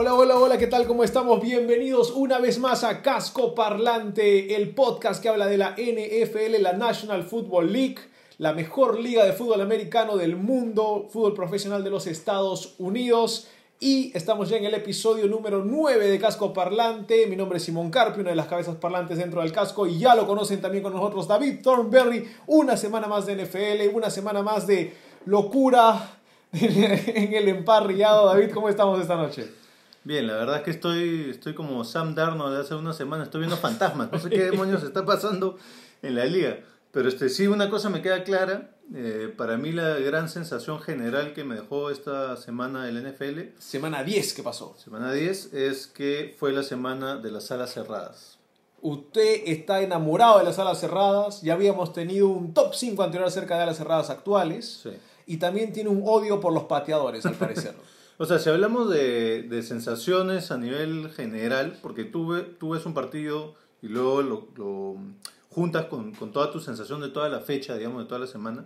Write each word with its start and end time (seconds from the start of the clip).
Hola, 0.00 0.14
hola, 0.14 0.38
hola, 0.38 0.58
¿qué 0.58 0.68
tal? 0.68 0.86
¿Cómo 0.86 1.02
estamos? 1.02 1.42
Bienvenidos 1.42 2.12
una 2.12 2.38
vez 2.38 2.60
más 2.60 2.84
a 2.84 3.02
Casco 3.02 3.52
Parlante, 3.52 4.54
el 4.54 4.72
podcast 4.72 5.20
que 5.20 5.28
habla 5.28 5.48
de 5.48 5.58
la 5.58 5.70
NFL, 5.70 6.62
la 6.62 6.74
National 6.74 7.24
Football 7.24 7.72
League, 7.72 7.96
la 8.38 8.52
mejor 8.52 9.00
liga 9.00 9.24
de 9.24 9.32
fútbol 9.32 9.60
americano 9.60 10.16
del 10.16 10.36
mundo, 10.36 11.08
fútbol 11.10 11.34
profesional 11.34 11.82
de 11.82 11.90
los 11.90 12.06
Estados 12.06 12.76
Unidos. 12.78 13.48
Y 13.80 14.16
estamos 14.16 14.48
ya 14.48 14.58
en 14.58 14.66
el 14.66 14.74
episodio 14.74 15.26
número 15.26 15.64
9 15.64 16.06
de 16.06 16.20
Casco 16.20 16.52
Parlante. 16.52 17.26
Mi 17.26 17.34
nombre 17.34 17.58
es 17.58 17.64
Simón 17.64 17.90
Carpi, 17.90 18.20
una 18.20 18.30
de 18.30 18.36
las 18.36 18.46
cabezas 18.46 18.76
parlantes 18.76 19.18
dentro 19.18 19.40
del 19.40 19.50
casco. 19.50 19.84
Y 19.84 19.98
ya 19.98 20.14
lo 20.14 20.28
conocen 20.28 20.60
también 20.60 20.84
con 20.84 20.92
nosotros 20.92 21.26
David 21.26 21.60
Thornberry. 21.60 22.24
Una 22.46 22.76
semana 22.76 23.08
más 23.08 23.26
de 23.26 23.34
NFL, 23.34 23.92
una 23.96 24.10
semana 24.10 24.44
más 24.44 24.64
de 24.64 24.94
locura 25.24 26.20
en 26.52 27.34
el 27.34 27.48
emparrillado. 27.48 28.26
David, 28.26 28.52
¿cómo 28.54 28.68
estamos 28.68 29.00
esta 29.00 29.16
noche? 29.16 29.58
Bien, 30.08 30.26
la 30.26 30.36
verdad 30.36 30.56
es 30.56 30.62
que 30.62 30.70
estoy, 30.70 31.28
estoy 31.28 31.52
como 31.52 31.84
Sam 31.84 32.14
Darnold 32.14 32.54
de 32.54 32.62
hace 32.62 32.74
una 32.74 32.94
semana, 32.94 33.24
estoy 33.24 33.40
viendo 33.40 33.58
fantasmas, 33.58 34.10
no 34.10 34.18
sé 34.18 34.30
qué 34.30 34.44
demonios 34.50 34.82
está 34.82 35.04
pasando 35.04 35.58
en 36.00 36.14
la 36.14 36.24
liga. 36.24 36.60
Pero 36.92 37.10
este, 37.10 37.28
sí, 37.28 37.46
una 37.46 37.68
cosa 37.68 37.90
me 37.90 38.00
queda 38.00 38.24
clara, 38.24 38.70
eh, 38.94 39.30
para 39.36 39.58
mí 39.58 39.70
la 39.70 39.98
gran 39.98 40.30
sensación 40.30 40.80
general 40.80 41.34
que 41.34 41.44
me 41.44 41.56
dejó 41.56 41.90
esta 41.90 42.38
semana 42.38 42.88
el 42.88 43.06
NFL, 43.06 43.58
Semana 43.58 44.02
10, 44.02 44.32
¿qué 44.32 44.42
pasó? 44.42 44.74
semana 44.82 45.12
10, 45.12 45.52
es 45.52 45.86
que 45.86 46.34
fue 46.38 46.52
la 46.52 46.62
semana 46.62 47.16
de 47.18 47.30
las 47.30 47.44
salas 47.44 47.74
cerradas. 47.74 48.38
Usted 48.80 49.42
está 49.44 49.82
enamorado 49.82 50.38
de 50.38 50.44
las 50.44 50.58
alas 50.58 50.80
cerradas. 50.80 51.42
Ya 51.42 51.52
habíamos 51.52 51.92
tenido 51.92 52.28
un 52.28 52.54
top 52.54 52.74
5 52.74 53.02
anterior 53.02 53.28
acerca 53.28 53.58
de 53.58 53.64
alas 53.64 53.76
cerradas 53.76 54.08
actuales. 54.08 54.80
Sí. 54.84 54.90
Y 55.26 55.36
también 55.36 55.74
tiene 55.74 55.90
un 55.90 56.02
odio 56.06 56.40
por 56.40 56.54
los 56.54 56.62
pateadores, 56.62 57.26
al 57.26 57.34
parecer. 57.34 57.74
O 58.20 58.24
sea, 58.26 58.38
si 58.40 58.50
hablamos 58.50 58.90
de, 58.90 59.42
de 59.44 59.62
sensaciones 59.62 60.50
a 60.50 60.58
nivel 60.58 61.10
general, 61.10 61.78
porque 61.80 62.04
tú, 62.04 62.28
ve- 62.28 62.56
ves 62.60 62.84
un 62.84 62.92
partido 62.92 63.54
y 63.80 63.86
luego 63.88 64.22
lo, 64.22 64.96
juntas 65.50 65.86
con, 65.86 66.12
con 66.14 66.32
toda 66.32 66.50
tu 66.50 66.58
sensación 66.58 67.00
de 67.00 67.10
toda 67.10 67.28
la 67.28 67.40
fecha, 67.40 67.76
digamos, 67.76 68.02
de 68.02 68.08
toda 68.08 68.20
la 68.20 68.26
semana, 68.26 68.64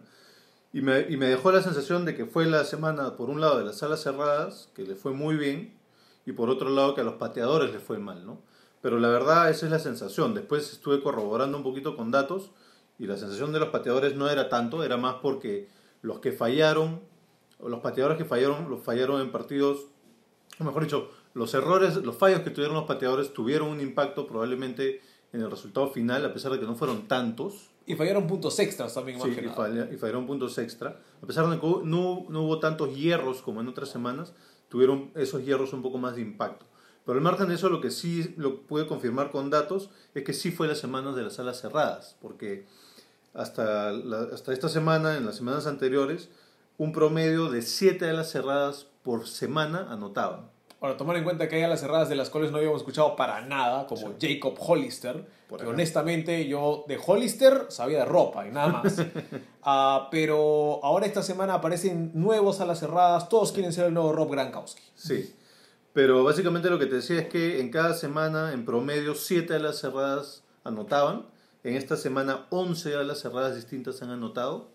y 0.72 0.80
me, 0.80 1.00
y 1.10 1.18
me 1.18 1.26
dejó 1.26 1.52
la 1.52 1.62
sensación 1.62 2.06
de 2.06 2.14
que 2.14 2.24
fue 2.24 2.46
la 2.46 2.64
semana, 2.64 3.16
por 3.16 3.28
un 3.28 3.42
lado, 3.42 3.58
de 3.58 3.64
las 3.66 3.76
salas 3.78 4.02
cerradas, 4.02 4.70
que 4.74 4.84
le 4.84 4.94
fue 4.94 5.12
muy 5.12 5.36
bien, 5.36 5.74
y 6.24 6.32
por 6.32 6.48
otro 6.48 6.70
lado, 6.70 6.94
que 6.94 7.02
a 7.02 7.04
los 7.04 7.14
pateadores 7.14 7.72
les 7.72 7.82
fue 7.82 7.98
mal, 7.98 8.24
¿no? 8.24 8.40
Pero 8.80 8.98
la 8.98 9.08
verdad, 9.08 9.50
esa 9.50 9.66
es 9.66 9.72
la 9.72 9.78
sensación. 9.78 10.34
Después 10.34 10.72
estuve 10.72 11.02
corroborando 11.02 11.58
un 11.58 11.62
poquito 11.62 11.94
con 11.94 12.10
datos, 12.10 12.52
y 12.98 13.06
la 13.06 13.18
sensación 13.18 13.52
de 13.52 13.60
los 13.60 13.68
pateadores 13.68 14.16
no 14.16 14.30
era 14.30 14.48
tanto, 14.48 14.82
era 14.82 14.96
más 14.96 15.16
porque 15.20 15.68
los 16.00 16.20
que 16.20 16.32
fallaron 16.32 17.00
los 17.68 17.80
pateadores 17.80 18.18
que 18.18 18.24
fallaron, 18.24 18.68
los 18.70 18.80
fallaron 18.82 19.20
en 19.20 19.30
partidos, 19.32 19.86
o 20.58 20.64
mejor 20.64 20.82
dicho, 20.84 21.10
los 21.34 21.54
errores, 21.54 21.96
los 21.96 22.16
fallos 22.16 22.40
que 22.40 22.50
tuvieron 22.50 22.74
los 22.76 22.84
pateadores 22.84 23.32
tuvieron 23.32 23.68
un 23.68 23.80
impacto 23.80 24.26
probablemente 24.26 25.00
en 25.32 25.40
el 25.40 25.50
resultado 25.50 25.90
final, 25.90 26.24
a 26.26 26.32
pesar 26.34 26.52
de 26.52 26.60
que 26.60 26.66
no 26.66 26.74
fueron 26.74 27.08
tantos, 27.08 27.70
y 27.86 27.96
fallaron 27.96 28.26
puntos 28.28 28.58
extras 28.60 28.94
también, 28.94 29.18
más 29.18 29.28
sí, 29.28 29.34
que 29.34 29.40
y, 29.40 29.44
nada. 29.46 29.56
falla- 29.56 29.88
y 29.92 29.96
fallaron 29.96 30.26
puntos 30.26 30.56
extra, 30.58 31.00
a 31.22 31.26
pesar 31.26 31.48
de 31.50 31.58
que 31.58 31.66
no, 31.84 32.26
no 32.28 32.42
hubo 32.42 32.60
tantos 32.60 32.94
hierros 32.94 33.42
como 33.42 33.60
en 33.60 33.66
otras 33.68 33.88
semanas, 33.88 34.34
tuvieron 34.68 35.10
esos 35.16 35.44
hierros 35.44 35.72
un 35.72 35.82
poco 35.82 35.98
más 35.98 36.14
de 36.14 36.22
impacto. 36.22 36.64
Pero 37.04 37.18
al 37.18 37.24
margen 37.24 37.48
de 37.48 37.54
eso, 37.56 37.68
lo 37.70 37.80
que 37.80 37.90
sí 37.90 38.34
lo 38.36 38.60
pude 38.62 38.86
confirmar 38.86 39.32
con 39.32 39.50
datos 39.50 39.90
es 40.14 40.22
que 40.22 40.32
sí 40.32 40.52
fue 40.52 40.68
las 40.68 40.78
semanas 40.78 41.16
de 41.16 41.22
las 41.22 41.34
salas 41.34 41.60
cerradas, 41.60 42.16
porque 42.20 42.66
hasta, 43.34 43.90
la- 43.92 44.28
hasta 44.32 44.52
esta 44.52 44.68
semana, 44.68 45.16
en 45.16 45.24
las 45.26 45.36
semanas 45.36 45.66
anteriores, 45.66 46.28
un 46.82 46.90
promedio 46.90 47.48
de 47.48 47.62
7 47.62 48.10
alas 48.10 48.32
cerradas 48.32 48.88
por 49.04 49.28
semana 49.28 49.86
anotaban. 49.88 50.50
Ahora, 50.80 50.96
tomar 50.96 51.16
en 51.16 51.22
cuenta 51.22 51.48
que 51.48 51.54
hay 51.54 51.62
alas 51.62 51.78
cerradas 51.78 52.08
de 52.08 52.16
las 52.16 52.28
cuales 52.28 52.50
no 52.50 52.56
habíamos 52.56 52.80
escuchado 52.80 53.14
para 53.14 53.40
nada, 53.42 53.86
como 53.86 54.16
Jacob 54.20 54.56
Hollister, 54.58 55.24
que 55.56 55.64
honestamente 55.64 56.48
yo 56.48 56.84
de 56.88 56.98
Hollister 57.06 57.66
sabía 57.68 58.00
de 58.00 58.04
ropa 58.04 58.48
y 58.48 58.50
nada 58.50 58.68
más. 58.68 59.00
Ah, 59.64 60.08
pero 60.10 60.80
ahora 60.82 61.06
esta 61.06 61.22
semana 61.22 61.54
aparecen 61.54 62.10
nuevos 62.14 62.60
alas 62.60 62.80
cerradas, 62.80 63.28
todos 63.28 63.52
quieren 63.52 63.72
ser 63.72 63.86
el 63.86 63.94
nuevo 63.94 64.12
Rob 64.12 64.32
Gronkowski. 64.32 64.82
Sí. 64.96 65.36
Pero 65.92 66.24
básicamente 66.24 66.68
lo 66.68 66.80
que 66.80 66.86
te 66.86 66.96
decía 66.96 67.20
es 67.20 67.28
que 67.28 67.60
en 67.60 67.70
cada 67.70 67.94
semana, 67.94 68.54
en 68.54 68.64
promedio, 68.64 69.14
7 69.14 69.54
alas 69.54 69.78
cerradas 69.78 70.42
anotaban. 70.64 71.26
En 71.62 71.76
esta 71.76 71.96
semana, 71.96 72.46
11 72.50 72.96
alas 72.96 73.20
cerradas 73.20 73.54
distintas 73.54 74.02
han 74.02 74.10
anotado. 74.10 74.72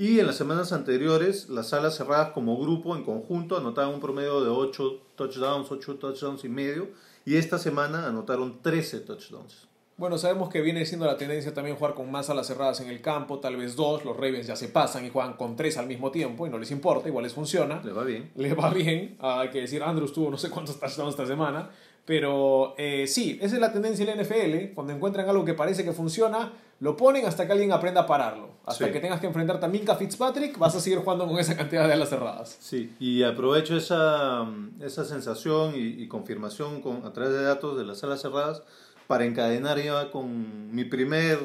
Y 0.00 0.18
en 0.18 0.26
las 0.26 0.36
semanas 0.36 0.72
anteriores, 0.72 1.50
las 1.50 1.74
alas 1.74 1.94
cerradas 1.94 2.30
como 2.30 2.56
grupo, 2.56 2.96
en 2.96 3.04
conjunto, 3.04 3.58
anotaban 3.58 3.92
un 3.92 4.00
promedio 4.00 4.40
de 4.40 4.48
8 4.48 4.98
touchdowns, 5.14 5.70
8 5.70 5.96
touchdowns 5.96 6.42
y 6.42 6.48
medio. 6.48 6.88
Y 7.26 7.36
esta 7.36 7.58
semana 7.58 8.06
anotaron 8.06 8.62
13 8.62 9.00
touchdowns. 9.00 9.68
Bueno, 9.98 10.16
sabemos 10.16 10.48
que 10.48 10.62
viene 10.62 10.86
siendo 10.86 11.04
la 11.04 11.18
tendencia 11.18 11.52
también 11.52 11.76
jugar 11.76 11.92
con 11.92 12.10
más 12.10 12.30
alas 12.30 12.46
cerradas 12.46 12.80
en 12.80 12.88
el 12.88 13.02
campo, 13.02 13.40
tal 13.40 13.58
vez 13.58 13.76
dos, 13.76 14.02
los 14.06 14.16
Ravens 14.16 14.46
ya 14.46 14.56
se 14.56 14.68
pasan 14.68 15.04
y 15.04 15.10
juegan 15.10 15.34
con 15.34 15.54
tres 15.54 15.76
al 15.76 15.86
mismo 15.86 16.10
tiempo 16.10 16.46
y 16.46 16.48
no 16.48 16.56
les 16.56 16.70
importa, 16.70 17.06
igual 17.06 17.24
les 17.24 17.34
funciona. 17.34 17.82
Le 17.84 17.92
va 17.92 18.02
bien. 18.02 18.30
le 18.36 18.54
va 18.54 18.70
bien. 18.70 19.18
Ah, 19.20 19.40
hay 19.40 19.50
que 19.50 19.60
decir, 19.60 19.82
Andrews 19.82 20.14
tuvo 20.14 20.30
no 20.30 20.38
sé 20.38 20.48
cuántos 20.48 20.80
touchdowns 20.80 21.10
esta 21.10 21.26
semana. 21.26 21.68
Pero 22.10 22.74
eh, 22.76 23.06
sí, 23.06 23.38
esa 23.40 23.54
es 23.54 23.60
la 23.60 23.72
tendencia 23.72 24.02
en 24.04 24.16
la 24.18 24.24
NFL. 24.24 24.74
Cuando 24.74 24.92
encuentran 24.92 25.28
algo 25.28 25.44
que 25.44 25.54
parece 25.54 25.84
que 25.84 25.92
funciona, 25.92 26.50
lo 26.80 26.96
ponen 26.96 27.24
hasta 27.24 27.46
que 27.46 27.52
alguien 27.52 27.70
aprenda 27.70 28.00
a 28.00 28.06
pararlo. 28.08 28.48
Hasta 28.66 28.86
Sí. 28.86 28.92
que 28.92 28.98
tengas 28.98 29.20
que 29.20 29.28
enfrentar 29.28 29.60
también 29.60 29.88
a 29.88 29.94
Fitzpatrick, 29.94 30.58
vas 30.58 30.74
a 30.74 30.80
seguir 30.80 30.98
jugando 30.98 31.28
con 31.28 31.38
esa 31.38 31.56
cantidad 31.56 31.86
de 31.86 31.92
alas 31.92 32.08
cerradas. 32.08 32.56
Sí, 32.58 32.92
y 32.98 33.22
aprovecho 33.22 33.76
esa, 33.76 34.44
esa 34.80 35.04
sensación 35.04 35.76
y, 35.76 36.02
y 36.02 36.08
confirmación 36.08 36.80
con, 36.82 37.06
a 37.06 37.12
través 37.12 37.32
de 37.32 37.44
datos 37.44 37.78
de 37.78 37.84
las 37.84 37.98
salas 38.00 38.20
cerradas 38.20 38.64
para 39.06 39.24
encadenar 39.24 39.78
ya 39.80 40.10
con 40.10 40.74
mi 40.74 40.82
primer 40.84 41.38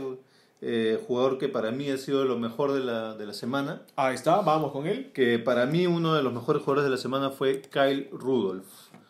eh, 0.61 0.99
jugador 1.05 1.37
que 1.37 1.47
para 1.47 1.69
mí 1.69 1.91
ha 1.91 1.97
sido 1.97 2.25
lo 2.25 2.39
mejor 2.39 2.71
de 2.73 2.79
la, 2.79 3.13
de 3.13 3.25
la 3.27 3.33
semana. 3.33 3.83
Ahí 3.97 4.15
está, 4.15 4.37
vamos 4.37 4.71
con 4.71 4.87
él. 4.87 5.11
Que 5.13 5.37
para 5.37 5.67
mí 5.67 5.85
uno 5.85 6.15
de 6.15 6.23
los 6.23 6.33
mejores 6.33 6.63
jugadores 6.63 6.85
de 6.85 6.89
la 6.89 6.97
semana 6.97 7.29
fue 7.29 7.61
Kyle 7.61 8.09
Rudolph, 8.11 8.65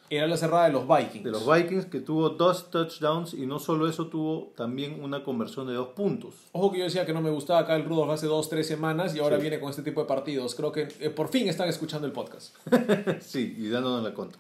Era 0.10 0.28
la 0.28 0.38
cerrada 0.38 0.66
de 0.68 0.74
los 0.74 0.88
Vikings. 0.88 1.24
de 1.24 1.32
los 1.32 1.52
Vikings, 1.52 1.86
que 1.88 2.00
tuvo 2.00 2.30
dos 2.30 2.70
touchdowns 2.70 3.34
y 3.34 3.48
no 3.48 3.58
solo 3.60 3.90
eso, 3.90 4.06
tuvo 4.08 4.52
también 4.56 5.04
una 5.04 5.24
conversión 5.24 5.66
de 5.68 5.74
dos 5.74 5.90
puntos. 5.90 6.36
Ojo 6.52 6.72
que 6.72 6.78
yo 6.80 6.84
decía 6.86 7.06
que 7.08 7.14
no 7.14 7.22
me 7.22 7.32
gustaba 7.32 7.66
Kyle 7.66 7.84
Rudolph 7.84 8.12
hace 8.12 8.28
dos, 8.28 8.48
tres 8.48 8.68
semanas 8.68 9.16
y 9.16 9.20
ahora 9.20 9.38
Sí. 9.38 9.42
viene 9.42 9.60
con 9.60 9.72
este 9.72 9.82
tipo 9.82 10.02
de 10.02 10.08
partidos. 10.08 10.54
Creo 10.54 10.72
que 10.72 10.88
eh, 11.00 11.10
por 11.10 11.30
fin 11.30 11.48
están 11.50 11.68
escuchando 11.70 12.06
el 12.06 12.14
podcast. 12.14 12.56
Sí, 13.22 13.56
y 13.58 13.68
dándonos 13.70 14.04
la 14.04 14.14
contra. 14.14 14.40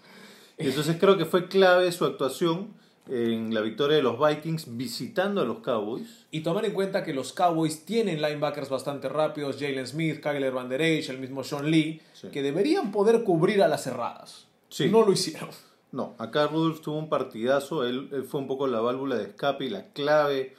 Entonces 0.57 0.97
creo 0.99 1.17
que 1.17 1.25
fue 1.25 1.47
clave 1.47 1.91
su 1.91 2.05
actuación 2.05 2.67
en 3.09 3.53
la 3.53 3.61
victoria 3.61 3.97
de 3.97 4.03
los 4.03 4.17
Vikings 4.19 4.77
visitando 4.77 5.41
a 5.41 5.45
los 5.45 5.59
Cowboys. 5.59 6.25
Y 6.31 6.41
tomar 6.41 6.65
en 6.65 6.73
cuenta 6.73 7.03
que 7.03 7.13
los 7.13 7.33
Cowboys 7.33 7.85
tienen 7.85 8.21
linebackers 8.21 8.69
bastante 8.69 9.09
rápidos, 9.09 9.57
Jalen 9.59 9.85
Smith, 9.85 10.21
Kyler 10.21 10.51
Van 10.51 10.69
Der 10.69 10.81
Esch, 10.81 11.09
el 11.09 11.19
mismo 11.19 11.43
Sean 11.43 11.69
Lee, 11.69 12.01
Sí. 12.13 12.29
que 12.29 12.41
deberían 12.41 12.91
poder 12.91 13.23
cubrir 13.23 13.61
a 13.63 13.67
las 13.67 13.83
cerradas. 13.83 14.45
Sí. 14.75 14.90
No 14.90 15.06
lo 15.06 15.13
hicieron. 15.13 15.50
No, 15.94 16.16
acá 16.18 16.47
Rudolph 16.47 16.81
tuvo 16.81 16.97
un 16.97 17.08
partidazo, 17.08 17.86
él, 17.86 18.09
él 18.12 18.25
fue 18.25 18.41
un 18.41 18.47
poco 18.47 18.68
la 18.68 18.81
válvula 18.81 19.16
de 19.16 19.24
escape 19.24 19.63
y 19.63 19.69
la 19.69 19.94
clave 19.94 20.54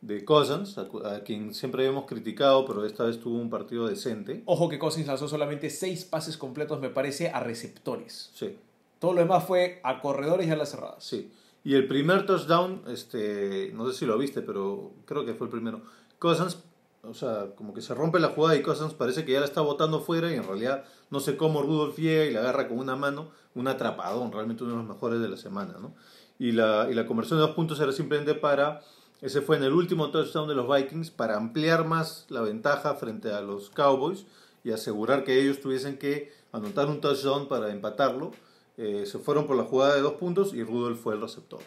de 0.00 0.24
Cousins, 0.24 0.78
a, 0.78 0.88
a 1.16 1.20
quien 1.22 1.52
siempre 1.52 1.84
habíamos 1.86 2.06
criticado, 2.06 2.64
pero 2.64 2.86
esta 2.86 3.04
vez 3.04 3.20
tuvo 3.20 3.36
un 3.36 3.50
partido 3.50 3.86
decente. 3.86 4.42
Ojo 4.46 4.70
que 4.70 4.78
Cousins 4.78 5.06
lanzó 5.06 5.28
solamente 5.28 5.68
seis 5.68 6.06
pases 6.06 6.38
completos, 6.38 6.80
me 6.80 6.88
parece, 6.88 7.28
a 7.28 7.40
receptores. 7.40 8.30
Sí, 8.34 8.56
Todo 9.00 9.12
lo 9.12 9.20
demás 9.20 9.44
fue 9.44 9.80
a 9.84 10.00
corredores 10.00 10.46
y 10.48 10.50
a 10.50 10.56
las 10.56 10.70
cerradas. 10.70 11.04
sí. 11.04 11.30
Y 11.64 11.74
el 11.74 11.86
primer 11.86 12.24
touchdown, 12.24 12.82
este, 12.86 13.72
no 13.74 13.86
sé 13.90 13.98
si 13.98 14.06
lo 14.06 14.16
viste, 14.16 14.40
pero 14.40 14.92
creo 15.04 15.26
que 15.26 15.34
fue 15.34 15.48
el 15.48 15.50
primero. 15.50 15.82
Cousins, 16.18 16.56
o 17.02 17.14
sea, 17.14 17.54
como 17.54 17.72
que 17.72 17.80
se 17.80 17.94
rompe 17.94 18.18
la 18.18 18.28
jugada 18.28 18.56
y 18.56 18.62
Cousins 18.62 18.94
parece 18.94 19.24
que 19.24 19.32
ya 19.32 19.40
la 19.40 19.46
está 19.46 19.60
botando 19.60 20.00
fuera 20.00 20.30
y 20.32 20.34
en 20.34 20.44
realidad 20.44 20.84
no 21.10 21.20
sé 21.20 21.36
cómo 21.36 21.62
Rudolph 21.62 21.96
llega 21.96 22.24
y 22.24 22.32
la 22.32 22.40
agarra 22.40 22.68
con 22.68 22.78
una 22.78 22.96
mano, 22.96 23.30
un 23.54 23.68
atrapadón, 23.68 24.32
realmente 24.32 24.64
uno 24.64 24.72
de 24.72 24.78
los 24.78 24.88
mejores 24.88 25.20
de 25.20 25.28
la 25.28 25.36
semana, 25.36 25.76
¿no? 25.80 25.94
Y 26.38 26.52
la, 26.52 26.88
y 26.90 26.94
la 26.94 27.06
conversión 27.06 27.38
de 27.38 27.46
dos 27.46 27.54
puntos 27.54 27.80
era 27.80 27.92
simplemente 27.92 28.34
para, 28.34 28.80
ese 29.20 29.40
fue 29.40 29.56
en 29.56 29.64
el 29.64 29.72
último 29.72 30.10
touchdown 30.10 30.48
de 30.48 30.54
los 30.54 30.68
Vikings, 30.72 31.10
para 31.10 31.36
ampliar 31.36 31.84
más 31.86 32.26
la 32.28 32.42
ventaja 32.42 32.94
frente 32.94 33.32
a 33.32 33.40
los 33.40 33.70
Cowboys 33.70 34.26
y 34.62 34.70
asegurar 34.70 35.24
que 35.24 35.40
ellos 35.40 35.60
tuviesen 35.60 35.98
que 35.98 36.32
anotar 36.52 36.88
un 36.88 37.00
touchdown 37.00 37.48
para 37.48 37.72
empatarlo. 37.72 38.32
Eh, 38.76 39.06
se 39.06 39.18
fueron 39.18 39.46
por 39.46 39.56
la 39.56 39.64
jugada 39.64 39.96
de 39.96 40.02
dos 40.02 40.14
puntos 40.14 40.54
y 40.54 40.62
Rudolph 40.62 41.00
fue 41.00 41.14
el 41.14 41.20
receptor. 41.20 41.60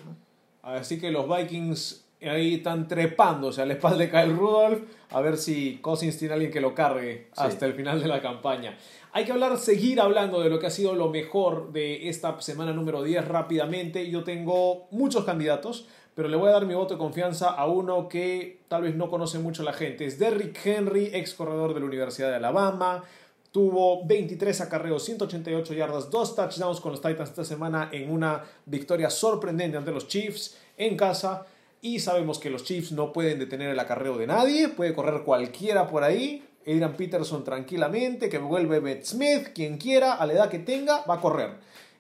Así 0.62 1.00
que 1.00 1.12
los 1.12 1.28
Vikings 1.28 2.06
ahí 2.30 2.56
están 2.56 2.88
trepándose 2.88 3.62
a 3.62 3.66
la 3.66 3.74
espalda 3.74 3.98
de 3.98 4.10
Kyle 4.10 4.36
Rudolph 4.36 4.84
a 5.12 5.22
ver 5.22 5.38
si 5.38 5.80
Cousins 5.82 6.18
tiene 6.18 6.36
alguien 6.36 6.52
que 6.52 6.62
lo 6.62 6.74
cargue 6.74 7.28
hasta 7.36 7.66
el 7.66 7.74
final 7.74 8.02
de 8.02 8.08
la 8.08 8.22
campaña. 8.22 8.78
Hay 9.14 9.26
que 9.26 9.34
hablar, 9.34 9.58
seguir 9.58 10.00
hablando 10.00 10.42
de 10.42 10.50
lo 10.50 10.58
que 10.60 10.68
ha 10.68 10.72
sido 10.72 10.96
lo 10.96 11.10
mejor 11.10 11.74
de 11.74 12.08
esta 12.08 12.40
semana 12.40 12.72
número 12.72 13.04
10 13.04 13.28
rápidamente. 13.28 14.10
Yo 14.10 14.24
tengo 14.24 14.88
muchos 14.92 15.26
candidatos, 15.26 15.88
pero 16.16 16.30
le 16.30 16.38
voy 16.38 16.48
a 16.48 16.54
dar 16.54 16.66
mi 16.66 16.76
voto 16.76 16.94
de 16.94 16.98
confianza 16.98 17.50
a 17.50 17.66
uno 17.66 18.08
que 18.08 18.62
tal 18.70 18.84
vez 18.84 18.96
no 18.96 19.10
conoce 19.10 19.38
mucho 19.40 19.64
la 19.64 19.74
gente. 19.74 20.06
Es 20.06 20.18
Derrick 20.18 20.66
Henry, 20.66 21.10
ex 21.12 21.34
corredor 21.34 21.74
de 21.74 21.82
la 21.82 21.88
Universidad 21.88 22.30
de 22.30 22.36
Alabama. 22.36 23.04
Tuvo 23.52 24.06
23 24.06 24.62
acarreos, 24.62 25.04
188 25.04 25.74
yardas, 25.74 26.10
dos 26.10 26.34
touchdowns 26.34 26.80
con 26.80 26.94
los 26.94 27.02
Titans 27.02 27.32
esta 27.32 27.44
semana 27.44 27.90
en 27.92 28.10
una 28.10 28.42
victoria 28.66 29.10
sorprendente 29.10 29.76
ante 29.76 29.92
los 29.92 30.08
Chiefs 30.08 30.58
en 30.78 30.96
casa. 30.96 31.46
Y 31.82 32.00
sabemos 32.00 32.38
que 32.38 32.52
los 32.52 32.64
Chiefs 32.64 32.92
no 32.92 33.12
pueden 33.12 33.40
detener 33.40 33.70
el 33.70 33.80
acarreo 33.80 34.18
de 34.18 34.28
nadie, 34.28 34.70
puede 34.70 34.94
correr 34.94 35.24
cualquiera 35.24 35.88
por 35.88 36.04
ahí. 36.04 36.44
Adrian 36.62 36.96
Peterson 36.96 37.44
tranquilamente, 37.44 38.30
que 38.30 38.38
vuelve 38.38 38.80
Beth 38.80 39.04
Smith, 39.04 39.48
quien 39.56 39.80
quiera, 39.80 40.14
a 40.14 40.28
la 40.28 40.34
edad 40.34 40.50
que 40.50 40.60
tenga, 40.60 41.04
va 41.06 41.16
a 41.16 41.22
correr. 41.22 41.56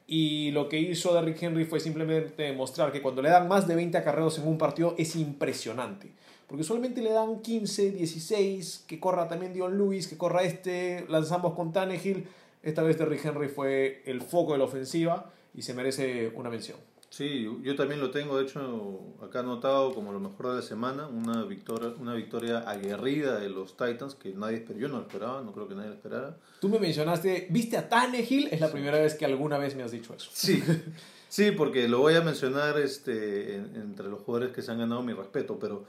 Y 0.06 0.52
lo 0.52 0.70
que 0.70 0.78
hizo 0.78 1.16
Derrick 1.16 1.42
Henry 1.42 1.66
fue 1.66 1.80
simplemente 1.80 2.44
demostrar 2.44 2.92
que 2.92 3.02
cuando 3.02 3.24
le 3.24 3.30
dan 3.30 3.48
más 3.48 3.68
de 3.68 3.74
20 3.74 3.98
acarreos 3.98 4.38
en 4.38 4.48
un 4.48 4.60
partido 4.60 4.94
es 5.00 5.16
impresionante. 5.16 6.12
Porque 6.48 6.64
solamente 6.64 7.02
le 7.02 7.12
dan 7.12 7.42
15, 7.42 7.92
16, 7.92 8.84
que 8.86 9.00
corra 9.00 9.28
también 9.28 9.54
Dion 9.54 9.78
Lewis, 9.78 10.08
que 10.08 10.18
corra 10.18 10.44
este, 10.44 11.06
lanzamos 11.08 11.54
con 11.56 11.72
Tannehill. 11.72 12.28
Esta 12.62 12.84
vez 12.84 13.00
Derrick 13.00 13.26
Henry 13.26 13.48
fue 13.48 14.04
el 14.06 14.22
foco 14.22 14.52
de 14.52 14.60
la 14.60 14.66
ofensiva 14.66 15.32
y 15.56 15.64
se 15.64 15.74
merece 15.74 16.32
una 16.36 16.50
mención. 16.50 16.78
Sí, 17.12 17.46
yo 17.62 17.76
también 17.76 18.00
lo 18.00 18.10
tengo, 18.10 18.38
de 18.38 18.46
hecho, 18.46 19.02
acá 19.22 19.42
anotado 19.42 19.94
como 19.94 20.14
lo 20.14 20.22
mejor 20.22 20.52
de 20.52 20.56
la 20.56 20.62
semana, 20.62 21.08
una 21.08 21.44
victoria, 21.44 21.94
una 22.00 22.14
victoria 22.14 22.60
aguerrida 22.60 23.38
de 23.38 23.50
los 23.50 23.76
Titans 23.76 24.16
que 24.16 24.32
nadie 24.32 24.60
esperó, 24.60 24.80
yo 24.80 24.88
no 24.88 24.96
lo 24.96 25.02
esperaba, 25.02 25.42
no 25.42 25.52
creo 25.52 25.68
que 25.68 25.76
nadie 25.76 25.90
lo 25.90 25.96
esperara. 25.96 26.38
Tú 26.62 26.70
me 26.70 26.80
mencionaste, 26.80 27.48
¿viste 27.50 27.76
a 27.76 27.90
Tannehill? 27.90 28.48
Es 28.50 28.62
la 28.62 28.72
primera 28.72 28.98
vez 28.98 29.16
que 29.16 29.26
alguna 29.26 29.58
vez 29.58 29.76
me 29.76 29.84
has 29.84 29.92
dicho 29.92 30.14
eso. 30.14 30.30
Sí, 30.32 30.64
sí, 31.28 31.52
porque 31.52 31.90
lo 31.90 32.00
voy 32.00 32.16
a 32.16 32.22
mencionar 32.22 32.80
este, 32.80 33.56
entre 33.56 34.08
los 34.08 34.22
jugadores 34.22 34.56
que 34.56 34.62
se 34.62 34.72
han 34.72 34.78
ganado 34.78 35.04
mi 35.04 35.12
respeto, 35.12 35.60
pero 35.60 35.84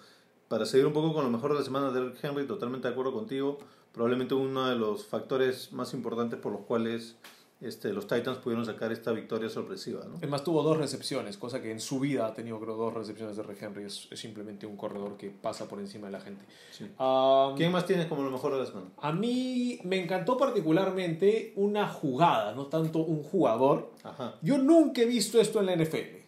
para 0.48 0.66
seguir 0.66 0.86
un 0.86 0.92
poco 0.92 1.14
con 1.14 1.22
lo 1.22 1.30
mejor 1.30 1.52
de 1.52 1.60
la 1.60 1.64
semana 1.64 1.92
de 1.92 2.12
Henry, 2.20 2.48
totalmente 2.48 2.88
de 2.88 2.94
acuerdo 2.94 3.12
contigo, 3.12 3.60
probablemente 3.92 4.34
uno 4.34 4.68
de 4.68 4.74
los 4.74 5.06
factores 5.06 5.72
más 5.72 5.94
importantes 5.94 6.40
por 6.40 6.50
los 6.50 6.62
cuales 6.62 7.14
este, 7.62 7.92
los 7.92 8.06
Titans 8.06 8.38
pudieron 8.38 8.66
sacar 8.66 8.90
esta 8.92 9.12
victoria 9.12 9.48
sorpresiva. 9.48 10.04
¿no? 10.04 10.16
Además 10.16 10.42
tuvo 10.42 10.62
dos 10.62 10.76
recepciones, 10.76 11.36
cosa 11.36 11.62
que 11.62 11.70
en 11.70 11.80
su 11.80 12.00
vida 12.00 12.26
ha 12.26 12.34
tenido 12.34 12.58
creo 12.60 12.76
dos 12.76 12.92
recepciones 12.92 13.36
de 13.36 13.42
Rick 13.42 13.62
Henry. 13.62 13.84
Es, 13.84 14.08
simplemente 14.14 14.66
un 14.66 14.76
corredor 14.76 15.16
que 15.16 15.30
pasa 15.30 15.68
por 15.68 15.78
encima 15.78 16.06
de 16.06 16.12
la 16.12 16.20
gente. 16.20 16.44
¿Quién 17.56 17.72
más 17.72 17.86
tienes 17.86 18.06
como 18.06 18.22
lo 18.22 18.30
mejor 18.30 18.52
de 18.52 18.58
la 18.60 18.66
semana? 18.66 18.86
A 18.98 19.12
mí 19.12 19.78
me 19.84 20.02
encantó 20.02 20.36
particularmente 20.36 21.52
una 21.56 21.88
jugada, 21.88 22.52
no 22.54 22.66
tanto 22.66 23.00
un 23.00 23.22
jugador. 23.22 23.92
Yo 24.42 24.58
nunca 24.58 25.02
he 25.02 25.06
visto 25.06 25.40
esto 25.40 25.60
en 25.60 25.66
la 25.66 25.76
NFL. 25.76 26.22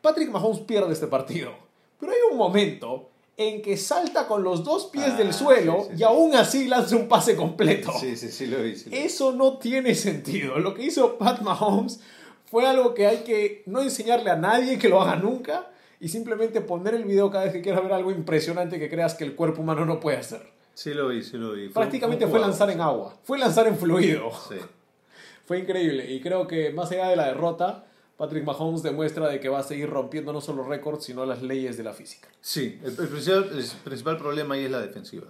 Patrick 0.00 0.30
Mahomes 0.30 0.60
pierde 0.60 0.92
este 0.92 1.06
partido, 1.06 1.52
pero 1.98 2.12
hay 2.12 2.18
un 2.30 2.38
momento 2.38 3.10
en 3.40 3.62
que 3.62 3.78
salta 3.78 4.26
con 4.26 4.44
los 4.44 4.64
dos 4.64 4.88
pies 4.88 5.16
del 5.16 5.30
ah, 5.30 5.32
suelo 5.32 5.88
y 5.96 6.02
aún 6.02 6.34
así 6.34 6.68
lanza 6.68 6.94
un 6.94 7.08
pase 7.08 7.34
completo. 7.34 7.90
Sí, 7.98 8.14
sí, 8.14 8.30
sí, 8.30 8.46
lo 8.46 8.62
vi. 8.62 8.74
Eso 8.90 9.32
no 9.32 9.56
tiene 9.56 9.94
sentido. 9.94 10.58
Lo 10.58 10.74
que 10.74 10.82
hizo 10.82 11.16
Pat 11.16 11.40
Mahomes 11.40 12.00
fue 12.44 12.66
algo 12.66 12.92
que 12.92 13.06
hay 13.06 13.18
que 13.18 13.62
no 13.64 13.80
enseñarle 13.80 14.28
a 14.28 14.36
nadie 14.36 14.78
que 14.78 14.90
lo 14.90 15.00
haga 15.00 15.16
nunca 15.16 15.70
y 16.00 16.08
simplemente 16.08 16.60
poner 16.60 16.92
el 16.92 17.04
video 17.04 17.30
cada 17.30 17.44
vez 17.44 17.54
que 17.54 17.62
quieras 17.62 17.82
ver 17.82 17.94
algo 17.94 18.10
impresionante 18.10 18.78
que 18.78 18.90
creas 18.90 19.14
que 19.14 19.24
el 19.24 19.34
cuerpo 19.34 19.62
humano 19.62 19.86
no 19.86 20.00
puede 20.00 20.18
hacer. 20.18 20.42
Sí, 20.74 20.92
lo 20.92 21.08
vi, 21.08 21.22
sí, 21.22 21.38
lo 21.38 21.52
vi. 21.52 21.70
Prácticamente 21.70 22.26
fue, 22.26 22.40
lanzar 22.40 22.68
en 22.68 22.82
agua, 22.82 23.16
fue 23.24 23.38
lanzar 23.38 23.66
en 23.68 23.78
fluido. 23.78 24.32
Sí. 24.50 24.56
fue 25.46 25.60
increíble 25.60 26.12
y 26.12 26.20
creo 26.20 26.46
que 26.46 26.70
más 26.72 26.92
allá 26.92 27.08
de 27.08 27.16
la 27.16 27.28
derrota, 27.28 27.86
Patrick 28.20 28.44
Mahomes 28.44 28.82
demuestra 28.82 29.30
de 29.30 29.40
que 29.40 29.48
va 29.48 29.60
a 29.60 29.62
seguir 29.62 29.88
rompiendo 29.88 30.30
no 30.30 30.42
solo 30.42 30.62
récords, 30.62 31.04
sino 31.04 31.24
las 31.24 31.40
leyes 31.40 31.78
de 31.78 31.84
la 31.84 31.94
física. 31.94 32.28
Sí, 32.42 32.78
el, 32.84 32.92
principal, 32.92 34.18
problema 34.18 34.56
ahí 34.56 34.66
es 34.66 34.70
la 34.70 34.82
defensiva. 34.82 35.28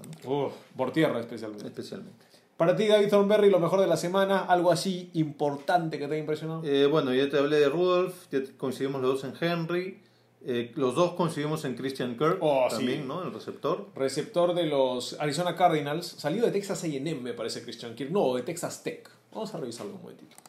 por 0.76 0.92
tierra 0.92 1.20
especialmente. 1.20 1.68
Especialmente. 1.68 2.26
Para 2.56 2.74
ti, 2.74 2.88
David 2.88 3.08
Thornberry, 3.08 3.48
lo 3.48 3.60
mejor 3.60 3.80
de 3.80 3.86
la 3.86 3.96
semana, 3.96 4.40
algo 4.40 4.72
así 4.72 5.08
importante 5.14 6.00
que 6.00 6.08
te 6.08 6.16
ha 6.16 6.18
impresionado. 6.18 6.62
Eh, 6.64 6.86
bueno, 6.86 7.14
ya 7.14 7.30
te 7.30 7.38
hablé 7.38 7.60
de 7.60 7.68
Rudolph, 7.68 8.24
ya 8.32 8.40
coincidimos 8.58 9.00
los 9.00 9.22
dos 9.22 9.32
en 9.32 9.34
Henry. 9.40 10.02
Eh, 10.44 10.72
los 10.74 10.96
dos 10.96 11.12
coincidimos 11.12 11.64
en 11.64 11.76
Christian 11.76 12.18
Kirk 12.18 12.38
oh, 12.40 12.66
también, 12.68 13.06
¿no? 13.06 13.22
El 13.22 13.32
receptor. 13.32 13.86
Receptor 13.94 14.52
de 14.52 14.66
los 14.66 15.14
Arizona 15.20 15.54
Cardinals. 15.54 16.06
Salido 16.06 16.44
de 16.44 16.50
Texas 16.50 16.82
AM, 16.82 17.22
me 17.22 17.34
parece, 17.34 17.62
Christian 17.62 17.94
Kirk. 17.94 18.10
No, 18.10 18.34
de 18.34 18.42
Texas 18.42 18.82
Tech. 18.82 19.08
Vamos 19.32 19.54
a 19.54 19.58
revisarlo 19.58 19.94
un 19.94 20.02
momentito. 20.02 20.39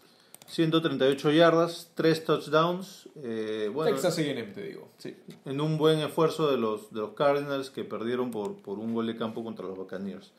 138 0.52 1.32
yardas, 1.32 1.92
3 1.96 2.26
touchdowns. 2.26 3.08
Eh, 3.24 3.72
bueno, 3.74 3.94
Texas 3.94 4.18
A&M, 4.18 4.44
te 4.52 4.64
digo. 4.64 4.90
Sí. 4.98 5.16
En 5.46 5.62
un 5.62 5.78
buen 5.78 6.00
esfuerzo 6.00 6.52
de 6.52 6.58
los, 6.58 6.94
de 6.94 7.00
los 7.00 7.12
Cardinals 7.12 7.70
que 7.70 7.86
perdieron 7.86 8.32
por, 8.32 8.58
por 8.58 8.78
un 8.78 8.94
gol 8.94 9.08
de 9.08 9.16
campo 9.16 9.46
contra 9.46 9.66
los 9.66 9.78
Buccaneers. 9.78 10.34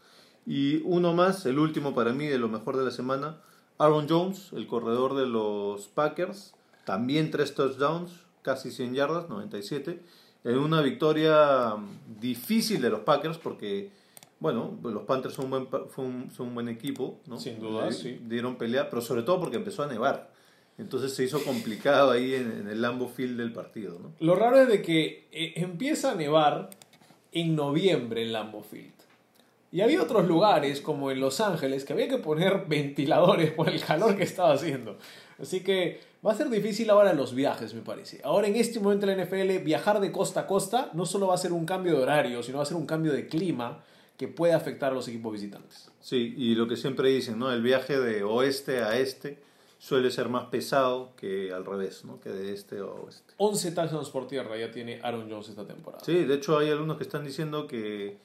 Y 0.44 0.82
uno 0.84 1.14
más, 1.14 1.46
el 1.46 1.58
último 1.58 1.94
para 1.94 2.12
mí 2.12 2.26
de 2.26 2.36
lo 2.36 2.50
mejor 2.50 2.76
de 2.76 2.84
la 2.84 2.90
semana, 2.90 3.40
Aaron 3.78 4.06
Jones, 4.06 4.52
el 4.52 4.66
corredor 4.66 5.14
de 5.14 5.26
los 5.26 5.88
Packers. 5.88 6.52
También 6.84 7.30
3 7.30 7.54
touchdowns, 7.54 8.12
casi 8.42 8.70
100 8.70 8.94
yardas, 8.94 9.30
97. 9.30 9.98
En 10.44 10.58
una 10.58 10.82
victoria 10.82 11.74
difícil 12.20 12.82
de 12.82 12.90
los 12.90 13.00
Packers 13.00 13.38
porque 13.38 13.90
bueno, 14.42 14.76
los 14.82 15.04
Panthers 15.04 15.34
son 15.34 15.44
un 15.52 15.68
buen, 15.70 16.30
son 16.32 16.48
un 16.48 16.54
buen 16.54 16.68
equipo, 16.68 17.20
¿no? 17.26 17.38
Sin 17.38 17.60
duda, 17.60 17.92
sí. 17.92 18.18
Dieron 18.24 18.56
pelea, 18.56 18.90
pero 18.90 19.00
sobre 19.00 19.22
todo 19.22 19.38
porque 19.38 19.56
empezó 19.56 19.84
a 19.84 19.86
nevar. 19.86 20.32
Entonces 20.78 21.14
se 21.14 21.22
hizo 21.22 21.42
complicado 21.44 22.10
ahí 22.10 22.34
en, 22.34 22.66
el 22.68 22.82
Lambo 22.82 23.06
Field 23.06 23.38
del 23.38 23.52
partido, 23.52 24.00
¿no? 24.00 24.12
Lo 24.18 24.34
raro 24.34 24.60
es 24.60 24.66
de 24.66 24.82
que 24.82 25.28
eh, 25.30 25.52
empieza 25.56 26.10
a 26.10 26.14
nevar 26.16 26.70
en 27.30 27.54
noviembre 27.54 28.22
en 28.22 28.32
Lambo 28.32 28.62
Field. 28.62 28.90
Y 29.70 29.80
había 29.80 30.02
otros 30.02 30.26
lugares, 30.26 30.80
como 30.80 31.12
en 31.12 31.20
Los 31.20 31.40
Ángeles, 31.40 31.84
que 31.84 31.92
había 31.92 32.08
que 32.08 32.18
poner 32.18 32.64
ventiladores 32.68 33.52
por 33.52 33.68
el 33.68 33.80
calor 33.80 34.16
que 34.16 34.24
estaba 34.24 34.54
haciendo. 34.54 34.98
Así 35.40 35.60
que 35.60 36.00
va 36.26 36.32
a 36.32 36.34
ser 36.34 36.50
difícil 36.50 36.90
ahora 36.90 37.12
los 37.12 37.32
viajes, 37.32 37.74
me 37.74 37.82
parece. 37.82 38.20
Ahora 38.24 38.48
en 38.48 38.56
este 38.56 38.80
momento 38.80 39.08
en 39.08 39.16
la 39.16 39.24
NFL, 39.24 39.62
viajar 39.64 40.00
de 40.00 40.10
costa 40.10 40.40
a 40.40 40.46
costa 40.48 40.90
no 40.94 41.06
solo 41.06 41.28
va 41.28 41.34
a 41.34 41.38
ser 41.38 41.52
un 41.52 41.64
cambio 41.64 41.96
de 41.96 42.02
horario, 42.02 42.42
sino 42.42 42.58
va 42.58 42.64
a 42.64 42.66
ser 42.66 42.76
un 42.76 42.86
cambio 42.86 43.12
de 43.12 43.28
clima 43.28 43.84
que 44.22 44.28
puede 44.28 44.52
afectar 44.52 44.92
a 44.92 44.94
los 44.94 45.08
equipos 45.08 45.32
visitantes. 45.32 45.90
Sí, 46.00 46.32
y 46.36 46.54
lo 46.54 46.68
que 46.68 46.76
siempre 46.76 47.08
dicen, 47.08 47.40
¿no? 47.40 47.50
El 47.52 47.60
viaje 47.60 47.98
de 47.98 48.22
oeste 48.22 48.78
a 48.78 48.96
este 48.96 49.42
suele 49.78 50.12
ser 50.12 50.28
más 50.28 50.44
pesado 50.44 51.10
que 51.16 51.52
al 51.52 51.64
revés, 51.64 52.04
¿no? 52.04 52.20
Que 52.20 52.30
de 52.30 52.52
este 52.52 52.78
a 52.78 52.84
oeste. 52.84 53.34
11 53.38 53.72
touchdowns 53.72 54.10
por 54.10 54.28
tierra 54.28 54.56
ya 54.56 54.70
tiene 54.70 55.00
Aaron 55.02 55.28
Jones 55.28 55.48
esta 55.48 55.66
temporada. 55.66 56.04
Sí, 56.04 56.22
de 56.22 56.34
hecho 56.34 56.56
hay 56.56 56.70
algunos 56.70 56.98
que 56.98 57.02
están 57.02 57.24
diciendo 57.24 57.66
que, 57.66 58.16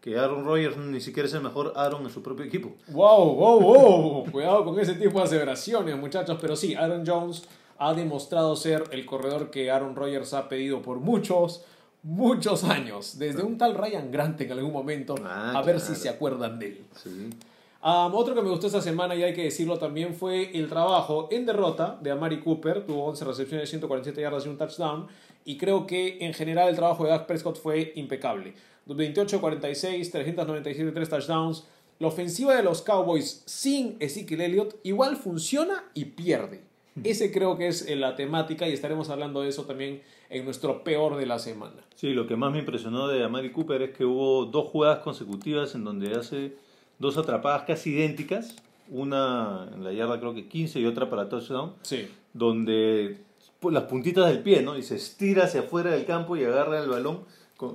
que 0.00 0.18
Aaron 0.18 0.46
Rodgers 0.46 0.78
ni 0.78 1.02
siquiera 1.02 1.28
es 1.28 1.34
el 1.34 1.42
mejor 1.42 1.74
Aaron 1.76 2.02
en 2.04 2.10
su 2.10 2.22
propio 2.22 2.46
equipo. 2.46 2.74
¡Wow, 2.88 3.34
wow, 3.34 3.60
wow! 3.60 4.24
Cuidado 4.32 4.64
con 4.64 4.80
ese 4.80 4.94
tipo 4.94 5.18
de 5.18 5.26
aseveraciones, 5.26 5.98
muchachos. 5.98 6.38
Pero 6.40 6.56
sí, 6.56 6.74
Aaron 6.74 7.04
Jones 7.06 7.42
ha 7.76 7.92
demostrado 7.92 8.56
ser 8.56 8.84
el 8.90 9.04
corredor 9.04 9.50
que 9.50 9.70
Aaron 9.70 9.96
Rodgers 9.96 10.32
ha 10.32 10.48
pedido 10.48 10.80
por 10.80 11.00
muchos 11.00 11.62
muchos 12.02 12.64
años, 12.64 13.18
desde 13.18 13.42
un 13.42 13.58
tal 13.58 13.74
Ryan 13.74 14.10
Grant 14.10 14.40
en 14.40 14.52
algún 14.52 14.72
momento, 14.72 15.14
ah, 15.24 15.52
a 15.56 15.62
ver 15.62 15.80
si 15.80 15.94
se 15.94 16.08
acuerdan 16.08 16.58
de 16.58 16.66
él. 16.66 16.84
otro 17.82 18.34
que 18.34 18.42
me 18.42 18.50
gustó 18.50 18.66
esta 18.66 18.82
semana, 18.82 19.14
y 19.14 19.22
hay 19.22 19.34
que 19.34 19.44
decirlo 19.44 19.78
también, 19.78 20.14
fue 20.14 20.56
el 20.56 20.68
trabajo 20.68 21.28
en 21.30 21.46
derrota 21.46 21.98
de 22.02 22.10
Amari 22.10 22.40
Cooper. 22.40 22.84
Tuvo 22.84 23.04
11 23.06 23.24
recepciones, 23.24 23.70
147 23.70 24.20
yardas 24.20 24.46
y 24.46 24.48
un 24.48 24.58
touchdown. 24.58 25.06
Y 25.44 25.58
creo 25.58 25.86
que 25.86 26.18
en 26.20 26.34
general 26.34 26.68
el 26.68 26.76
trabajo 26.76 27.04
de 27.04 27.10
Dak 27.10 27.26
Prescott 27.26 27.60
fue 27.60 27.92
impecable. 27.96 28.54
28-46, 28.86 30.10
397, 30.10 30.92
3 30.92 31.08
touchdowns. 31.08 31.64
La 31.98 32.08
ofensiva 32.08 32.56
de 32.56 32.62
los 32.64 32.82
Cowboys 32.82 33.42
sin 33.46 33.96
Ezekiel 34.00 34.40
Elliott 34.40 34.76
igual 34.82 35.16
funciona 35.16 35.84
y 35.94 36.06
pierde. 36.06 36.62
Ese 37.04 37.32
creo 37.32 37.56
que 37.56 37.68
es 37.68 37.88
eh, 37.88 37.96
la 37.96 38.16
temática 38.16 38.68
y 38.68 38.72
estaremos 38.72 39.08
hablando 39.08 39.40
de 39.40 39.48
eso 39.48 39.64
también 39.64 40.02
en 40.32 40.44
nuestro 40.46 40.82
peor 40.82 41.16
de 41.16 41.26
la 41.26 41.38
semana. 41.38 41.76
Sí, 41.94 42.14
lo 42.14 42.26
que 42.26 42.36
más 42.36 42.50
me 42.52 42.58
impresionó 42.58 43.06
de 43.06 43.22
Amari 43.22 43.52
Cooper 43.52 43.82
es 43.82 43.96
que 43.96 44.04
hubo 44.04 44.46
dos 44.46 44.68
jugadas 44.68 45.00
consecutivas 45.00 45.74
en 45.74 45.84
donde 45.84 46.14
hace 46.14 46.56
dos 46.98 47.18
atrapadas 47.18 47.64
casi 47.64 47.90
idénticas, 47.90 48.56
una 48.88 49.68
en 49.74 49.84
la 49.84 49.92
yarda 49.92 50.18
creo 50.18 50.34
que 50.34 50.48
15 50.48 50.80
y 50.80 50.86
otra 50.86 51.10
para 51.10 51.28
touchdown, 51.28 51.74
sí. 51.82 52.08
donde 52.32 53.18
pues, 53.60 53.74
las 53.74 53.84
puntitas 53.84 54.26
del 54.26 54.40
pie, 54.40 54.62
¿no? 54.62 54.76
Y 54.78 54.82
se 54.82 54.96
estira 54.96 55.44
hacia 55.44 55.60
afuera 55.60 55.90
del 55.90 56.06
campo 56.06 56.36
y 56.36 56.44
agarra 56.44 56.82
el 56.82 56.88
balón 56.88 57.20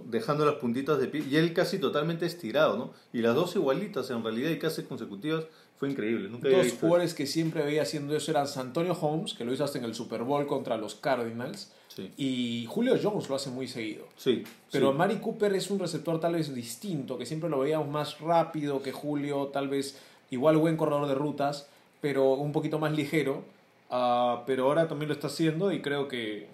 dejando 0.06 0.46
las 0.46 0.56
puntitas 0.56 1.00
de 1.00 1.08
pie 1.08 1.24
y 1.30 1.38
él 1.38 1.54
casi 1.54 1.80
totalmente 1.80 2.26
estirado, 2.26 2.76
¿no? 2.78 2.94
Y 3.14 3.22
las 3.22 3.36
dos 3.36 3.56
igualitas 3.56 4.10
en 4.10 4.24
realidad 4.24 4.50
y 4.50 4.60
casi 4.60 4.84
consecutivas 4.84 5.46
fue 5.78 5.90
increíble. 5.92 6.28
Nunca 6.28 6.50
Dos 6.50 6.74
jugadores 6.74 7.14
que 7.14 7.28
siempre 7.28 7.64
veía 7.64 7.84
haciendo 7.84 8.16
eso 8.16 8.32
eran 8.32 8.48
Santonio 8.48 8.98
Holmes, 9.00 9.36
que 9.36 9.46
lo 9.46 9.54
hizo 9.54 9.64
hasta 9.64 9.78
en 9.78 9.86
el 9.86 9.94
Super 9.94 10.24
Bowl 10.24 10.48
contra 10.48 10.76
los 10.76 10.96
Cardinals, 10.96 11.72
Sí. 11.98 12.14
Y 12.16 12.68
Julio 12.68 12.96
Jones 13.02 13.28
lo 13.28 13.36
hace 13.36 13.50
muy 13.50 13.68
seguido. 13.68 14.06
Sí. 14.18 14.44
Pero 14.72 14.92
sí. 14.92 14.98
Mari 15.00 15.16
Cooper 15.16 15.52
es 15.56 15.72
un 15.72 15.80
receptor 15.80 16.20
tal 16.20 16.34
vez 16.34 16.54
distinto, 16.54 17.18
que 17.18 17.26
siempre 17.26 17.50
lo 17.50 17.58
veíamos 17.58 17.88
más 17.88 18.20
rápido 18.20 18.84
que 18.84 18.92
Julio, 18.92 19.48
tal 19.48 19.68
vez 19.68 20.00
igual 20.30 20.58
buen 20.58 20.78
corredor 20.78 21.08
de 21.08 21.16
rutas, 21.16 21.68
pero 22.00 22.34
un 22.34 22.52
poquito 22.52 22.78
más 22.78 22.92
ligero. 22.92 23.44
Ah, 23.90 24.44
pero 24.46 24.66
ahora 24.66 24.88
también 24.88 25.08
lo 25.08 25.16
está 25.16 25.26
haciendo 25.26 25.72
y 25.72 25.82
creo 25.82 26.08
que 26.08 26.46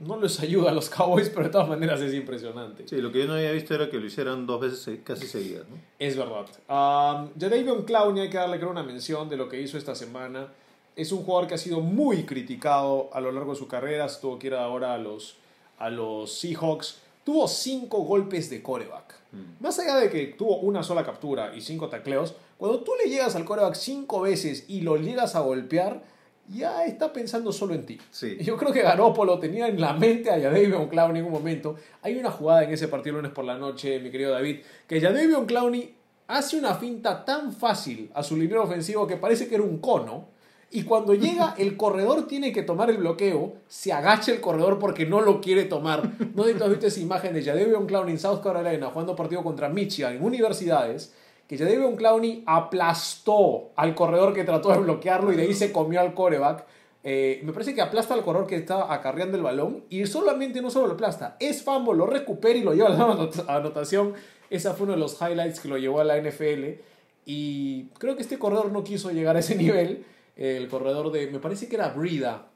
no 0.00 0.18
les 0.18 0.40
ayuda 0.40 0.70
a 0.70 0.72
los 0.72 0.88
Cowboys, 0.88 1.28
pero 1.28 1.44
de 1.44 1.50
todas 1.50 1.68
maneras 1.68 2.00
es 2.00 2.14
impresionante. 2.14 2.88
Sí, 2.88 2.96
lo 2.96 3.12
que 3.12 3.18
yo 3.18 3.26
no 3.26 3.34
había 3.34 3.52
visto 3.52 3.74
era 3.74 3.90
que 3.90 3.98
lo 3.98 4.06
hicieran 4.06 4.46
dos 4.46 4.58
veces 4.58 5.00
casi 5.04 5.26
seguidas, 5.26 5.68
¿no? 5.68 5.76
Es 5.98 6.16
verdad. 6.16 6.46
Um, 6.66 7.28
Jadavion 7.38 7.82
Clowney 7.82 8.22
hay 8.22 8.30
que 8.30 8.38
darle 8.38 8.56
creo 8.56 8.70
una 8.70 8.82
mención 8.82 9.28
de 9.28 9.36
lo 9.36 9.50
que 9.50 9.60
hizo 9.60 9.76
esta 9.76 9.94
semana. 9.94 10.48
Es 10.96 11.12
un 11.12 11.24
jugador 11.24 11.48
que 11.48 11.54
ha 11.54 11.58
sido 11.58 11.80
muy 11.80 12.24
criticado 12.24 13.10
a 13.12 13.20
lo 13.20 13.32
largo 13.32 13.52
de 13.52 13.58
su 13.58 13.68
carrera. 13.68 14.06
Tuvo 14.20 14.38
que 14.38 14.48
ir 14.48 14.54
ahora 14.54 14.94
a 14.94 14.98
los, 14.98 15.36
a 15.78 15.90
los 15.90 16.32
Seahawks. 16.38 16.98
Tuvo 17.24 17.48
cinco 17.48 17.98
golpes 18.02 18.50
de 18.50 18.62
coreback. 18.62 19.22
Más 19.60 19.78
allá 19.78 19.96
de 19.96 20.10
que 20.10 20.26
tuvo 20.26 20.58
una 20.58 20.82
sola 20.82 21.04
captura 21.04 21.56
y 21.56 21.62
cinco 21.62 21.88
tacleos, 21.88 22.34
cuando 22.58 22.80
tú 22.80 22.92
le 23.02 23.08
llegas 23.08 23.34
al 23.34 23.46
coreback 23.46 23.74
cinco 23.74 24.20
veces 24.20 24.66
y 24.68 24.82
lo 24.82 24.96
llegas 24.96 25.34
a 25.34 25.40
golpear, 25.40 26.02
ya 26.48 26.84
está 26.84 27.12
pensando 27.12 27.52
solo 27.52 27.74
en 27.74 27.86
ti. 27.86 27.98
Sí. 28.10 28.36
Yo 28.42 28.56
creo 28.56 28.72
que 28.72 28.82
Garoppolo 28.82 29.38
tenía 29.38 29.68
en 29.68 29.80
la 29.80 29.94
mente 29.94 30.30
a 30.30 30.40
Jadavion 30.40 30.88
Clowney 30.88 31.20
en 31.20 31.26
un 31.26 31.32
momento. 31.32 31.76
Hay 32.02 32.16
una 32.18 32.30
jugada 32.30 32.64
en 32.64 32.72
ese 32.72 32.88
partido 32.88 33.16
lunes 33.16 33.32
por 33.32 33.44
la 33.44 33.56
noche, 33.56 34.00
mi 34.00 34.10
querido 34.10 34.32
David, 34.32 34.60
que 34.86 35.00
Jadavion 35.00 35.46
Clowney 35.46 35.94
hace 36.28 36.58
una 36.58 36.74
finta 36.74 37.24
tan 37.24 37.52
fácil 37.52 38.10
a 38.14 38.22
su 38.22 38.36
línea 38.36 38.60
ofensivo 38.60 39.06
que 39.06 39.16
parece 39.16 39.48
que 39.48 39.54
era 39.54 39.64
un 39.64 39.78
cono. 39.78 40.28
Y 40.74 40.84
cuando 40.84 41.12
llega, 41.14 41.54
el 41.58 41.76
corredor 41.76 42.26
tiene 42.26 42.50
que 42.50 42.62
tomar 42.62 42.88
el 42.88 42.96
bloqueo, 42.96 43.52
se 43.68 43.92
agacha 43.92 44.32
el 44.32 44.40
corredor 44.40 44.78
porque 44.78 45.04
no 45.04 45.20
lo 45.20 45.40
quiere 45.42 45.64
tomar. 45.64 46.10
No 46.34 46.44
sé 46.44 46.52
si 46.54 46.58
tú 46.58 46.64
has 46.64 46.70
visto 46.80 47.00
imagen 47.00 47.34
de 47.34 47.42
Jadavion 47.44 47.86
Clowney 47.86 48.12
en 48.14 48.18
South 48.18 48.40
Carolina 48.42 48.86
jugando 48.88 49.14
partido 49.14 49.42
contra 49.42 49.68
Michigan 49.68 50.14
en 50.16 50.24
universidades, 50.24 51.14
que 51.46 51.58
Jadavion 51.58 51.94
Clowney 51.96 52.42
aplastó 52.46 53.70
al 53.76 53.94
corredor 53.94 54.32
que 54.32 54.44
trató 54.44 54.70
de 54.72 54.78
bloquearlo 54.78 55.32
y 55.32 55.36
de 55.36 55.42
ahí 55.42 55.54
se 55.54 55.72
comió 55.72 56.00
al 56.00 56.14
coreback. 56.14 56.64
Eh, 57.04 57.40
me 57.44 57.52
parece 57.52 57.74
que 57.74 57.82
aplasta 57.82 58.14
al 58.14 58.22
corredor 58.22 58.46
que 58.46 58.54
estaba 58.56 58.94
acarreando 58.94 59.36
el 59.36 59.42
balón 59.42 59.84
y 59.90 60.06
solamente 60.06 60.62
no 60.62 60.70
solo 60.70 60.86
lo 60.86 60.92
aplasta, 60.94 61.36
es 61.40 61.62
fumble, 61.62 61.94
lo 61.96 62.06
recupera 62.06 62.56
y 62.58 62.62
lo 62.62 62.72
lleva 62.74 62.88
a 62.88 62.92
la 62.92 63.06
anot- 63.08 63.44
anotación. 63.48 64.14
Esa 64.50 64.72
fue 64.74 64.84
uno 64.84 64.92
de 64.92 65.00
los 65.00 65.20
highlights 65.20 65.60
que 65.60 65.68
lo 65.68 65.76
llevó 65.78 66.00
a 66.00 66.04
la 66.04 66.16
NFL 66.16 66.78
y 67.26 67.84
creo 67.98 68.16
que 68.16 68.22
este 68.22 68.38
corredor 68.38 68.70
no 68.72 68.84
quiso 68.84 69.10
llegar 69.10 69.36
a 69.36 69.40
ese 69.40 69.54
nivel. 69.56 70.04
El 70.36 70.68
corredor 70.68 71.12
de, 71.12 71.30
me 71.30 71.38
parece 71.38 71.68
que 71.68 71.76
era 71.76 71.88
Brida, 71.90 72.48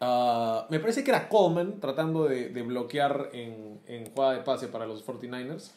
Ah, 0.00 0.66
me 0.68 0.78
parece 0.78 1.02
que 1.02 1.10
era 1.10 1.28
Coleman 1.28 1.80
tratando 1.80 2.24
de, 2.24 2.50
de 2.50 2.62
bloquear 2.62 3.30
en, 3.32 3.80
en 3.86 4.10
jugada 4.10 4.34
de 4.34 4.40
pase 4.40 4.68
para 4.68 4.86
los 4.86 5.04
49ers. 5.06 5.70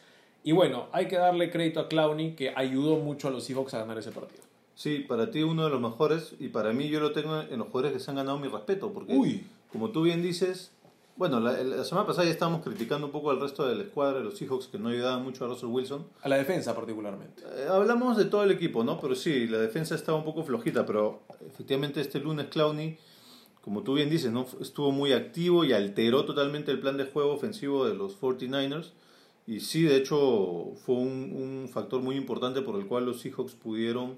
Y 0.44 0.52
bueno, 0.52 0.86
hay 0.92 1.08
que 1.08 1.16
darle 1.16 1.50
crédito 1.50 1.80
a 1.80 1.88
Clowney 1.88 2.34
que 2.34 2.52
ayudó 2.54 2.96
mucho 2.96 3.28
a 3.28 3.30
los 3.30 3.44
Seahawks 3.44 3.74
a 3.74 3.78
ganar 3.78 3.98
ese 3.98 4.10
partido. 4.10 4.42
Sí, 4.74 5.00
para 5.00 5.30
ti 5.30 5.42
uno 5.42 5.64
de 5.64 5.70
los 5.70 5.80
mejores 5.80 6.34
y 6.38 6.48
para 6.48 6.72
mí 6.72 6.88
yo 6.88 7.00
lo 7.00 7.12
tengo 7.12 7.40
en 7.40 7.58
los 7.58 7.68
jugadores 7.68 7.92
que 7.92 8.00
se 8.00 8.10
han 8.10 8.16
ganado 8.16 8.38
mi 8.38 8.48
respeto, 8.48 8.92
porque 8.92 9.14
Uy. 9.14 9.44
como 9.70 9.90
tú 9.90 10.02
bien 10.02 10.22
dices, 10.22 10.70
bueno, 11.20 11.38
la, 11.38 11.62
la 11.62 11.84
semana 11.84 12.06
pasada 12.06 12.24
ya 12.24 12.30
estábamos 12.30 12.62
criticando 12.62 13.08
un 13.08 13.12
poco 13.12 13.30
al 13.30 13.38
resto 13.38 13.68
de 13.68 13.74
la 13.74 13.82
escuadra 13.82 14.20
de 14.20 14.24
los 14.24 14.38
Seahawks 14.38 14.68
que 14.68 14.78
no 14.78 14.88
ayudaban 14.88 15.22
mucho 15.22 15.44
a 15.44 15.48
Russell 15.48 15.68
Wilson. 15.68 16.06
A 16.22 16.30
la 16.30 16.38
defensa 16.38 16.74
particularmente. 16.74 17.42
Eh, 17.56 17.66
hablamos 17.70 18.16
de 18.16 18.24
todo 18.24 18.42
el 18.42 18.50
equipo, 18.50 18.84
¿no? 18.84 18.98
Pero 18.98 19.14
sí, 19.14 19.46
la 19.46 19.58
defensa 19.58 19.94
estaba 19.94 20.16
un 20.16 20.24
poco 20.24 20.44
flojita, 20.44 20.86
pero 20.86 21.20
efectivamente 21.46 22.00
este 22.00 22.20
lunes 22.20 22.46
Clowney, 22.46 22.96
como 23.60 23.82
tú 23.82 23.96
bien 23.96 24.08
dices, 24.08 24.32
¿no? 24.32 24.46
estuvo 24.62 24.92
muy 24.92 25.12
activo 25.12 25.66
y 25.66 25.74
alteró 25.74 26.24
totalmente 26.24 26.70
el 26.70 26.80
plan 26.80 26.96
de 26.96 27.04
juego 27.04 27.34
ofensivo 27.34 27.84
de 27.84 27.92
los 27.92 28.18
49ers. 28.18 28.92
Y 29.46 29.60
sí, 29.60 29.82
de 29.82 29.96
hecho, 29.96 30.72
fue 30.86 30.94
un, 30.94 31.34
un 31.34 31.68
factor 31.70 32.00
muy 32.00 32.16
importante 32.16 32.62
por 32.62 32.76
el 32.76 32.86
cual 32.86 33.04
los 33.04 33.20
Seahawks 33.20 33.52
pudieron 33.52 34.16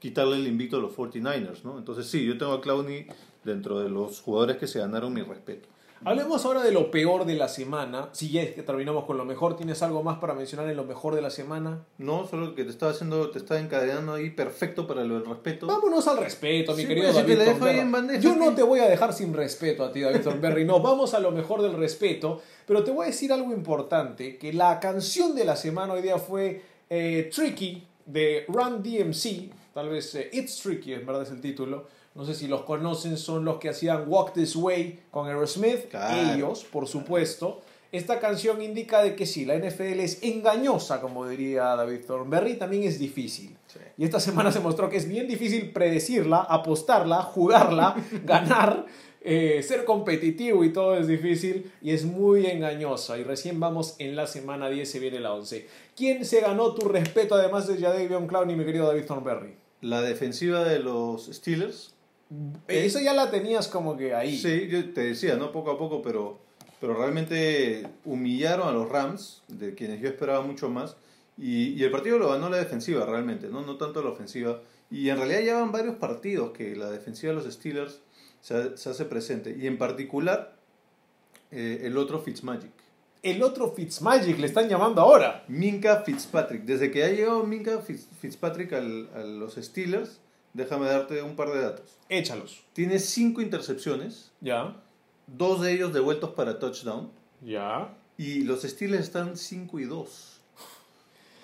quitarle 0.00 0.38
el 0.38 0.48
invito 0.48 0.78
a 0.78 0.80
los 0.80 0.92
49ers, 0.96 1.62
¿no? 1.62 1.78
Entonces 1.78 2.08
sí, 2.08 2.26
yo 2.26 2.36
tengo 2.36 2.54
a 2.54 2.60
Clowney 2.60 3.06
dentro 3.44 3.78
de 3.78 3.88
los 3.88 4.20
jugadores 4.20 4.56
que 4.56 4.66
se 4.66 4.80
ganaron 4.80 5.12
mi 5.12 5.22
respeto. 5.22 5.68
Hablemos 6.04 6.44
ahora 6.44 6.62
de 6.62 6.72
lo 6.72 6.90
peor 6.90 7.24
de 7.24 7.36
la 7.36 7.48
semana. 7.48 8.08
Si 8.12 8.30
ya 8.30 8.42
es 8.42 8.54
que 8.54 8.62
terminamos 8.62 9.04
con 9.04 9.16
lo 9.16 9.24
mejor, 9.24 9.56
¿tienes 9.56 9.82
algo 9.82 10.02
más 10.02 10.18
para 10.18 10.34
mencionar 10.34 10.68
en 10.68 10.76
lo 10.76 10.84
mejor 10.84 11.14
de 11.14 11.22
la 11.22 11.30
semana? 11.30 11.84
No, 11.98 12.26
solo 12.26 12.56
que 12.56 12.64
te 12.64 12.70
estaba 12.70 12.90
haciendo, 12.90 13.30
te 13.30 13.38
estaba 13.38 13.60
encadenando 13.60 14.14
ahí 14.14 14.30
perfecto 14.30 14.86
para 14.86 15.04
lo 15.04 15.14
del 15.14 15.26
respeto. 15.26 15.66
Vámonos 15.66 16.08
al 16.08 16.18
respeto, 16.18 16.74
mi 16.74 16.82
Sí, 16.82 16.88
querido 16.88 17.12
pues, 17.12 17.24
si 17.24 17.32
te 17.32 17.36
David 17.36 17.78
en 17.78 17.92
bandeja, 17.92 18.20
Yo 18.20 18.34
no 18.34 18.52
te 18.52 18.62
voy 18.64 18.80
a 18.80 18.88
dejar 18.88 19.12
sin 19.12 19.32
respeto 19.32 19.84
a 19.84 19.92
ti, 19.92 20.00
David 20.00 20.22
Thornberry. 20.22 20.64
No, 20.64 20.80
vamos 20.80 21.14
a 21.14 21.20
lo 21.20 21.30
mejor 21.30 21.62
del 21.62 21.74
respeto. 21.74 22.42
Pero 22.66 22.82
te 22.82 22.90
voy 22.90 23.04
a 23.04 23.06
decir 23.06 23.32
algo 23.32 23.52
importante, 23.52 24.38
que 24.38 24.52
la 24.52 24.80
canción 24.80 25.36
de 25.36 25.44
la 25.44 25.54
semana 25.54 25.92
hoy 25.92 26.02
día 26.02 26.18
fue 26.18 26.62
eh, 26.90 27.30
Tricky, 27.32 27.86
de 28.06 28.44
Run 28.48 28.82
DMC. 28.82 29.52
Tal 29.72 29.88
vez 29.88 30.14
eh, 30.16 30.30
It's 30.32 30.58
Tricky, 30.58 30.94
en 30.94 31.06
verdad 31.06 31.22
es 31.22 31.30
el 31.30 31.40
título. 31.40 31.86
No 32.14 32.24
sé 32.24 32.34
si 32.34 32.46
los 32.46 32.62
conocen, 32.62 33.16
son 33.16 33.44
los 33.44 33.58
que 33.58 33.70
hacían 33.70 34.04
Walk 34.06 34.34
This 34.34 34.56
Way 34.56 35.04
con 35.10 35.28
Aerosmith. 35.28 35.88
Claro. 35.88 36.34
Ellos, 36.34 36.64
por 36.64 36.86
supuesto. 36.86 37.62
Esta 37.90 38.20
canción 38.20 38.62
indica 38.62 39.02
de 39.02 39.14
que 39.14 39.26
sí, 39.26 39.44
la 39.44 39.54
NFL 39.54 40.00
es 40.00 40.22
engañosa, 40.22 41.02
como 41.02 41.28
diría 41.28 41.76
David 41.76 42.06
Thornberry, 42.06 42.54
también 42.54 42.84
es 42.84 42.98
difícil. 42.98 43.54
Sí. 43.66 43.80
Y 43.98 44.04
esta 44.04 44.18
semana 44.18 44.50
se 44.50 44.60
mostró 44.60 44.88
que 44.88 44.96
es 44.96 45.06
bien 45.06 45.28
difícil 45.28 45.72
predecirla, 45.72 46.38
apostarla, 46.40 47.20
jugarla, 47.20 47.94
ganar, 48.24 48.86
eh, 49.20 49.62
ser 49.62 49.84
competitivo 49.84 50.64
y 50.64 50.72
todo 50.72 50.96
es 50.96 51.06
difícil 51.06 51.70
y 51.82 51.90
es 51.90 52.06
muy 52.06 52.46
engañosa. 52.46 53.18
Y 53.18 53.24
recién 53.24 53.60
vamos 53.60 53.94
en 53.98 54.16
la 54.16 54.26
semana 54.26 54.70
10, 54.70 54.90
se 54.90 54.98
viene 54.98 55.20
la 55.20 55.34
11. 55.34 55.68
¿Quién 55.94 56.24
se 56.24 56.40
ganó 56.40 56.74
tu 56.74 56.88
respeto 56.88 57.34
además 57.34 57.68
de 57.68 57.76
Jadavion 57.76 58.26
Clowney, 58.26 58.56
mi 58.56 58.64
querido 58.64 58.86
David 58.86 59.04
Thornberry? 59.04 59.54
La 59.82 60.00
defensiva 60.00 60.64
de 60.64 60.78
los 60.78 61.26
Steelers 61.26 61.92
Eso 62.68 63.00
ya 63.00 63.12
la 63.12 63.30
tenías 63.30 63.68
como 63.68 63.96
que 63.96 64.14
ahí. 64.14 64.36
Sí, 64.38 64.68
yo 64.68 64.92
te 64.92 65.02
decía, 65.02 65.36
¿no? 65.36 65.52
Poco 65.52 65.70
a 65.72 65.78
poco, 65.78 66.00
pero, 66.02 66.38
pero 66.80 66.94
realmente 66.94 67.86
humillaron 68.04 68.68
a 68.68 68.72
los 68.72 68.88
Rams, 68.88 69.42
de 69.48 69.74
quienes 69.74 70.00
yo 70.00 70.08
esperaba 70.08 70.40
mucho 70.42 70.68
más. 70.68 70.96
Y, 71.38 71.68
y 71.70 71.82
el 71.82 71.90
partido 71.90 72.18
lo 72.18 72.28
ganó 72.30 72.48
la 72.50 72.58
defensiva, 72.58 73.04
realmente, 73.06 73.48
¿no? 73.48 73.62
No 73.62 73.76
tanto 73.76 74.02
la 74.02 74.10
ofensiva. 74.10 74.60
Y 74.90 75.08
en 75.08 75.16
realidad 75.16 75.40
ya 75.40 75.54
van 75.60 75.72
varios 75.72 75.96
partidos 75.96 76.52
que 76.52 76.76
la 76.76 76.90
defensiva 76.90 77.32
de 77.34 77.42
los 77.42 77.52
Steelers 77.52 78.00
se, 78.40 78.76
se 78.76 78.90
hace 78.90 79.04
presente. 79.06 79.56
Y 79.58 79.66
en 79.66 79.78
particular, 79.78 80.54
eh, 81.50 81.80
el 81.84 81.96
otro 81.96 82.20
Fitzmagic. 82.20 82.70
El 83.22 83.42
otro 83.42 83.72
Fitzmagic 83.72 84.38
le 84.38 84.46
están 84.46 84.68
llamando 84.68 85.00
ahora. 85.00 85.44
Minka 85.48 86.02
Fitzpatrick. 86.02 86.62
Desde 86.64 86.90
que 86.90 87.04
ha 87.04 87.08
llegado 87.10 87.44
Minka 87.44 87.78
Fitz- 87.80 88.08
Fitzpatrick 88.20 88.72
al- 88.72 89.08
a 89.14 89.20
los 89.22 89.54
Steelers, 89.54 90.20
déjame 90.54 90.86
darte 90.86 91.22
un 91.22 91.36
par 91.36 91.50
de 91.50 91.60
datos. 91.62 91.98
Échalos. 92.08 92.62
Tiene 92.72 92.98
cinco 92.98 93.40
intercepciones, 93.40 94.32
Ya, 94.40 94.76
dos 95.26 95.60
de 95.60 95.72
ellos 95.72 95.92
devueltos 95.92 96.30
para 96.30 96.58
touchdown. 96.58 97.10
ya. 97.40 97.94
Y 98.18 98.42
los 98.44 98.62
Steelers 98.62 99.04
están 99.04 99.36
5 99.36 99.80
y 99.80 99.84
2. 99.84 100.40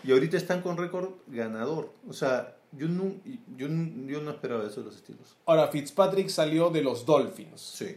Y 0.05 0.13
ahorita 0.13 0.37
están 0.37 0.61
con 0.63 0.77
récord 0.77 1.11
ganador. 1.27 1.91
O 2.09 2.13
sea, 2.13 2.57
yo 2.73 2.87
no, 2.89 3.15
yo, 3.57 3.69
no- 3.69 4.07
yo 4.07 4.21
no 4.21 4.31
esperaba 4.31 4.65
eso 4.65 4.81
de 4.81 4.87
los 4.87 4.97
Steelers. 4.97 5.35
Ahora, 5.47 5.69
Fitzpatrick 5.69 6.29
salió 6.29 6.69
de 6.71 6.83
los 6.83 7.05
Dolphins. 7.07 7.61
Sí. 7.61 7.97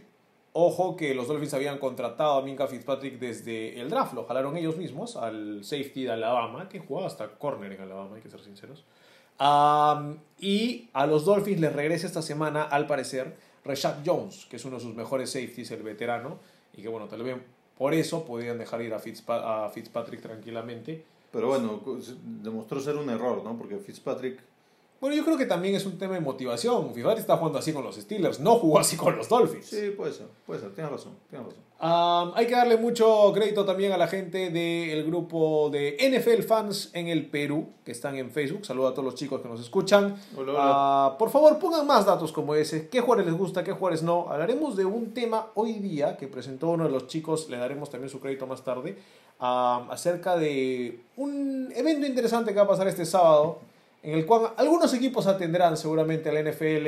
Ojo 0.54 0.96
que 0.96 1.14
los 1.14 1.28
Dolphins 1.28 1.54
habían 1.54 1.78
contratado 1.78 2.38
a 2.38 2.42
Minka 2.42 2.66
Fitzpatrick 2.66 3.18
desde 3.20 3.80
el 3.80 3.88
draft, 3.88 4.14
lo 4.14 4.24
jalaron 4.26 4.56
ellos 4.56 4.76
mismos 4.76 5.16
al 5.16 5.62
safety 5.64 6.04
de 6.04 6.12
Alabama, 6.12 6.68
que 6.68 6.80
jugaba 6.80 7.06
hasta 7.06 7.28
corner 7.38 7.72
en 7.72 7.82
Alabama, 7.82 8.16
hay 8.16 8.22
que 8.22 8.30
ser 8.30 8.40
sinceros. 8.40 8.84
Y 10.38 10.88
a 10.92 11.06
los 11.06 11.24
Dolphins 11.24 11.60
les 11.60 11.72
regresa 11.72 12.06
esta 12.06 12.22
semana, 12.22 12.62
al 12.64 12.86
parecer, 12.86 13.36
Rashad 13.64 13.98
Jones, 14.04 14.46
que 14.50 14.56
es 14.56 14.64
uno 14.64 14.76
de 14.76 14.82
sus 14.82 14.94
mejores 14.94 15.30
safeties, 15.30 15.70
el 15.70 15.82
veterano, 15.82 16.38
y 16.76 16.82
que 16.82 16.88
bueno, 16.88 17.06
tal 17.06 17.22
vez 17.22 17.36
por 17.78 17.94
eso 17.94 18.24
podían 18.24 18.58
dejar 18.58 18.82
ir 18.82 18.92
a, 18.94 19.00
Fitzpa- 19.00 19.66
a 19.66 19.68
Fitzpatrick 19.70 20.20
tranquilamente. 20.20 21.04
Pero 21.30 21.48
bueno, 21.48 21.80
demostró 22.42 22.80
ser 22.80 22.96
un 22.96 23.08
error, 23.08 23.42
¿no? 23.42 23.56
Porque 23.56 23.78
Fitzpatrick. 23.78 24.38
Bueno, 25.02 25.16
yo 25.16 25.24
creo 25.24 25.36
que 25.36 25.46
también 25.46 25.74
es 25.74 25.84
un 25.84 25.98
tema 25.98 26.14
de 26.14 26.20
motivación. 26.20 26.94
Fitzpatrick 26.94 27.22
está 27.22 27.36
jugando 27.36 27.58
así 27.58 27.72
con 27.72 27.82
los 27.82 27.96
Steelers, 27.96 28.38
no 28.38 28.54
jugó 28.54 28.78
así 28.78 28.96
con 28.96 29.16
los 29.16 29.28
Dolphins. 29.28 29.66
Sí, 29.66 29.90
puede 29.96 30.12
ser, 30.12 30.28
puede 30.46 30.60
ser. 30.60 30.72
Tienes 30.76 30.92
razón, 30.92 31.14
tienes 31.28 31.48
razón. 31.48 31.60
Um, 31.82 32.32
hay 32.36 32.46
que 32.46 32.52
darle 32.52 32.76
mucho 32.76 33.32
crédito 33.34 33.64
también 33.64 33.90
a 33.90 33.96
la 33.96 34.06
gente 34.06 34.50
del 34.50 35.04
grupo 35.04 35.70
de 35.70 35.96
NFL 35.98 36.44
Fans 36.44 36.90
en 36.92 37.08
el 37.08 37.26
Perú, 37.26 37.66
que 37.84 37.90
están 37.90 38.14
en 38.14 38.30
Facebook. 38.30 38.64
Saludo 38.64 38.86
a 38.86 38.90
todos 38.92 39.04
los 39.04 39.16
chicos 39.16 39.40
que 39.40 39.48
nos 39.48 39.60
escuchan. 39.60 40.14
Hola, 40.36 40.52
hola. 40.52 40.60
Ah, 40.62 41.16
por 41.18 41.30
favor, 41.30 41.58
pongan 41.58 41.84
más 41.84 42.06
datos 42.06 42.30
como 42.30 42.54
ese. 42.54 42.88
¿Qué 42.88 43.00
jugadores 43.00 43.26
les 43.26 43.36
gusta, 43.36 43.64
qué 43.64 43.72
jugadores 43.72 44.04
no? 44.04 44.28
Hablaremos 44.28 44.76
de 44.76 44.84
un 44.84 45.12
tema 45.12 45.48
hoy 45.56 45.80
día 45.80 46.16
que 46.16 46.28
presentó 46.28 46.68
uno 46.68 46.84
de 46.84 46.90
los 46.90 47.08
chicos, 47.08 47.50
le 47.50 47.56
daremos 47.56 47.90
también 47.90 48.08
su 48.08 48.20
crédito 48.20 48.46
más 48.46 48.62
tarde, 48.62 48.96
ah, 49.40 49.84
acerca 49.90 50.36
de 50.36 51.00
un 51.16 51.72
evento 51.74 52.06
interesante 52.06 52.52
que 52.52 52.58
va 52.58 52.66
a 52.66 52.68
pasar 52.68 52.86
este 52.86 53.04
sábado, 53.04 53.58
en 54.02 54.14
el 54.14 54.26
cual 54.26 54.52
algunos 54.56 54.92
equipos 54.94 55.26
atenderán 55.26 55.76
seguramente 55.76 56.28
a 56.28 56.32
la 56.32 56.42
NFL, 56.42 56.86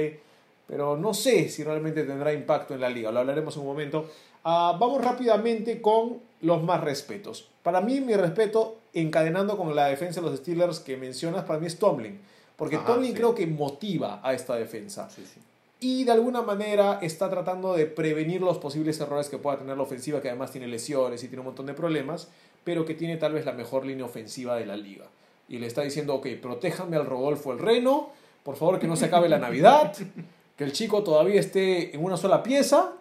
pero 0.66 0.96
no 0.96 1.14
sé 1.14 1.48
si 1.48 1.62
realmente 1.62 2.04
tendrá 2.04 2.32
impacto 2.32 2.74
en 2.74 2.80
la 2.80 2.88
liga. 2.88 3.12
Lo 3.12 3.20
hablaremos 3.20 3.54
en 3.56 3.62
un 3.62 3.68
momento. 3.68 4.10
Ah, 4.44 4.76
vamos 4.78 5.02
rápidamente 5.02 5.80
con 5.80 6.18
los 6.40 6.62
más 6.62 6.82
respetos. 6.82 7.48
Para 7.62 7.80
mí, 7.80 8.00
mi 8.00 8.14
respeto, 8.14 8.78
encadenando 8.92 9.56
con 9.56 9.74
la 9.74 9.86
defensa 9.86 10.20
de 10.20 10.28
los 10.28 10.38
Steelers 10.38 10.80
que 10.80 10.96
mencionas, 10.96 11.44
para 11.44 11.58
mí 11.58 11.66
es 11.66 11.78
Tomlin. 11.78 12.20
Porque 12.56 12.76
Ajá, 12.76 12.86
Tomlin 12.86 13.12
sí. 13.12 13.16
creo 13.16 13.34
que 13.34 13.46
motiva 13.46 14.20
a 14.22 14.34
esta 14.34 14.54
defensa. 14.56 15.08
Sí, 15.10 15.24
sí. 15.24 15.40
Y 15.80 16.04
de 16.04 16.12
alguna 16.12 16.40
manera 16.42 16.98
está 17.02 17.28
tratando 17.28 17.74
de 17.74 17.86
prevenir 17.86 18.40
los 18.40 18.58
posibles 18.58 18.98
errores 19.00 19.28
que 19.28 19.38
pueda 19.38 19.58
tener 19.58 19.76
la 19.76 19.82
ofensiva, 19.82 20.22
que 20.22 20.28
además 20.28 20.50
tiene 20.50 20.66
lesiones 20.66 21.22
y 21.22 21.28
tiene 21.28 21.40
un 21.40 21.46
montón 21.46 21.66
de 21.66 21.74
problemas, 21.74 22.28
pero 22.64 22.86
que 22.86 22.94
tiene 22.94 23.16
tal 23.16 23.32
vez 23.34 23.44
la 23.44 23.52
mejor 23.52 23.84
línea 23.84 24.04
ofensiva 24.04 24.56
de 24.56 24.66
la 24.66 24.76
liga. 24.76 25.06
Y 25.48 25.58
le 25.58 25.66
está 25.66 25.82
diciendo, 25.82 26.14
ok, 26.14 26.26
protéjanme 26.40 26.96
al 26.96 27.06
Rodolfo 27.06 27.52
el 27.52 27.58
Reno, 27.58 28.10
por 28.42 28.56
favor 28.56 28.78
que 28.78 28.86
no 28.86 28.96
se 28.96 29.06
acabe 29.06 29.28
la 29.28 29.38
Navidad, 29.38 29.94
que 30.56 30.64
el 30.64 30.72
chico 30.72 31.02
todavía 31.02 31.38
esté 31.40 31.94
en 31.94 32.02
una 32.04 32.16
sola 32.16 32.42
pieza, 32.42 32.92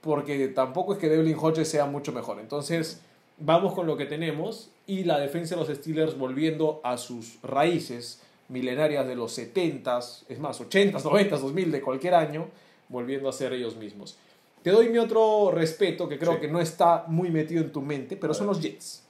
porque 0.00 0.48
tampoco 0.48 0.92
es 0.92 0.98
que 0.98 1.08
Devlin 1.08 1.36
Hodges 1.40 1.68
sea 1.68 1.86
mucho 1.86 2.12
mejor. 2.12 2.38
Entonces, 2.40 3.00
vamos 3.38 3.74
con 3.74 3.86
lo 3.86 3.96
que 3.96 4.06
tenemos 4.06 4.70
y 4.86 5.04
la 5.04 5.18
defensa 5.18 5.54
de 5.56 5.60
los 5.64 5.76
Steelers 5.76 6.16
volviendo 6.18 6.80
a 6.84 6.96
sus 6.98 7.38
raíces 7.42 8.20
milenarias 8.48 9.06
de 9.06 9.14
los 9.14 9.36
70s, 9.38 10.24
es 10.28 10.38
más, 10.38 10.60
80s, 10.60 11.02
90s, 11.02 11.38
2000 11.38 11.72
de 11.72 11.80
cualquier 11.80 12.14
año, 12.14 12.48
volviendo 12.88 13.28
a 13.28 13.32
ser 13.32 13.52
ellos 13.52 13.76
mismos. 13.76 14.16
Te 14.62 14.70
doy 14.70 14.88
mi 14.88 14.98
otro 14.98 15.50
respeto 15.52 16.08
que 16.08 16.18
creo 16.18 16.34
Sí. 16.34 16.40
que 16.40 16.48
no 16.48 16.60
está 16.60 17.04
muy 17.08 17.30
metido 17.30 17.62
en 17.62 17.72
tu 17.72 17.80
mente, 17.80 18.16
pero 18.16 18.34
son 18.34 18.46
los 18.48 18.60
Jets. 18.60 19.01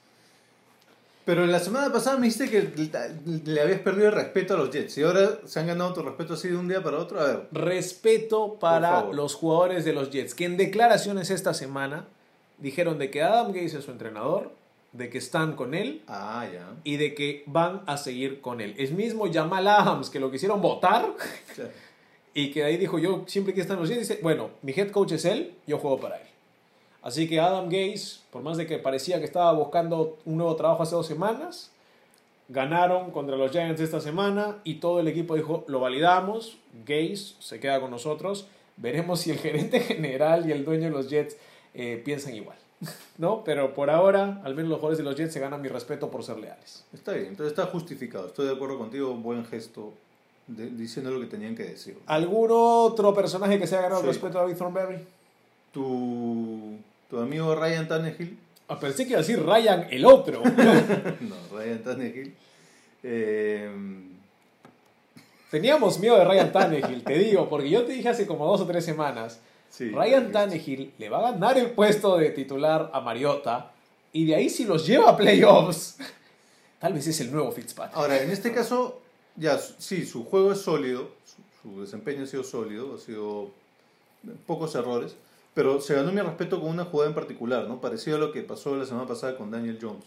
Pero 1.25 1.45
la 1.45 1.59
semana 1.59 1.91
pasada 1.91 2.17
me 2.17 2.27
dijiste 2.27 2.49
que 2.49 2.89
le 3.45 3.61
habías 3.61 3.79
perdido 3.79 4.07
el 4.07 4.13
respeto 4.13 4.55
a 4.55 4.57
los 4.57 4.71
Jets 4.71 4.97
y 4.97 5.03
ahora 5.03 5.39
se 5.45 5.59
han 5.59 5.67
ganado 5.67 5.93
tu 5.93 6.01
respeto 6.01 6.33
así 6.33 6.49
de 6.49 6.57
un 6.57 6.67
día 6.67 6.83
para 6.83 6.97
otro. 6.97 7.21
A 7.21 7.25
ver, 7.25 7.47
Respeto 7.51 8.57
para 8.59 9.03
los 9.03 9.33
jugadores 9.33 9.85
de 9.85 9.93
los 9.93 10.09
Jets, 10.09 10.35
que 10.35 10.43
en 10.45 10.57
declaraciones 10.57 11.29
esta 11.29 11.53
semana 11.53 12.07
dijeron 12.57 12.99
de 12.99 13.09
que 13.09 13.21
Adam 13.21 13.53
Gaze 13.53 13.77
es 13.77 13.85
su 13.85 13.91
entrenador, 13.91 14.51
de 14.91 15.09
que 15.09 15.17
están 15.17 15.55
con 15.55 15.73
él 15.73 16.01
ah, 16.07 16.45
ya. 16.51 16.67
y 16.83 16.97
de 16.97 17.15
que 17.15 17.43
van 17.47 17.81
a 17.87 17.95
seguir 17.97 18.41
con 18.41 18.59
él. 18.59 18.75
Es 18.77 18.91
mismo 18.91 19.31
Jamal 19.31 19.67
Adams 19.67 20.09
que 20.09 20.19
lo 20.19 20.29
quisieron 20.29 20.61
votar 20.61 21.07
y 22.33 22.51
que 22.51 22.65
ahí 22.65 22.75
dijo 22.75 22.99
yo 22.99 23.23
siempre 23.27 23.53
que 23.53 23.61
están 23.61 23.79
los 23.79 23.87
Jets, 23.87 24.09
dice, 24.09 24.19
bueno, 24.21 24.51
mi 24.61 24.73
head 24.73 24.91
coach 24.91 25.13
es 25.13 25.23
él, 25.23 25.55
yo 25.65 25.77
juego 25.77 26.01
para 26.01 26.17
él. 26.17 26.27
Así 27.03 27.27
que 27.27 27.39
Adam 27.39 27.65
Gaze, 27.65 28.19
por 28.31 28.41
más 28.41 28.57
de 28.57 28.65
que 28.65 28.77
parecía 28.79 29.19
que 29.19 29.25
estaba 29.25 29.51
buscando 29.51 30.17
un 30.25 30.37
nuevo 30.37 30.55
trabajo 30.55 30.83
hace 30.83 30.95
dos 30.95 31.05
semanas, 31.05 31.69
ganaron 32.49 33.11
contra 33.11 33.35
los 33.35 33.51
Giants 33.51 33.81
esta 33.81 33.99
semana 33.99 34.57
y 34.63 34.75
todo 34.75 34.99
el 34.99 35.07
equipo 35.07 35.35
dijo, 35.35 35.63
lo 35.67 35.79
validamos, 35.79 36.57
Gaze 36.85 37.35
se 37.39 37.59
queda 37.59 37.79
con 37.81 37.91
nosotros, 37.91 38.47
veremos 38.77 39.19
si 39.21 39.31
el 39.31 39.37
gerente 39.45 39.79
general 39.81 40.47
y 40.47 40.51
el 40.51 40.63
dueño 40.65 40.85
de 40.85 40.89
los 40.91 41.09
Jets 41.09 41.35
eh, 41.73 42.01
piensan 42.03 42.35
igual. 42.35 42.57
¿No? 43.17 43.43
Pero 43.43 43.73
por 43.73 43.89
ahora, 43.89 44.41
al 44.43 44.55
menos 44.55 44.69
los 44.69 44.79
jugadores 44.79 44.97
de 44.97 45.03
los 45.03 45.15
Jets 45.15 45.33
se 45.33 45.39
ganan 45.39 45.61
mi 45.61 45.67
respeto 45.69 46.09
por 46.11 46.23
ser 46.23 46.37
leales. 46.37 46.85
Está 46.93 47.13
bien, 47.13 47.27
entonces 47.27 47.51
está 47.57 47.65
justificado. 47.71 48.27
Estoy 48.27 48.47
de 48.47 48.53
acuerdo 48.53 48.77
contigo, 48.77 49.13
buen 49.13 49.45
gesto 49.45 49.93
de- 50.47 50.69
diciendo 50.69 51.11
lo 51.11 51.19
que 51.19 51.27
tenían 51.27 51.55
que 51.55 51.63
decir. 51.63 51.97
¿Algún 52.05 52.49
otro 52.51 53.13
personaje 53.13 53.57
que 53.59 53.67
se 53.67 53.75
haya 53.75 53.83
ganado 53.83 54.01
el 54.01 54.07
respeto 54.07 54.37
a 54.37 54.41
David 54.41 54.57
Thornberry? 54.57 54.97
Tu, 55.71 56.77
tu 57.13 57.19
amigo 57.19 57.53
Ryan 57.53 57.87
Tannehill, 57.87 58.39
Ah, 58.67 58.79
pensé 58.79 59.03
que 59.03 59.11
iba 59.11 59.19
a 59.19 59.21
decir 59.21 59.39
Ryan 59.45 59.87
el 59.91 60.03
otro. 60.03 60.41
no, 61.21 61.35
Ryan 61.51 61.83
Tannehill, 61.83 62.33
eh, 63.03 63.69
Teníamos 65.51 65.99
miedo 65.99 66.17
de 66.17 66.25
Ryan 66.25 66.51
Tannehill, 66.51 67.03
te 67.03 67.13
digo, 67.19 67.47
porque 67.47 67.69
yo 67.69 67.83
te 67.83 67.91
dije 67.91 68.09
hace 68.09 68.25
como 68.25 68.47
dos 68.47 68.61
o 68.61 68.65
tres 68.65 68.83
semanas, 68.83 69.39
sí, 69.69 69.91
Ryan 69.91 70.31
Tannehill 70.31 70.93
le 70.97 71.09
va 71.09 71.19
a 71.19 71.31
ganar 71.33 71.55
el 71.59 71.69
puesto 71.69 72.17
de 72.17 72.31
titular 72.31 72.89
a 72.91 72.99
Mariota 73.01 73.71
y 74.11 74.25
de 74.25 74.33
ahí 74.33 74.49
si 74.49 74.65
los 74.65 74.87
lleva 74.87 75.11
a 75.11 75.17
playoffs, 75.17 75.97
tal 76.79 76.93
vez 76.93 77.05
es 77.05 77.21
el 77.21 77.31
nuevo 77.31 77.51
Fitzpatrick. 77.51 77.95
Ahora, 77.95 78.23
en 78.23 78.31
este 78.31 78.51
caso, 78.51 79.01
ya, 79.35 79.59
sí, 79.59 80.03
su 80.07 80.25
juego 80.25 80.53
es 80.53 80.61
sólido, 80.61 81.11
su, 81.61 81.69
su 81.69 81.81
desempeño 81.81 82.23
ha 82.23 82.27
sido 82.27 82.43
sólido, 82.43 82.95
ha 82.95 82.97
sido 82.97 83.51
pocos 84.47 84.73
errores, 84.73 85.15
pero 85.53 85.79
se 85.81 85.93
ganó 85.95 86.11
mi 86.11 86.21
respeto 86.21 86.59
con 86.59 86.69
una 86.69 86.85
jugada 86.85 87.09
en 87.09 87.15
particular, 87.15 87.67
¿no? 87.67 87.79
Parecido 87.81 88.17
a 88.17 88.19
lo 88.19 88.31
que 88.31 88.41
pasó 88.41 88.75
la 88.75 88.85
semana 88.85 89.07
pasada 89.07 89.37
con 89.37 89.51
Daniel 89.51 89.77
Jones. 89.81 90.03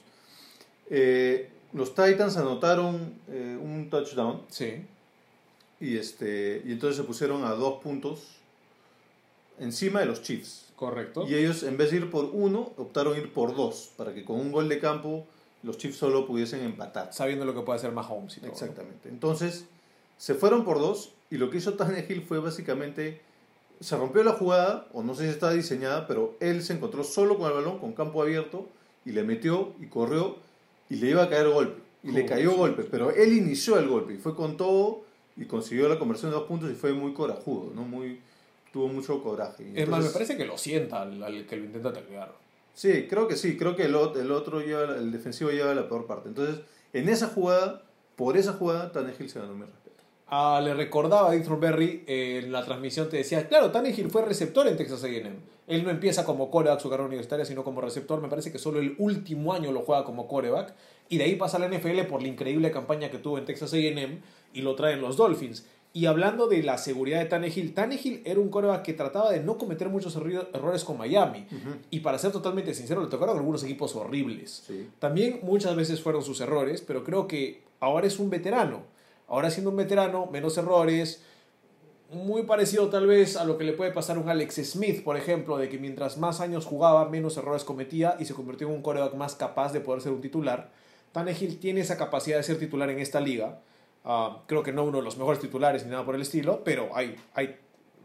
Eh, 0.91 1.51
los 1.73 1.95
Titans 1.95 2.37
anotaron 2.37 3.15
eh, 3.29 3.59
un 3.61 3.91
touchdown 3.91 4.43
Sí, 4.49 4.85
y, 5.81 5.97
este, 5.97 6.63
y 6.65 6.73
entonces 6.73 6.97
se 6.97 7.03
pusieron 7.05 7.45
a 7.45 7.51
dos 7.51 7.83
puntos 7.83 8.37
encima 9.59 10.01
de 10.01 10.07
los 10.07 10.23
Chiefs. 10.23 10.67
correcto. 10.77 11.27
Y 11.29 11.35
ellos, 11.35 11.63
en 11.63 11.77
vez 11.77 11.91
de 11.91 11.99
ir 11.99 12.11
por 12.11 12.27
uno, 12.33 12.73
optaron 12.77 13.17
ir 13.17 13.33
por 13.33 13.55
dos, 13.57 13.91
para 13.97 14.15
que 14.15 14.25
con 14.25 14.39
un 14.41 14.53
gol 14.53 14.69
de 14.69 14.79
campo 14.79 15.27
los 15.63 15.79
Chiefs 15.79 15.97
solo 15.97 16.27
pudiesen 16.27 16.63
empatar. 16.63 17.13
Sabiendo 17.13 17.45
lo 17.45 17.55
que 17.55 17.61
puede 17.63 17.79
hacer 17.79 17.93
Mahomes 17.93 18.37
y 18.37 18.41
todo. 18.41 18.51
Exactamente. 18.53 19.09
Entonces, 19.09 19.67
se 20.19 20.35
fueron 20.35 20.65
por 20.65 20.79
dos 20.79 21.13
y 21.31 21.39
lo 21.39 21.51
que 21.51 21.59
hizo 21.59 21.75
Tannehill 21.75 22.23
fue 22.23 22.39
básicamente, 22.39 23.21
se 23.81 23.97
rompió 23.97 24.23
la 24.25 24.33
jugada, 24.33 24.87
o 24.93 25.03
no 25.03 25.15
sé 25.15 25.25
si 25.25 25.31
estaba 25.31 25.53
diseñada, 25.53 26.07
pero 26.07 26.37
él 26.41 26.63
se 26.63 26.73
encontró 26.75 27.05
solo 27.05 27.37
con 27.39 27.49
el 27.49 27.55
balón, 27.55 27.79
con 27.79 27.93
campo 27.93 28.23
abierto, 28.23 28.67
y 29.05 29.13
le 29.13 29.23
metió 29.23 29.73
y 29.81 29.87
corrió 29.87 30.37
y 30.91 30.97
le 30.97 31.11
iba 31.11 31.23
a 31.25 31.29
caer 31.29 31.49
golpe. 31.49 31.81
Y 32.03 32.13
le 32.13 32.25
cayó 32.25 32.53
golpe, 32.53 32.85
pero 32.85 33.11
él 33.11 33.33
inició 33.33 33.79
el 33.79 33.89
golpe 33.89 34.15
y 34.15 34.19
fue 34.19 34.35
con 34.37 34.57
todo 34.57 35.03
y 35.37 35.45
consiguió 35.47 35.89
la 35.89 35.99
conversión 35.99 36.31
de 36.31 36.37
dos 36.37 36.47
puntos 36.47 36.71
y 36.71 36.75
fue 36.75 36.93
muy 36.93 37.13
corajudo, 37.13 37.73
¿no? 37.75 37.83
Muy, 37.83 38.21
tuvo 38.73 38.87
mucho 38.89 39.21
coraje. 39.23 39.65
Y 39.65 39.67
Es 39.67 39.73
más, 39.73 39.77
me 39.77 39.83
entonces- 40.07 40.13
parece 40.13 40.37
que 40.37 40.45
lo 40.45 40.57
sienta 40.57 41.03
al, 41.03 41.47
que 41.49 41.57
lo 41.57 41.65
intenta 41.65 41.93
taclear. 41.93 42.33
Sí, 42.75 43.07
creo 43.09 43.27
que 43.27 43.37
sí, 43.37 43.57
creo 43.57 43.75
que 43.75 43.85
el, 43.85 43.95
el 43.95 44.31
otro 44.33 44.61
lleva, 44.61 44.97
el 44.97 45.11
defensivo 45.11 45.51
lleva 45.51 45.75
la 45.75 45.89
peor 45.89 46.07
parte. 46.07 46.29
Entonces, 46.29 46.61
en 46.93 47.09
esa 47.09 47.27
jugada, 47.29 47.83
por 48.15 48.37
esa 48.37 48.53
jugada, 48.53 48.93
Tannehill 48.93 49.29
se 49.29 49.41
ganó 49.41 49.55
mi 49.55 49.63
respeto. 49.65 49.86
Ah, 50.29 50.61
le 50.63 50.75
recordaba 50.75 51.31
a 51.31 51.33
Dick 51.33 51.45
Thornberry 51.45 52.05
eh, 52.07 52.41
en 52.43 52.51
la 52.51 52.65
transmisión, 52.65 53.09
te 53.09 53.17
decía, 53.17 53.47
claro, 53.49 53.71
Tannehill 53.71 54.11
fue 54.11 54.23
receptor 54.23 54.67
en 54.67 54.77
Texas 54.77 55.05
A&M. 55.05 55.31
Él 55.69 55.85
no 55.85 55.91
empieza 55.91 56.25
como 56.25 56.51
coreback 56.51 56.81
su 56.81 56.89
carrera 56.89 57.07
universitaria, 57.07 57.45
sino 57.45 57.65
como 57.65 57.81
receptor. 57.81 58.21
Me 58.21 58.29
parece 58.29 58.51
que 58.53 58.59
solo 58.59 58.81
el 58.81 58.95
último 58.99 59.53
año 59.53 59.73
lo 59.73 59.83
juega 59.83 60.05
como 60.05 60.27
coreback. 60.27 60.75
Y 61.09 61.19
de 61.19 61.25
ahí 61.25 61.37
pasa 61.37 61.57
a 61.57 61.61
la 61.61 61.69
NFL 61.69 62.03
por 62.09 62.23
la 62.23 62.29
increíble 62.29 62.71
campaña 62.71 63.11
que 63.11 63.19
tuvo 63.19 63.39
en 63.39 63.45
Texas 63.45 63.73
A&M 63.73 64.21
y 64.53 64.63
lo 64.63 64.75
traen 64.75 65.01
los 65.01 65.17
Dolphins. 65.17 65.65
Y 65.93 66.07
hablando 66.07 66.47
de 66.47 66.63
la 66.63 66.77
seguridad 66.77 67.21
de 67.21 67.25
Tannehill, 67.25 67.73
Tannehill 67.73 68.23
era 68.25 68.39
un 68.39 68.51
coreback 68.51 68.83
que 68.83 68.93
trataba 68.93 69.31
de 69.31 69.41
no 69.41 69.57
cometer 69.57 69.89
muchos 69.89 70.15
errores 70.15 70.85
con 70.85 70.99
Miami. 70.99 71.47
Y 71.91 72.01
para 72.01 72.19
ser 72.19 72.33
totalmente 72.33 72.75
sincero, 72.75 73.03
le 73.03 73.09
tocaron 73.09 73.37
algunos 73.37 73.65
equipos 73.65 73.97
horribles. 73.97 74.65
Sí. 74.67 74.91
También 74.99 75.41
muchas 75.43 75.75
veces 75.75 76.03
fueron 76.03 76.23
sus 76.23 76.41
errores, 76.41 76.83
pero 76.83 77.03
creo 77.03 77.27
que 77.27 77.63
ahora 77.81 78.07
es 78.07 78.19
un 78.19 78.29
veterano. 78.29 78.83
Ahora 79.29 79.51
siendo 79.51 79.71
un 79.71 79.77
veterano, 79.77 80.27
menos 80.27 80.57
errores. 80.59 81.23
Muy 82.13 82.45
parecido 82.45 82.89
tal 82.89 83.07
vez 83.07 83.37
a 83.37 83.45
lo 83.45 83.59
que 83.59 83.65
le 83.65 83.73
puede 83.73 83.91
pasar 83.91 84.17
a 84.17 84.21
un 84.21 84.29
Alex 84.29 84.63
Smith, 84.71 85.03
por 85.03 85.17
ejemplo, 85.17 85.59
de 85.59 85.69
que 85.69 85.79
mientras 85.79 86.19
más 86.19 86.41
años 86.41 86.65
jugaba, 86.65 87.09
menos 87.09 87.37
errores 87.37 87.65
cometía 87.65 88.17
y 88.21 88.25
se 88.25 88.35
convirtió 88.35 88.69
en 88.69 88.75
un 88.75 88.83
coreback 88.83 89.15
más 89.15 89.35
capaz 89.35 89.73
de 89.73 89.81
poder 89.81 90.03
ser 90.03 90.13
un 90.13 90.21
titular. 90.21 90.71
Tannehill 91.11 91.59
tiene 91.59 91.81
esa 91.81 91.97
capacidad 91.97 92.37
de 92.37 92.45
ser 92.45 92.59
titular 92.59 92.91
en 92.91 93.01
esta 93.01 93.21
liga. 93.21 93.61
Ah, 94.05 94.43
creo 94.47 94.63
que 94.63 94.73
no 94.73 94.85
uno 94.85 94.99
de 94.99 95.03
los 95.03 95.17
mejores 95.17 95.41
titulares 95.41 95.85
ni 95.85 95.91
nada 95.91 96.05
por 96.05 96.15
el 96.15 96.23
estilo, 96.23 96.63
pero 96.63 96.91
hay, 96.95 97.17
hay, 97.35 97.57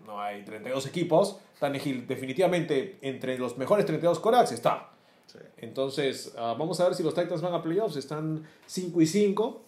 no 0.07 0.19
hay 0.19 0.43
32 0.43 0.87
equipos. 0.87 1.37
Tannehill 1.59 2.07
definitivamente 2.07 2.97
entre 3.01 3.37
los 3.37 3.55
mejores 3.59 3.85
32 3.85 4.19
corebacks 4.19 4.51
está. 4.51 4.89
Sí. 5.27 5.37
Entonces, 5.57 6.33
ah, 6.37 6.55
vamos 6.57 6.79
a 6.79 6.85
ver 6.85 6.95
si 6.95 7.03
los 7.03 7.13
Titans 7.13 7.41
van 7.41 7.53
a 7.53 7.61
playoffs. 7.61 7.97
Están 7.97 8.47
5 8.65 8.99
y 9.01 9.05
5. 9.05 9.61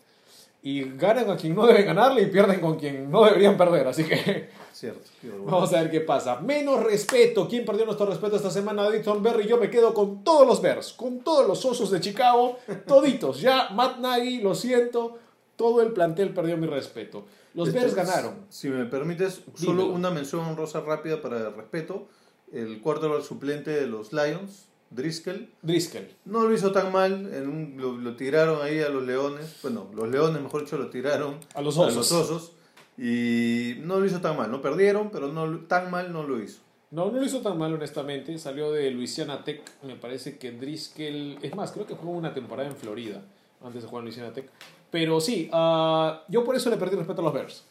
Y 0.66 0.98
ganan 0.98 1.30
a 1.30 1.36
quien 1.36 1.54
no 1.54 1.68
deben 1.68 1.86
ganarle 1.86 2.22
y 2.22 2.26
pierden 2.28 2.62
con 2.62 2.80
quien 2.80 3.12
no 3.12 3.26
deberían 3.26 3.58
perder. 3.58 3.86
Así 3.86 4.06
que 4.06 4.50
Cierto. 4.72 5.02
vamos 5.46 5.74
a 5.74 5.82
ver 5.82 5.92
qué 5.92 6.00
pasa. 6.00 6.40
Menos 6.40 6.82
respeto. 6.82 7.48
¿Quién 7.50 7.66
perdió 7.66 7.86
nuestro 7.86 8.06
respeto 8.06 8.38
esta 8.38 8.50
semana? 8.50 8.84
David 8.84 9.02
Thornberry. 9.04 9.46
Yo 9.46 9.58
me 9.58 9.70
quedo 9.70 9.94
con 9.94 10.24
todos 10.24 10.48
los 10.48 10.62
Bears. 10.62 10.94
Con 10.94 11.20
todos 11.20 11.46
los 11.48 11.64
osos 11.66 11.92
de 11.92 12.00
Chicago. 12.00 12.58
Toditos. 12.88 13.42
Ya 13.42 13.70
Matt 13.72 13.98
Nagy, 14.00 14.40
lo 14.40 14.56
siento. 14.56 15.18
Todo 15.58 15.82
el 15.82 15.92
plantel 15.92 16.34
perdió 16.34 16.56
mi 16.58 16.66
respeto. 16.66 17.26
Los 17.54 17.72
Bears 17.72 17.94
ganaron. 17.94 18.46
Si 18.50 18.70
me 18.70 18.86
permites, 18.86 19.42
solo 19.56 19.86
una 19.88 20.10
mención 20.12 20.42
honrosa 20.46 20.80
rápida 20.80 21.22
para 21.22 21.38
el 21.38 21.54
respeto. 21.54 22.08
El 22.52 22.82
cuarto 22.82 23.22
suplente 23.22 23.72
de 23.72 23.86
los 23.88 24.14
Lions, 24.14 24.70
Driscoll, 24.96 25.50
Driscoll. 25.62 26.08
no 26.26 26.44
lo 26.48 26.54
hizo 26.54 26.72
tan 26.72 26.92
mal. 26.92 27.34
En 27.34 27.48
un- 27.50 27.76
lo, 27.78 27.94
lo 27.98 28.16
tiraron 28.16 28.62
ahí 28.62 28.80
a 28.80 28.90
los 28.90 29.04
Leones. 29.06 29.58
Bueno, 29.62 29.88
los 29.96 30.08
Leones, 30.10 30.42
mejor 30.42 30.62
dicho, 30.64 30.78
lo 30.78 30.90
tiraron 30.90 31.38
A 31.56 31.62
los 31.62 31.78
osos. 31.78 31.94
a 31.94 31.96
los 31.98 32.12
Osos. 32.12 32.52
Y 32.98 33.76
no 33.82 34.00
lo 34.00 34.06
hizo 34.06 34.22
tan 34.22 34.38
mal. 34.38 34.52
No 34.52 34.62
perdieron, 34.62 35.10
pero 35.10 35.28
no 35.32 35.60
tan 35.62 35.90
mal 35.90 36.14
no 36.14 36.24
lo 36.24 36.42
hizo. 36.42 36.60
No, 36.92 37.08
no 37.12 37.20
lo 37.20 37.26
hizo 37.26 37.42
tan 37.42 37.58
mal, 37.58 37.74
honestamente. 37.74 38.38
Salió 38.38 38.72
de 38.72 38.92
Louisiana 38.92 39.44
Tech. 39.44 39.62
Me 39.82 39.96
parece 39.96 40.38
que 40.38 40.52
Driscoll. 40.52 41.40
Es 41.42 41.56
más, 41.56 41.72
creo 41.72 41.88
que 41.88 41.96
jugó 41.96 42.12
una 42.14 42.34
temporada 42.34 42.70
en 42.70 42.76
Florida. 42.76 43.22
Antes 43.64 43.82
de 43.82 43.88
jugar 43.90 44.02
en 44.02 44.06
Louisiana 44.06 44.32
Tech. 44.34 44.48
Pero 44.92 45.20
sí, 45.20 45.50
ah, 45.54 46.24
yo 46.28 46.44
por 46.44 46.56
eso 46.56 46.70
le 46.70 46.78
perdí 46.78 46.96
respeto 46.96 47.22
a 47.22 47.24
los 47.24 47.34
Bears. 47.34 47.64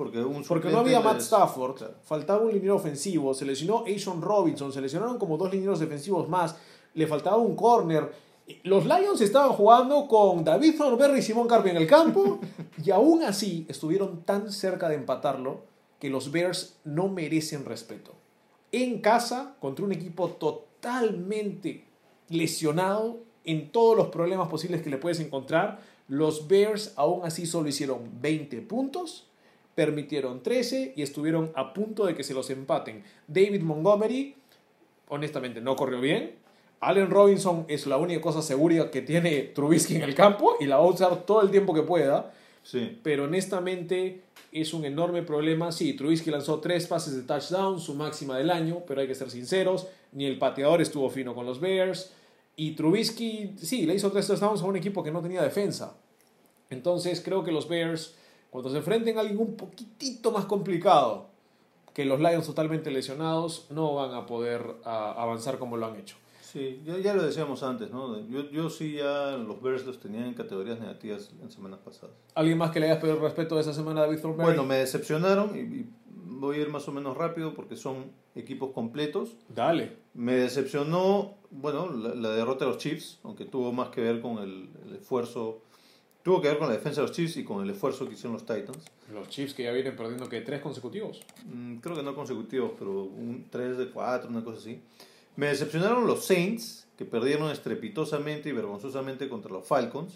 Porque, 0.00 0.18
un 0.18 0.42
Porque 0.44 0.70
no 0.70 0.78
había 0.78 0.98
Matt 1.00 1.20
Stafford, 1.20 1.76
Claro. 1.76 1.94
faltaba 2.04 2.40
un 2.40 2.50
liniero 2.50 2.76
ofensivo, 2.76 3.34
se 3.34 3.44
lesionó 3.44 3.84
Asian 3.86 4.22
Robinson, 4.22 4.72
se 4.72 4.80
lesionaron 4.80 5.18
como 5.18 5.36
dos 5.36 5.52
linieros 5.52 5.78
defensivos 5.78 6.26
más, 6.26 6.56
le 6.94 7.06
faltaba 7.06 7.36
un 7.36 7.54
corner. 7.54 8.10
Los 8.62 8.86
Lions 8.86 9.20
estaban 9.20 9.52
jugando 9.52 10.08
con 10.08 10.42
David 10.42 10.78
Thornberry 10.78 11.18
y 11.18 11.22
Simón 11.22 11.46
Carpio 11.46 11.72
en 11.72 11.76
el 11.76 11.86
campo 11.86 12.38
y 12.82 12.90
aún 12.90 13.22
así 13.24 13.66
estuvieron 13.68 14.22
tan 14.22 14.50
cerca 14.50 14.88
de 14.88 14.94
empatarlo 14.94 15.64
que 15.98 16.08
los 16.08 16.32
Bears 16.32 16.78
no 16.84 17.08
merecen 17.08 17.66
respeto. 17.66 18.12
En 18.72 19.02
casa, 19.02 19.54
contra 19.60 19.84
un 19.84 19.92
equipo 19.92 20.30
totalmente 20.30 21.84
lesionado 22.30 23.18
en 23.44 23.70
todos 23.70 23.98
los 23.98 24.06
problemas 24.08 24.48
posibles 24.48 24.80
que 24.80 24.88
le 24.88 24.96
puedes 24.96 25.20
encontrar, 25.20 25.80
los 26.08 26.48
Bears 26.48 26.94
aún 26.96 27.20
así 27.26 27.44
solo 27.44 27.68
hicieron 27.68 27.98
20 28.22 28.62
puntos, 28.62 29.26
permitieron 29.74 30.42
13 30.42 30.94
y 30.96 31.02
estuvieron 31.02 31.52
a 31.54 31.72
punto 31.72 32.06
de 32.06 32.14
que 32.14 32.24
se 32.24 32.34
los 32.34 32.50
empaten. 32.50 33.04
David 33.26 33.62
Montgomery, 33.62 34.34
honestamente, 35.08 35.60
no 35.60 35.76
corrió 35.76 36.00
bien. 36.00 36.34
Allen 36.80 37.10
Robinson 37.10 37.66
es 37.68 37.86
la 37.86 37.98
única 37.98 38.20
cosa 38.20 38.40
segura 38.40 38.90
que 38.90 39.02
tiene 39.02 39.42
Trubisky 39.42 39.96
en 39.96 40.02
el 40.02 40.14
campo 40.14 40.56
y 40.60 40.66
la 40.66 40.78
va 40.78 40.84
a 40.84 40.88
usar 40.88 41.24
todo 41.24 41.42
el 41.42 41.50
tiempo 41.50 41.74
que 41.74 41.82
pueda. 41.82 42.32
Sí. 42.62 42.98
Pero 43.02 43.24
honestamente 43.24 44.22
es 44.52 44.74
un 44.74 44.84
enorme 44.84 45.22
problema. 45.22 45.72
Sí, 45.72 45.92
Trubisky 45.92 46.30
lanzó 46.30 46.60
tres 46.60 46.86
pases 46.86 47.14
de 47.14 47.22
touchdown, 47.22 47.80
su 47.80 47.94
máxima 47.94 48.38
del 48.38 48.50
año, 48.50 48.82
pero 48.86 49.00
hay 49.00 49.06
que 49.06 49.14
ser 49.14 49.30
sinceros, 49.30 49.86
ni 50.12 50.26
el 50.26 50.38
pateador 50.38 50.80
estuvo 50.80 51.08
fino 51.10 51.34
con 51.34 51.46
los 51.46 51.60
Bears. 51.60 52.12
Y 52.56 52.72
Trubisky, 52.72 53.54
sí, 53.56 53.86
le 53.86 53.94
hizo 53.94 54.10
tres 54.10 54.26
touchdowns 54.26 54.62
a 54.62 54.64
un 54.64 54.76
equipo 54.76 55.02
que 55.02 55.10
no 55.10 55.22
tenía 55.22 55.42
defensa. 55.42 55.96
Entonces 56.70 57.20
creo 57.20 57.44
que 57.44 57.52
los 57.52 57.68
Bears, 57.68 58.16
cuando 58.50 58.70
se 58.70 58.78
enfrenten 58.78 59.16
a 59.16 59.20
alguien 59.20 59.38
un 59.38 59.56
poquitito 59.56 60.32
más 60.32 60.44
complicado 60.44 61.28
que 61.94 62.04
los 62.04 62.20
Lions 62.20 62.46
totalmente 62.46 62.90
lesionados, 62.90 63.66
no 63.70 63.94
van 63.94 64.14
a 64.14 64.26
poder 64.26 64.76
ah, 64.84 65.14
avanzar 65.18 65.58
como 65.58 65.76
lo 65.76 65.86
han 65.86 65.96
hecho. 65.96 66.16
Sí, 66.40 66.82
ya, 66.84 66.98
ya 66.98 67.14
lo 67.14 67.22
decíamos 67.22 67.62
antes, 67.62 67.90
¿no? 67.92 68.18
Yo, 68.28 68.50
yo 68.50 68.70
sí 68.70 68.94
ya 68.94 69.36
los 69.36 69.62
Bears 69.62 69.86
los 69.86 70.00
tenía 70.00 70.26
en 70.26 70.34
categorías 70.34 70.80
negativas 70.80 71.30
en 71.40 71.50
semanas 71.50 71.78
pasadas. 71.84 72.16
¿Alguien 72.34 72.58
más 72.58 72.72
que 72.72 72.80
le 72.80 72.86
hayas 72.86 72.98
pedido 72.98 73.20
respeto 73.20 73.54
de 73.54 73.60
esa 73.60 73.72
semana 73.72 74.00
David 74.00 74.18
Thornberry? 74.20 74.44
Bueno, 74.46 74.64
me 74.64 74.76
decepcionaron 74.76 75.54
y, 75.54 75.60
y 75.60 75.90
voy 76.08 76.56
a 76.58 76.62
ir 76.62 76.68
más 76.68 76.88
o 76.88 76.92
menos 76.92 77.16
rápido 77.16 77.54
porque 77.54 77.76
son 77.76 78.10
equipos 78.34 78.72
completos. 78.72 79.36
Dale. 79.48 79.96
Me 80.14 80.34
decepcionó, 80.34 81.34
bueno, 81.50 81.88
la, 81.88 82.16
la 82.16 82.30
derrota 82.30 82.64
de 82.64 82.72
los 82.72 82.78
Chiefs, 82.78 83.20
aunque 83.22 83.44
tuvo 83.44 83.72
más 83.72 83.90
que 83.90 84.00
ver 84.00 84.20
con 84.20 84.38
el, 84.38 84.70
el 84.86 84.96
esfuerzo, 84.96 85.62
tuvo 86.22 86.40
que 86.40 86.48
ver 86.48 86.58
con 86.58 86.68
la 86.68 86.74
defensa 86.74 87.00
de 87.00 87.06
los 87.08 87.16
Chiefs 87.16 87.36
y 87.36 87.44
con 87.44 87.62
el 87.62 87.70
esfuerzo 87.70 88.06
que 88.06 88.14
hicieron 88.14 88.34
los 88.34 88.44
Titans. 88.44 88.84
Los 89.12 89.28
Chiefs 89.28 89.54
que 89.54 89.64
ya 89.64 89.72
vienen 89.72 89.96
perdiendo 89.96 90.28
que 90.28 90.40
tres 90.40 90.60
consecutivos. 90.60 91.20
Mm, 91.44 91.76
creo 91.76 91.96
que 91.96 92.02
no 92.02 92.14
consecutivos, 92.14 92.72
pero 92.78 93.04
un 93.04 93.46
3 93.50 93.78
de 93.78 93.90
4, 93.90 94.28
una 94.28 94.44
cosa 94.44 94.58
así. 94.58 94.80
Me 95.36 95.46
decepcionaron 95.46 96.06
los 96.06 96.24
Saints, 96.24 96.86
que 96.96 97.04
perdieron 97.04 97.50
estrepitosamente 97.50 98.50
y 98.50 98.52
vergonzosamente 98.52 99.28
contra 99.28 99.50
los 99.50 99.66
Falcons. 99.66 100.12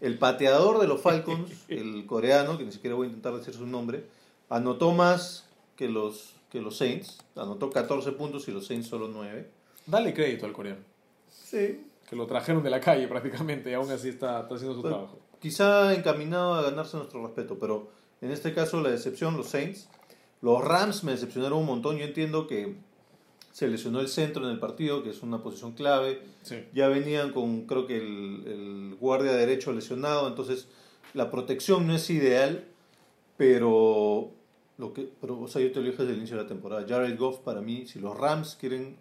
El 0.00 0.18
pateador 0.18 0.80
de 0.80 0.88
los 0.88 1.00
Falcons, 1.00 1.50
el 1.68 2.06
coreano, 2.06 2.58
que 2.58 2.64
ni 2.64 2.72
siquiera 2.72 2.96
voy 2.96 3.06
a 3.06 3.10
intentar 3.10 3.34
decir 3.34 3.54
su 3.54 3.66
nombre, 3.66 4.04
anotó 4.48 4.92
más 4.92 5.46
que 5.76 5.88
los, 5.88 6.34
que 6.50 6.60
los 6.60 6.76
Saints. 6.78 7.18
Anotó 7.36 7.70
14 7.70 8.12
puntos 8.12 8.48
y 8.48 8.52
los 8.52 8.66
Saints 8.66 8.88
solo 8.88 9.08
9. 9.08 9.48
Dale 9.86 10.14
crédito 10.14 10.46
al 10.46 10.52
coreano. 10.52 10.80
Sí. 11.28 11.86
Que 12.08 12.16
lo 12.16 12.26
trajeron 12.26 12.62
de 12.62 12.70
la 12.70 12.80
calle 12.80 13.08
prácticamente 13.08 13.70
y 13.70 13.74
aún 13.74 13.90
así 13.90 14.08
está, 14.08 14.40
está 14.40 14.54
haciendo 14.54 14.74
su 14.74 14.82
Bueno, 14.82 14.96
trabajo. 14.96 15.18
Quizá 15.42 15.92
encaminado 15.92 16.54
a 16.54 16.62
ganarse 16.62 16.96
nuestro 16.96 17.26
respeto, 17.26 17.58
pero 17.58 17.90
en 18.20 18.30
este 18.30 18.54
caso 18.54 18.80
la 18.80 18.90
decepción, 18.90 19.36
los 19.36 19.48
Saints. 19.48 19.88
Los 20.40 20.64
Rams 20.64 21.04
me 21.04 21.12
decepcionaron 21.12 21.58
un 21.58 21.66
montón. 21.66 21.98
Yo 21.98 22.04
entiendo 22.04 22.46
que 22.46 22.76
se 23.52 23.68
lesionó 23.68 24.00
el 24.00 24.08
centro 24.08 24.44
en 24.44 24.50
el 24.50 24.58
partido, 24.58 25.02
que 25.02 25.10
es 25.10 25.22
una 25.22 25.42
posición 25.42 25.72
clave. 25.72 26.22
Sí. 26.42 26.64
Ya 26.72 26.88
venían 26.88 27.32
con, 27.32 27.66
creo 27.66 27.86
que 27.86 27.96
el, 27.96 28.44
el 28.46 28.96
guardia 28.98 29.32
derecho 29.32 29.72
lesionado, 29.72 30.28
entonces 30.28 30.68
la 31.14 31.30
protección 31.30 31.86
no 31.86 31.94
es 31.94 32.08
ideal, 32.08 32.64
pero, 33.36 34.30
lo 34.78 34.92
que, 34.92 35.10
pero 35.20 35.40
o 35.40 35.48
sea, 35.48 35.60
yo 35.60 35.72
te 35.72 35.80
lo 35.80 35.86
dije 35.86 35.98
desde 35.98 36.12
el 36.12 36.18
inicio 36.18 36.36
de 36.36 36.44
la 36.44 36.48
temporada. 36.48 36.86
Jared 36.88 37.18
Goff, 37.18 37.38
para 37.38 37.60
mí, 37.60 37.86
si 37.86 37.98
los 37.98 38.16
Rams 38.16 38.56
quieren 38.58 38.96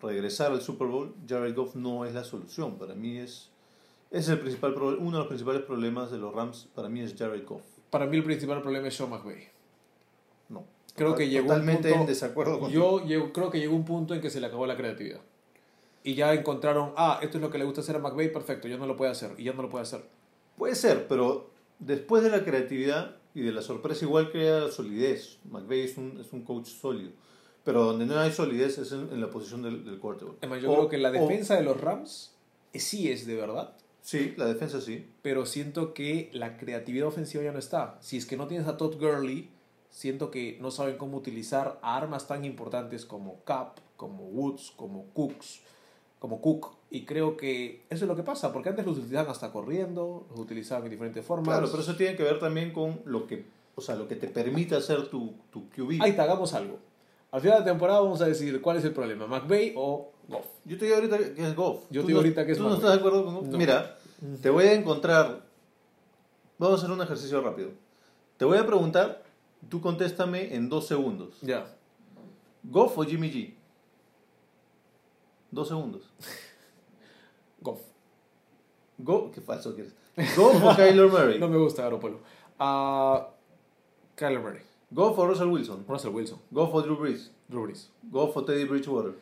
regresar 0.00 0.52
al 0.52 0.62
Super 0.62 0.88
Bowl, 0.88 1.14
Jared 1.28 1.54
Goff 1.54 1.74
no 1.74 2.04
es 2.04 2.14
la 2.14 2.24
solución. 2.24 2.78
Para 2.78 2.94
mí 2.94 3.18
es, 3.18 3.50
es 4.12 4.28
el 4.28 4.38
principal, 4.38 4.74
pro- 4.74 4.96
uno 4.98 5.10
de 5.12 5.18
los 5.18 5.26
principales 5.26 5.62
problemas 5.62 6.10
de 6.12 6.18
los 6.18 6.32
Rams, 6.34 6.68
para 6.74 6.88
mí 6.88 7.00
es 7.00 7.14
Jared 7.16 7.44
Goff. 7.44 7.62
Para 7.90 8.06
mí 8.06 8.16
el 8.18 8.24
principal 8.24 8.62
problema 8.62 8.86
es 8.88 8.94
Sean 8.96 9.10
McVay. 9.10 9.48
No. 10.48 10.64
Creo 10.94 11.14
que 11.14 11.28
llegó 11.28 11.44
un 11.44 11.48
Totalmente 11.48 11.88
punto- 11.88 12.00
en 12.02 12.06
desacuerdo 12.06 12.60
contigo. 12.60 13.00
Yo 13.00 13.06
llego- 13.06 13.32
creo 13.32 13.50
que 13.50 13.58
llegó 13.58 13.74
un 13.74 13.84
punto 13.84 14.14
en 14.14 14.20
que 14.20 14.30
se 14.30 14.40
le 14.40 14.46
acabó 14.46 14.66
la 14.66 14.76
creatividad. 14.76 15.20
Y 16.04 16.14
ya 16.14 16.32
encontraron, 16.34 16.92
ah, 16.96 17.18
esto 17.22 17.38
es 17.38 17.42
lo 17.42 17.50
que 17.50 17.58
le 17.58 17.64
gusta 17.64 17.80
hacer 17.80 17.96
a 17.96 17.98
McVay, 18.00 18.32
perfecto, 18.32 18.68
ya 18.68 18.76
no 18.76 18.86
lo 18.86 18.96
puede 18.96 19.10
hacer. 19.10 19.32
Y 19.38 19.44
ya 19.44 19.52
no 19.52 19.62
lo 19.62 19.68
puede 19.70 19.82
hacer. 19.82 20.04
Puede 20.56 20.74
ser, 20.74 21.06
pero 21.08 21.50
después 21.78 22.22
de 22.22 22.30
la 22.30 22.44
creatividad 22.44 23.16
y 23.34 23.40
de 23.42 23.52
la 23.52 23.62
sorpresa, 23.62 24.04
igual 24.04 24.30
crea 24.30 24.60
la 24.60 24.70
solidez. 24.70 25.38
McVeigh 25.50 25.84
es 25.84 25.96
un, 25.96 26.18
es 26.20 26.32
un 26.32 26.42
coach 26.42 26.66
sólido. 26.66 27.12
Pero 27.64 27.84
donde 27.84 28.04
no 28.06 28.18
hay 28.18 28.32
solidez 28.32 28.76
es 28.78 28.90
en, 28.92 29.08
en 29.12 29.20
la 29.20 29.30
posición 29.30 29.62
del, 29.62 29.84
del 29.84 29.98
quarterback. 29.98 30.36
Además, 30.40 30.60
yo 30.62 30.70
O- 30.72 30.74
creo 30.74 30.88
que 30.88 30.98
la 30.98 31.10
o- 31.10 31.12
defensa 31.12 31.54
de 31.56 31.62
los 31.62 31.80
Rams 31.80 32.34
eh, 32.72 32.80
sí 32.80 33.10
es 33.10 33.24
de 33.26 33.36
verdad. 33.36 33.74
Sí, 34.02 34.34
la 34.36 34.46
defensa 34.46 34.80
sí. 34.80 35.08
pero 35.22 35.46
siento 35.46 35.94
que 35.94 36.30
la 36.34 36.58
creatividad 36.58 37.08
ofensiva 37.08 37.42
ya 37.42 37.52
no 37.52 37.58
está. 37.58 37.96
Si 38.00 38.18
es 38.18 38.26
que 38.26 38.36
no 38.36 38.46
tienes 38.46 38.68
a 38.68 38.76
Todd 38.76 38.96
Gurley, 39.00 39.48
siento 39.90 40.30
que 40.30 40.58
no 40.60 40.70
saben 40.70 40.96
cómo 40.96 41.16
utilizar 41.16 41.78
armas 41.82 42.26
tan 42.26 42.44
importantes 42.44 43.06
como 43.06 43.42
Cap, 43.44 43.78
como 43.96 44.24
Woods, 44.24 44.72
como 44.76 45.06
Cooks, 45.14 45.60
como 46.18 46.40
Cook. 46.40 46.72
Y 46.90 47.04
creo 47.04 47.36
que 47.36 47.84
eso 47.88 48.04
es 48.04 48.08
lo 48.08 48.16
que 48.16 48.22
pasa, 48.22 48.52
porque 48.52 48.68
antes 48.68 48.84
los 48.84 48.98
utilizaban 48.98 49.30
hasta 49.30 49.52
corriendo, 49.52 50.26
los 50.30 50.40
utilizaban 50.40 50.84
en 50.84 50.90
diferentes 50.90 51.24
formas. 51.24 51.48
Claro, 51.48 51.68
pero 51.70 51.82
eso 51.82 51.96
tiene 51.96 52.16
que 52.16 52.22
ver 52.22 52.38
también 52.38 52.72
con 52.72 53.00
lo 53.04 53.26
que, 53.26 53.46
o 53.74 53.80
sea, 53.80 53.94
lo 53.94 54.08
que 54.08 54.16
te 54.16 54.28
permite 54.28 54.74
hacer 54.74 55.08
tu, 55.08 55.34
tu 55.50 55.68
QB. 55.70 56.02
Ahí 56.02 56.10
está, 56.10 56.24
hagamos 56.24 56.52
algo. 56.54 56.78
Al 57.32 57.40
final 57.40 57.58
de 57.58 57.60
la 57.64 57.72
temporada 57.72 58.00
vamos 58.00 58.20
a 58.20 58.26
decidir 58.26 58.60
cuál 58.60 58.76
es 58.76 58.84
el 58.84 58.92
problema, 58.92 59.26
McVay 59.26 59.72
o 59.76 60.12
Goff. 60.28 60.46
Yo 60.64 60.78
te 60.78 60.84
digo 60.84 60.96
ahorita 60.96 61.18
que 61.18 61.42
es 61.46 61.56
Goff. 61.56 61.84
Yo 61.90 62.02
te 62.02 62.06
digo 62.08 62.20
no- 62.20 62.24
ahorita 62.26 62.46
que 62.46 62.52
es 62.52 62.58
¿Tú 62.58 62.64
no 62.64 62.74
estás 62.74 62.92
de 62.92 62.98
acuerdo 62.98 63.24
con 63.24 63.34
Goff? 63.36 63.46
No. 63.48 63.58
Mira, 63.58 63.96
te 64.40 64.50
voy 64.50 64.64
a 64.66 64.72
encontrar... 64.74 65.42
Vamos 66.58 66.78
a 66.80 66.84
hacer 66.84 66.94
un 66.94 67.02
ejercicio 67.02 67.40
rápido. 67.40 67.70
Te 68.36 68.44
voy 68.44 68.58
a 68.58 68.66
preguntar, 68.66 69.22
tú 69.68 69.80
contéstame 69.80 70.54
en 70.54 70.68
dos 70.68 70.86
segundos. 70.86 71.38
Ya. 71.40 71.66
¿Goff 72.62 72.96
o 72.98 73.02
Jimmy 73.04 73.30
G? 73.32 73.54
Dos 75.50 75.68
segundos. 75.68 76.02
Goff. 77.60 77.80
Go, 78.98 79.30
qué 79.32 79.40
falso 79.40 79.74
que 79.74 79.82
eres. 79.82 80.36
Goff 80.36 80.62
o 80.62 80.74
Kyler 80.76 81.08
Murray. 81.08 81.38
No 81.38 81.48
me 81.48 81.56
gusta 81.56 81.82
Garoppolo. 81.82 82.20
Ah, 82.58 83.28
Kyler 84.14 84.38
Murray. 84.40 84.62
Goff 84.92 85.18
o 85.18 85.26
Russell 85.26 85.50
Wilson. 85.50 85.84
Russell 85.88 86.12
Wilson. 86.12 86.38
Goff 86.52 86.74
o 86.74 86.82
Drew 86.82 86.96
Brees. 86.96 87.30
Drew 87.48 87.66
Brees. 87.66 87.88
Goff 88.10 88.36
o 88.36 88.42
Teddy 88.42 88.64
Bridgewater. 88.64 89.14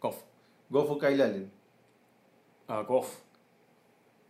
Goff. 0.00 0.22
Goff 0.70 0.90
o 0.90 0.98
Kyle 0.98 1.22
Allen. 1.22 1.50
Ah, 2.68 2.82
Goff. 2.82 3.20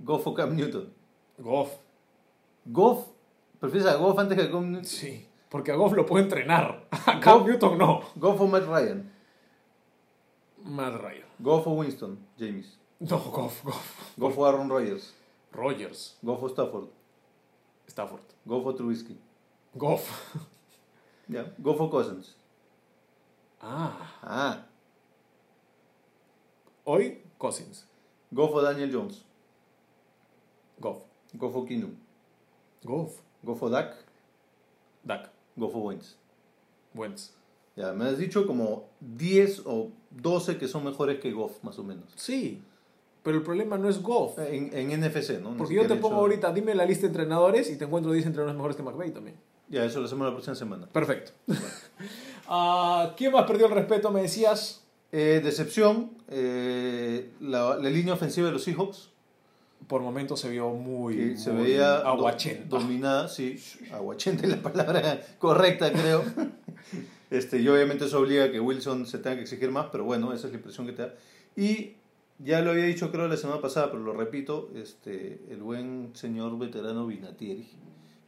Goff 0.00 0.26
o 0.26 0.34
Cam 0.34 0.56
Newton. 0.56 0.92
Goff. 1.40 1.78
Goff. 2.66 3.08
¿Prefieres 3.60 3.86
a 3.86 3.96
Goff 3.96 4.18
antes 4.18 4.36
que 4.36 4.44
a 4.44 4.50
Cam 4.50 4.70
Newton? 4.70 4.84
Sí, 4.84 5.26
porque 5.48 5.72
a 5.72 5.76
Goff 5.76 5.92
lo 5.92 6.04
puede 6.04 6.24
entrenar. 6.24 6.86
A 6.90 7.20
Cam 7.20 7.44
Newton 7.46 7.78
no. 7.78 8.02
Goff 8.16 8.40
o 8.40 8.46
Matt 8.46 8.66
Ryan. 8.66 9.10
Matt 10.64 11.00
Ryan. 11.00 11.24
Goff 11.40 11.66
o 11.66 11.74
Winston. 11.74 12.18
James. 12.36 12.78
No, 13.00 13.18
Goff, 13.18 13.62
Goff. 13.64 14.14
Goff 14.16 14.38
o 14.38 14.46
Aaron 14.46 14.68
Rodgers. 14.68 15.12
Rogers. 15.52 16.16
Goff 16.24 16.42
o 16.42 16.48
Stafford. 16.48 16.88
Stafford. 17.86 18.22
Goff 18.46 18.66
o 18.66 18.72
Trubisky. 18.72 19.16
Goff. 19.76 20.36
Ya. 21.28 21.52
Goff 21.58 21.80
o 21.80 21.90
Cousins. 21.90 22.36
Ah. 23.60 24.18
Ah. 24.22 24.66
Hoy, 26.84 27.22
Cousins. 27.38 27.86
Goff 28.30 28.54
o 28.54 28.62
Daniel 28.62 28.90
Jones. 28.92 29.24
Goff. 30.80 31.04
Goff 31.34 31.56
o 31.56 31.64
Keenum. 31.64 31.94
Goff. 32.82 33.20
Goff 33.42 33.62
o 33.62 33.68
Dak. 33.68 33.94
Dak. 35.04 35.30
Goff 35.56 35.74
o 35.74 35.80
Wentz. 35.80 36.16
Wentz. 36.94 37.34
Ya, 37.76 37.92
me 37.92 38.06
has 38.06 38.18
dicho 38.18 38.46
como 38.46 38.88
10 39.00 39.62
o 39.66 39.90
12 40.10 40.58
que 40.58 40.66
son 40.66 40.84
mejores 40.84 41.20
que 41.20 41.32
Goff, 41.32 41.62
más 41.62 41.78
o 41.78 41.84
menos. 41.84 42.12
Sí, 42.16 42.62
pero 43.22 43.36
el 43.36 43.42
problema 43.42 43.76
no 43.76 43.88
es 43.88 44.02
Goff. 44.02 44.38
En, 44.38 44.70
en 44.72 45.00
NFC, 45.00 45.40
¿no? 45.40 45.56
Porque 45.56 45.74
yo 45.74 45.86
te 45.86 45.96
pongo 45.96 46.16
ahorita, 46.16 46.52
dime 46.52 46.74
la 46.74 46.86
lista 46.86 47.02
de 47.02 47.08
entrenadores 47.08 47.70
y 47.70 47.76
te 47.76 47.84
encuentro 47.84 48.12
10 48.12 48.26
entrenadores 48.26 48.56
mejores 48.56 48.76
que 48.76 48.82
McVay 48.82 49.10
también. 49.10 49.36
Ya, 49.70 49.84
eso 49.84 50.00
lo 50.00 50.06
hacemos 50.06 50.26
la 50.26 50.32
próxima 50.32 50.54
semana. 50.56 50.86
Perfecto. 50.86 51.32
Ah, 52.50 53.12
¿Quién 53.18 53.32
más 53.32 53.44
perdió 53.44 53.66
el 53.66 53.72
respeto? 53.72 54.10
Me 54.10 54.22
decías. 54.22 54.82
Eh, 55.12 55.40
decepción, 55.44 56.12
eh, 56.28 57.30
la, 57.40 57.76
la 57.76 57.90
línea 57.90 58.14
ofensiva 58.14 58.46
de 58.46 58.52
los 58.54 58.62
Seahawks. 58.64 59.10
por 59.86 60.00
momentos 60.02 60.40
se 60.40 60.48
vio 60.48 60.70
muy, 60.70 61.36
se 61.36 61.50
muy 61.52 61.64
veía 61.64 61.88
do- 61.98 62.06
aguachenta. 62.08 62.68
dominada, 62.78 63.28
sí, 63.28 63.62
aguachenta 63.92 64.44
es 64.44 64.50
la 64.50 64.62
palabra 64.62 65.20
correcta, 65.38 65.92
creo. 65.92 66.24
Este, 67.30 67.58
y 67.58 67.68
obviamente 67.68 68.06
eso 68.06 68.18
obliga 68.20 68.44
a 68.44 68.50
que 68.50 68.60
Wilson 68.60 69.06
se 69.06 69.18
tenga 69.18 69.36
que 69.36 69.42
exigir 69.42 69.70
más, 69.70 69.86
pero 69.92 70.04
bueno, 70.04 70.32
esa 70.32 70.46
es 70.46 70.52
la 70.52 70.58
impresión 70.58 70.86
que 70.86 70.92
te 70.94 71.02
da. 71.02 71.14
Y 71.56 71.96
ya 72.38 72.60
lo 72.62 72.70
había 72.70 72.84
dicho 72.84 73.10
creo 73.12 73.28
la 73.28 73.36
semana 73.36 73.60
pasada, 73.60 73.90
pero 73.90 74.02
lo 74.02 74.14
repito, 74.14 74.70
este, 74.74 75.40
el 75.50 75.62
buen 75.62 76.10
señor 76.14 76.58
veterano 76.58 77.06
Vinatieri. 77.06 77.68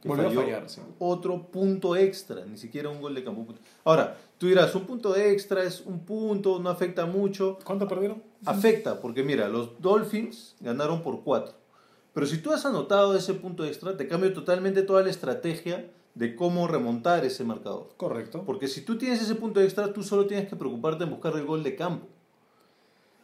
Volvió 0.05 0.29
a 0.29 0.31
fallar, 0.31 0.69
sí. 0.69 0.81
Otro 0.99 1.51
punto 1.51 1.95
extra, 1.95 2.45
ni 2.47 2.57
siquiera 2.57 2.89
un 2.89 3.01
gol 3.01 3.15
de 3.15 3.23
campo. 3.23 3.55
Ahora, 3.85 4.17
tú 4.39 4.47
dirás, 4.47 4.75
un 4.75 4.87
punto 4.87 5.15
extra 5.15 5.63
es 5.63 5.83
un 5.83 6.01
punto, 6.01 6.59
no 6.59 6.71
afecta 6.71 7.05
mucho. 7.05 7.59
¿Cuánto 7.65 7.87
perdieron? 7.87 8.23
Afecta, 8.45 9.01
porque 9.01 9.23
mira, 9.23 9.49
los 9.49 9.81
Dolphins 9.81 10.57
ganaron 10.61 11.03
por 11.03 11.23
4. 11.23 11.55
Pero 12.15 12.27
si 12.27 12.39
tú 12.39 12.53
has 12.53 12.65
anotado 12.65 13.15
ese 13.15 13.35
punto 13.35 13.65
extra, 13.65 13.97
te 13.97 14.09
cambia 14.09 14.33
totalmente 14.33 14.83
toda 14.83 15.03
la 15.03 15.11
estrategia 15.11 15.91
de 16.15 16.35
cómo 16.35 16.67
remontar 16.67 17.25
ese 17.25 17.45
marcador. 17.45 17.91
Correcto. 17.97 18.43
Porque 18.45 18.69
si 18.69 18.81
tú 18.83 18.99
tienes 18.99 19.23
ese 19.23 19.35
punto 19.35 19.61
extra, 19.61 19.93
tú 19.93 20.03
solo 20.03 20.27
tienes 20.27 20.49
que 20.49 20.57
preocuparte 20.57 21.05
en 21.05 21.11
buscar 21.11 21.37
el 21.37 21.45
gol 21.45 21.63
de 21.63 21.77
campo. 21.77 22.07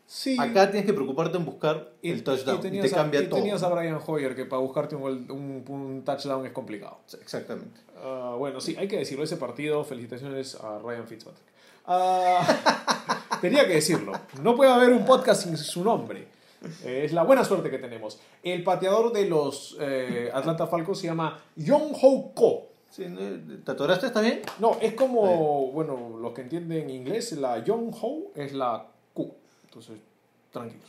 Sí. 0.06 0.36
Acá 0.38 0.70
tienes 0.70 0.86
que 0.86 0.92
preocuparte 0.94 1.36
en 1.36 1.44
buscar 1.44 1.90
y, 2.00 2.10
el 2.12 2.22
touchdown. 2.22 2.58
Y, 2.58 2.60
tenías, 2.60 2.86
te 2.88 2.94
a, 2.94 2.98
cambia 2.98 3.20
y 3.22 3.26
todo. 3.28 3.40
tenías 3.40 3.62
a 3.62 3.68
Brian 3.68 3.98
Hoyer 4.06 4.36
que 4.36 4.44
para 4.44 4.62
buscarte 4.62 4.94
un, 4.94 5.02
gol- 5.02 5.26
un, 5.30 5.64
un 5.68 6.02
touchdown 6.04 6.46
es 6.46 6.52
complicado. 6.52 6.98
Exactamente. 7.20 7.80
Ah, 8.02 8.36
bueno, 8.38 8.60
sí, 8.60 8.76
hay 8.78 8.86
que 8.86 8.98
decirlo. 8.98 9.24
Ese 9.24 9.36
partido, 9.36 9.82
felicitaciones 9.84 10.54
a 10.56 10.78
Ryan 10.78 11.06
Fitzpatrick. 11.08 11.46
Ah, 11.86 12.46
tenía 13.40 13.66
que 13.66 13.74
decirlo. 13.74 14.12
No 14.42 14.54
puede 14.54 14.70
haber 14.72 14.90
un 14.92 15.04
podcast 15.04 15.42
sin 15.42 15.56
su 15.56 15.82
nombre. 15.82 16.28
Eh, 16.84 17.02
es 17.04 17.12
la 17.12 17.22
buena 17.24 17.44
suerte 17.44 17.70
que 17.70 17.78
tenemos. 17.78 18.18
El 18.42 18.62
pateador 18.64 19.12
de 19.12 19.26
los 19.28 19.76
eh, 19.80 20.30
Atlanta 20.32 20.66
Falcons 20.66 20.98
se 20.98 21.06
llama 21.08 21.38
Young 21.56 21.92
Ho 22.00 22.32
Ko. 22.34 22.68
Sí. 22.90 23.04
¿Te 23.64 23.72
atoraste? 23.72 24.06
¿Está 24.06 24.20
bien? 24.20 24.40
No, 24.58 24.78
es 24.80 24.94
como, 24.94 25.70
bueno, 25.72 26.16
los 26.20 26.32
que 26.32 26.42
entienden 26.42 26.88
inglés, 26.90 27.32
la 27.32 27.62
Young 27.62 27.92
Ho 28.00 28.30
es 28.34 28.52
la. 28.52 28.86
Entonces, 29.76 29.98
tranquilos. 30.50 30.88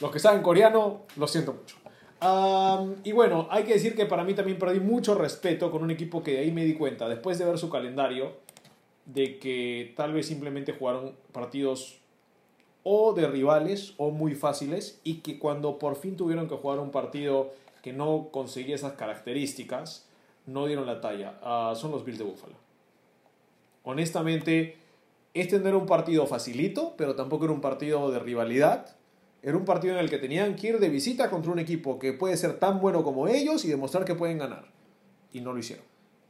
los 0.00 0.10
que 0.10 0.18
saben 0.18 0.42
coreano, 0.42 1.02
lo 1.16 1.28
siento 1.28 1.52
mucho. 1.52 1.76
Am, 2.20 2.96
y 3.04 3.12
bueno, 3.12 3.46
hay 3.50 3.64
que 3.64 3.74
decir 3.74 3.94
que 3.94 4.06
para 4.06 4.24
mí 4.24 4.32
también 4.32 4.58
perdí 4.58 4.80
mucho 4.80 5.14
respeto 5.14 5.70
con 5.70 5.82
un 5.82 5.90
equipo 5.90 6.22
que 6.22 6.32
de 6.32 6.38
ahí 6.38 6.50
me 6.50 6.64
di 6.64 6.74
cuenta, 6.74 7.10
después 7.10 7.38
de 7.38 7.44
ver 7.44 7.58
su 7.58 7.68
calendario, 7.68 8.32
de 9.04 9.38
que 9.38 9.92
tal 9.96 10.14
vez 10.14 10.26
simplemente 10.26 10.72
jugaron 10.72 11.14
partidos 11.32 11.98
o 12.84 13.12
de 13.12 13.28
rivales 13.28 13.92
o 13.98 14.10
muy 14.10 14.34
fáciles 14.34 15.00
y 15.04 15.16
que 15.16 15.38
cuando 15.38 15.78
por 15.78 15.96
fin 15.96 16.16
tuvieron 16.16 16.48
que 16.48 16.56
jugar 16.56 16.78
un 16.78 16.90
partido 16.90 17.52
que 17.82 17.92
no 17.92 18.28
conseguía 18.32 18.74
esas 18.74 18.94
características, 18.94 20.08
no 20.46 20.64
dieron 20.64 20.86
la 20.86 21.02
talla. 21.02 21.38
Ah, 21.42 21.74
son 21.76 21.90
los 21.90 22.02
Bills 22.06 22.18
de 22.18 22.24
Buffalo. 22.24 22.54
Honestamente, 23.84 24.87
este 25.34 25.58
no 25.58 25.68
era 25.68 25.76
un 25.76 25.86
partido 25.86 26.26
facilito, 26.26 26.94
pero 26.96 27.14
tampoco 27.14 27.44
era 27.44 27.54
un 27.54 27.60
partido 27.60 28.10
de 28.10 28.18
rivalidad. 28.18 28.96
Era 29.42 29.56
un 29.56 29.64
partido 29.64 29.94
en 29.94 30.00
el 30.00 30.10
que 30.10 30.18
tenían 30.18 30.56
que 30.56 30.68
ir 30.68 30.78
de 30.80 30.88
visita 30.88 31.30
contra 31.30 31.52
un 31.52 31.58
equipo 31.58 31.98
que 31.98 32.12
puede 32.12 32.36
ser 32.36 32.58
tan 32.58 32.80
bueno 32.80 33.04
como 33.04 33.28
ellos 33.28 33.64
y 33.64 33.68
demostrar 33.68 34.04
que 34.04 34.14
pueden 34.14 34.38
ganar. 34.38 34.72
Y 35.32 35.40
no 35.40 35.52
lo 35.52 35.58
hicieron. 35.58 35.84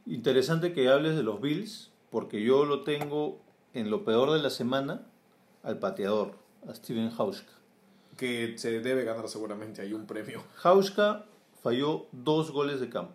Interesante 0.06 0.72
que 0.72 0.88
hables 0.88 1.16
de 1.16 1.22
los 1.22 1.40
Bills, 1.40 1.90
porque 2.11 2.42
yo 2.42 2.64
lo 2.64 2.82
tengo 2.82 3.40
en 3.74 3.90
lo 3.90 4.04
peor 4.04 4.32
de 4.32 4.40
la 4.40 4.50
semana 4.50 5.06
al 5.62 5.78
pateador, 5.78 6.32
a 6.66 6.74
Steven 6.74 7.11
Hauschka. 7.16 7.52
Que 8.16 8.54
se 8.58 8.80
debe 8.80 9.04
ganar 9.04 9.28
seguramente 9.28 9.80
ahí 9.80 9.92
un 9.92 10.06
premio. 10.06 10.42
Hauschka 10.62 11.26
falló 11.62 12.06
dos 12.12 12.50
goles 12.50 12.80
de 12.80 12.88
campo. 12.88 13.14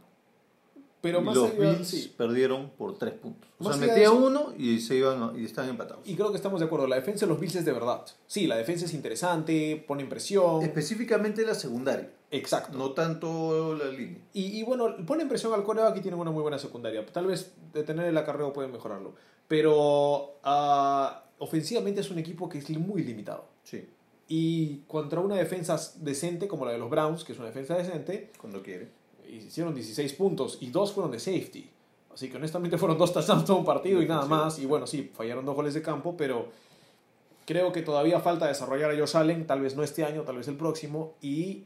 Pero 1.04 1.22
más 1.22 1.36
los 1.36 1.52
allá- 1.52 1.72
Bills 1.74 1.88
sí. 1.88 2.14
perdieron 2.18 2.70
por 2.78 2.98
tres 2.98 3.14
puntos. 3.14 3.48
O 3.60 3.66
Más 3.66 3.78
sea, 3.78 3.94
eso- 3.96 4.16
uno 4.16 4.54
y 4.58 4.80
se 4.80 4.96
iban 4.96 5.38
y 5.38 5.44
están 5.44 5.68
empatados. 5.68 6.08
Y 6.08 6.16
creo 6.16 6.32
que 6.32 6.38
estamos 6.38 6.62
de 6.62 6.66
acuerdo. 6.66 6.88
La 6.88 6.96
defensa 6.96 7.26
de 7.26 7.30
los 7.32 7.40
Bills 7.42 7.56
es 7.56 7.66
de 7.66 7.74
verdad. 7.74 8.06
Sí, 8.26 8.48
la 8.48 8.56
defensa 8.56 8.86
es 8.86 8.94
interesante, 8.94 9.84
pone 9.86 10.06
presión. 10.06 10.64
Específicamente 10.64 11.46
la 11.46 11.56
secundaria, 11.56 12.10
Exacto. 12.32 12.78
no 12.78 12.92
tanto 12.94 13.76
la 13.76 13.90
línea. 13.90 14.22
Y, 14.34 14.58
y 14.60 14.64
bueno, 14.64 14.96
pone 15.06 15.26
presión 15.26 15.54
al 15.54 15.64
coreback 15.66 15.98
y 15.98 16.02
tienen 16.02 16.20
una 16.22 16.32
muy 16.32 16.42
buena 16.42 16.58
secundaria. 16.58 17.06
Tal 17.06 17.26
vez 17.28 17.52
detener 17.74 18.06
el 18.06 18.18
acarreo 18.18 18.54
pueden 18.54 18.72
mejorarlo. 18.72 19.14
Pero 19.50 20.38
ah, 20.44 21.26
ofensivamente 21.40 22.00
es 22.02 22.10
un 22.12 22.18
equipo 22.20 22.48
que 22.48 22.60
es 22.60 22.70
muy 22.72 23.04
limitado. 23.04 23.46
Sí, 23.64 23.88
Y 24.30 24.78
contra 24.88 25.20
una 25.20 25.36
defensa 25.36 25.78
decente 26.00 26.48
como 26.48 26.66
la 26.66 26.72
de 26.72 26.78
los 26.78 26.90
Browns, 26.90 27.24
que 27.26 27.34
es 27.34 27.38
una 27.40 27.48
defensa 27.48 27.76
decente, 27.76 28.32
cuando 28.40 28.64
quiere. 28.64 29.03
Hicieron 29.36 29.74
16 29.74 30.14
puntos 30.14 30.58
y 30.62 30.68
dos 30.70 30.94
fueron 30.94 31.12
de 31.12 31.20
safety. 31.20 31.70
Así 32.14 32.30
que 32.30 32.38
honestamente 32.38 32.78
fueron 32.78 32.98
dos 32.98 33.12
touchdowns 33.12 33.46
todo 33.46 33.58
un 33.58 33.66
partido 33.66 34.02
y 34.02 34.08
nada 34.08 34.26
más. 34.26 34.60
Y 34.60 34.66
bueno, 34.66 34.86
sí, 34.86 35.12
fallaron 35.14 35.46
dos 35.46 35.56
goles 35.56 35.74
de 35.74 35.82
campo, 35.82 36.16
pero 36.16 36.48
creo 37.46 37.72
que 37.72 37.82
todavía 37.82 38.20
falta 38.20 38.48
desarrollar 38.48 38.92
a 38.92 38.98
Josh 38.98 39.18
Allen, 39.18 39.48
tal 39.48 39.62
vez 39.62 39.76
no 39.76 39.84
este 39.84 40.04
año, 40.04 40.22
tal 40.22 40.38
vez 40.38 40.48
el 40.48 40.56
próximo. 40.56 41.14
Y 41.22 41.64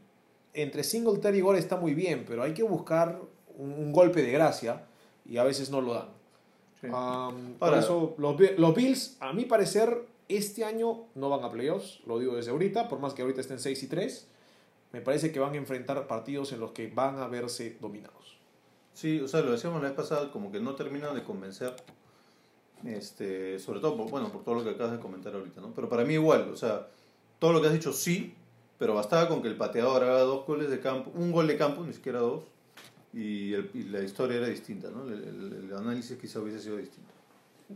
entre 0.54 0.84
Singletary 0.84 1.38
y 1.38 1.40
Gore 1.42 1.58
está 1.58 1.76
muy 1.76 1.94
bien, 1.94 2.24
pero 2.26 2.42
hay 2.42 2.54
que 2.54 2.62
buscar 2.62 3.20
un, 3.56 3.72
un 3.72 3.92
golpe 3.92 4.22
de 4.22 4.32
gracia 4.32 4.86
y 5.28 5.36
a 5.36 5.44
veces 5.44 5.70
no 5.70 5.80
lo 5.80 5.94
dan. 5.94 6.08
Sí. 6.80 6.86
Um, 6.86 7.54
por 7.54 7.74
eso 7.74 8.14
los, 8.18 8.36
los 8.56 8.74
Bills, 8.74 9.16
a 9.20 9.32
mi 9.32 9.44
parecer, 9.44 10.06
este 10.28 10.64
año 10.64 11.06
no 11.14 11.28
van 11.28 11.44
a 11.44 11.50
playoffs, 11.50 12.00
lo 12.06 12.18
digo 12.18 12.36
desde 12.36 12.50
ahorita, 12.50 12.88
por 12.88 13.00
más 13.00 13.14
que 13.14 13.22
ahorita 13.22 13.40
estén 13.40 13.58
6 13.58 13.82
y 13.82 13.86
3, 13.88 14.28
me 14.92 15.00
parece 15.00 15.32
que 15.32 15.40
van 15.40 15.52
a 15.54 15.56
enfrentar 15.56 16.06
partidos 16.06 16.52
en 16.52 16.60
los 16.60 16.72
que 16.72 16.88
van 16.88 17.18
a 17.18 17.26
verse 17.28 17.76
dominados. 17.80 18.36
Sí, 18.94 19.20
o 19.20 19.28
sea, 19.28 19.40
lo 19.42 19.52
decíamos 19.52 19.80
la 19.82 19.88
vez 19.88 19.96
pasada, 19.96 20.30
como 20.32 20.50
que 20.50 20.60
no 20.60 20.74
terminan 20.74 21.14
de 21.14 21.22
convencer. 21.22 21.74
Este, 22.84 23.58
sobre 23.58 23.80
todo, 23.80 23.96
por, 23.96 24.08
bueno, 24.10 24.30
por 24.30 24.44
todo 24.44 24.54
lo 24.56 24.64
que 24.64 24.70
acabas 24.70 24.92
de 24.92 25.00
comentar 25.00 25.34
ahorita, 25.34 25.60
¿no? 25.60 25.72
Pero 25.74 25.88
para 25.88 26.04
mí 26.04 26.14
igual, 26.14 26.48
o 26.52 26.56
sea, 26.56 26.86
todo 27.38 27.52
lo 27.52 27.60
que 27.60 27.66
has 27.66 27.72
dicho 27.72 27.92
sí, 27.92 28.34
pero 28.78 28.94
bastaba 28.94 29.28
con 29.28 29.42
que 29.42 29.48
el 29.48 29.56
pateador 29.56 30.04
haga 30.04 30.20
dos 30.20 30.46
goles 30.46 30.70
de 30.70 30.78
campo, 30.80 31.10
un 31.14 31.32
gol 31.32 31.48
de 31.48 31.56
campo, 31.56 31.82
ni 31.84 31.92
siquiera 31.92 32.20
dos, 32.20 32.44
y, 33.12 33.52
el- 33.54 33.70
y 33.74 33.82
la 33.84 34.00
historia 34.02 34.36
era 34.36 34.46
distinta, 34.46 34.90
¿no? 34.90 35.02
El, 35.04 35.12
el- 35.24 35.64
el 35.64 35.76
análisis 35.76 36.16
quizá 36.18 36.38
hubiese 36.40 36.60
sido 36.60 36.76
distinto. 36.76 37.10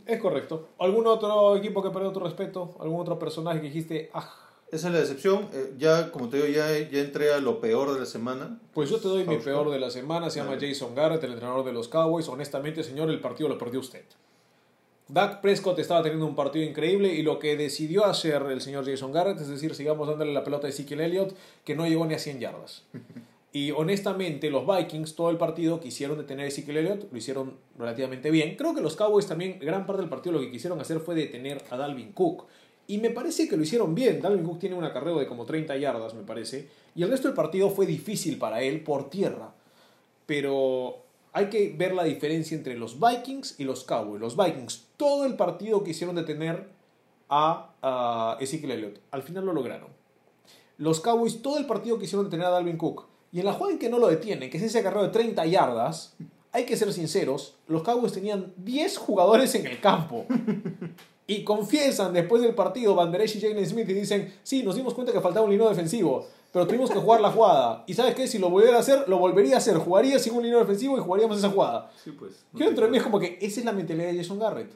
Es 0.07 0.21
correcto. 0.21 0.69
¿Algún 0.79 1.07
otro 1.07 1.57
equipo 1.57 1.83
que 1.83 1.91
perdió 1.91 2.13
tu 2.13 2.21
respeto? 2.21 2.77
¿Algún 2.81 3.01
otro 3.01 3.19
personaje 3.19 3.61
que 3.61 3.67
dijiste, 3.67 4.11
ah, 4.15 4.42
Esa 4.73 4.89
es 4.89 4.95
la 4.95 5.01
decepción. 5.01 5.49
eh, 5.53 5.75
ya, 5.79 6.11
como 6.11 6.29
te 6.29 6.39
digo, 6.39 6.49
ya, 6.49 6.67
ya 6.79 7.01
entré 7.01 7.33
a 7.33 7.39
lo 7.39 7.61
peor 7.61 7.93
de 7.93 8.01
la 8.01 8.07
semana. 8.07 8.59
Pues 8.73 8.89
yo 8.89 8.99
te 8.99 9.07
doy 9.07 9.25
mi 9.25 9.37
peor 9.37 9.71
de 9.71 9.79
la 9.79 9.91
semana, 9.91 10.31
se 10.31 10.41
llama. 10.41 10.57
Jason 10.59 10.95
Garrett, 10.95 11.23
el 11.23 11.33
entrenador 11.33 11.65
de 11.65 11.75
los 11.75 11.89
Cowboys. 11.89 12.27
Honestamente, 12.29 12.83
señor, 12.83 13.11
el 13.11 13.21
partido 13.21 13.51
lo 13.51 13.59
perdió 13.59 13.81
usted. 13.81 14.05
Dak 15.09 15.43
Prescott 15.43 15.79
estaba 15.79 16.03
teniendo 16.03 16.25
un 16.25 16.35
partido 16.35 16.65
increíble 16.65 17.13
y 17.13 17.23
lo 17.23 17.39
que 17.39 17.55
decidió 17.55 18.07
hacer 18.07 18.41
el 18.51 18.63
señor 18.63 18.89
Jason 18.89 19.13
Garrett, 19.13 19.39
es 19.41 19.49
decir, 19.49 19.75
sigamos 19.75 20.09
dándole 20.09 20.33
la 20.33 20.43
pelota 20.43 20.69
a 20.69 20.71
Ezekiel 20.71 21.03
Elliott, 21.03 21.35
que 21.65 21.77
no 21.77 21.87
llegó 21.87 22.07
ni 22.07 22.15
a 22.15 22.19
100 22.19 22.41
yardas. 22.41 22.85
Y 23.55 23.71
honestamente, 23.73 24.49
los 24.49 24.67
Vikings, 24.67 25.15
todo 25.15 25.29
el 25.29 25.37
partido, 25.37 25.79
quisieron 25.79 26.17
detener 26.17 26.47
a 26.47 26.49
Ezekiel 26.49 26.79
Elliott, 26.79 27.13
lo 27.13 27.19
hicieron 27.19 27.59
relativamente 27.79 28.31
bien. 28.31 28.57
Creo 28.57 28.75
que 28.75 28.81
los 28.81 28.97
Cowboys 28.97 29.27
también, 29.27 29.59
gran 29.61 29.85
parte 29.85 30.01
del 30.01 30.09
partido, 30.09 30.33
lo 30.33 30.41
que 30.41 30.51
quisieron 30.51 30.81
hacer 30.81 31.01
fue 31.01 31.15
detener 31.15 31.63
a 31.69 31.77
Dalvin 31.77 32.13
Cook. 32.13 32.47
Y 32.93 32.99
me 32.99 33.09
parece 33.09 33.49
que 33.49 33.57
lo 33.57 33.63
hicieron 33.63 33.95
bien. 33.95 34.21
Dalvin 34.21 34.45
Cook 34.45 34.59
tiene 34.59 34.75
un 34.77 34.85
acarreo 34.85 35.19
de 35.19 35.27
como 35.27 35.47
30 35.47 35.79
yardas, 35.79 36.13
me 36.13 36.25
parece. 36.25 36.69
Y 36.95 37.03
el 37.03 37.09
resto 37.09 37.27
del 37.27 37.35
partido 37.35 37.71
fue 37.71 37.87
difícil 37.87 38.37
para 38.37 38.61
él 38.61 38.85
por 38.85 39.09
tierra. 39.09 39.55
Pero 40.27 40.99
hay 41.33 41.47
que 41.47 41.75
ver 41.75 41.95
la 41.95 42.05
diferencia 42.05 42.55
entre 42.55 42.77
los 42.77 43.01
Vikings 43.01 43.59
y 43.59 43.65
los 43.65 43.85
Cowboys. 43.85 44.21
Los 44.21 44.37
Vikings, 44.37 44.89
todo 44.99 45.25
el 45.25 45.37
partido 45.37 45.83
quisieron 45.83 46.17
detener 46.17 46.69
a, 47.31 48.37
Ezekiel 48.41 48.73
Elliott. 48.73 49.01
Al 49.11 49.23
final 49.23 49.47
lo 49.47 49.55
lograron. 49.55 49.89
Los 50.77 51.01
Cowboys, 51.01 51.41
todo 51.41 51.57
el 51.57 51.65
partido 51.65 51.99
quisieron 51.99 52.27
detener 52.27 52.45
a 52.45 52.51
Dalvin 52.51 52.77
Cook. 52.77 53.07
Y 53.33 53.41
en 53.41 53.47
la 53.47 53.55
jugada 53.55 53.73
en 53.73 53.79
que 53.79 53.89
no 53.89 53.99
lo 53.99 54.09
detienen, 54.09 54.51
que 54.51 54.59
es 54.59 54.65
ese 54.65 54.81
acarreo 54.81 55.05
de 55.05 55.09
30 55.09 55.47
yardas, 55.47 56.15
hay 56.53 56.67
que 56.67 56.77
ser 56.77 56.93
sinceros, 56.93 57.57
los 57.69 57.83
Cowboys 57.85 58.13
tenían 58.13 58.53
10 58.59 58.99
jugadores 58.99 59.55
en 59.55 59.67
el 59.67 59.81
campo. 59.81 60.27
Y 61.27 61.45
confiesan 61.45 62.13
después 62.13 62.43
del 62.43 62.55
partido 62.55 62.95
Van 62.95 63.13
Der 63.13 63.23
Esch 63.23 63.37
y 63.37 63.41
Jalen 63.41 63.67
Smith 63.67 63.89
y 63.89 63.95
dicen, 63.95 64.35
sí, 64.43 64.63
nos 64.63 64.75
dimos 64.75 64.95
cuenta 64.95 65.13
que 65.13 65.21
faltaba 65.21 65.45
un 65.45 65.53
líneo 65.53 65.69
defensivo, 65.69 66.27
pero 66.53 66.67
tuvimos 66.67 66.91
que 66.91 66.99
jugar 66.99 67.21
la 67.21 67.31
jugada. 67.31 67.85
Y 67.87 67.95
¿sabes 67.95 68.15
qué? 68.15 68.27
Si 68.27 68.39
lo 68.39 68.51
volviera 68.51 68.77
a 68.77 68.81
hacer, 68.81 69.09
lo 69.09 69.19
volvería 69.19 69.55
a 69.55 69.59
hacer. 69.59 69.79
Jugaría 69.79 70.19
sin 70.19 70.35
un 70.35 70.43
líneo 70.43 70.59
defensivo 70.59 70.99
y 70.99 71.01
jugaríamos 71.01 71.39
esa 71.39 71.49
jugada. 71.49 71.91
Sí, 72.03 72.11
pues. 72.11 72.45
Yo 72.53 72.67
dentro 72.67 72.85
de 72.85 72.91
mí 72.91 72.99
es 72.99 73.03
como 73.03 73.19
que 73.19 73.39
esa 73.41 73.61
es 73.61 73.67
la 73.67 73.73
mentalidad 73.73 74.09
de 74.09 74.19
Jason 74.19 74.39
Garrett. 74.39 74.71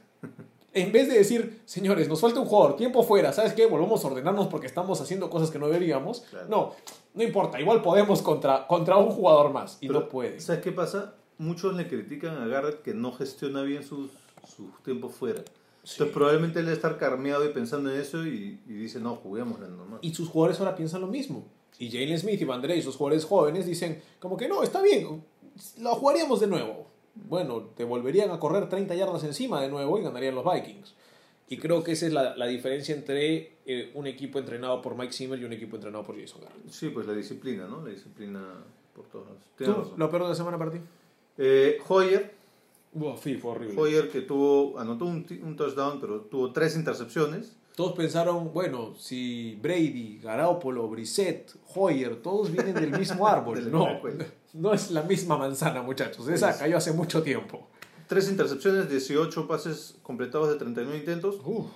En 0.73 0.93
vez 0.93 1.09
de 1.09 1.17
decir, 1.17 1.63
señores, 1.65 2.07
nos 2.07 2.21
falta 2.21 2.39
un 2.39 2.45
jugador, 2.45 2.77
tiempo 2.77 3.03
fuera, 3.03 3.33
¿sabes 3.33 3.55
qué? 3.55 3.65
Volvamos 3.65 4.05
a 4.05 4.09
ordenarnos 4.09 4.49
porque 4.49 4.67
estamos 4.67 5.01
haciendo 5.01 5.31
cosas 5.31 5.51
que 5.51 5.59
no 5.59 5.69
deberíamos. 5.69 6.21
Claro. 6.29 6.47
No, 6.51 6.73
no 7.15 7.23
importa, 7.23 7.59
igual 7.59 7.81
podemos 7.81 8.21
contra, 8.21 8.67
contra 8.67 8.99
un 8.99 9.11
jugador 9.11 9.53
más. 9.53 9.79
Y 9.81 9.89
Pero, 9.89 10.01
no 10.01 10.09
puede. 10.11 10.39
¿Sabes 10.39 10.63
qué 10.63 10.73
pasa? 10.73 11.15
Muchos 11.39 11.75
le 11.75 11.89
critican 11.89 12.37
a 12.37 12.47
Garrett 12.47 12.83
que 12.83 12.93
no 12.93 13.13
gestiona 13.13 13.63
bien 13.63 13.85
sus, 13.85 14.11
sus 14.55 14.83
tiempos 14.83 15.15
fuera. 15.15 15.43
Entonces 15.89 16.13
probablemente 16.13 16.59
él 16.59 16.65
debe 16.65 16.75
estar 16.75 16.99
carmeado 16.99 17.45
y 17.45 17.51
pensando 17.51 17.93
en 17.93 18.01
eso 18.01 18.27
y, 18.27 18.59
y 18.67 18.73
dice, 18.73 18.99
no, 18.99 19.15
juguémosla 19.15 19.69
nomás. 19.69 20.01
Y 20.03 20.13
sus 20.13 20.29
jugadores 20.29 20.59
ahora 20.59 20.75
piensan 20.75 21.01
lo 21.01 21.07
mismo. 21.07 21.47
Y 21.79 21.91
Jalen 21.91 22.19
Smith 22.19 22.41
y 22.41 22.45
Van 22.45 22.65
Esch, 22.69 22.83
sus 22.83 22.97
jugadores 22.97 23.25
jóvenes, 23.25 23.67
dicen 23.67 24.03
como 24.19 24.37
que 24.37 24.49
no, 24.49 24.65
está 24.65 24.83
bien, 24.83 25.23
lo 25.81 25.95
jugaríamos 25.95 26.41
de 26.41 26.49
nuevo. 26.49 26.89
Bueno, 27.15 27.71
te 27.77 27.85
volverían 27.85 28.31
a 28.33 28.41
correr 28.41 28.69
30 28.69 28.97
yardas 28.97 29.23
encima 29.23 29.61
de 29.63 29.69
nuevo 29.69 29.97
y 29.99 30.03
ganarían 30.03 30.35
los 30.35 30.45
Vikings. 30.45 30.95
Y 31.49 31.59
creo 31.59 31.85
que 31.85 31.93
esa 31.93 32.07
es 32.07 32.13
la, 32.13 32.35
la 32.37 32.47
diferencia 32.47 32.93
entre 32.93 33.53
eh, 33.65 33.93
un 33.95 34.09
equipo 34.09 34.41
entrenado 34.41 34.83
por 34.83 34.97
Mike 34.97 35.13
Zimmer 35.13 35.39
y 35.39 35.45
un 35.45 35.53
equipo 35.53 35.77
entrenado 35.77 36.05
por 36.05 36.21
Jason 36.21 36.41
Garrett. 36.41 36.69
Sí, 36.69 36.89
pues 36.89 37.07
la 37.07 37.13
disciplina, 37.13 37.69
¿no? 37.69 37.85
La 37.85 37.93
disciplina 37.93 38.41
por 38.93 39.07
todos 39.07 39.27
lados. 39.27 39.43
¿Tú. 39.57 39.97
¿Lo 39.97 40.11
peor 40.11 40.25
de 40.25 40.29
la 40.31 40.35
semana 40.35 40.59
para 40.59 40.73
ti? 40.73 40.79
Eh, 41.39 41.79
Hoyer, 41.87 42.35
Buah, 42.97 43.17
sí, 43.23 43.35
fue 43.37 43.51
horrible. 43.51 43.79
Hoyer 43.81 44.11
que 44.11 44.23
tuvo, 44.23 44.79
anotó 44.79 45.05
un, 45.05 45.25
touchdown, 45.57 46.01
pero 46.01 46.23
tuvo 46.23 46.53
tres 46.53 46.77
intercepciones. 46.77 47.57
Todos 47.75 47.93
pensaron, 47.93 48.55
bueno, 48.55 48.95
si 48.99 49.59
Brady, 49.61 50.19
Garoppolo, 50.23 50.89
Brissett, 50.89 51.53
Hoyer, 51.75 52.17
todos 52.23 52.51
vienen 52.51 52.73
del 52.75 52.99
mismo 52.99 53.27
árbol. 53.29 53.71
No, 53.71 53.87
no 54.55 54.73
es 54.73 54.91
la 54.91 55.03
misma 55.03 55.37
manzana, 55.37 55.83
muchachos. 55.83 56.27
Esa 56.29 56.55
Sí. 56.55 56.61
cayó 56.61 56.79
hace 56.79 56.93
mucho 56.93 57.23
tiempo. 57.23 57.69
Tres 58.07 58.31
intercepciones, 58.31 58.89
18 58.89 59.47
pases 59.47 59.97
completados 60.03 60.49
de 60.49 60.55
39 60.57 60.97
intentos. 60.99 61.37
Uf. 61.45 61.67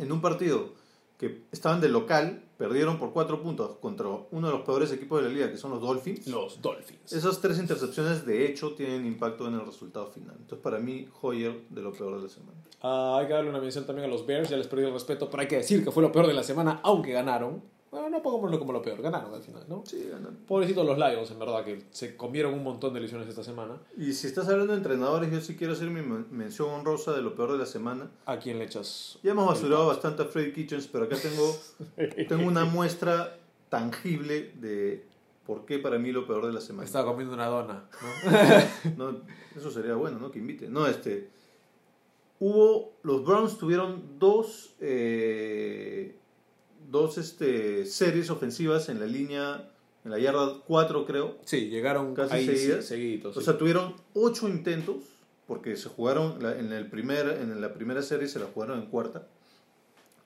En 0.00 0.10
un 0.10 0.20
partido 0.20 0.72
que 1.20 1.42
estaban 1.52 1.82
de 1.82 1.90
local, 1.90 2.44
perdieron 2.56 2.98
por 2.98 3.12
cuatro 3.12 3.42
puntos 3.42 3.76
contra 3.76 4.08
uno 4.30 4.46
de 4.46 4.54
los 4.54 4.62
peores 4.62 4.90
equipos 4.90 5.22
de 5.22 5.28
la 5.28 5.34
liga, 5.34 5.50
que 5.50 5.58
son 5.58 5.70
los 5.70 5.82
Dolphins. 5.82 6.26
Los 6.26 6.62
Dolphins. 6.62 7.12
Esas 7.12 7.42
tres 7.42 7.58
intercepciones, 7.58 8.24
de 8.24 8.46
hecho, 8.46 8.72
tienen 8.72 9.04
impacto 9.04 9.46
en 9.46 9.52
el 9.52 9.66
resultado 9.66 10.06
final. 10.06 10.34
Entonces, 10.38 10.60
para 10.62 10.78
mí, 10.78 11.10
Hoyer 11.20 11.60
de 11.68 11.82
lo 11.82 11.92
peor 11.92 12.16
de 12.16 12.22
la 12.22 12.28
semana. 12.30 12.56
Ah, 12.80 13.18
hay 13.20 13.26
que 13.26 13.34
darle 13.34 13.50
una 13.50 13.60
mención 13.60 13.84
también 13.84 14.08
a 14.08 14.10
los 14.10 14.24
Bears, 14.24 14.48
ya 14.48 14.56
les 14.56 14.66
perdí 14.66 14.84
el 14.84 14.94
respeto, 14.94 15.28
pero 15.28 15.42
hay 15.42 15.48
que 15.48 15.56
decir 15.56 15.84
que 15.84 15.90
fue 15.90 16.02
lo 16.02 16.10
peor 16.10 16.26
de 16.26 16.32
la 16.32 16.42
semana, 16.42 16.80
aunque 16.82 17.12
ganaron. 17.12 17.62
Bueno, 17.90 18.08
no 18.08 18.22
pongámoslo 18.22 18.58
como 18.60 18.72
lo 18.72 18.80
peor, 18.82 19.02
ganaron 19.02 19.34
al 19.34 19.42
final, 19.42 19.64
¿no? 19.68 19.82
Sí, 19.84 20.06
ganan. 20.08 20.36
Pobrecitos 20.46 20.86
los 20.86 20.96
Lions, 20.96 21.28
en 21.32 21.38
verdad, 21.40 21.64
que 21.64 21.82
se 21.90 22.16
comieron 22.16 22.54
un 22.54 22.62
montón 22.62 22.94
de 22.94 23.00
lesiones 23.00 23.26
esta 23.28 23.42
semana. 23.42 23.78
Y 23.96 24.12
si 24.12 24.28
estás 24.28 24.48
hablando 24.48 24.72
de 24.74 24.78
entrenadores, 24.78 25.32
yo 25.32 25.40
sí 25.40 25.56
quiero 25.56 25.72
hacer 25.72 25.90
mi 25.90 26.00
men- 26.00 26.26
mención 26.30 26.70
honrosa 26.70 27.12
de 27.12 27.20
lo 27.22 27.34
peor 27.34 27.50
de 27.52 27.58
la 27.58 27.66
semana. 27.66 28.08
¿A 28.26 28.38
quién 28.38 28.58
le 28.60 28.66
echas? 28.66 29.18
Ya 29.24 29.32
hemos 29.32 29.46
basurado 29.46 29.88
bastante 29.88 30.22
a 30.22 30.26
Freddy 30.26 30.52
Kitchens, 30.52 30.86
pero 30.86 31.06
acá 31.06 31.16
tengo, 31.16 31.56
tengo 32.28 32.46
una 32.46 32.64
muestra 32.64 33.36
tangible 33.70 34.52
de 34.60 35.04
por 35.44 35.64
qué 35.66 35.80
para 35.80 35.98
mí 35.98 36.12
lo 36.12 36.28
peor 36.28 36.46
de 36.46 36.52
la 36.52 36.60
semana. 36.60 36.84
Estaba 36.86 37.10
comiendo 37.10 37.34
una 37.34 37.46
dona, 37.46 37.88
¿no? 38.94 38.96
No, 39.12 39.18
eso 39.56 39.68
sería 39.72 39.96
bueno, 39.96 40.20
¿no? 40.20 40.30
Que 40.30 40.38
invite. 40.38 40.68
No, 40.68 40.86
este. 40.86 41.28
Hubo. 42.38 42.92
Los 43.02 43.24
Browns 43.24 43.58
tuvieron 43.58 44.18
dos. 44.20 44.74
eh, 44.80 46.14
dos 46.90 47.18
este, 47.18 47.86
series 47.86 48.30
ofensivas 48.30 48.88
en 48.88 49.00
la 49.00 49.06
línea. 49.06 49.70
En 50.04 50.10
la 50.10 50.18
yarda 50.18 50.54
4, 50.66 51.04
creo. 51.04 51.36
Sí, 51.44 51.68
llegaron 51.68 52.14
Casi 52.14 52.34
ahí 52.34 52.46
seguidas. 52.46 52.84
sí, 52.84 52.88
seguiditos. 52.88 53.36
O 53.36 53.40
sí. 53.40 53.44
sea, 53.44 53.58
tuvieron 53.58 53.94
ocho 54.14 54.48
intentos. 54.48 54.96
Porque 55.46 55.76
se 55.76 55.88
jugaron. 55.88 56.42
la- 56.42 56.56
en, 56.58 56.72
el 56.72 56.88
primer, 56.88 57.28
en 57.28 57.60
la 57.60 57.74
primera 57.74 58.02
serie 58.02 58.28
se 58.28 58.38
la 58.38 58.46
jugaron 58.46 58.78
en 58.78 58.86
cuarta. 58.86 59.26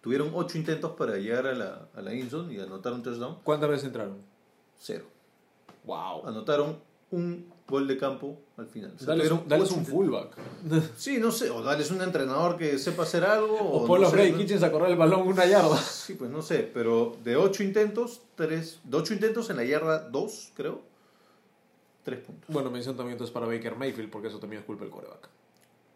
Tuvieron 0.02 0.30
ocho 0.34 0.58
intentos 0.58 0.92
para 0.92 1.16
llegar 1.16 1.46
a 1.46 1.54
la, 1.54 1.88
a 1.94 2.02
la 2.02 2.14
Inzone 2.14 2.52
y 2.54 2.60
anotar 2.60 2.92
un 2.92 3.02
touchdown. 3.02 3.38
¿Cuántas 3.42 3.70
veces 3.70 3.86
entraron? 3.86 4.18
Cero. 4.78 5.06
Wow. 5.84 6.26
Anotaron 6.26 6.78
un 7.10 7.46
gol 7.66 7.86
de 7.88 7.96
campo 7.96 8.38
al 8.56 8.66
final. 8.66 8.92
O 8.94 8.98
sea, 8.98 9.08
Dales, 9.08 9.22
tuvieron 9.28 9.42
un- 9.44 9.48
dales 9.48 9.70
un 9.70 9.86
fullback. 9.86 10.36
Sí, 10.96 11.18
no 11.18 11.30
sé, 11.30 11.50
o 11.50 11.62
darles 11.62 11.90
un 11.90 12.02
entrenador 12.02 12.56
que 12.58 12.78
sepa 12.78 13.04
hacer 13.04 13.24
algo. 13.24 13.56
O 13.58 13.84
O, 13.84 13.98
no 13.98 14.10
Freddy 14.10 14.32
¿no? 14.32 14.38
Kitchens 14.38 14.62
a 14.62 14.70
correr 14.70 14.90
el 14.90 14.96
balón 14.96 15.26
una 15.26 15.46
yarda. 15.46 15.76
Sí, 15.78 16.14
pues 16.14 16.30
no 16.30 16.42
sé, 16.42 16.70
pero 16.74 17.16
de 17.24 17.36
ocho 17.36 17.62
intentos, 17.62 18.20
tres, 18.34 18.80
de 18.84 18.96
ocho 18.96 19.14
intentos 19.14 19.48
en 19.50 19.56
la 19.56 19.64
yarda 19.64 20.08
2, 20.10 20.52
creo, 20.54 20.82
tres 22.02 22.20
puntos. 22.20 22.50
Bueno, 22.52 22.70
mención 22.70 22.96
también 22.96 23.12
entonces 23.14 23.32
para 23.32 23.46
Baker 23.46 23.76
Mayfield, 23.76 24.10
porque 24.10 24.28
eso 24.28 24.38
también 24.38 24.60
es 24.60 24.66
culpa 24.66 24.84
del 24.84 24.92
coreback. 24.92 25.28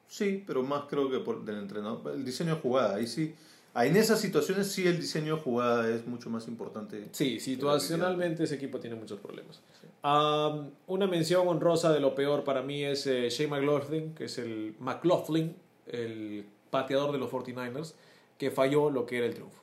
Sí, 0.08 0.42
pero 0.46 0.62
más 0.62 0.84
creo 0.88 1.10
que 1.10 1.18
por, 1.18 1.44
del 1.44 1.58
entrenador. 1.58 2.12
El 2.14 2.24
diseño 2.24 2.54
de 2.54 2.60
jugada, 2.62 2.94
ahí 2.96 3.06
sí. 3.06 3.34
Ahí 3.78 3.90
en 3.90 3.96
esas 3.96 4.20
situaciones 4.20 4.70
sí 4.72 4.86
el 4.86 4.98
diseño 5.00 5.36
de 5.36 5.42
jugada 5.42 5.88
es 5.88 6.06
mucho 6.06 6.30
más 6.30 6.48
importante. 6.48 7.08
Sí, 7.12 7.38
situacionalmente 7.40 8.44
ese 8.44 8.56
equipo 8.56 8.78
tiene 8.80 8.96
muchos 8.96 9.20
problemas. 9.20 9.60
Am, 10.02 10.70
una 10.86 11.06
mención 11.06 11.46
honrosa 11.46 11.92
de 11.92 12.00
lo 12.00 12.14
peor 12.14 12.44
para 12.44 12.62
mí 12.62 12.84
es 12.84 13.06
eh, 13.06 13.28
Shea 13.30 13.48
McLaughlin, 13.48 14.14
que 14.14 14.24
es 14.24 14.38
el 14.38 14.74
McLaughlin, 14.80 15.54
el 15.86 16.44
pateador 16.70 17.12
de 17.12 17.18
los 17.18 17.30
49ers, 17.30 17.94
que 18.36 18.50
falló 18.50 18.90
lo 18.90 19.06
que 19.06 19.18
era 19.18 19.26
el 19.26 19.34
triunfo. 19.34 19.62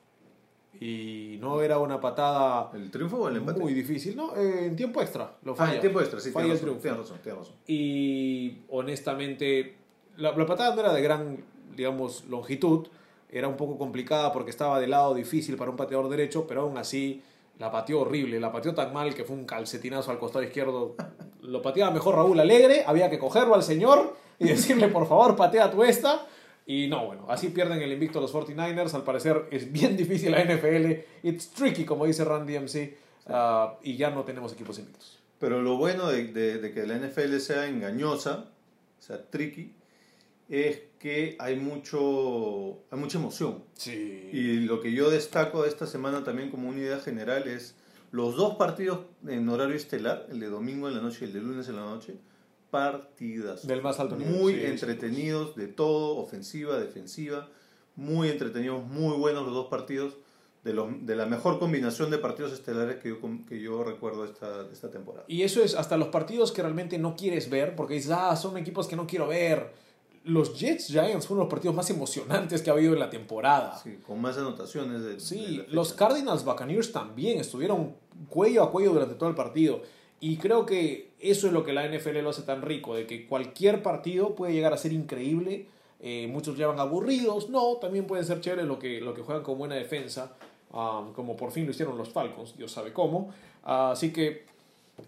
Y 0.79 1.37
no 1.39 1.61
era 1.61 1.79
una 1.79 2.01
patada 2.01 2.69
¿El 2.73 2.91
triunfo 2.91 3.17
o 3.17 3.29
el 3.29 3.37
empate? 3.37 3.59
muy 3.61 3.73
difícil, 3.73 4.15
¿no? 4.15 4.35
Eh, 4.35 4.65
en 4.65 4.75
tiempo 4.75 5.01
extra, 5.01 5.37
lo 5.43 5.53
Ah, 5.53 5.55
falla. 5.55 5.75
en 5.75 5.79
tiempo 5.81 6.01
extra, 6.01 6.19
sí, 6.19 6.31
Falla 6.31 6.47
el 6.47 6.51
razón, 6.51 6.65
triunfo. 6.65 6.81
tienes 6.81 6.99
razón, 6.99 7.17
tienes 7.23 7.39
razón. 7.39 7.55
Y 7.67 8.57
honestamente, 8.69 9.75
la, 10.17 10.35
la 10.35 10.45
patada 10.45 10.75
no 10.75 10.81
era 10.81 10.93
de 10.93 11.01
gran, 11.01 11.37
digamos, 11.75 12.25
longitud. 12.25 12.87
Era 13.29 13.47
un 13.47 13.57
poco 13.57 13.77
complicada 13.77 14.31
porque 14.31 14.51
estaba 14.51 14.79
de 14.79 14.87
lado 14.87 15.13
difícil 15.13 15.55
para 15.57 15.71
un 15.71 15.77
pateador 15.77 16.09
derecho, 16.09 16.45
pero 16.47 16.61
aún 16.61 16.77
así 16.77 17.21
la 17.59 17.71
pateó 17.71 18.01
horrible. 18.01 18.39
La 18.39 18.51
pateó 18.51 18.73
tan 18.73 18.93
mal 18.93 19.13
que 19.13 19.23
fue 19.23 19.35
un 19.35 19.45
calcetinazo 19.45 20.11
al 20.11 20.19
costado 20.19 20.43
izquierdo. 20.43 20.95
Lo 21.41 21.61
pateaba 21.61 21.91
mejor 21.91 22.15
Raúl 22.15 22.39
Alegre. 22.39 22.83
Había 22.85 23.09
que 23.09 23.19
cogerlo 23.19 23.55
al 23.55 23.63
señor 23.63 24.15
y 24.39 24.45
decirle, 24.49 24.87
por 24.89 25.07
favor, 25.07 25.35
patea 25.35 25.71
tu 25.71 25.83
esta. 25.83 26.25
Y 26.67 26.87
no, 26.87 27.05
bueno, 27.05 27.25
así 27.29 27.49
pierden 27.49 27.81
el 27.81 27.91
invicto 27.91 28.19
los 28.19 28.33
49ers. 28.33 28.93
Al 28.93 29.03
parecer 29.03 29.45
es 29.51 29.71
bien 29.71 29.95
difícil 29.97 30.31
la 30.31 30.43
NFL. 30.43 30.91
It's 31.23 31.49
tricky, 31.51 31.85
como 31.85 32.05
dice 32.05 32.23
Randy 32.25 32.57
MC. 32.59 32.97
ah, 33.27 33.77
y 33.83 33.97
ya 33.97 34.09
no 34.11 34.23
tenemos 34.23 34.53
equipos 34.53 34.77
invictos. 34.79 35.19
Pero 35.39 35.61
lo 35.61 35.77
bueno 35.77 36.07
de, 36.07 36.27
de- 36.27 36.57
de 36.59 36.73
que 36.73 36.85
la 36.87 36.95
NFL 36.97 37.37
sea 37.39 37.67
engañosa, 37.67 38.45
sea 38.99 39.29
tricky, 39.29 39.73
es 40.49 40.79
que 41.05 41.35
hay 41.37 41.55
mucho 41.55 42.79
hay 42.89 42.97
mucha 42.97 43.19
emoción. 43.19 43.63
Sí. 43.73 44.27
Y 44.33 44.61
lo 44.61 44.81
que 44.81 44.91
yo 44.91 45.11
destaco 45.11 45.61
de 45.61 45.69
esta 45.69 45.85
semana 45.85 46.23
también 46.23 46.49
como 46.49 46.67
una 46.67 46.79
idea 46.79 46.97
general 46.97 47.47
es 47.47 47.75
los 48.09 48.35
dos 48.35 48.55
partidos 48.55 49.01
en 49.27 49.47
horario 49.47 49.75
estelar, 49.75 50.25
el 50.31 50.39
de 50.39 50.47
domingo 50.47 50.87
en 50.87 50.95
la 50.95 51.01
noche 51.01 51.19
y 51.21 51.23
el 51.25 51.33
de 51.33 51.41
lunes 51.41 51.69
en 51.69 51.75
la 51.75 51.83
noche, 51.83 52.15
partidas. 52.71 53.67
Del 53.67 53.83
más 53.83 53.99
alto 53.99 54.15
nivel. 54.15 54.33
Muy 54.33 54.53
Sí, 54.53 54.61
sí, 54.61 54.65
entretenidos 54.65 55.55
de 55.55 55.67
todo, 55.67 56.17
ofensiva, 56.17 56.79
defensiva, 56.79 57.49
muy 57.95 58.29
entretenidos, 58.29 58.83
muy 58.83 59.15
buenos 59.15 59.45
los 59.45 59.53
dos 59.53 59.67
partidos, 59.67 60.15
de, 60.63 60.73
los, 60.73 61.05
de 61.05 61.15
la 61.15 61.27
mejor 61.27 61.59
combinación 61.59 62.09
de 62.09 62.17
partidos 62.17 62.51
estelares 62.51 62.95
que 62.95 63.09
yo, 63.09 63.19
que 63.47 63.61
yo 63.61 63.83
recuerdo 63.83 64.25
esta, 64.25 64.65
esta 64.73 64.89
temporada. 64.89 65.25
Y 65.27 65.43
eso 65.43 65.63
es 65.63 65.75
hasta 65.75 65.97
los 65.97 66.07
partidos 66.07 66.51
que 66.51 66.63
realmente 66.63 66.97
no 66.97 67.15
quieres 67.15 67.51
ver, 67.51 67.75
porque 67.75 67.93
dices, 67.93 68.09
ah, 68.09 68.35
son 68.35 68.57
equipos 68.57 68.87
que 68.87 68.95
no 68.95 69.05
quiero 69.05 69.27
ver. 69.27 69.84
Los 70.25 70.59
Jets 70.59 70.87
Giants 70.87 71.27
fueron 71.27 71.45
los 71.45 71.49
partidos 71.49 71.75
más 71.75 71.89
emocionantes 71.89 72.61
que 72.61 72.69
ha 72.69 72.73
habido 72.73 72.93
en 72.93 72.99
la 72.99 73.09
temporada. 73.09 73.77
Sí, 73.77 73.91
Sí, 73.91 73.97
con 74.05 74.19
más 74.21 74.37
anotaciones. 74.37 75.03
De, 75.03 75.19
fecha. 75.19 75.65
los 75.69 75.93
Cardinals 75.93 76.43
Buccaneers 76.43 76.91
también 76.91 77.39
estuvieron 77.39 77.95
cuello 78.29 78.63
a 78.63 78.71
cuello 78.71 78.93
durante 78.93 79.15
todo 79.15 79.29
el 79.29 79.35
partido. 79.35 79.81
Y 80.19 80.37
creo 80.37 80.65
que 80.65 81.11
eso 81.19 81.47
es 81.47 81.53
lo 81.53 81.63
que 81.63 81.73
la 81.73 81.87
NFL 81.87 82.19
lo 82.19 82.29
hace 82.29 82.41
tan 82.41 82.61
rico, 82.61 82.95
de 82.95 83.05
que 83.05 83.27
cualquier 83.27 83.83
partido 83.83 84.35
puede 84.35 84.53
llegar 84.53 84.73
a 84.73 84.77
ser 84.77 84.93
increíble. 84.93 85.67
Eh, 85.99 86.27
muchos 86.27 86.57
llevan 86.57 86.79
aburridos, 86.79 87.49
no, 87.49 87.77
también 87.77 88.07
pueden 88.07 88.25
ser 88.25 88.41
chéveres 88.41 88.65
lo 88.65 88.79
que, 88.79 89.01
lo 89.01 89.13
que 89.13 89.21
juegan 89.21 89.43
con 89.43 89.57
buena 89.57 89.75
defensa, 89.75 90.33
um, 90.71 91.13
como 91.13 91.35
por 91.35 91.51
fin 91.51 91.65
lo 91.65 91.71
hicieron 91.71 91.97
los 91.97 92.09
Falcons, 92.09 92.55
Dios 92.57 92.71
sabe 92.71 92.93
cómo. 92.93 93.31
Ah, 93.63 93.91
así 93.91 94.11
que 94.11 94.45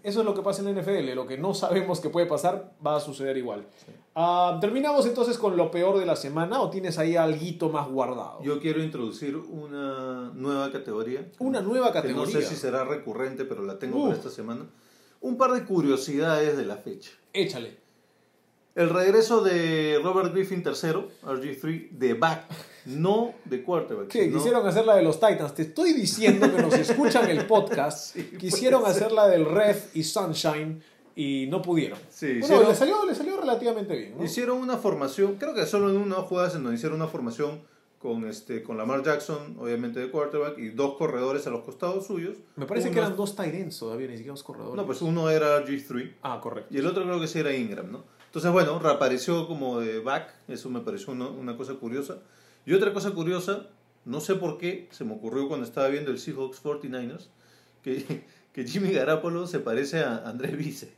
eso 0.02 0.20
es 0.20 0.24
lo 0.26 0.34
que 0.34 0.42
pasa 0.42 0.62
en 0.62 0.74
la 0.74 0.80
NFL, 0.82 1.14
lo 1.14 1.26
que 1.26 1.38
no 1.38 1.54
sabemos 1.54 2.00
que 2.00 2.10
puede 2.10 2.26
pasar 2.26 2.72
va 2.86 2.96
a 2.96 3.00
suceder 3.00 3.36
igual. 3.36 3.66
Ah, 4.14 4.58
Terminamos 4.60 5.06
entonces 5.06 5.38
con 5.38 5.56
lo 5.56 5.70
peor 5.70 5.98
de 5.98 6.06
la 6.06 6.16
semana 6.16 6.60
o 6.60 6.70
tienes 6.70 6.98
ahí 6.98 7.16
algo 7.16 7.68
más 7.70 7.88
guardado. 7.88 8.42
Yo 8.42 8.60
quiero 8.60 8.82
introducir 8.82 9.36
una 9.36 10.30
nueva 10.34 10.70
categoría. 10.72 11.26
Una 11.38 11.60
nueva 11.60 11.92
Que 11.92 11.98
no 11.98 12.22
categoría. 12.22 12.40
sé 12.40 12.42
si 12.42 12.56
será 12.56 12.84
recurrente, 12.84 13.44
pero 13.44 13.62
la 13.62 13.78
tengo 13.78 14.02
para 14.04 14.14
esta 14.16 14.30
semana. 14.30 14.66
Un 15.20 15.36
par 15.36 15.52
de 15.52 15.64
curiosidades 15.64 16.56
de 16.56 16.64
la 16.64 16.76
fecha. 16.76 17.10
Échale. 17.32 17.76
El 18.78 18.90
regreso 18.90 19.42
de 19.42 20.00
Robert 20.04 20.32
Griffin 20.32 20.62
III, 20.64 21.08
RG3, 21.24 21.90
de 21.90 22.14
back, 22.14 22.44
no 22.86 23.34
de 23.44 23.62
quarterback. 23.64 24.10
Sí, 24.12 24.20
sino- 24.20 24.36
quisieron 24.36 24.66
hacer 24.66 24.84
la 24.86 24.94
de 24.96 25.02
los 25.02 25.18
Titans. 25.18 25.52
Te 25.54 25.62
estoy 25.62 25.92
diciendo 25.92 26.50
que 26.54 26.62
nos 26.62 26.74
escuchan 26.74 27.28
el 27.28 27.44
podcast. 27.46 28.16
quisieron 28.38 28.84
hacer 28.86 29.10
la 29.10 29.26
del 29.28 29.44
Ref 29.46 29.96
y 29.96 30.04
Sunshine 30.04 30.80
y 31.16 31.48
no 31.50 31.60
pudieron. 31.60 31.98
Sí, 32.08 32.26
bueno, 32.38 32.44
hicieron- 32.46 32.68
le 32.68 32.74
salió, 32.76 33.04
le 33.06 33.14
salió 33.16 33.40
relativamente 33.40 33.96
bien. 33.96 34.14
¿no? 34.16 34.24
Hicieron 34.24 34.58
una 34.58 34.76
formación, 34.76 35.34
creo 35.34 35.54
que 35.54 35.66
solo 35.66 35.90
en 35.90 35.96
una 35.96 36.16
jugada 36.16 36.48
en 36.54 36.62
donde 36.62 36.76
hicieron 36.76 36.96
una 37.00 37.08
formación 37.08 37.60
con, 37.98 38.28
este, 38.28 38.62
con 38.62 38.76
Lamar 38.78 39.02
Jackson, 39.02 39.56
obviamente 39.58 39.98
de 39.98 40.08
quarterback, 40.08 40.56
y 40.56 40.68
dos 40.68 40.94
corredores 40.96 41.44
a 41.48 41.50
los 41.50 41.64
costados 41.64 42.06
suyos. 42.06 42.36
Me 42.54 42.64
parece 42.64 42.86
Uno- 42.86 42.94
que 42.94 43.00
eran 43.00 43.16
dos 43.16 43.34
tight 43.34 43.54
ends 43.54 43.76
todavía, 43.80 44.06
ni 44.06 44.12
siquiera 44.12 44.34
dos 44.34 44.44
corredores. 44.44 44.76
No, 44.76 44.86
pues 44.86 45.02
uno 45.02 45.28
era 45.30 45.58
RG3 45.66 46.12
Ah, 46.22 46.38
correcto. 46.40 46.72
y 46.72 46.78
el 46.78 46.86
otro 46.86 47.02
creo 47.02 47.18
que 47.20 47.26
sí 47.26 47.40
era 47.40 47.52
Ingram, 47.52 47.90
¿no? 47.90 48.04
Entonces, 48.28 48.52
bueno, 48.52 48.78
reapareció 48.78 49.46
como 49.48 49.80
de 49.80 50.00
back, 50.00 50.34
eso 50.48 50.70
me 50.70 50.80
pareció 50.80 51.12
una, 51.12 51.28
una 51.28 51.56
cosa 51.56 51.74
curiosa. 51.74 52.18
Y 52.64 52.74
otra 52.74 52.92
cosa 52.92 53.10
curiosa, 53.10 53.66
no 54.04 54.20
sé 54.20 54.34
por 54.34 54.58
qué, 54.58 54.88
se 54.90 55.04
me 55.04 55.14
ocurrió 55.14 55.48
cuando 55.48 55.66
estaba 55.66 55.88
viendo 55.88 56.10
el 56.10 56.18
Seahawks 56.18 56.62
49ers, 56.62 57.28
que, 57.82 58.24
que 58.52 58.64
Jimmy 58.64 58.92
Garapolo 58.92 59.46
se 59.46 59.60
parece 59.60 60.00
a 60.00 60.28
Andrés 60.28 60.56
Vice. 60.56 60.92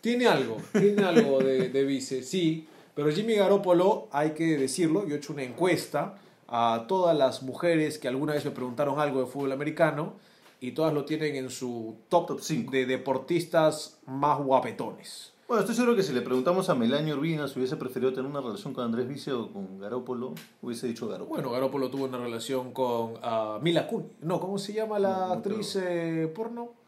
Tiene 0.00 0.26
algo, 0.26 0.56
tiene 0.72 1.02
algo 1.02 1.40
de, 1.40 1.68
de 1.68 1.84
vice, 1.84 2.22
sí. 2.22 2.66
Pero 2.94 3.10
Jimmy 3.10 3.34
Garoppolo, 3.34 4.08
hay 4.12 4.30
que 4.30 4.56
decirlo, 4.56 5.06
yo 5.06 5.14
he 5.14 5.18
hecho 5.18 5.32
una 5.32 5.42
encuesta 5.42 6.16
a 6.48 6.86
todas 6.88 7.16
las 7.16 7.42
mujeres 7.42 7.98
que 7.98 8.08
alguna 8.08 8.32
vez 8.32 8.44
me 8.44 8.50
preguntaron 8.50 8.98
algo 8.98 9.20
de 9.20 9.26
fútbol 9.26 9.52
americano 9.52 10.14
y 10.60 10.72
todas 10.72 10.92
lo 10.92 11.04
tienen 11.04 11.36
en 11.36 11.50
su 11.50 11.96
top, 12.08 12.28
Top 12.28 12.40
cinco. 12.40 12.72
de 12.72 12.86
deportistas 12.86 13.98
más 14.06 14.38
guapetones. 14.38 15.32
Bueno, 15.50 15.62
estoy 15.62 15.74
seguro 15.74 15.96
que 15.96 16.04
si 16.04 16.12
le 16.12 16.20
preguntamos 16.20 16.68
a 16.68 16.76
Melania 16.76 17.12
Urbina 17.12 17.48
si 17.48 17.58
hubiese 17.58 17.76
preferido 17.76 18.12
tener 18.12 18.30
una 18.30 18.40
relación 18.40 18.72
con 18.72 18.84
Andrés 18.84 19.08
Vice 19.08 19.32
o 19.32 19.52
con 19.52 19.80
Garópolo, 19.80 20.32
hubiese 20.62 20.86
dicho 20.86 21.08
Garópolo. 21.08 21.28
Bueno, 21.28 21.50
Garoppolo 21.50 21.90
tuvo 21.90 22.04
una 22.04 22.18
relación 22.18 22.70
con 22.70 23.14
ah, 23.20 23.58
Mila 23.60 23.88
Kunis. 23.88 24.12
No, 24.20 24.38
¿cómo 24.38 24.58
se 24.58 24.74
llama 24.74 25.00
la 25.00 25.10
No, 25.10 25.26
no 25.26 25.32
actriz 25.32 25.74
eh, 25.74 26.32
porno? 26.32 26.79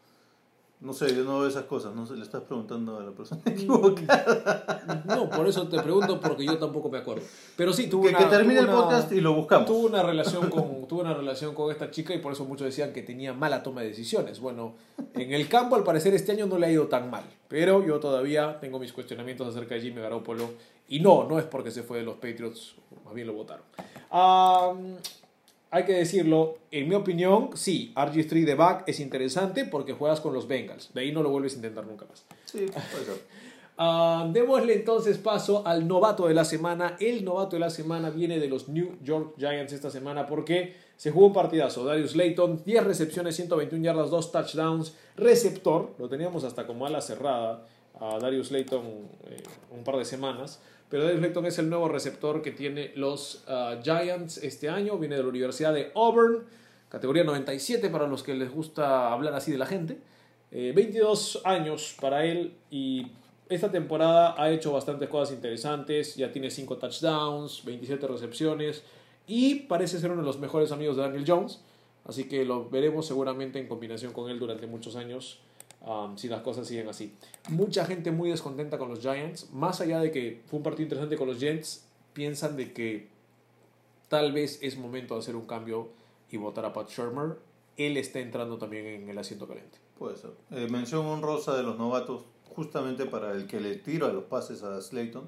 No 0.83 0.91
sé, 0.91 1.15
yo 1.15 1.23
no 1.23 1.39
veo 1.39 1.47
esas 1.47 1.63
cosas, 1.63 1.95
no 1.95 2.05
sé, 2.05 2.15
le 2.15 2.23
estás 2.23 2.41
preguntando 2.41 2.97
a 2.99 3.03
la 3.03 3.11
persona 3.11 3.41
Mm. 3.45 3.49
equivocada. 3.49 5.03
No, 5.05 5.29
por 5.29 5.47
eso 5.47 5.65
te 5.69 5.81
pregunto 5.81 6.19
porque 6.19 6.45
yo 6.45 6.57
tampoco 6.57 6.89
me 6.89 6.97
acuerdo. 6.97 7.23
Pero 7.55 7.71
sí, 7.71 7.87
tuvo 7.87 8.03
Que, 8.03 8.09
una, 8.09 8.17
que 8.19 8.25
termine 8.25 8.59
el 8.59 8.65
una- 8.67 8.75
podcast 8.75 9.11
y 9.13 9.21
lo 9.21 9.33
buscamos. 9.33 9.65
Tuvo 9.67 9.87
una 9.87 10.03
relación 10.03 10.49
con 10.49 10.85
tuvo 10.87 10.99
una 11.01 11.13
relación 11.13 11.55
con 11.55 11.71
esta 11.71 11.89
chica 11.89 12.13
y 12.13 12.19
por 12.19 12.33
eso 12.33 12.43
muchos 12.43 12.65
decían 12.65 12.91
que 12.91 13.01
tenía 13.01 13.33
mala 13.33 13.63
toma 13.63 13.81
de 13.81 13.87
decisiones. 13.87 14.41
Bueno, 14.41 14.73
en 15.13 15.33
el 15.33 15.47
campo 15.47 15.75
al 15.77 15.83
parecer 15.85 16.13
este 16.13 16.33
año 16.33 16.45
no 16.47 16.57
le 16.57 16.67
ha 16.67 16.71
ido 16.71 16.87
tan 16.87 17.09
mal, 17.09 17.23
pero 17.47 17.85
yo 17.85 17.99
todavía 18.01 18.59
tengo 18.59 18.77
mis 18.77 18.91
cuestionamientos 18.91 19.47
acerca 19.47 19.75
de 19.75 19.81
Jimmy 19.81 20.01
Garoppolo 20.01 20.49
y 20.89 20.99
no, 20.99 21.23
no 21.23 21.39
es 21.39 21.45
porque 21.45 21.71
se 21.71 21.83
fue 21.83 21.99
de 21.99 22.03
los 22.03 22.15
Patriots, 22.15 22.75
más 23.05 23.13
bien 23.13 23.27
lo 23.27 23.33
votaron. 23.33 23.63
Hay 25.73 25.85
que 25.85 25.93
decirlo, 25.93 26.59
en 26.69 26.87
mi 26.87 26.93
opinión, 26.93 27.49
sí, 27.55 27.91
RG3 27.95 28.45
de 28.45 28.53
back 28.53 28.83
es 28.85 28.99
interesante 28.99 29.65
porque 29.65 29.93
juegas 29.93 30.21
con 30.21 30.31
los 30.31 30.47
Bengals. 30.47 30.93
De 30.93 31.01
ahí 31.01 31.11
no 31.11 31.23
lo 31.23 31.31
vuelves 31.31 31.53
a 31.53 31.55
intentar 31.55 31.87
nunca 31.87 32.05
más. 32.05 32.23
Sí, 32.45 32.67
puede 32.91 33.05
ser. 33.05 33.21
Ah, 33.75 34.29
démosle 34.31 34.75
entonces 34.75 35.17
paso 35.17 35.65
al 35.65 35.87
novato 35.87 36.27
de 36.27 36.35
la 36.35 36.45
semana. 36.45 36.95
El 36.99 37.25
novato 37.25 37.55
de 37.55 37.59
la 37.59 37.71
semana 37.71 38.11
viene 38.11 38.37
de 38.37 38.47
los 38.47 38.69
New 38.69 38.99
York 39.01 39.33
Giants 39.39 39.73
esta 39.73 39.89
semana 39.89 40.27
porque 40.27 40.75
se 40.95 41.09
jugó 41.09 41.25
un 41.25 41.33
partidazo. 41.33 41.83
Darius 41.83 42.15
Layton, 42.15 42.61
10 42.63 42.83
recepciones, 42.83 43.35
121 43.35 43.83
yardas, 43.83 44.11
2 44.11 44.31
touchdowns, 44.31 44.93
receptor. 45.17 45.89
Lo 45.97 46.07
teníamos 46.07 46.43
hasta 46.43 46.67
como 46.67 46.85
ala 46.85 47.01
cerrada 47.01 47.65
a 47.99 48.19
Darius 48.19 48.51
Layton 48.51 48.83
eh, 49.25 49.41
un 49.71 49.83
par 49.83 49.97
de 49.97 50.05
semanas. 50.05 50.61
Pero 50.89 51.03
Darius 51.03 51.21
Layton 51.21 51.45
es 51.45 51.57
el 51.59 51.69
nuevo 51.69 51.87
receptor 51.87 52.41
que 52.41 52.51
tiene 52.51 52.91
los 52.95 53.43
ah, 53.47 53.79
Giants 53.83 54.37
este 54.37 54.69
año. 54.69 54.97
Viene 54.97 55.15
de 55.15 55.23
la 55.23 55.29
Universidad 55.29 55.73
de 55.73 55.91
Auburn, 55.95 56.43
categoría 56.89 57.23
97 57.23 57.89
para 57.89 58.07
los 58.07 58.23
que 58.23 58.35
les 58.35 58.51
gusta 58.51 59.11
hablar 59.11 59.33
así 59.33 59.51
de 59.51 59.57
la 59.57 59.65
gente. 59.65 59.97
Eh, 60.51 60.71
22 60.75 61.41
años 61.45 61.95
para 61.99 62.25
él 62.25 62.53
y 62.69 63.07
esta 63.49 63.71
temporada 63.71 64.35
ha 64.37 64.51
hecho 64.51 64.71
bastantes 64.71 65.09
cosas 65.09 65.33
interesantes. 65.33 66.15
Ya 66.15 66.31
tiene 66.31 66.51
5 66.51 66.77
touchdowns, 66.77 67.65
27 67.65 68.07
recepciones 68.07 68.83
y 69.25 69.55
parece 69.55 69.99
ser 69.99 70.11
uno 70.11 70.21
de 70.21 70.27
los 70.27 70.39
mejores 70.39 70.71
amigos 70.71 70.95
de 70.95 71.03
Daniel 71.03 71.23
Jones. 71.25 71.61
Así 72.05 72.25
que 72.25 72.45
lo 72.45 72.69
veremos 72.69 73.07
seguramente 73.07 73.59
en 73.59 73.67
combinación 73.67 74.13
con 74.13 74.29
él 74.29 74.37
durante 74.37 74.67
muchos 74.67 74.95
años 74.95 75.39
um, 75.83 76.17
si 76.17 76.27
las 76.27 76.41
cosas 76.41 76.67
siguen 76.67 76.87
así. 76.89 77.13
Mucha 77.49 77.85
gente 77.85 78.11
muy 78.11 78.29
descontenta 78.29 78.77
con 78.77 78.89
los 78.89 78.99
Giants. 78.99 79.51
Más 79.51 79.81
allá 79.81 79.99
de 79.99 80.11
que 80.11 80.41
fue 80.47 80.57
un 80.57 80.63
partido 80.63 80.83
interesante 80.83 81.17
con 81.17 81.27
los 81.27 81.39
Jets, 81.39 81.85
piensan 82.13 82.55
de 82.57 82.73
que 82.73 83.09
tal 84.07 84.31
vez 84.31 84.59
es 84.61 84.77
momento 84.77 85.13
de 85.15 85.21
hacer 85.21 85.35
un 85.35 85.45
cambio 85.45 85.89
y 86.29 86.37
votar 86.37 86.65
a 86.65 86.73
Pat 86.73 86.89
Shermer. 86.89 87.37
Él 87.77 87.97
está 87.97 88.19
entrando 88.19 88.57
también 88.57 88.85
en 88.85 89.09
el 89.09 89.17
asiento 89.17 89.47
caliente. 89.47 89.77
Puede 89.97 90.17
ser. 90.17 90.31
Eh, 90.51 90.67
mención 90.69 91.05
honrosa 91.05 91.55
de 91.55 91.63
los 91.63 91.77
novatos, 91.77 92.23
justamente 92.55 93.05
para 93.05 93.31
el 93.31 93.47
que 93.47 93.59
le 93.59 93.75
tira 93.75 94.09
los 94.09 94.25
pases 94.25 94.63
a 94.63 94.79
Slayton. 94.81 95.27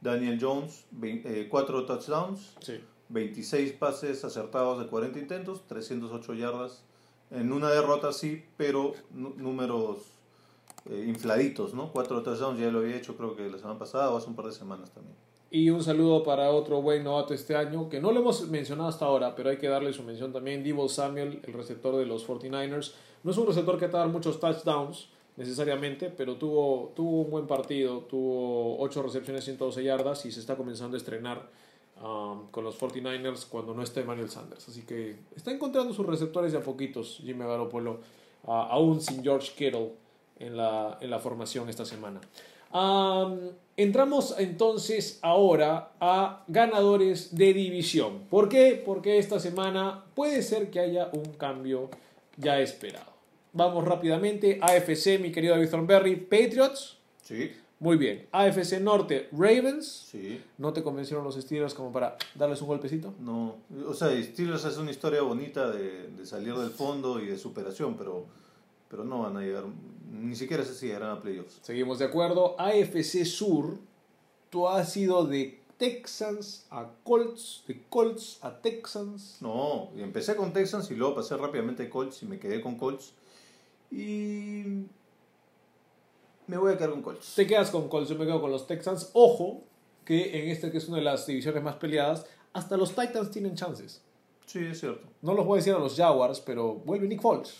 Daniel 0.00 0.38
Jones, 0.40 0.84
4 1.48 1.86
touchdowns, 1.86 2.54
Sí. 2.60 2.80
26 3.10 3.72
pases 3.72 4.24
acertados 4.24 4.78
de 4.78 4.86
40 4.86 5.18
intentos, 5.18 5.66
308 5.66 6.34
yardas. 6.34 6.82
En 7.30 7.52
una 7.52 7.70
derrota 7.70 8.12
sí, 8.12 8.44
pero 8.56 8.92
números 9.12 9.98
eh, 10.88 11.04
infladitos, 11.08 11.74
¿no? 11.74 11.90
4 11.92 12.22
touchdowns 12.22 12.60
ya 12.60 12.70
lo 12.70 12.80
había 12.80 12.96
hecho 12.96 13.16
creo 13.16 13.34
que 13.34 13.48
la 13.48 13.58
semana 13.58 13.78
pasada 13.78 14.10
o 14.10 14.16
hace 14.16 14.28
un 14.28 14.36
par 14.36 14.46
de 14.46 14.52
semanas 14.52 14.90
también. 14.90 15.16
Y 15.50 15.70
un 15.70 15.84
saludo 15.84 16.24
para 16.24 16.50
otro 16.50 16.82
buen 16.82 17.04
novato 17.04 17.32
este 17.32 17.54
año, 17.54 17.88
que 17.88 18.00
no 18.00 18.10
lo 18.10 18.20
hemos 18.20 18.48
mencionado 18.48 18.88
hasta 18.88 19.04
ahora, 19.04 19.36
pero 19.36 19.50
hay 19.50 19.56
que 19.56 19.68
darle 19.68 19.92
su 19.92 20.02
mención 20.02 20.32
también. 20.32 20.64
Debo 20.64 20.88
Samuel, 20.88 21.40
el 21.44 21.52
receptor 21.52 21.96
de 21.96 22.06
los 22.06 22.26
49ers. 22.26 22.92
No 23.22 23.30
es 23.30 23.36
un 23.36 23.46
receptor 23.46 23.78
que 23.78 23.86
te 23.86 23.92
va 23.92 24.00
a 24.00 24.04
dar 24.06 24.12
muchos 24.12 24.40
touchdowns 24.40 25.10
necesariamente, 25.36 26.10
pero 26.10 26.34
tuvo, 26.36 26.92
tuvo 26.96 27.20
un 27.22 27.30
buen 27.30 27.46
partido. 27.46 28.00
Tuvo 28.00 28.80
8 28.80 29.02
recepciones, 29.04 29.44
112 29.44 29.84
yardas 29.84 30.26
y 30.26 30.32
se 30.32 30.40
está 30.40 30.56
comenzando 30.56 30.96
a 30.96 30.98
estrenar 30.98 31.48
um, 32.02 32.48
con 32.50 32.64
los 32.64 32.78
49ers 32.78 33.46
cuando 33.48 33.74
no 33.74 33.82
está 33.82 34.00
Emmanuel 34.00 34.30
Sanders. 34.30 34.68
Así 34.68 34.82
que 34.82 35.16
está 35.36 35.50
encontrando 35.50 35.92
sus 35.92 36.06
receptores 36.06 36.52
de 36.52 36.58
a 36.58 36.62
poquitos, 36.62 37.20
Jimmy 37.22 37.44
Garoppolo, 37.44 38.00
ah, 38.46 38.68
aún 38.70 39.00
sin 39.00 39.22
George 39.22 39.52
Kittle 39.56 39.92
en 40.38 40.56
la, 40.56 40.98
en 41.00 41.10
la 41.10 41.18
formación 41.18 41.68
esta 41.68 41.84
semana. 41.84 42.20
Am, 42.70 43.52
entramos 43.76 44.34
entonces 44.38 45.20
ahora 45.22 45.92
a 46.00 46.44
ganadores 46.48 47.34
de 47.36 47.54
división. 47.54 48.24
¿Por 48.28 48.48
qué? 48.48 48.82
Porque 48.84 49.18
esta 49.18 49.38
semana 49.38 50.04
puede 50.14 50.42
ser 50.42 50.70
que 50.70 50.80
haya 50.80 51.08
un 51.12 51.34
cambio 51.34 51.90
ya 52.36 52.58
esperado. 52.60 53.12
Vamos 53.52 53.84
rápidamente. 53.84 54.58
AFC, 54.60 55.20
mi 55.20 55.30
querido 55.30 55.54
David 55.54 55.70
Thornberry, 55.70 56.16
Patriots. 56.16 56.98
Sí, 57.22 57.52
Muy 57.84 57.98
bien. 57.98 58.26
AFC 58.32 58.80
Norte, 58.80 59.28
Ravens. 59.30 60.06
sí. 60.10 60.40
¿No 60.56 60.72
te 60.72 60.82
convencieron 60.82 61.22
los 61.22 61.34
Steelers 61.34 61.74
como 61.74 61.92
para 61.92 62.16
darles 62.34 62.62
un 62.62 62.68
golpecito? 62.68 63.12
No, 63.20 63.56
o 63.86 63.92
sea, 63.92 64.08
Steelers 64.22 64.64
es 64.64 64.78
una 64.78 64.90
historia 64.90 65.20
bonita 65.20 65.70
de, 65.70 66.08
de 66.08 66.24
salir 66.24 66.54
del 66.54 66.70
fondo 66.70 67.20
y 67.20 67.26
de 67.26 67.36
superación, 67.36 67.94
pero, 67.98 68.24
pero 68.88 69.04
no 69.04 69.24
van 69.24 69.36
a 69.36 69.42
llegar, 69.42 69.64
ni 70.10 70.34
siquiera 70.34 70.64
sé 70.64 70.74
si 70.74 70.86
llegarán 70.86 71.10
a 71.10 71.20
playoffs. 71.20 71.58
Seguimos 71.60 71.98
de 71.98 72.06
acuerdo. 72.06 72.58
AFC 72.58 73.26
Sur, 73.26 73.76
tú 74.48 74.66
has 74.66 74.96
ido 74.96 75.26
de 75.26 75.60
Texans 75.76 76.64
a 76.70 76.88
Colts, 77.02 77.64
de 77.68 77.82
Colts 77.90 78.38
a 78.40 78.62
Texans. 78.62 79.36
No, 79.42 79.90
empecé 79.98 80.36
con 80.36 80.54
Texans 80.54 80.90
y 80.90 80.94
luego 80.94 81.16
pasé 81.16 81.36
rápidamente 81.36 81.82
a 81.82 81.90
Colts 81.90 82.22
y 82.22 82.26
me 82.26 82.38
quedé 82.38 82.62
con 82.62 82.76
Colts. 82.78 83.12
Y 83.90 84.86
me 86.46 86.56
voy 86.56 86.72
a 86.72 86.76
quedar 86.76 86.90
con 86.90 87.02
Colts. 87.02 87.34
Te 87.34 87.46
quedas 87.46 87.70
con 87.70 87.88
Colts, 87.88 88.10
yo 88.10 88.16
me 88.16 88.26
quedo 88.26 88.40
con 88.40 88.50
los 88.50 88.66
Texans. 88.66 89.10
Ojo, 89.12 89.62
que 90.04 90.42
en 90.42 90.50
esta 90.50 90.70
que 90.70 90.78
es 90.78 90.88
una 90.88 90.98
de 90.98 91.04
las 91.04 91.26
divisiones 91.26 91.62
más 91.62 91.76
peleadas, 91.76 92.26
hasta 92.52 92.76
los 92.76 92.94
Titans 92.94 93.30
tienen 93.30 93.54
chances. 93.54 94.02
Sí, 94.46 94.60
es 94.64 94.80
cierto. 94.80 95.06
No 95.22 95.34
los 95.34 95.46
voy 95.46 95.56
a 95.56 95.60
decir 95.60 95.74
a 95.74 95.78
los 95.78 95.96
Jaguars, 95.96 96.40
pero 96.40 96.74
vuelve 96.74 97.08
Nick 97.08 97.20
Foles. 97.20 97.56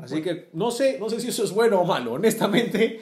Así 0.00 0.22
que 0.22 0.48
no 0.54 0.70
sé, 0.70 0.98
no 0.98 1.08
sé 1.08 1.20
si 1.20 1.28
eso 1.28 1.44
es 1.44 1.52
bueno 1.52 1.80
o 1.80 1.84
malo. 1.84 2.14
Honestamente, 2.14 3.00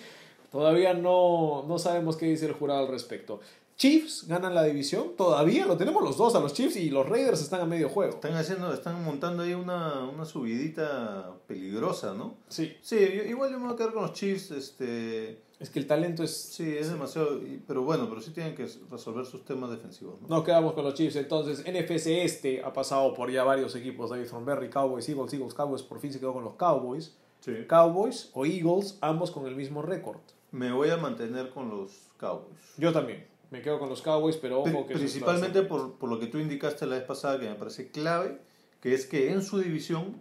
todavía 0.50 0.92
no, 0.92 1.64
no 1.66 1.78
sabemos 1.78 2.16
qué 2.16 2.26
dice 2.26 2.46
el 2.46 2.52
jurado 2.52 2.80
al 2.80 2.88
respecto. 2.88 3.40
Chiefs 3.82 4.28
ganan 4.28 4.54
la 4.54 4.62
división, 4.62 5.16
todavía 5.16 5.66
lo 5.66 5.76
tenemos 5.76 6.04
los 6.04 6.16
dos 6.16 6.36
a 6.36 6.38
los 6.40 6.52
Chiefs 6.52 6.76
y 6.76 6.88
los 6.88 7.08
Raiders 7.08 7.40
están 7.42 7.62
a 7.62 7.64
medio 7.64 7.88
juego. 7.88 8.14
Están 8.14 8.36
haciendo, 8.36 8.72
están 8.72 9.02
montando 9.02 9.42
ahí 9.42 9.54
una, 9.54 10.04
una 10.04 10.24
subidita 10.24 11.32
peligrosa, 11.48 12.14
¿no? 12.14 12.34
Sí, 12.48 12.76
Sí, 12.80 12.96
yo- 13.00 13.24
igual 13.24 13.50
yo 13.50 13.58
me 13.58 13.64
voy 13.64 13.74
a 13.74 13.76
quedar 13.76 13.92
con 13.92 14.02
los 14.02 14.12
Chiefs, 14.12 14.52
este... 14.52 15.42
es 15.58 15.68
que 15.68 15.80
el 15.80 15.88
talento 15.88 16.22
es... 16.22 16.30
Sí, 16.32 16.76
es 16.78 16.90
demasiado, 16.92 17.40
pero 17.66 17.82
bueno, 17.82 18.08
pero 18.08 18.20
sí 18.20 18.30
tienen 18.30 18.54
que 18.54 18.68
resolver 18.88 19.26
sus 19.26 19.44
temas 19.44 19.68
defensivos, 19.70 20.20
¿no? 20.22 20.28
Nos 20.28 20.44
quedamos 20.44 20.74
con 20.74 20.84
los 20.84 20.94
Chiefs. 20.94 21.16
Entonces, 21.16 21.64
NFC 21.66 22.06
Este 22.22 22.62
ha 22.62 22.72
pasado 22.72 23.12
por 23.14 23.32
ya 23.32 23.42
varios 23.42 23.74
equipos. 23.74 24.10
David 24.10 24.28
Thornberry, 24.28 24.70
Cowboys, 24.70 25.08
Eagles, 25.08 25.32
Eagles, 25.34 25.54
Cowboys. 25.54 25.82
Por 25.82 25.98
fin 25.98 26.12
se 26.12 26.20
quedó 26.20 26.32
con 26.32 26.44
los 26.44 26.54
Cowboys. 26.54 27.16
Sí. 27.40 27.52
Cowboys 27.68 28.30
o 28.34 28.46
Eagles, 28.46 28.96
ambos 29.00 29.32
con 29.32 29.44
el 29.48 29.56
mismo 29.56 29.82
récord. 29.82 30.20
Me 30.52 30.70
voy 30.70 30.90
a 30.90 30.96
mantener 30.98 31.50
con 31.50 31.68
los 31.68 31.90
Cowboys. 32.16 32.60
Yo 32.76 32.92
también. 32.92 33.31
Me 33.52 33.60
quedo 33.62 33.78
con 33.78 33.88
los 33.90 34.00
Cowboys, 34.02 34.36
pero 34.38 34.60
ojo 34.62 34.86
que... 34.86 34.94
Principalmente 34.94 35.62
por, 35.62 35.98
por 35.98 36.08
lo 36.08 36.18
que 36.18 36.26
tú 36.26 36.38
indicaste 36.38 36.86
la 36.86 36.96
vez 36.96 37.04
pasada, 37.04 37.38
que 37.38 37.48
me 37.48 37.54
parece 37.54 37.90
clave, 37.90 38.38
que 38.80 38.94
es 38.94 39.06
que 39.06 39.30
en 39.30 39.42
su 39.42 39.58
división, 39.58 40.20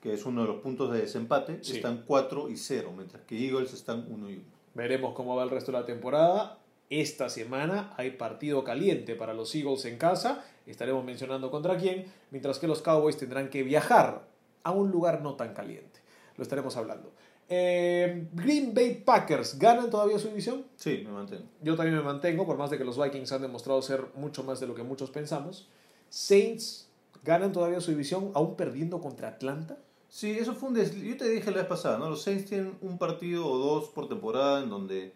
que 0.00 0.14
es 0.14 0.24
uno 0.24 0.40
de 0.42 0.48
los 0.48 0.56
puntos 0.62 0.90
de 0.90 1.02
desempate, 1.02 1.58
Sí. 1.62 1.76
están 1.76 2.02
4 2.06 2.48
y 2.48 2.56
0, 2.56 2.92
mientras 2.96 3.22
que 3.24 3.38
Eagles 3.46 3.74
están 3.74 4.06
1 4.08 4.30
y 4.30 4.34
1. 4.36 4.44
Veremos 4.74 5.14
cómo 5.14 5.36
va 5.36 5.44
el 5.44 5.50
resto 5.50 5.70
de 5.70 5.78
la 5.78 5.84
temporada. 5.84 6.58
Esta 6.88 7.28
semana 7.28 7.92
hay 7.98 8.12
partido 8.12 8.64
caliente 8.64 9.14
para 9.16 9.34
los 9.34 9.54
Eagles 9.54 9.84
en 9.84 9.98
casa. 9.98 10.44
Estaremos 10.66 11.04
mencionando 11.04 11.50
contra 11.50 11.76
quién. 11.76 12.06
Mientras 12.30 12.58
que 12.58 12.66
los 12.68 12.80
Cowboys 12.80 13.18
tendrán 13.18 13.50
que 13.50 13.62
viajar 13.62 14.26
a 14.62 14.70
un 14.72 14.90
lugar 14.90 15.20
no 15.20 15.34
tan 15.34 15.52
caliente. 15.52 16.00
Lo 16.38 16.42
estaremos 16.42 16.76
hablando. 16.78 17.12
Eh, 17.54 18.28
Green 18.32 18.72
Bay 18.72 19.02
Packers, 19.04 19.58
¿ganan 19.58 19.90
todavía 19.90 20.18
su 20.18 20.28
división? 20.28 20.64
Sí, 20.76 21.02
me 21.04 21.12
mantengo. 21.12 21.44
Yo 21.60 21.76
también 21.76 21.98
me 21.98 22.02
mantengo, 22.02 22.46
por 22.46 22.56
más 22.56 22.70
de 22.70 22.78
que 22.78 22.84
los 22.84 22.96
Vikings 22.98 23.30
han 23.30 23.42
demostrado 23.42 23.82
ser 23.82 24.06
mucho 24.14 24.42
más 24.42 24.58
de 24.58 24.66
lo 24.66 24.74
que 24.74 24.82
muchos 24.82 25.10
pensamos. 25.10 25.68
Saints 26.08 26.88
ganan 27.22 27.52
todavía 27.52 27.82
su 27.82 27.90
división, 27.90 28.30
aún 28.32 28.56
perdiendo 28.56 29.02
contra 29.02 29.28
Atlanta. 29.28 29.76
Sí, 30.08 30.30
eso 30.30 30.54
fue 30.54 30.70
un 30.70 30.76
des... 30.76 30.98
Yo 30.98 31.14
te 31.18 31.28
dije 31.28 31.50
la 31.50 31.58
vez 31.58 31.66
pasada, 31.66 31.98
¿no? 31.98 32.08
Los 32.08 32.22
Saints 32.22 32.46
tienen 32.46 32.78
un 32.80 32.96
partido 32.96 33.46
o 33.46 33.58
dos 33.58 33.90
por 33.90 34.08
temporada 34.08 34.62
en 34.62 34.70
donde 34.70 35.12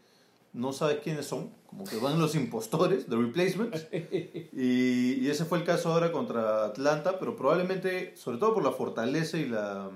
no 0.53 0.74
sabes 0.74 0.99
quiénes 1.03 1.24
son, 1.24 1.49
como 1.66 1.84
que 1.84 1.97
van 1.97 2.18
los 2.18 2.34
impostores, 2.34 3.07
the 3.07 3.16
replacements. 3.16 3.87
Y, 4.53 5.20
y 5.22 5.30
ese 5.30 5.47
fue 5.47 5.57
el 5.57 5.64
caso 5.64 5.91
ahora 5.91 6.12
contra 6.12 6.66
Atlanta, 6.66 7.18
pero 7.18 7.34
probablemente, 7.34 8.14
sobre 8.14 8.37
todo 8.37 8.53
por 8.53 8.62
la 8.62 8.72
fortaleza 8.72 9.39
y 9.39 9.49
la 9.49 9.91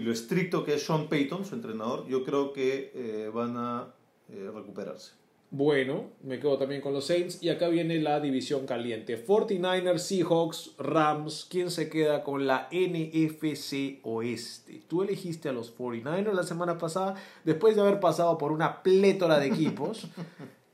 y 0.00 0.02
lo 0.02 0.12
estricto 0.12 0.64
que 0.64 0.74
es 0.74 0.86
Sean 0.86 1.08
Payton, 1.08 1.44
su 1.44 1.54
entrenador, 1.54 2.06
yo 2.06 2.24
creo 2.24 2.54
que 2.54 2.90
eh, 2.94 3.30
van 3.32 3.54
a 3.58 3.92
eh, 4.30 4.50
recuperarse. 4.54 5.12
Bueno, 5.50 6.10
me 6.22 6.38
quedo 6.38 6.56
también 6.56 6.80
con 6.80 6.94
los 6.94 7.06
Saints. 7.06 7.42
Y 7.42 7.50
acá 7.50 7.68
viene 7.68 8.00
la 8.00 8.18
división 8.18 8.66
caliente. 8.66 9.22
49ers, 9.22 9.98
Seahawks, 9.98 10.76
Rams. 10.78 11.46
¿Quién 11.50 11.70
se 11.70 11.90
queda 11.90 12.22
con 12.22 12.46
la 12.46 12.68
NFC 12.72 14.00
Oeste? 14.04 14.84
Tú 14.88 15.02
elegiste 15.02 15.50
a 15.50 15.52
los 15.52 15.76
49ers 15.76 16.32
la 16.32 16.44
semana 16.44 16.78
pasada, 16.78 17.16
después 17.44 17.76
de 17.76 17.82
haber 17.82 18.00
pasado 18.00 18.38
por 18.38 18.52
una 18.52 18.82
plétora 18.82 19.38
de 19.38 19.46
equipos. 19.48 20.06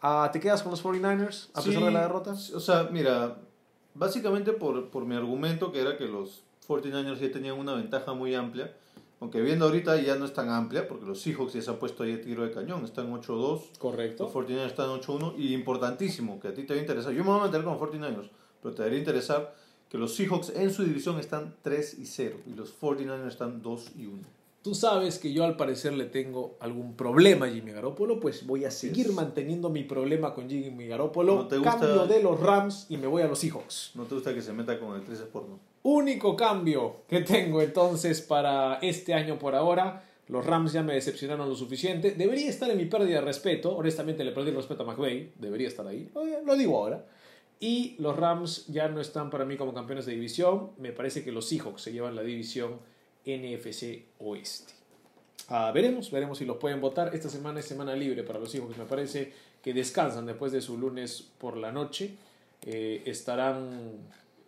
Ah, 0.08 0.28
¿Te 0.30 0.38
quedas 0.38 0.62
con 0.62 0.70
los 0.70 0.84
49ers 0.84 1.48
a 1.54 1.62
pesar 1.62 1.82
de 1.82 1.90
la 1.90 2.02
derrota? 2.02 2.32
O 2.54 2.60
sea, 2.60 2.90
mira, 2.92 3.38
básicamente 3.94 4.52
por, 4.52 4.90
por 4.90 5.04
mi 5.04 5.16
argumento 5.16 5.72
que 5.72 5.80
era 5.80 5.96
que 5.96 6.06
los 6.06 6.44
49ers 6.68 7.18
ya 7.18 7.32
tenían 7.32 7.58
una 7.58 7.74
ventaja 7.74 8.12
muy 8.12 8.34
amplia 8.34 8.72
aunque 9.20 9.40
viendo 9.40 9.64
ahorita 9.66 10.00
ya 10.00 10.16
no 10.16 10.24
es 10.26 10.32
tan 10.34 10.48
amplia, 10.50 10.86
porque 10.86 11.06
los 11.06 11.20
Seahawks 11.20 11.54
ya 11.54 11.62
se 11.62 11.70
han 11.70 11.76
puesto 11.76 12.02
ahí 12.02 12.12
a 12.12 12.20
tiro 12.20 12.42
de 12.44 12.50
cañón, 12.52 12.84
están 12.84 13.10
8-2. 13.12 13.60
Correcto. 13.78 14.24
Los 14.24 14.32
49ers 14.32 14.66
están 14.66 14.88
8-1. 14.90 15.34
Y 15.38 15.54
importantísimo, 15.54 16.38
que 16.40 16.48
a 16.48 16.54
ti 16.54 16.64
te 16.64 16.74
va 16.74 16.78
a 16.78 16.82
interesar. 16.82 17.12
Yo 17.12 17.24
me 17.24 17.30
voy 17.30 17.40
a 17.40 17.44
meter 17.44 17.62
con 17.64 17.72
los 17.78 17.82
49ers, 17.82 18.30
pero 18.62 18.74
te 18.74 18.82
debería 18.82 18.98
interesar 19.00 19.54
que 19.88 19.98
los 19.98 20.14
Seahawks 20.14 20.50
en 20.56 20.72
su 20.72 20.82
división 20.84 21.18
están 21.18 21.54
3 21.62 21.96
0 22.04 22.36
y 22.46 22.54
los 22.54 22.78
49ers 22.78 23.28
están 23.28 23.62
2 23.62 23.92
1. 23.96 24.10
Tú 24.62 24.74
sabes 24.74 25.20
que 25.20 25.32
yo 25.32 25.44
al 25.44 25.56
parecer 25.56 25.92
le 25.92 26.06
tengo 26.06 26.56
algún 26.58 26.96
problema 26.96 27.46
a 27.46 27.48
Jimmy 27.50 27.70
Garoppolo, 27.70 28.18
pues 28.18 28.44
voy 28.44 28.64
a 28.64 28.72
seguir 28.72 29.12
manteniendo 29.12 29.70
mi 29.70 29.84
problema 29.84 30.34
con 30.34 30.50
Jimmy 30.50 30.88
Garoppolo. 30.88 31.36
¿No 31.36 31.46
te 31.46 31.56
gusta- 31.58 31.78
Cambio 31.78 32.06
de 32.08 32.20
los 32.20 32.40
Rams 32.40 32.86
y 32.88 32.96
me 32.96 33.06
voy 33.06 33.22
a 33.22 33.28
los 33.28 33.38
Seahawks. 33.38 33.92
¿No 33.94 34.02
te 34.06 34.16
gusta 34.16 34.34
que 34.34 34.42
se 34.42 34.52
meta 34.52 34.76
con 34.80 34.96
el 34.96 35.02
13 35.04 35.26
por 35.26 35.48
no? 35.48 35.60
Único 35.88 36.34
cambio 36.34 37.02
que 37.08 37.20
tengo 37.20 37.62
entonces 37.62 38.20
para 38.20 38.80
este 38.82 39.14
año 39.14 39.38
por 39.38 39.54
ahora. 39.54 40.02
Los 40.26 40.44
Rams 40.44 40.72
ya 40.72 40.82
me 40.82 40.94
decepcionaron 40.94 41.48
lo 41.48 41.54
suficiente. 41.54 42.10
Debería 42.10 42.48
estar 42.50 42.68
en 42.68 42.76
mi 42.76 42.86
pérdida 42.86 43.20
de 43.20 43.20
respeto. 43.20 43.76
Honestamente 43.76 44.24
le 44.24 44.32
perdí 44.32 44.48
el 44.50 44.56
respeto 44.56 44.82
a 44.82 44.86
McVay. 44.86 45.30
Debería 45.38 45.68
estar 45.68 45.86
ahí. 45.86 46.10
Lo- 46.44 46.56
digo 46.56 46.76
ahora. 46.76 47.06
Y 47.60 47.94
los 48.00 48.16
Rams 48.16 48.66
ya 48.66 48.88
no 48.88 49.00
están 49.00 49.30
para 49.30 49.44
mí 49.44 49.56
como 49.56 49.72
campeones 49.72 50.06
de 50.06 50.12
división. 50.14 50.72
Me 50.78 50.90
parece 50.90 51.22
que 51.22 51.30
los 51.30 51.48
Seahawks 51.48 51.82
se 51.82 51.92
llevan 51.92 52.16
la 52.16 52.22
división 52.22 52.80
NFC 53.24 54.06
Oeste. 54.18 54.72
Ah, 55.48 55.70
veremos, 55.72 56.10
veremos 56.10 56.38
si 56.38 56.44
los 56.46 56.56
pueden 56.56 56.80
votar. 56.80 57.14
Esta 57.14 57.28
semana 57.28 57.60
es 57.60 57.66
semana 57.66 57.94
libre 57.94 58.24
para 58.24 58.40
los 58.40 58.50
Seahawks. 58.50 58.76
Me 58.76 58.86
parece 58.86 59.32
que 59.62 59.72
descansan 59.72 60.26
después 60.26 60.50
de 60.50 60.60
su 60.60 60.76
lunes 60.78 61.28
por 61.38 61.56
la 61.56 61.70
noche. 61.70 62.16
Eh, 62.62 63.02
estarán 63.06 63.92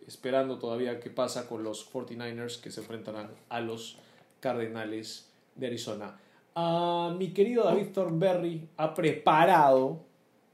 esperando 0.09 0.57
todavía 0.57 0.99
qué 0.99 1.11
pasa 1.11 1.47
con 1.47 1.63
los 1.63 1.87
49ers 1.93 2.59
que 2.59 2.71
se 2.71 2.81
enfrentarán 2.81 3.29
a 3.47 3.61
los 3.61 3.99
Cardenales 4.39 5.29
de 5.55 5.67
Arizona. 5.67 6.19
Ah, 6.55 7.13
mi 7.15 7.31
querido 7.31 7.63
David 7.63 7.89
Thornberry 7.93 8.67
ha 8.77 8.95
preparado, 8.95 9.99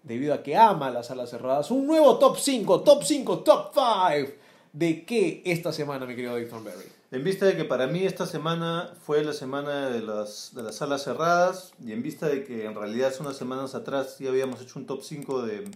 debido 0.03 0.33
a 0.33 0.43
que 0.43 0.57
ama 0.57 0.91
las 0.91 1.09
alas 1.09 1.29
cerradas, 1.29 1.71
un 1.71 1.87
nuevo 1.87 2.19
top 2.19 2.37
5, 2.37 2.81
top 2.81 3.03
5, 3.03 3.39
top 3.39 3.71
5. 3.73 4.31
¿De 4.73 5.05
qué 5.05 5.41
esta 5.45 5.71
semana, 5.71 6.05
mi 6.05 6.15
querido 6.15 6.33
David 6.33 6.49
Thornberry? 6.49 6.85
En 7.11 7.23
vista 7.23 7.45
de 7.45 7.55
que 7.55 7.63
para 7.63 7.87
mí 7.87 8.03
esta 8.03 8.25
semana 8.25 8.93
fue 9.05 9.23
la 9.23 9.31
semana 9.31 9.89
de 9.89 10.01
las, 10.01 10.51
de 10.53 10.63
las 10.63 10.75
salas 10.75 11.03
cerradas 11.03 11.71
y 11.81 11.93
en 11.93 12.03
vista 12.03 12.27
de 12.27 12.43
que 12.43 12.65
en 12.65 12.75
realidad 12.75 13.07
hace 13.07 13.21
unas 13.21 13.37
semanas 13.37 13.73
atrás 13.73 14.19
ya 14.19 14.27
habíamos 14.27 14.61
hecho 14.61 14.77
un 14.79 14.85
top 14.85 15.01
5 15.01 15.43
de, 15.43 15.61
de 15.61 15.71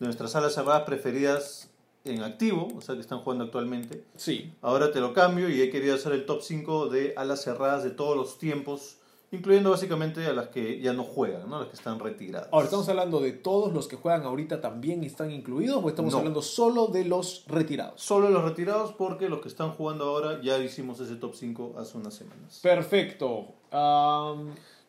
nuestras 0.00 0.30
salas 0.30 0.54
cerradas 0.54 0.84
preferidas 0.84 1.68
en 2.04 2.22
activo, 2.22 2.68
o 2.76 2.80
sea 2.82 2.94
que 2.94 3.00
están 3.00 3.20
jugando 3.20 3.44
actualmente, 3.44 4.04
Sí, 4.16 4.52
ahora 4.60 4.92
te 4.92 5.00
lo 5.00 5.12
cambio 5.14 5.48
y 5.48 5.60
he 5.62 5.70
querido 5.70 5.94
hacer 5.94 6.12
el 6.12 6.26
top 6.26 6.42
5 6.42 6.88
de 6.88 7.14
alas 7.16 7.42
cerradas 7.42 7.82
de 7.82 7.90
todos 7.90 8.14
los 8.16 8.38
tiempos, 8.38 8.98
incluyendo 9.32 9.70
básicamente 9.70 10.24
a 10.26 10.32
las 10.34 10.48
que 10.48 10.80
ya 10.80 10.92
no 10.92 11.02
juegan, 11.02 11.48
¿no? 11.48 11.58
las 11.60 11.68
que 11.68 11.76
están 11.76 11.98
retiradas. 11.98 12.48
Ahora, 12.52 12.66
¿estamos 12.66 12.88
hablando 12.90 13.20
de 13.20 13.32
todos 13.32 13.72
los 13.72 13.88
que 13.88 13.96
juegan 13.96 14.22
ahorita 14.24 14.60
también 14.60 15.02
están 15.02 15.30
incluidos 15.30 15.82
o 15.82 15.88
estamos 15.88 16.12
No. 16.12 16.18
hablando 16.18 16.42
solo 16.42 16.88
de 16.88 17.04
los 17.06 17.44
retirados? 17.48 18.00
Solo 18.02 18.28
los 18.28 18.44
retirados 18.44 18.92
porque 18.92 19.28
los 19.30 19.40
que 19.40 19.48
están 19.48 19.72
jugando 19.72 20.04
ahora 20.04 20.40
ya 20.42 20.58
hicimos 20.58 21.00
ese 21.00 21.16
top 21.16 21.34
5 21.34 21.74
hace 21.78 21.96
unas 21.96 22.14
semanas. 22.14 22.60
Perfecto. 22.62 23.46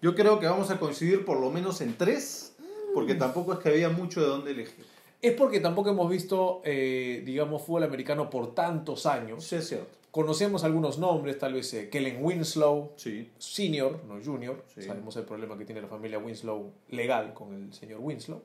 Yo 0.01 0.13
creo 0.15 0.39
que 0.39 0.47
vamos 0.47 0.69
a 0.69 0.77
coincidir 0.79 1.25
por 1.25 1.39
lo 1.39 1.49
menos 1.49 1.79
en 1.81 1.97
tres, 1.97 2.55
porque 2.93 3.15
tampoco 3.15 3.53
es 3.53 3.59
que 3.59 3.69
había 3.69 3.89
mucho 3.89 4.21
de 4.21 4.27
dónde 4.27 4.51
elegir. 4.51 4.85
Es 5.27 5.33
porque 5.33 5.59
tampoco 5.59 5.89
hemos 5.89 6.09
visto, 6.09 6.61
eh, 6.63 7.21
digamos, 7.25 7.61
fútbol 7.63 7.83
americano 7.83 8.29
por 8.29 8.53
tantos 8.55 9.05
años. 9.05 9.43
Sí, 9.45 9.55
es 9.57 9.67
cierto. 9.67 9.87
Conocemos 10.11 10.63
algunos 10.63 10.97
nombres, 10.97 11.37
tal 11.37 11.53
vez 11.53 11.73
eh, 11.73 11.89
Kellen 11.89 12.23
Winslow, 12.23 12.91
Sí. 12.95 13.29
senior, 13.37 13.99
no 14.07 14.15
junior. 14.23 14.63
Sí. 14.73 14.81
Sabemos 14.83 15.15
el 15.17 15.23
problema 15.25 15.57
que 15.57 15.65
tiene 15.65 15.81
la 15.81 15.87
familia 15.87 16.19
Winslow 16.19 16.71
legal 16.89 17.33
con 17.33 17.53
el 17.53 17.73
señor 17.73 17.99
Winslow. 18.01 18.41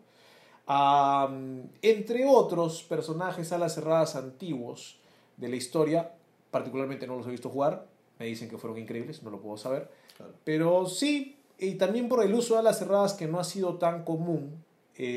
Entre 1.83 2.25
otros 2.27 2.83
personajes 2.83 3.53
a 3.53 3.59
las 3.59 3.75
cerradas 3.75 4.17
antiguos 4.17 4.99
de 5.37 5.49
la 5.49 5.57
historia, 5.57 6.13
particularmente 6.51 7.07
no 7.07 7.17
los 7.17 7.27
he 7.27 7.31
visto 7.31 7.49
jugar, 7.51 7.87
me 8.19 8.27
dicen 8.27 8.49
que 8.49 8.59
fueron 8.59 8.79
increíbles, 8.79 9.23
no 9.23 9.31
lo 9.31 9.41
puedo 9.41 9.57
saber. 9.57 9.91
Claro. 10.17 10.33
Pero 10.45 10.87
sí, 10.87 11.37
y 11.59 11.75
también 11.75 12.09
por 12.09 12.23
el 12.25 12.35
uso 12.35 12.55
de 12.55 12.61
alas 12.61 12.79
cerradas 12.79 13.15
que 13.15 13.27
no 13.27 13.39
ha 13.41 13.45
sido 13.45 13.77
tan 13.77 14.05
común, 14.05 14.63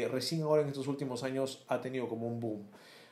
eh, 0.03 0.07
recién 0.07 0.41
ahora 0.43 0.61
en 0.61 0.69
estos 0.69 0.87
últimos 0.87 1.23
años 1.23 1.63
ha 1.67 1.81
tenido 1.81 2.07
como 2.07 2.27
un 2.27 2.39
boom. 2.39 2.63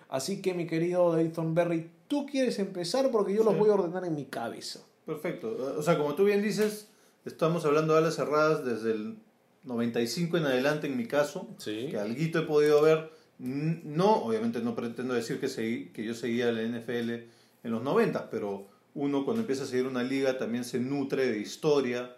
Así 0.10 0.42
que 0.42 0.54
mi 0.54 0.68
querido 0.68 1.12
David 1.12 1.32
Thornberry, 1.32 1.90
tú 2.08 2.26
quieres 2.26 2.60
empezar 2.60 3.12
porque 3.12 3.34
yo 3.34 3.44
los 3.44 3.54
Sí. 3.54 3.60
voy 3.60 3.70
a 3.70 3.74
ordenar 3.74 4.06
en 4.06 4.16
mi 4.16 4.26
cabeza. 4.26 4.80
Perfecto. 5.06 5.76
O 5.78 5.82
sea, 5.82 5.98
como 5.98 6.16
tú 6.16 6.26
bien 6.26 6.42
dices, 6.42 6.88
estamos 7.26 7.66
hablando 7.66 7.94
de 7.94 8.00
alas 8.00 8.16
cerradas 8.16 8.64
desde 8.66 8.92
el 8.92 9.18
95 9.64 10.38
en 10.38 10.46
adelante 10.46 10.88
en 10.88 10.98
mi 10.98 11.06
caso, 11.06 11.48
Sí. 11.58 11.88
que 11.92 11.98
alguito 11.98 12.40
he 12.40 12.44
podido 12.44 12.82
ver. 12.82 13.10
No, 13.40 14.18
obviamente 14.24 14.60
no 14.60 14.76
pretendo 14.76 15.14
decir 15.14 15.40
que, 15.40 15.48
seguí- 15.48 15.92
que 15.94 16.04
yo 16.04 16.14
seguía 16.14 16.52
la 16.52 16.62
NFL 16.62 17.28
en 17.64 17.72
los 17.72 17.82
90, 17.82 18.30
pero 18.30 18.68
uno 18.94 19.24
cuando 19.26 19.42
empieza 19.42 19.64
a 19.64 19.66
seguir 19.66 19.88
una 19.88 20.04
liga 20.04 20.38
también 20.38 20.64
se 20.64 20.80
nutre 20.80 21.26
de 21.32 21.40
historia, 21.40 22.16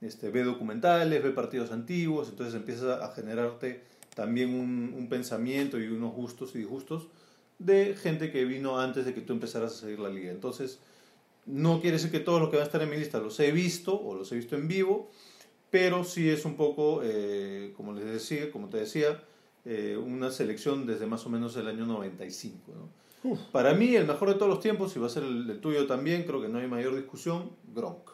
este, 0.00 0.30
ve 0.30 0.44
documentales, 0.44 1.22
ve 1.22 1.30
partidos 1.30 1.72
antiguos, 1.72 2.28
entonces 2.30 2.54
empieza 2.54 3.04
a 3.04 3.12
generarte 3.14 3.82
también 4.14 4.54
un, 4.54 4.94
un 4.96 5.08
pensamiento 5.08 5.78
y 5.78 5.86
unos 5.86 6.14
gustos 6.14 6.54
y 6.54 6.58
disgustos 6.58 7.08
de 7.58 7.94
gente 7.94 8.30
que 8.30 8.44
vino 8.44 8.78
antes 8.78 9.04
de 9.04 9.14
que 9.14 9.20
tú 9.20 9.32
empezaras 9.32 9.72
a 9.72 9.76
seguir 9.76 10.00
la 10.00 10.08
liga. 10.08 10.30
Entonces, 10.30 10.78
no 11.46 11.80
quiere 11.80 11.96
decir 11.96 12.10
que 12.10 12.20
todos 12.20 12.40
los 12.40 12.50
que 12.50 12.56
van 12.56 12.64
a 12.64 12.66
estar 12.66 12.82
en 12.82 12.90
mi 12.90 12.96
lista 12.96 13.18
los 13.18 13.38
he 13.40 13.52
visto 13.52 13.98
o 14.00 14.14
los 14.14 14.30
he 14.32 14.36
visto 14.36 14.56
en 14.56 14.68
vivo, 14.68 15.10
pero 15.70 16.04
sí 16.04 16.28
es 16.28 16.44
un 16.44 16.56
poco, 16.56 17.00
eh, 17.02 17.72
como 17.76 17.92
les 17.92 18.04
decía, 18.04 18.50
como 18.50 18.68
te 18.68 18.78
decía, 18.78 19.22
eh, 19.64 19.96
una 19.96 20.30
selección 20.30 20.86
desde 20.86 21.06
más 21.06 21.24
o 21.26 21.30
menos 21.30 21.56
el 21.56 21.68
año 21.68 21.86
95. 21.86 22.72
¿no? 23.24 23.38
Para 23.52 23.74
mí, 23.74 23.94
el 23.94 24.06
mejor 24.06 24.28
de 24.28 24.34
todos 24.34 24.48
los 24.48 24.60
tiempos, 24.60 24.94
y 24.96 24.98
va 24.98 25.06
a 25.06 25.10
ser 25.10 25.22
el, 25.22 25.48
el 25.48 25.60
tuyo 25.60 25.86
también, 25.86 26.24
creo 26.24 26.42
que 26.42 26.48
no 26.48 26.58
hay 26.58 26.66
mayor 26.66 26.96
discusión, 26.96 27.50
Gronk. 27.74 28.10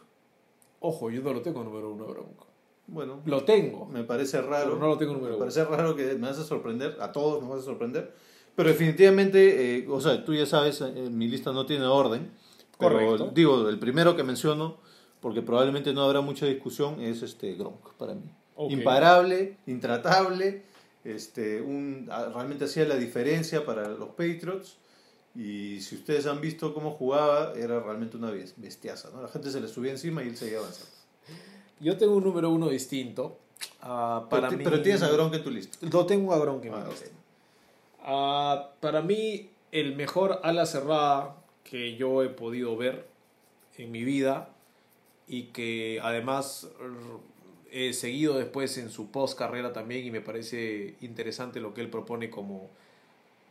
Ojo, 0.80 1.10
yo 1.10 1.22
no 1.22 1.32
lo 1.32 1.42
tengo 1.42 1.64
número 1.64 1.92
uno, 1.92 2.06
Bronco. 2.06 2.47
Bueno, 2.88 3.20
Lo 3.26 3.44
tengo. 3.44 3.86
me 3.86 4.02
parece 4.02 4.40
raro. 4.42 4.64
Pero 4.70 4.78
no 4.78 4.86
lo 4.88 4.98
tengo 4.98 5.12
número 5.12 5.30
Me 5.30 5.36
uno. 5.36 5.44
parece 5.44 5.64
raro 5.64 5.94
que 5.94 6.04
me 6.14 6.26
vas 6.28 6.38
a 6.38 6.44
sorprender, 6.44 6.96
a 7.00 7.12
todos 7.12 7.40
nos 7.42 7.50
vas 7.50 7.60
a 7.60 7.64
sorprender. 7.64 8.12
Pero 8.56 8.70
definitivamente, 8.70 9.78
eh, 9.78 9.86
o 9.88 10.00
sea, 10.00 10.24
tú 10.24 10.34
ya 10.34 10.46
sabes, 10.46 10.80
eh, 10.80 11.08
mi 11.10 11.28
lista 11.28 11.52
no 11.52 11.64
tiene 11.66 11.84
orden. 11.84 12.30
Pero 12.78 12.94
Correcto. 12.94 13.30
digo, 13.34 13.68
el 13.68 13.78
primero 13.78 14.16
que 14.16 14.22
menciono, 14.24 14.78
porque 15.20 15.42
probablemente 15.42 15.92
no 15.92 16.02
habrá 16.02 16.20
mucha 16.22 16.46
discusión, 16.46 17.00
es 17.00 17.22
este 17.22 17.54
Gronk 17.54 17.92
para 17.98 18.14
mí. 18.14 18.30
Ok. 18.56 18.70
Imparable, 18.72 19.56
intratable, 19.66 20.62
este, 21.04 21.60
un, 21.60 22.08
realmente 22.34 22.64
hacía 22.64 22.84
la 22.86 22.96
diferencia 22.96 23.64
para 23.64 23.88
los 23.88 24.08
Patriots. 24.10 24.78
Y 25.36 25.80
si 25.82 25.94
ustedes 25.96 26.26
han 26.26 26.40
visto 26.40 26.72
cómo 26.74 26.92
jugaba, 26.92 27.52
era 27.54 27.78
realmente 27.80 28.16
una 28.16 28.32
bes- 28.32 28.54
bestiaza. 28.56 29.10
¿no? 29.14 29.22
La 29.22 29.28
gente 29.28 29.50
se 29.50 29.60
le 29.60 29.68
subía 29.68 29.90
encima 29.92 30.24
y 30.24 30.28
él 30.28 30.36
seguía 30.36 30.58
avanzando. 30.58 30.90
Yo 31.80 31.96
tengo 31.96 32.16
un 32.16 32.24
número 32.24 32.50
uno 32.50 32.68
distinto. 32.68 33.38
Ah, 33.82 34.26
para 34.30 34.48
pero, 34.48 34.58
mí... 34.58 34.64
pero 34.64 34.82
tienes 34.82 35.02
a 35.02 35.08
Gronk 35.08 35.34
en 35.34 35.42
tu 35.44 35.50
lista. 35.50 35.78
Lo 35.90 36.06
tengo 36.06 36.32
a 36.34 36.38
Gronk 36.38 36.64
en 36.64 36.72
mi 36.72 36.76
Ah, 36.78 36.86
lista. 36.88 37.06
ok. 37.06 37.12
Ah, 38.04 38.70
para 38.80 39.02
mí, 39.02 39.50
el 39.72 39.94
mejor 39.96 40.40
ala 40.42 40.66
cerrada 40.66 41.36
que 41.64 41.96
yo 41.96 42.22
he 42.22 42.28
podido 42.28 42.76
ver 42.76 43.06
en 43.76 43.92
mi 43.92 44.02
vida 44.04 44.48
y 45.26 45.44
que 45.44 46.00
además 46.02 46.68
he 47.70 47.92
seguido 47.92 48.38
después 48.38 48.78
en 48.78 48.90
su 48.90 49.10
post 49.10 49.38
carrera 49.38 49.72
también 49.74 50.06
y 50.06 50.10
me 50.10 50.22
parece 50.22 50.94
interesante 51.02 51.60
lo 51.60 51.74
que 51.74 51.82
él 51.82 51.90
propone 51.90 52.30
como 52.30 52.70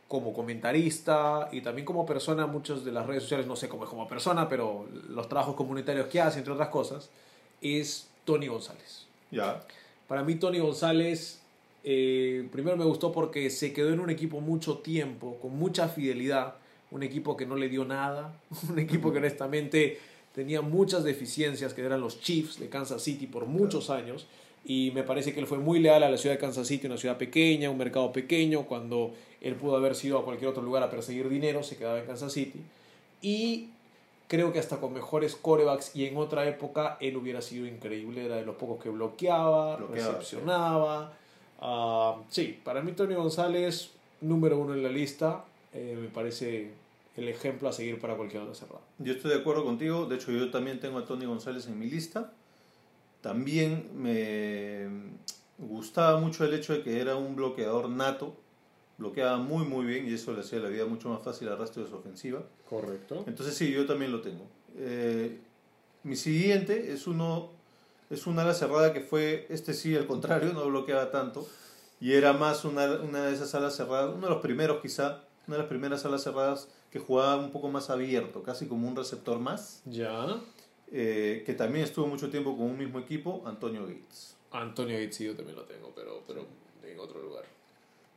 como 0.08 0.32
comentarista 0.32 1.50
y 1.52 1.60
también 1.60 1.84
como 1.84 2.06
persona, 2.06 2.46
muchas 2.46 2.82
de 2.82 2.92
las 2.92 3.06
redes 3.06 3.24
sociales, 3.24 3.46
no 3.46 3.56
sé 3.56 3.68
cómo 3.68 3.84
es 3.84 3.90
como 3.90 4.08
persona, 4.08 4.48
pero 4.48 4.86
los 5.10 5.28
trabajos 5.28 5.54
comunitarios 5.54 6.06
que 6.06 6.18
hace, 6.18 6.38
entre 6.38 6.54
otras 6.54 6.70
cosas, 6.70 7.10
es 7.60 8.08
Tony 8.28 8.46
González. 8.46 9.06
Ya. 9.30 9.62
Para 10.06 10.22
mí 10.22 10.34
Tony 10.34 10.58
González, 10.58 11.40
eh, 11.82 12.46
primero 12.52 12.76
me 12.76 12.84
gustó 12.84 13.10
porque 13.10 13.48
se 13.48 13.72
quedó 13.72 13.90
en 13.90 14.00
un 14.00 14.10
equipo 14.10 14.42
mucho 14.42 14.78
tiempo, 14.80 15.38
con 15.40 15.58
mucha 15.58 15.88
fidelidad, 15.88 16.56
un 16.90 17.02
equipo 17.02 17.38
que 17.38 17.46
no 17.46 17.56
le 17.56 17.70
dio 17.70 17.86
nada, 17.86 18.38
un 18.68 18.78
equipo 18.78 19.12
que 19.12 19.18
honestamente 19.18 19.98
tenía 20.34 20.60
muchas 20.60 21.04
deficiencias, 21.04 21.72
que 21.72 21.80
eran 21.80 22.02
los 22.02 22.20
Chiefs 22.20 22.60
de 22.60 22.68
Kansas 22.68 23.02
City 23.02 23.26
por 23.26 23.46
muchos 23.46 23.88
años, 23.88 24.26
y 24.62 24.90
me 24.94 25.04
parece 25.04 25.32
que 25.32 25.40
él 25.40 25.46
fue 25.46 25.56
muy 25.56 25.80
leal 25.80 26.02
a 26.02 26.10
la 26.10 26.18
ciudad 26.18 26.34
de 26.34 26.40
Kansas 26.40 26.66
City, 26.66 26.86
una 26.86 26.98
ciudad 26.98 27.16
pequeña, 27.16 27.70
un 27.70 27.78
mercado 27.78 28.12
pequeño, 28.12 28.64
cuando 28.64 29.14
él 29.40 29.54
pudo 29.54 29.74
haber 29.74 29.94
sido 29.94 30.18
a 30.18 30.24
cualquier 30.26 30.50
otro 30.50 30.62
lugar 30.62 30.82
a 30.82 30.90
perseguir 30.90 31.30
dinero, 31.30 31.62
se 31.62 31.78
quedaba 31.78 31.98
en 31.98 32.04
Kansas 32.04 32.30
City, 32.30 32.60
y 33.22 33.70
creo 34.28 34.52
que 34.52 34.60
hasta 34.60 34.76
con 34.76 34.92
mejores 34.92 35.34
corebacks 35.34 35.96
y 35.96 36.04
en 36.06 36.16
otra 36.16 36.46
época 36.46 36.96
él 37.00 37.16
hubiera 37.16 37.42
sido 37.42 37.66
increíble, 37.66 38.26
era 38.26 38.36
de 38.36 38.44
los 38.44 38.56
pocos 38.56 38.82
que 38.82 38.90
bloqueaba, 38.90 39.76
Bloqueaba, 39.76 40.12
recepcionaba. 40.12 41.12
Ah, 41.60 42.16
sí, 42.28 42.60
para 42.62 42.82
mí 42.82 42.92
Tony 42.92 43.14
González, 43.14 43.90
número 44.20 44.58
uno 44.58 44.74
en 44.74 44.82
la 44.82 44.90
lista, 44.90 45.44
eh, 45.72 45.98
me 46.00 46.08
parece 46.08 46.70
el 47.16 47.28
ejemplo 47.28 47.68
a 47.68 47.72
seguir 47.72 47.98
para 47.98 48.16
cualquier 48.16 48.42
otra 48.42 48.54
cerrada. 48.54 48.80
Yo 48.98 49.12
estoy 49.12 49.32
de 49.32 49.38
acuerdo 49.38 49.64
contigo. 49.64 50.06
De 50.06 50.16
hecho, 50.16 50.30
yo 50.30 50.50
también 50.50 50.78
tengo 50.78 50.98
a 50.98 51.04
Tony 51.04 51.26
González 51.26 51.66
en 51.66 51.78
mi 51.78 51.90
lista. 51.90 52.32
También 53.20 53.90
me 53.94 54.86
gustaba 55.58 56.20
mucho 56.20 56.44
el 56.44 56.54
hecho 56.54 56.74
de 56.74 56.82
que 56.82 57.00
era 57.00 57.16
un 57.16 57.34
bloqueador 57.34 57.88
nato. 57.88 58.36
Bloqueaba 58.98 59.36
muy, 59.38 59.64
muy 59.64 59.86
bien 59.86 60.06
y 60.08 60.14
eso 60.14 60.32
le 60.32 60.40
hacía 60.40 60.58
la 60.58 60.68
vida 60.68 60.84
mucho 60.84 61.08
más 61.08 61.22
fácil 61.22 61.48
al 61.48 61.58
resto 61.58 61.80
de 61.82 61.88
su 61.88 61.94
ofensiva. 61.96 62.42
Correcto. 62.68 63.24
Entonces, 63.26 63.54
sí, 63.54 63.72
yo 63.72 63.86
también 63.86 64.10
lo 64.12 64.20
tengo. 64.20 64.44
Eh, 64.76 65.38
mi 66.02 66.16
siguiente 66.16 66.92
es 66.92 67.06
uno 67.06 67.50
es 68.10 68.26
una 68.26 68.42
ala 68.42 68.54
cerrada 68.54 68.92
que 68.94 69.00
fue, 69.00 69.46
este 69.50 69.74
sí, 69.74 69.94
al 69.94 70.06
contrario, 70.06 70.52
no 70.54 70.64
bloqueaba 70.66 71.10
tanto. 71.10 71.46
Y 72.00 72.12
era 72.14 72.32
más 72.32 72.64
una, 72.64 72.86
una 73.02 73.26
de 73.26 73.34
esas 73.34 73.54
alas 73.54 73.76
cerradas, 73.76 74.14
uno 74.14 74.26
de 74.28 74.32
los 74.32 74.40
primeros 74.42 74.80
quizá, 74.80 75.24
una 75.46 75.56
de 75.56 75.62
las 75.62 75.68
primeras 75.68 76.04
alas 76.04 76.22
cerradas 76.22 76.68
que 76.90 76.98
jugaba 77.00 77.36
un 77.36 77.50
poco 77.50 77.68
más 77.68 77.90
abierto, 77.90 78.42
casi 78.42 78.66
como 78.66 78.88
un 78.88 78.96
receptor 78.96 79.38
más, 79.40 79.82
Ya. 79.84 80.40
eh, 80.90 81.42
que 81.44 81.52
también 81.54 81.84
estuvo 81.84 82.06
mucho 82.06 82.30
tiempo 82.30 82.56
con 82.56 82.66
un 82.66 82.78
mismo 82.78 82.98
equipo, 82.98 83.42
Antonio 83.44 83.82
Gates. 83.86 84.36
Antonio 84.52 84.96
Gates 84.96 85.16
sí, 85.16 85.24
yo 85.24 85.34
también 85.36 85.56
lo 85.56 85.64
tengo, 85.64 85.92
pero, 85.94 86.22
pero 86.26 86.46
en 86.82 86.98
otro 86.98 87.20
lugar. 87.20 87.44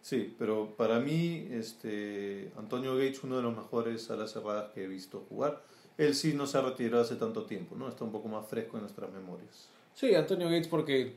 Sí, 0.02 0.36
pero 0.40 0.76
para 0.76 1.00
mí, 1.00 1.48
este, 1.52 2.52
Antonio 2.58 2.96
Gates, 2.96 3.24
uno 3.24 3.38
de 3.38 3.44
los 3.44 3.56
mejores 3.56 4.10
alas 4.10 4.32
cerradas 4.32 4.72
que 4.74 4.84
he 4.84 4.88
visto 4.88 5.26
jugar. 5.30 5.62
Él 5.98 6.16
sí 6.16 6.34
no 6.34 6.48
se 6.48 6.58
ha 6.58 6.62
retirado 6.62 7.04
hace 7.04 7.16
tanto 7.16 7.44
tiempo, 7.46 7.76
¿no? 7.76 7.88
Está 7.88 8.04
un 8.04 8.12
poco 8.12 8.28
más 8.28 8.48
fresco 8.48 8.78
en 8.78 8.82
nuestras 8.84 9.12
memorias. 9.12 9.70
Sí, 9.94 10.16
Antonio 10.16 10.48
Gates 10.48 10.68
porque, 10.68 11.14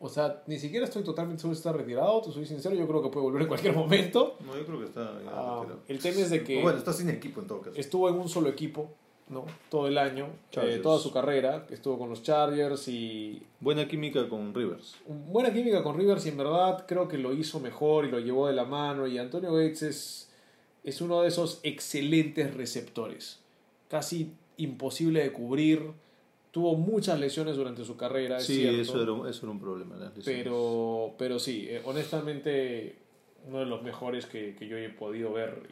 o 0.00 0.08
sea, 0.08 0.42
ni 0.48 0.58
siquiera 0.58 0.86
estoy 0.86 1.04
totalmente 1.04 1.42
seguro 1.42 1.54
si 1.54 1.60
está 1.60 1.72
retirado, 1.72 2.20
te 2.22 2.32
soy 2.32 2.46
sincero, 2.46 2.74
yo 2.74 2.88
creo 2.88 3.02
que 3.02 3.10
puede 3.10 3.24
volver 3.24 3.42
en 3.42 3.48
cualquier 3.48 3.74
momento. 3.76 4.36
No, 4.44 4.56
yo 4.56 4.66
creo 4.66 4.78
que 4.80 4.86
está 4.86 5.02
ya 5.22 5.30
Ah, 5.30 5.58
retirado. 5.60 5.80
el 5.86 5.98
tema 6.00 6.20
es 6.20 6.30
de 6.30 6.42
que 6.42 6.58
O 6.58 6.62
Bueno, 6.62 6.78
está 6.78 6.92
sin 6.92 7.10
equipo 7.10 7.40
en 7.40 7.46
todo 7.46 7.60
caso. 7.60 7.76
estuvo 7.76 8.08
en 8.08 8.16
un 8.16 8.28
solo 8.28 8.48
equipo, 8.48 8.90
¿no? 9.30 9.46
Todo 9.70 9.86
el 9.88 9.96
año, 9.96 10.26
eh, 10.60 10.80
toda 10.82 10.98
su 10.98 11.12
carrera, 11.12 11.66
estuvo 11.70 11.98
con 11.98 12.10
los 12.10 12.22
Chargers 12.22 12.88
y 12.88 13.42
Buena 13.60 13.86
química 13.88 14.28
con 14.28 14.52
Rivers. 14.54 14.96
buena 15.06 15.52
química 15.52 15.82
con 15.82 15.96
Rivers 15.96 16.26
y 16.26 16.30
en 16.30 16.36
verdad 16.36 16.84
creo 16.86 17.08
que 17.08 17.16
lo 17.16 17.32
hizo 17.32 17.60
mejor 17.60 18.04
y 18.06 18.10
lo 18.10 18.18
llevó 18.18 18.48
de 18.48 18.54
la 18.54 18.64
mano 18.64 19.06
y 19.06 19.16
Antonio 19.18 19.52
Gates 19.54 19.82
es, 19.82 20.30
es 20.84 21.00
uno 21.00 21.22
de 21.22 21.28
esos 21.28 21.60
excelentes 21.62 22.52
receptores, 22.54 23.38
casi 23.88 24.32
imposible 24.56 25.22
de 25.22 25.32
cubrir, 25.32 25.92
tuvo 26.50 26.74
muchas 26.74 27.20
lesiones 27.20 27.54
durante 27.56 27.84
su 27.84 27.96
carrera, 27.96 28.38
es 28.38 28.44
Sí, 28.46 28.56
cierto, 28.56 28.80
eso 28.82 29.02
era, 29.02 29.12
un- 29.12 29.28
eso 29.28 29.42
era 29.46 29.52
un 29.52 29.60
problema. 29.60 29.96
las 29.96 30.16
lesiones. 30.16 30.42
pero, 30.42 31.14
pero 31.16 31.38
sí, 31.38 31.66
eh, 31.68 31.80
honestamente 31.84 32.96
uno 33.48 33.60
de 33.60 33.66
los 33.66 33.82
mejores 33.82 34.26
que, 34.26 34.54
que 34.56 34.66
yo 34.66 34.76
he 34.76 34.88
podido 34.90 35.32
ver 35.32 35.62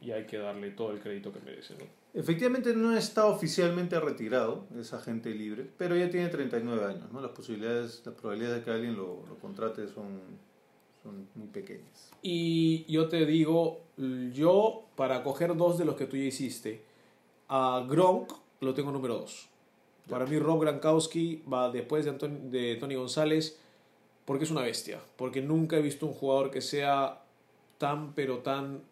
y, 0.00 0.06
y 0.06 0.12
hay 0.12 0.24
que 0.26 0.38
darle 0.38 0.70
todo 0.70 0.92
el 0.92 1.00
crédito 1.00 1.32
que 1.32 1.40
merece. 1.40 1.74
¿no? 1.74 1.84
Efectivamente 2.12 2.74
no 2.74 2.96
está 2.96 3.26
oficialmente 3.26 3.98
retirado, 4.00 4.64
es 4.78 4.92
agente 4.92 5.30
libre, 5.34 5.68
pero 5.78 5.96
ya 5.96 6.10
tiene 6.10 6.28
39 6.28 6.84
años, 6.84 7.12
¿no? 7.12 7.20
Las 7.20 7.30
posibilidades, 7.30 8.02
las 8.04 8.14
probabilidades 8.16 8.58
de 8.58 8.64
que 8.64 8.70
alguien 8.72 8.96
lo, 8.96 9.24
lo 9.28 9.36
contrate 9.40 9.86
son, 9.86 10.18
son 11.04 11.28
muy 11.36 11.46
pequeñas. 11.48 12.10
Y 12.20 12.84
yo 12.92 13.08
te 13.08 13.24
digo, 13.26 13.82
yo 14.32 14.86
para 14.96 15.22
coger 15.22 15.56
dos 15.56 15.78
de 15.78 15.84
los 15.84 15.94
que 15.94 16.06
tú 16.06 16.16
ya 16.16 16.24
hiciste, 16.24 16.82
a 17.48 17.86
Gronk 17.88 18.32
lo 18.60 18.74
tengo 18.74 18.90
número 18.90 19.14
dos. 19.18 19.48
Para 20.08 20.26
mí 20.26 20.36
Rob 20.40 20.60
Gronkowski 20.60 21.44
va 21.52 21.70
después 21.70 22.04
de, 22.04 22.10
Anton- 22.10 22.50
de 22.50 22.74
Tony 22.76 22.96
González 22.96 23.60
porque 24.24 24.44
es 24.44 24.50
una 24.50 24.62
bestia. 24.62 25.00
Porque 25.16 25.40
nunca 25.40 25.76
he 25.76 25.82
visto 25.82 26.06
un 26.06 26.12
jugador 26.12 26.50
que 26.50 26.60
sea 26.60 27.22
tan 27.78 28.12
pero 28.14 28.38
tan 28.38 28.82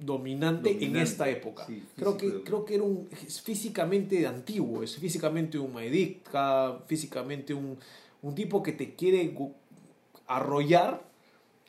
dominante, 0.00 0.84
en 0.84 0.96
esta 0.96 1.28
época. 1.28 1.66
sí, 1.66 1.82
creo, 1.96 2.16
que, 2.16 2.42
creo 2.42 2.64
que 2.64 2.74
era 2.74 2.84
un, 2.84 3.08
es 3.26 3.40
físicamente 3.40 4.26
antiguo, 4.26 4.82
es 4.82 4.96
físicamente 4.96 5.58
un 5.58 5.72
Maeditka, 5.72 6.78
físicamente 6.86 7.54
un, 7.54 7.76
un 8.22 8.34
tipo 8.34 8.62
que 8.62 8.72
te 8.72 8.94
quiere 8.94 9.34
arrollar 10.26 11.02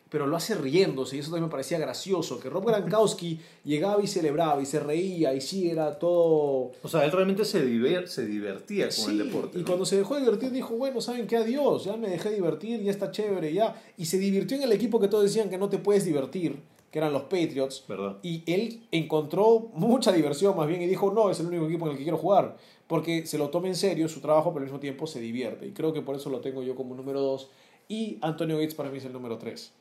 pero 0.07 0.28
lo 0.28 0.38
hace 0.38 0.55
riéndose 0.55 1.17
y 1.17 1.19
eso 1.19 1.30
también 1.32 1.45
me 1.47 1.51
parecía 1.51 1.78
gracioso, 1.78 2.39
que 2.39 2.49
Rob 2.49 2.65
Gronkowski 2.65 3.38
llegaba 3.65 4.01
y 4.01 4.07
celebraba 4.07 4.61
y 4.61 4.65
se 4.65 4.80
reía 4.80 5.34
y 5.34 5.41
sí, 5.41 5.69
era 5.69 5.97
todo... 5.99 6.71
O 6.84 6.88
sea, 6.88 7.03
él 7.03 7.11
realmente 7.11 7.43
se, 7.43 7.65
diver- 7.67 8.05
se 8.05 8.26
divertía 8.26 8.86
con 8.86 8.91
Sí, 8.93 9.11
el 9.11 9.17
deporte. 9.17 9.57
y 9.57 9.61
¿no? 9.61 9.67
cuando 9.67 9.84
se 9.86 9.97
dejó 9.97 10.13
de 10.15 10.21
divertir 10.21 10.51
dijo, 10.51 10.76
bueno, 10.78 11.01
¿saben 11.01 11.28
qué? 11.28 11.36
Adiós, 11.38 11.84
ya 11.84 11.97
me 11.97 12.07
dejé 12.09 12.30
divertir, 12.30 12.82
ya 12.82 12.91
está 12.91 13.11
chévere, 13.11 13.51
ya. 13.51 13.82
Y 13.97 14.05
se 14.05 14.17
divirtió 14.17 14.55
en 14.55 14.63
el 14.63 14.71
equipo 14.71 15.01
que 15.01 15.09
todos 15.09 15.23
decían 15.26 15.49
que 15.49 15.57
no 15.57 15.67
te 15.67 15.80
puedes 15.80 16.05
divertir, 16.05 16.59
que 16.96 17.00
eran 17.00 17.12
los 17.12 17.24
Patriots. 17.24 17.84
¿Verdad? 17.89 18.16
Y 18.24 18.41
él 18.48 18.84
encontró 18.89 19.68
mucha 19.74 20.14
diversión 20.14 20.56
más 20.56 20.66
bien 20.66 20.82
y 20.82 20.88
dijo, 20.88 21.12
no, 21.12 21.30
es 21.30 21.41
el 21.41 21.48
único 21.48 21.66
equipo 21.66 21.88
en 21.88 21.91
el 21.91 21.98
que 21.98 22.04
quiero 22.04 22.18
jugar. 22.18 22.56
Porque 22.88 23.26
se 23.28 23.38
lo 23.38 23.50
toma 23.50 23.68
en 23.68 23.76
serio 23.76 24.08
su 24.08 24.22
trabajo, 24.22 24.52
pero 24.54 24.60
al 24.60 24.68
mismo 24.68 24.80
tiempo 24.80 25.06
se 25.06 25.20
divierte. 25.20 25.68
Y 25.68 25.72
creo 25.72 25.91
que 25.91 26.02
por 26.02 26.16
eso 26.16 26.30
lo 26.30 26.39
tengo 26.39 26.64
yo 26.64 26.74
como 26.74 26.96
número 26.96 27.20
2. 27.20 27.50
Y 27.89 28.18
Antonio 28.22 28.56
Gates 28.58 28.76
para 28.76 28.89
mí 28.89 29.00
es 29.00 29.04
el 29.06 29.12
número 29.12 29.38
3. 29.38 29.74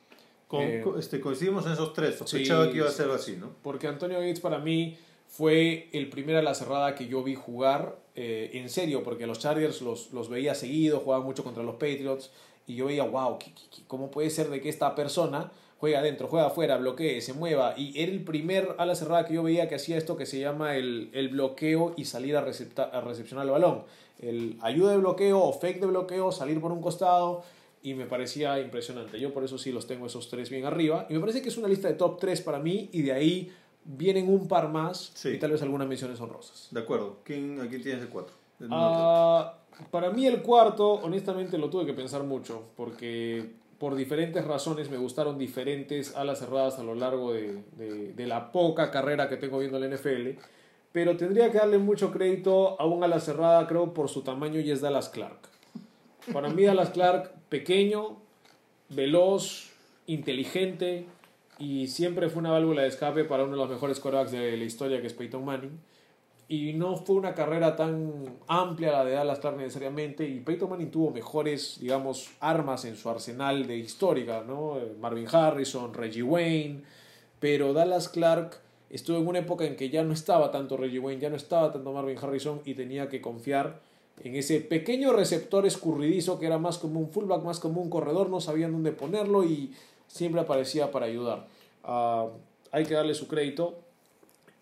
Con- 0.49 0.61
Eh, 0.61 0.83
este, 0.99 1.21
coincidimos 1.21 1.65
en 1.67 1.71
esos 1.71 1.93
tres, 1.93 2.15
sospechaba 2.17 2.65
Sí, 2.65 2.71
que 2.71 2.77
iba 2.79 2.87
a 2.89 2.91
ser 2.91 3.05
sí, 3.05 3.11
así, 3.15 3.37
¿no? 3.37 3.51
Porque 3.63 3.87
Antonio 3.87 4.19
Gates 4.19 4.41
para 4.41 4.59
mí 4.59 4.97
fue 5.29 5.87
el 5.93 6.09
primer 6.09 6.35
a 6.35 6.41
la 6.41 6.53
cerrada 6.53 6.95
que 6.95 7.07
yo 7.07 7.23
vi 7.23 7.35
jugar 7.35 7.97
eh, 8.15 8.51
en 8.55 8.69
serio, 8.69 9.03
porque 9.03 9.25
los 9.25 9.39
Chargers 9.39 9.81
los, 9.81 10.11
los 10.11 10.27
veía 10.27 10.53
seguido, 10.53 10.99
jugaban 10.99 11.25
mucho 11.25 11.45
contra 11.45 11.63
los 11.63 11.75
Patriots, 11.75 12.29
y 12.67 12.75
yo 12.75 12.85
veía, 12.87 13.03
wow, 13.03 13.37
¿qué- 13.39 13.53
qué- 13.53 13.61
qué- 13.73 13.81
¿cómo 13.87 14.11
puede 14.11 14.29
ser 14.29 14.49
de 14.49 14.59
que 14.61 14.67
esta 14.69 14.93
persona 14.95 15.51
juega 15.79 15.99
adentro, 15.99 16.27
juega 16.27 16.47
afuera, 16.47 16.77
bloquee, 16.77 17.21
se 17.21 17.33
mueva? 17.33 17.73
Y 17.77 17.99
era 18.01 18.11
el 18.11 18.23
primer 18.23 18.75
a 18.77 18.85
la 18.85 18.95
cerrada 18.95 19.25
que 19.25 19.33
yo 19.33 19.43
veía 19.43 19.67
que 19.67 19.75
hacía 19.75 19.97
esto 19.97 20.15
que 20.17 20.25
se 20.25 20.39
llama 20.39 20.75
el, 20.75 21.09
el 21.13 21.29
bloqueo 21.29 21.93
y 21.97 22.05
salir 22.05 22.35
a, 22.37 22.45
recepta- 22.45 22.89
a 22.91 23.01
recepcionar 23.01 23.45
el 23.45 23.51
balón. 23.51 23.83
El 24.19 24.57
ayuda 24.61 24.91
de 24.91 24.97
bloqueo 24.97 25.41
o 25.41 25.53
fake 25.53 25.81
de 25.81 25.87
bloqueo, 25.87 26.31
salir 26.31 26.59
por 26.61 26.71
un 26.71 26.81
costado, 26.81 27.43
y 27.83 27.93
me 27.93 28.05
parecía 28.05 28.59
impresionante. 28.59 29.19
Yo 29.19 29.31
por 29.33 29.43
eso 29.43 29.57
sí 29.59 29.71
los 29.71 29.85
tengo 29.85 30.07
esos 30.07 30.27
tres 30.29 30.49
bien 30.49 30.65
arriba. 30.65 31.05
Y 31.09 31.13
me 31.13 31.19
parece 31.19 31.41
que 31.43 31.49
es 31.49 31.57
una 31.57 31.67
lista 31.67 31.87
de 31.87 31.93
top 31.93 32.17
3 32.19 32.41
para 32.41 32.57
mí 32.57 32.89
y 32.93 33.03
de 33.03 33.11
ahí 33.11 33.51
vienen 33.83 34.27
un 34.27 34.47
par 34.47 34.69
más 34.69 35.11
Sí. 35.13 35.29
y 35.29 35.37
tal 35.37 35.51
vez 35.51 35.61
algunas 35.61 35.87
menciones 35.87 36.19
honrosas. 36.19 36.69
De 36.71 36.79
acuerdo. 36.79 37.17
¿Quién, 37.23 37.61
¿A 37.61 37.67
quién 37.69 37.83
tienes 37.83 38.01
el 38.01 38.09
cuatro? 38.09 38.33
El 38.59 38.69
número 38.69 38.87
Ah, 38.89 39.57
para 39.91 40.09
mí 40.09 40.25
el 40.25 40.41
cuarto, 40.41 40.93
honestamente 40.93 41.59
lo 41.59 41.69
tuve 41.69 41.85
que 41.85 41.93
pensar 41.93 42.23
mucho 42.23 42.63
porque 42.75 43.51
por 43.79 43.95
diferentes 43.95 44.45
razones 44.45 44.89
me 44.89 44.97
gustaron 44.97 45.37
diferentes 45.37 46.15
alas 46.15 46.39
cerradas 46.39 46.79
a 46.79 46.83
lo 46.83 46.95
largo 46.95 47.33
de, 47.33 47.61
de- 47.77 48.25
la 48.27 48.51
poca 48.51 48.89
carrera 48.91 49.27
que 49.29 49.37
tengo 49.37 49.59
viendo 49.59 49.79
la 49.79 49.87
NFL. 49.87 50.31
Pero 50.91 51.17
tendría 51.17 51.51
que 51.51 51.57
darle 51.57 51.77
mucho 51.77 52.11
crédito 52.11 52.79
a 52.79 52.85
un 52.85 53.03
ala 53.03 53.19
cerrada, 53.19 53.67
creo, 53.67 53.93
por 53.93 54.07
su 54.07 54.21
tamaño 54.21 54.61
y 54.61 54.71
es 54.71 54.79
Dallas 54.81 55.09
Clark. 55.09 55.39
Para 56.31 56.49
mí 56.49 56.63
Dallas 56.63 56.91
Clark, 56.91 57.31
pequeño, 57.49 58.17
veloz, 58.89 59.71
inteligente 60.07 61.05
y 61.59 61.87
siempre 61.87 62.29
fue 62.29 62.39
una 62.39 62.51
válvula 62.51 62.83
de 62.83 62.87
escape 62.89 63.23
para 63.25 63.43
uno 63.43 63.53
de 63.53 63.57
los 63.57 63.69
mejores 63.69 63.99
quarterbacks 63.99 64.31
de 64.31 64.55
la 64.57 64.63
historia 64.63 65.01
que 65.01 65.07
es 65.07 65.13
Peyton 65.13 65.43
Manning. 65.43 65.77
Y 66.47 66.73
no 66.73 66.95
fue 66.97 67.15
una 67.15 67.33
carrera 67.33 67.75
tan 67.75 68.37
amplia 68.47 68.91
la 68.91 69.05
de 69.05 69.13
Dallas 69.13 69.39
Clark 69.39 69.57
necesariamente 69.57 70.27
y 70.27 70.39
Peyton 70.41 70.69
Manning 70.69 70.91
tuvo 70.91 71.09
mejores, 71.09 71.79
digamos, 71.79 72.29
armas 72.39 72.85
en 72.85 72.95
su 72.95 73.09
arsenal 73.09 73.65
de 73.65 73.77
histórica, 73.77 74.43
¿no? 74.45 74.77
Marvin 74.99 75.27
Harrison, 75.31 75.93
Reggie 75.93 76.21
Wayne, 76.21 76.83
pero 77.39 77.73
Dallas 77.73 78.09
Clark 78.09 78.59
estuvo 78.91 79.17
en 79.17 79.27
una 79.27 79.39
época 79.39 79.65
en 79.65 79.75
que 79.75 79.89
ya 79.89 80.03
no 80.03 80.13
estaba 80.13 80.51
tanto 80.51 80.77
Reggie 80.77 80.99
Wayne, 80.99 81.21
ya 81.21 81.29
no 81.31 81.35
estaba 81.35 81.71
tanto 81.71 81.91
Marvin 81.91 82.17
Harrison 82.19 82.61
y 82.63 82.75
tenía 82.75 83.09
que 83.09 83.21
confiar 83.21 83.79
en 84.23 84.35
ese 84.35 84.61
pequeño 84.61 85.13
receptor 85.13 85.65
escurridizo 85.65 86.39
que 86.39 86.45
era 86.45 86.57
más 86.57 86.77
como 86.77 86.99
un 86.99 87.09
fullback, 87.09 87.43
más 87.43 87.59
como 87.59 87.81
un 87.81 87.89
corredor, 87.89 88.29
no 88.29 88.39
sabían 88.39 88.71
dónde 88.71 88.91
ponerlo 88.91 89.43
y 89.43 89.73
siempre 90.07 90.41
aparecía 90.41 90.91
para 90.91 91.07
ayudar. 91.07 91.47
Ah, 91.83 92.27
hay 92.71 92.85
que 92.85 92.93
darle 92.93 93.13
su 93.13 93.27
crédito. 93.27 93.79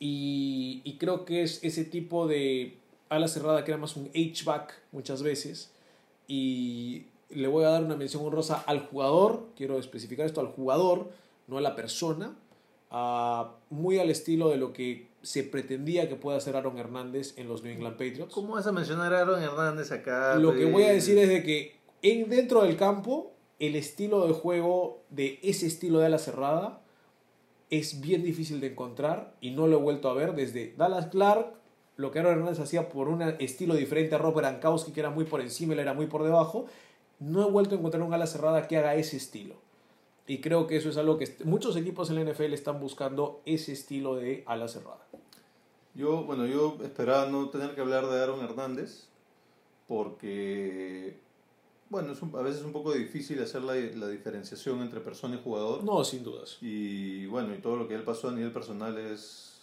Y, 0.05 0.81
y 0.83 0.97
creo 0.97 1.23
que 1.23 1.43
es 1.43 1.63
ese 1.63 1.85
tipo 1.85 2.27
de 2.27 2.77
ala 3.07 3.29
cerrada 3.29 3.63
que 3.63 3.71
era 3.71 3.77
más 3.77 3.95
un 3.95 4.09
H-back 4.13 4.73
muchas 4.91 5.23
veces. 5.23 5.71
Y 6.27 7.05
le 7.29 7.47
voy 7.47 7.63
a 7.63 7.69
dar 7.69 7.85
una 7.85 7.95
mención 7.95 8.25
honrosa 8.25 8.61
al 8.67 8.85
jugador, 8.85 9.45
quiero 9.55 9.79
especificar 9.79 10.25
esto 10.25 10.41
al 10.41 10.47
jugador, 10.47 11.09
no 11.47 11.57
a 11.57 11.61
la 11.61 11.77
persona, 11.77 12.35
muy 13.69 13.97
al 13.97 14.09
estilo 14.09 14.49
de 14.49 14.57
lo 14.57 14.73
que 14.73 15.07
se 15.21 15.43
pretendía 15.43 16.09
que 16.09 16.17
pueda 16.17 16.37
hacer 16.37 16.57
Aaron 16.57 16.77
Hernández 16.77 17.37
en 17.37 17.47
los 17.47 17.63
New 17.63 17.71
England 17.71 17.95
Patriots. 17.95 18.33
¿Cómo 18.33 18.55
vas 18.55 18.67
a 18.67 18.73
mencionar 18.73 19.13
a 19.13 19.21
Aaron 19.21 19.41
Hernández 19.41 19.93
acá? 19.93 20.35
Lo 20.35 20.53
que 20.53 20.65
voy 20.65 20.83
a 20.83 20.91
decir 20.91 21.17
es 21.17 21.29
de 21.29 21.43
que 21.43 21.77
en, 22.01 22.29
dentro 22.29 22.63
del 22.63 22.75
campo, 22.75 23.31
el 23.57 23.77
estilo 23.77 24.27
de 24.27 24.33
juego 24.33 25.01
de 25.11 25.39
ese 25.43 25.65
estilo 25.65 25.99
de 25.99 26.07
ala 26.07 26.19
cerrada 26.19 26.82
es 27.79 28.01
bien 28.01 28.23
difícil 28.23 28.61
de 28.61 28.67
encontrar 28.67 29.35
y 29.41 29.51
no 29.51 29.67
lo 29.67 29.77
he 29.77 29.81
vuelto 29.81 30.09
a 30.09 30.13
ver 30.13 30.35
desde 30.35 30.75
Dallas 30.77 31.07
Clark, 31.07 31.53
lo 31.95 32.11
que 32.11 32.19
Aaron 32.19 32.33
Hernández 32.33 32.59
hacía 32.59 32.89
por 32.89 33.07
un 33.07 33.21
estilo 33.39 33.73
diferente 33.75 34.13
a 34.13 34.19
Robert 34.19 34.47
Ankowski, 34.47 34.91
que 34.91 34.99
era 34.99 35.09
muy 35.09 35.25
por 35.25 35.41
encima, 35.41 35.73
él 35.73 35.79
era 35.79 35.93
muy 35.93 36.05
por 36.05 36.23
debajo. 36.23 36.65
No 37.19 37.47
he 37.47 37.51
vuelto 37.51 37.73
a 37.73 37.79
encontrar 37.79 38.03
un 38.03 38.13
ala 38.13 38.27
cerrada 38.27 38.67
que 38.67 38.77
haga 38.77 38.95
ese 38.95 39.17
estilo. 39.17 39.55
Y 40.27 40.39
creo 40.39 40.67
que 40.67 40.77
eso 40.77 40.89
es 40.89 40.97
algo 40.97 41.17
que 41.17 41.35
muchos 41.45 41.75
equipos 41.75 42.09
en 42.09 42.15
la 42.15 42.31
NFL 42.31 42.53
están 42.53 42.79
buscando 42.79 43.41
ese 43.45 43.73
estilo 43.73 44.15
de 44.15 44.43
ala 44.45 44.67
cerrada. 44.67 45.05
Yo, 45.95 46.23
bueno, 46.23 46.45
yo 46.45 46.77
esperaba 46.83 47.25
no 47.25 47.49
tener 47.49 47.73
que 47.75 47.81
hablar 47.81 48.05
de 48.07 48.21
Aaron 48.21 48.41
Hernández 48.41 49.07
porque, 49.87 51.17
bueno, 51.93 52.11
es 52.11 52.21
un- 52.21 52.35
a 52.35 52.41
veces 52.41 52.59
es 52.59 52.65
un 52.65 52.73
poco 52.73 52.91
difícil 52.93 53.41
hacer 53.41 53.61
la, 53.61 53.75
la 53.75 54.09
diferenciación 54.09 54.81
entre 54.81 54.99
persona 54.99 55.35
y 55.35 55.41
jugador. 55.41 55.83
No, 55.83 56.03
sin 56.03 56.23
dudas. 56.23 56.57
Y 56.61 57.25
bueno, 57.27 57.53
y 57.55 57.59
todo 57.59 57.77
lo 57.77 57.87
que 57.87 57.95
él 57.95 58.03
pasó 58.03 58.27
a 58.29 58.31
nivel 58.33 58.51
personal 58.51 58.97
es 58.97 59.61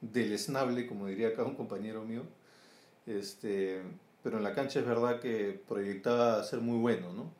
deleznable, 0.00 0.86
como 0.88 1.06
diría 1.06 1.28
acá 1.28 1.44
un 1.44 1.54
compañero 1.54 2.04
mío. 2.04 2.22
Este, 3.06 3.82
pero 4.22 4.38
en 4.38 4.42
la 4.42 4.54
cancha 4.54 4.80
es 4.80 4.86
verdad 4.86 5.20
que 5.20 5.60
proyectaba 5.68 6.42
ser 6.42 6.60
muy 6.60 6.78
bueno, 6.78 7.12
¿no? 7.12 7.30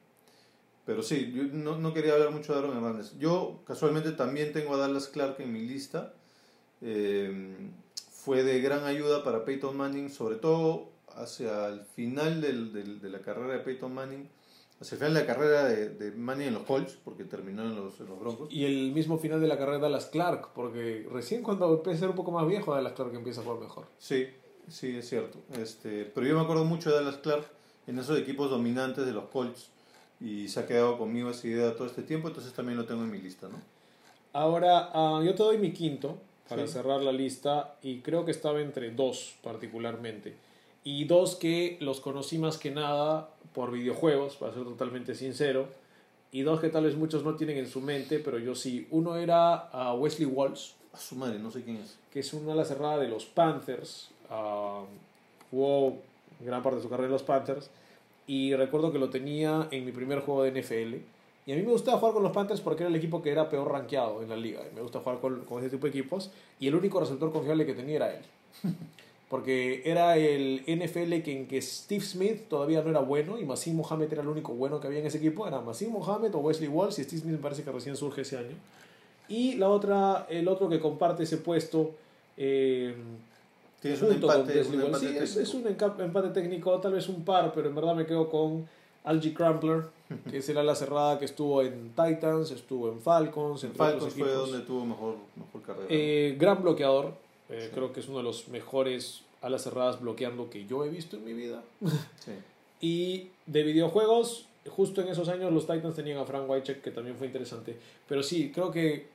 Pero 0.84 1.02
sí, 1.02 1.32
yo 1.34 1.42
no, 1.44 1.78
no 1.78 1.92
quería 1.92 2.12
hablar 2.14 2.30
mucho 2.30 2.52
de 2.52 2.60
Aaron 2.60 2.76
Hernández. 2.76 3.14
Yo 3.18 3.60
casualmente 3.66 4.12
también 4.12 4.52
tengo 4.52 4.74
a 4.74 4.78
Dallas 4.78 5.08
Clark 5.08 5.40
en 5.40 5.52
mi 5.52 5.60
lista. 5.62 6.14
Eh, 6.82 7.56
fue 8.12 8.44
de 8.44 8.60
gran 8.60 8.84
ayuda 8.84 9.24
para 9.24 9.44
Peyton 9.44 9.76
Manning, 9.76 10.10
sobre 10.10 10.36
todo 10.36 10.90
hacia 11.16 11.66
el 11.68 11.80
final 11.80 12.40
del- 12.40 12.72
del- 12.72 13.00
de 13.00 13.08
la 13.10 13.20
carrera 13.20 13.54
de 13.54 13.58
Peyton 13.60 13.92
Manning, 13.94 14.28
hacia 14.80 14.94
el 14.94 14.98
final 14.98 15.14
de 15.14 15.20
la 15.20 15.26
carrera 15.26 15.64
de, 15.64 15.88
de 15.90 16.10
Manning 16.12 16.48
en 16.48 16.54
los 16.54 16.62
Colts, 16.64 16.98
porque 17.04 17.24
terminó 17.24 17.62
en 17.62 17.74
los, 17.76 17.98
en 18.00 18.06
los 18.06 18.20
Broncos. 18.20 18.48
Y 18.52 18.64
el 18.64 18.92
mismo 18.92 19.18
final 19.18 19.40
de 19.40 19.48
la 19.48 19.56
carrera 19.56 19.76
de 19.78 19.82
Dallas 19.82 20.06
Clark, 20.06 20.48
porque 20.54 21.06
recién 21.10 21.42
cuando 21.42 21.72
empieza 21.72 21.96
a 21.96 22.00
ser 22.00 22.10
un 22.10 22.16
poco 22.16 22.30
más 22.30 22.46
viejo, 22.46 22.74
Dallas 22.74 22.92
Clark 22.92 23.14
empieza 23.14 23.40
a 23.40 23.44
jugar 23.44 23.60
mejor. 23.60 23.86
Sí, 23.98 24.26
sí, 24.68 24.96
es 24.96 25.08
cierto. 25.08 25.38
Este, 25.58 26.04
pero 26.04 26.26
yo 26.26 26.34
me 26.36 26.42
acuerdo 26.42 26.64
mucho 26.64 26.90
de 26.90 26.96
Dallas 26.96 27.16
Clark 27.18 27.46
en 27.86 27.98
esos 27.98 28.18
equipos 28.18 28.50
dominantes 28.50 29.06
de 29.06 29.12
los 29.12 29.24
Colts 29.26 29.70
y 30.20 30.48
se 30.48 30.60
ha 30.60 30.66
quedado 30.66 30.98
conmigo 30.98 31.30
esa 31.30 31.46
idea 31.46 31.74
todo 31.74 31.86
este 31.86 32.02
tiempo, 32.02 32.28
entonces 32.28 32.52
también 32.52 32.76
lo 32.78 32.84
tengo 32.86 33.02
en 33.04 33.10
mi 33.10 33.18
lista, 33.20 33.48
¿no? 33.48 33.60
Ahora, 34.32 34.90
ah, 34.92 35.22
yo 35.24 35.34
te 35.34 35.42
doy 35.42 35.56
mi 35.58 35.72
quinto 35.72 36.18
para 36.48 36.66
Sí. 36.66 36.74
cerrar 36.74 37.00
la 37.02 37.12
lista 37.12 37.76
y 37.82 38.00
creo 38.00 38.24
que 38.24 38.30
estaba 38.30 38.60
entre 38.60 38.90
dos 38.90 39.36
particularmente. 39.42 40.36
Y 40.86 41.04
dos 41.06 41.34
que 41.34 41.78
los 41.80 41.98
conocí 42.00 42.38
más 42.38 42.58
que 42.58 42.70
nada 42.70 43.30
por 43.52 43.72
videojuegos, 43.72 44.36
para 44.36 44.54
ser 44.54 44.62
totalmente 44.62 45.16
sincero. 45.16 45.66
Y 46.30 46.42
dos 46.42 46.60
que 46.60 46.68
tal 46.68 46.84
vez 46.84 46.94
muchos 46.94 47.24
no 47.24 47.34
tienen 47.34 47.58
en 47.58 47.66
su 47.66 47.80
mente, 47.80 48.20
pero 48.20 48.38
yo 48.38 48.54
sí. 48.54 48.86
Uno 48.92 49.16
era 49.16 49.68
ah, 49.72 49.94
Wesley 49.94 50.26
Walsh, 50.26 50.74
A 50.92 50.98
su 50.98 51.16
madre, 51.16 51.40
no 51.40 51.50
sé 51.50 51.64
quién 51.64 51.78
es. 51.78 51.98
que 52.12 52.20
es 52.20 52.32
una 52.32 52.52
ala 52.52 52.64
cerrada 52.64 52.98
de 52.98 53.08
los 53.08 53.24
Panthers. 53.24 54.12
ah, 54.30 54.84
jugó 55.50 55.96
gran 56.38 56.62
parte 56.62 56.76
de 56.76 56.82
su 56.84 56.88
carrera 56.88 57.06
en 57.08 57.14
los 57.14 57.24
Panthers. 57.24 57.68
Y 58.28 58.54
recuerdo 58.54 58.92
que 58.92 59.00
lo 59.00 59.10
tenía 59.10 59.66
en 59.72 59.84
mi 59.84 59.90
primer 59.90 60.20
juego 60.20 60.44
de 60.44 60.52
NFL. 60.52 60.98
Y 61.46 61.52
a 61.52 61.56
mí 61.56 61.62
me 61.62 61.72
gustaba 61.72 61.98
jugar 61.98 62.14
con 62.14 62.22
los 62.22 62.30
Panthers 62.30 62.60
porque 62.60 62.84
era 62.84 62.90
el 62.90 62.96
equipo 62.96 63.20
que 63.22 63.32
era 63.32 63.48
peor 63.48 63.72
rankeado 63.72 64.22
en 64.22 64.28
la 64.28 64.36
liga. 64.36 64.62
Y 64.70 64.72
me 64.72 64.82
gusta 64.82 65.00
jugar 65.00 65.18
con, 65.18 65.40
con 65.46 65.58
ese 65.58 65.70
tipo 65.70 65.88
de 65.88 65.90
equipos. 65.90 66.30
Y 66.60 66.68
el 66.68 66.76
único 66.76 67.00
receptor 67.00 67.32
confiable 67.32 67.66
que 67.66 67.74
tenía 67.74 67.96
era 67.96 68.14
él. 68.14 68.22
Porque 69.28 69.82
era 69.84 70.16
el 70.16 70.62
NFL 70.68 71.22
que, 71.22 71.32
en 71.32 71.48
que 71.48 71.60
Steve 71.60 72.04
Smith 72.04 72.48
todavía 72.48 72.82
no 72.82 72.90
era 72.90 73.00
bueno 73.00 73.38
y 73.38 73.44
Massim 73.44 73.74
Mohamed 73.76 74.12
era 74.12 74.22
el 74.22 74.28
único 74.28 74.54
bueno 74.54 74.78
que 74.78 74.86
había 74.86 75.00
en 75.00 75.06
ese 75.06 75.18
equipo. 75.18 75.48
Era 75.48 75.60
Massim 75.60 75.90
Mohamed 75.90 76.34
o 76.34 76.38
Wesley 76.38 76.68
Walsh 76.68 77.00
y 77.00 77.04
Steve 77.04 77.22
Smith 77.22 77.32
me 77.32 77.38
parece 77.38 77.64
que 77.64 77.72
recién 77.72 77.96
surge 77.96 78.20
ese 78.22 78.38
año. 78.38 78.56
Y 79.28 79.54
la 79.54 79.68
otra, 79.68 80.26
el 80.30 80.46
otro 80.46 80.68
que 80.68 80.78
comparte 80.78 81.24
ese 81.24 81.38
puesto 81.38 81.94
eh, 82.36 82.94
Tienes 83.80 84.00
un 84.02 84.10
junto 84.12 84.26
con 84.28 84.40
empate, 84.40 84.58
Wesley 84.58 84.76
un 84.76 84.82
Walsh. 84.84 84.94
empate 84.94 85.26
Sí, 85.26 85.38
es, 85.40 85.48
es 85.48 85.54
un 85.54 85.66
empate 85.66 86.28
técnico, 86.28 86.78
tal 86.80 86.92
vez 86.92 87.08
un 87.08 87.24
par, 87.24 87.52
pero 87.52 87.68
en 87.68 87.74
verdad 87.74 87.94
me 87.94 88.06
quedo 88.06 88.28
con 88.28 88.66
Algie 89.04 89.34
Crumpler, 89.34 89.84
que 90.30 90.38
es 90.38 90.48
el 90.48 90.58
ala 90.58 90.74
cerrada 90.74 91.18
que 91.18 91.24
estuvo 91.24 91.62
en 91.62 91.90
Titans, 91.90 92.50
estuvo 92.50 92.90
en 92.90 93.00
Falcons, 93.00 93.64
En 93.64 93.72
Falcons 93.72 94.14
fue 94.14 94.30
donde 94.30 94.60
tuvo 94.60 94.84
mejor, 94.84 95.16
mejor 95.36 95.62
carrera. 95.62 95.86
Eh, 95.88 96.36
gran 96.38 96.62
bloqueador. 96.62 97.25
Eh, 97.48 97.66
Sí. 97.66 97.70
Creo 97.74 97.92
que 97.92 98.00
es 98.00 98.08
uno 98.08 98.18
de 98.18 98.24
los 98.24 98.48
mejores 98.48 99.22
alas 99.42 99.62
cerradas 99.62 100.00
bloqueando 100.00 100.50
que 100.50 100.66
yo 100.66 100.84
he 100.84 100.88
visto 100.88 101.16
en 101.16 101.24
mi 101.24 101.32
vida. 101.32 101.62
Sí. 102.24 102.32
Y 102.80 103.28
de 103.46 103.62
videojuegos, 103.62 104.46
justo 104.68 105.00
en 105.00 105.08
esos 105.08 105.28
años 105.28 105.52
los 105.52 105.66
Titans 105.66 105.94
tenían 105.94 106.18
a 106.18 106.24
Frank 106.24 106.48
Wycheck, 106.48 106.82
que 106.82 106.90
también 106.90 107.16
fue 107.16 107.26
interesante. 107.26 107.76
Pero 108.08 108.22
sí, 108.22 108.52
creo 108.52 108.70
que 108.70 109.06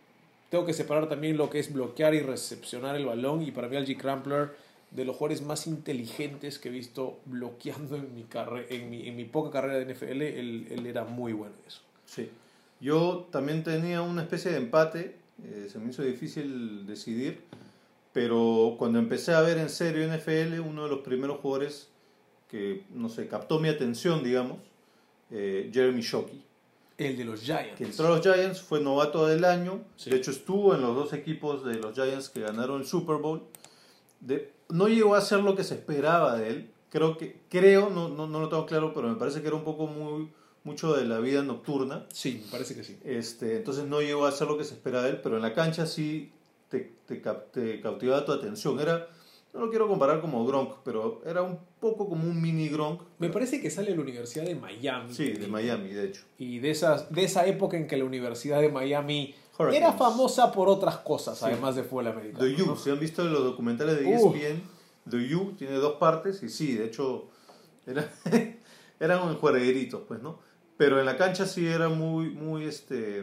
tengo 0.50 0.66
que 0.66 0.74
separar 0.74 1.08
también 1.08 1.38
lo 1.38 1.50
que 1.50 1.60
es 1.60 1.72
bloquear 1.72 2.14
y 2.16 2.22
recepcionar 2.22 2.96
el 2.96 3.06
balón. 3.06 3.42
Y 3.42 3.52
para 3.52 3.68
mí, 3.68 3.78
Algie 3.78 3.98
Crumpler, 3.98 4.52
de 4.92 5.06
los 5.06 5.16
jugadores 5.16 5.42
más 5.42 5.68
inteligentes 5.68 6.60
que 6.60 6.70
he 6.70 6.72
visto 6.72 7.20
bloqueando 7.26 7.96
en 7.96 8.14
mi, 8.16 8.24
carre 8.24 8.68
en 8.70 8.90
mi, 8.90 9.08
en 9.08 9.16
mi 9.16 9.26
poca 9.26 9.52
carrera 9.52 9.80
de 9.80 9.94
NFL, 9.94 10.22
él, 10.22 10.68
él 10.70 10.86
era 10.86 11.06
muy 11.06 11.34
bueno 11.34 11.54
en 11.62 11.68
eso. 11.68 11.82
Sí. 12.06 12.30
Yo 12.82 13.28
también 13.32 13.64
tenía 13.64 14.02
una 14.02 14.24
especie 14.24 14.52
de 14.52 14.58
empate, 14.58 15.16
eh, 15.44 15.68
se 15.72 15.80
me 15.80 15.92
hizo 15.92 16.02
difícil 16.02 16.86
decidir, 16.86 17.42
pero 18.14 18.76
cuando 18.78 19.00
empecé 19.00 19.34
a 19.34 19.42
ver 19.42 19.58
en 19.58 19.70
serio 19.70 20.06
NFL, 20.08 20.60
uno 20.60 20.84
de 20.84 20.90
los 20.90 21.00
primeros 21.00 21.40
jugadores 21.40 21.88
que, 22.50 22.84
no 22.94 23.08
sé, 23.10 23.28
captó 23.28 23.60
mi 23.60 23.70
atención, 23.70 24.24
digamos, 24.24 24.58
eh, 25.30 25.70
Jeremy 25.74 26.02
Shockey, 26.02 26.44
El 26.98 27.16
de 27.18 27.24
los 27.26 27.42
Giants. 27.42 27.78
que 27.78 27.86
entró 27.86 28.08
a 28.08 28.10
los 28.18 28.22
Giants, 28.22 28.62
fue 28.62 28.82
novato 28.82 29.26
del 29.28 29.46
año, 29.46 29.80
Sí. 29.96 30.10
de 30.10 30.18
hecho 30.18 30.32
estuvo 30.32 30.76
en 30.76 30.82
los 30.82 30.94
dos 30.96 31.14
equipos 31.14 31.64
de 31.64 31.76
los 31.76 31.94
Giants 31.96 32.30
que 32.30 32.42
ganaron 32.42 32.82
el 32.82 32.86
Super 32.88 33.16
Bowl, 33.18 33.44
de, 34.20 34.52
no 34.70 34.88
llegó 34.90 35.16
a 35.16 35.22
ser 35.22 35.40
lo 35.40 35.56
que 35.56 35.64
se 35.64 35.76
esperaba 35.76 36.36
de 36.38 36.50
él, 36.50 36.70
creo 36.90 37.18
que, 37.18 37.40
creo, 37.50 37.90
no, 37.90 38.10
no, 38.10 38.28
no 38.28 38.42
lo 38.42 38.50
tengo 38.50 38.66
claro, 38.66 38.94
pero 38.94 39.08
me 39.08 39.16
parece 39.16 39.42
que 39.42 39.48
era 39.48 39.56
un 39.56 39.64
poco 39.64 39.88
muy, 39.88 40.30
mucho 40.66 40.94
de 40.94 41.06
la 41.06 41.20
vida 41.20 41.42
nocturna, 41.44 42.06
Sí, 42.12 42.42
me 42.46 42.52
parece 42.52 42.76
que 42.76 42.84
sí. 42.84 43.00
este, 43.06 43.56
entonces 43.56 43.86
no 43.86 44.02
llegó 44.02 44.26
a 44.26 44.30
hacer 44.30 44.48
lo 44.50 44.58
que 44.58 44.66
se 44.66 44.74
espera 44.74 45.02
de 45.02 45.12
él, 45.12 45.22
pero 45.24 45.38
en 45.38 45.42
la 45.42 45.54
cancha 45.54 45.86
sí 45.88 46.34
te, 46.72 46.94
te, 47.06 47.18
te 47.18 47.82
cautivaba 47.82 48.26
tu 48.26 48.32
atención. 48.32 48.80
Era, 48.80 49.08
no 49.54 49.60
lo 49.60 49.70
quiero 49.70 49.88
comparar 49.88 50.22
como 50.22 50.46
Gronk, 50.46 50.78
pero 50.84 51.22
era 51.26 51.42
un 51.44 51.60
poco 51.80 52.08
como 52.10 52.24
un 52.28 52.42
mini 52.42 52.70
Gronk. 52.70 53.02
Me 53.20 53.30
parece 53.30 53.62
que 53.62 53.70
sale 53.70 53.90
de 53.92 53.98
la 53.98 54.02
Universidad 54.02 54.46
de 54.46 54.56
Miami. 54.56 55.14
Sí, 55.14 55.34
de 55.34 55.48
Miami, 55.48 55.90
de 55.90 56.06
hecho. 56.06 56.24
Y 56.38 56.60
de, 56.60 56.72
esas, 56.72 57.12
de 57.14 57.24
esa 57.26 57.46
época 57.46 57.76
en 57.78 57.86
que 57.88 57.98
la 57.98 58.06
Universidad 58.06 58.62
de 58.62 58.70
Miami 58.70 59.36
Hurricanes. 59.60 59.82
era 59.90 59.94
famosa 59.94 60.52
por 60.54 60.70
otras 60.70 60.98
cosas, 60.98 61.38
Sí. 61.38 61.46
además 61.46 61.76
de 61.76 61.84
fútbol 61.84 62.08
americano. 62.08 62.46
The 62.46 62.64
U, 62.64 62.66
¿no? 62.68 62.76
si 62.78 62.90
han 62.90 63.00
visto 63.00 63.24
los 63.26 63.44
documentales 63.44 64.00
de 64.00 64.10
E 64.10 64.18
Uh. 64.18 64.34
ESPN, 64.34 64.62
The 65.10 65.36
U 65.36 65.54
tiene 65.58 65.74
dos 65.76 65.98
partes 65.98 66.42
y 66.44 66.50
sí, 66.50 66.74
de 66.76 66.86
hecho, 66.86 67.28
era, 67.86 68.10
eran 69.00 69.36
juegueritos, 69.36 70.02
pues, 70.08 70.22
¿no? 70.22 70.40
Pero 70.78 71.00
en 71.00 71.06
la 71.06 71.18
cancha 71.18 71.46
sí 71.46 71.68
era 71.68 71.90
muy, 71.90 72.30
muy, 72.30 72.64
este, 72.64 73.22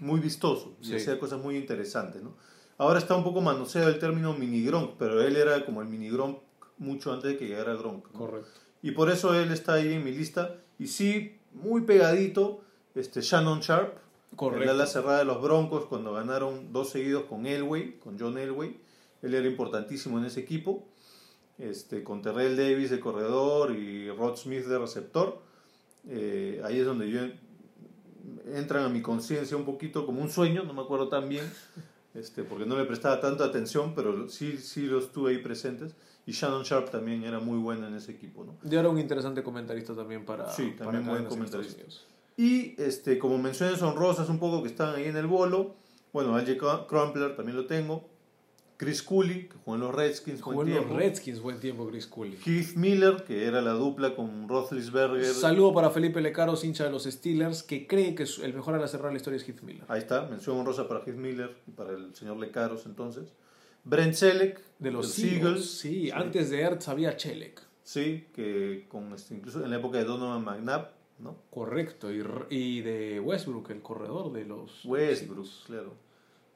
muy 0.00 0.20
vistoso 0.20 0.74
y 0.80 0.86
Sí. 0.86 0.94
hacía 0.96 1.18
cosas 1.18 1.40
muy 1.40 1.56
interesantes, 1.56 2.22
¿no? 2.22 2.34
Ahora 2.82 2.98
está 2.98 3.14
un 3.14 3.22
poco 3.22 3.40
manoseado 3.40 3.90
el 3.90 4.00
término 4.00 4.34
mini 4.34 4.64
Gronk, 4.64 4.96
pero 4.98 5.22
él 5.22 5.36
era 5.36 5.64
como 5.64 5.82
el 5.82 5.86
mini 5.86 6.10
Gronk 6.10 6.38
mucho 6.78 7.12
antes 7.12 7.30
de 7.30 7.36
que 7.36 7.46
llegara 7.46 7.74
Gronk. 7.76 8.10
¿no? 8.12 8.18
Correcto. 8.18 8.50
Y 8.82 8.90
por 8.90 9.08
eso 9.08 9.36
él 9.36 9.52
está 9.52 9.74
ahí 9.74 9.92
en 9.92 10.02
mi 10.02 10.10
lista. 10.10 10.56
Y 10.80 10.88
sí, 10.88 11.38
muy 11.52 11.82
pegadito, 11.82 12.64
este 12.96 13.20
Shannon 13.20 13.60
Sharp, 13.60 13.98
Correcto. 14.34 14.64
el 14.64 14.70
ala 14.70 14.86
cerrada 14.86 15.18
de 15.18 15.24
los 15.24 15.40
Broncos 15.40 15.84
cuando 15.84 16.12
ganaron 16.12 16.72
dos 16.72 16.90
seguidos 16.90 17.22
con 17.26 17.46
Elway, 17.46 18.00
con 18.00 18.18
John 18.18 18.36
Elway. 18.36 18.76
Él 19.22 19.34
era 19.34 19.46
importantísimo 19.46 20.18
en 20.18 20.24
ese 20.24 20.40
equipo. 20.40 20.84
Este, 21.58 22.02
con 22.02 22.20
Terrell 22.20 22.56
Davis 22.56 22.90
de 22.90 22.98
corredor 22.98 23.76
y 23.76 24.10
Rod 24.10 24.34
Smith 24.34 24.64
de 24.64 24.78
receptor. 24.80 25.40
Eh, 26.08 26.60
ahí 26.64 26.80
es 26.80 26.84
donde 26.84 27.08
yo 27.08 27.20
entran 28.52 28.84
a 28.84 28.88
mi 28.88 29.02
conciencia 29.02 29.56
un 29.56 29.64
poquito 29.64 30.04
como 30.04 30.20
un 30.20 30.30
sueño, 30.30 30.64
no 30.64 30.74
me 30.74 30.82
acuerdo 30.82 31.08
tan 31.08 31.28
bien, 31.28 31.48
este, 32.14 32.44
porque 32.44 32.66
no 32.66 32.76
le 32.76 32.84
prestaba 32.84 33.20
tanta 33.20 33.44
atención, 33.44 33.94
pero 33.94 34.28
sí, 34.28 34.58
sí 34.58 34.82
los 34.82 35.12
tuve 35.12 35.32
ahí 35.32 35.38
presentes. 35.38 35.94
Y 36.24 36.32
Shannon 36.32 36.62
Sharp 36.62 36.90
también 36.90 37.24
era 37.24 37.40
muy 37.40 37.58
bueno 37.58 37.88
en 37.88 37.94
ese 37.94 38.12
equipo, 38.12 38.44
¿no? 38.44 38.56
Yo 38.62 38.78
era 38.78 38.88
un 38.88 38.98
interesante 38.98 39.42
comentarista 39.42 39.94
también 39.94 40.24
para. 40.24 40.48
Sí, 40.50 40.74
para 40.78 40.92
también 40.92 41.04
buen 41.04 41.24
cadenas 41.24 41.32
en 41.32 41.38
comentarista. 41.38 41.82
Y 42.36 42.80
este, 42.80 43.18
como 43.18 43.38
menciones 43.38 43.82
honrosas 43.82 44.28
un 44.28 44.38
poco 44.38 44.62
que 44.62 44.68
están 44.68 44.94
ahí 44.94 45.04
en 45.04 45.16
el 45.16 45.26
bolo, 45.26 45.74
Bueno, 46.12 46.36
Alge 46.36 46.58
Crumpler 46.58 47.34
también 47.34 47.56
lo 47.56 47.66
tengo. 47.66 48.08
Chris 48.76 49.02
Cooley, 49.02 49.48
que 49.48 49.54
jugó 49.64 49.74
en 49.76 49.80
los 49.82 49.94
Redskins 49.94 50.40
Jugó 50.42 50.56
buen 50.56 50.68
en 50.68 50.74
los. 50.76 50.86
Redskins, 50.96 51.40
buen 51.40 51.60
tiempo 51.60 51.86
Chris 51.88 52.06
Cooley. 52.06 52.36
Keith 52.36 52.74
Miller, 52.74 53.22
que 53.24 53.44
era 53.46 53.60
la 53.62 53.72
dupla 53.72 54.16
con 54.16 54.48
Roethlisberger. 54.48 55.24
Saludo 55.24 55.72
para 55.72 55.90
Felipe 55.90 56.20
Lecaros, 56.20 56.64
hincha 56.64 56.84
de 56.84 56.90
los 56.90 57.04
Steelers, 57.04 57.62
que 57.62 57.86
cree 57.86 58.14
que 58.14 58.24
el 58.42 58.54
mejor 58.54 58.74
a 58.74 58.78
la 58.78 58.88
cerrar 58.88 59.12
la 59.12 59.18
historia 59.18 59.36
es 59.36 59.48
Heath 59.48 59.62
Miller. 59.62 59.84
Ahí 59.88 60.00
está, 60.00 60.26
mención 60.26 60.56
honrosa 60.58 60.88
para 60.88 61.04
Keith 61.04 61.16
Miller 61.16 61.56
y 61.68 61.70
para 61.70 61.92
el 61.92 62.14
señor 62.14 62.38
Lecaros 62.38 62.86
entonces. 62.86 63.32
Brent 63.84 64.14
Selleck, 64.14 64.60
De 64.78 64.90
los 64.90 65.18
Eagles. 65.18 65.64
Sí, 65.78 66.04
Sí. 66.06 66.10
antes 66.10 66.50
de 66.50 66.60
Ertz 66.62 66.88
había 66.88 67.16
Chelek. 67.16 67.60
Sí, 67.84 68.26
que 68.34 68.86
con 68.88 69.12
este, 69.12 69.34
incluso 69.34 69.62
en 69.64 69.70
la 69.70 69.76
época 69.76 69.98
de 69.98 70.04
Donovan 70.04 70.44
McNabb, 70.44 70.90
¿no? 71.18 71.36
Correcto. 71.50 72.12
Y, 72.12 72.22
y 72.50 72.80
de 72.80 73.18
Westbrook, 73.20 73.70
el 73.70 73.82
corredor 73.82 74.32
de 74.32 74.44
los. 74.44 74.84
Westbrook, 74.84 75.46
claro. 75.66 75.94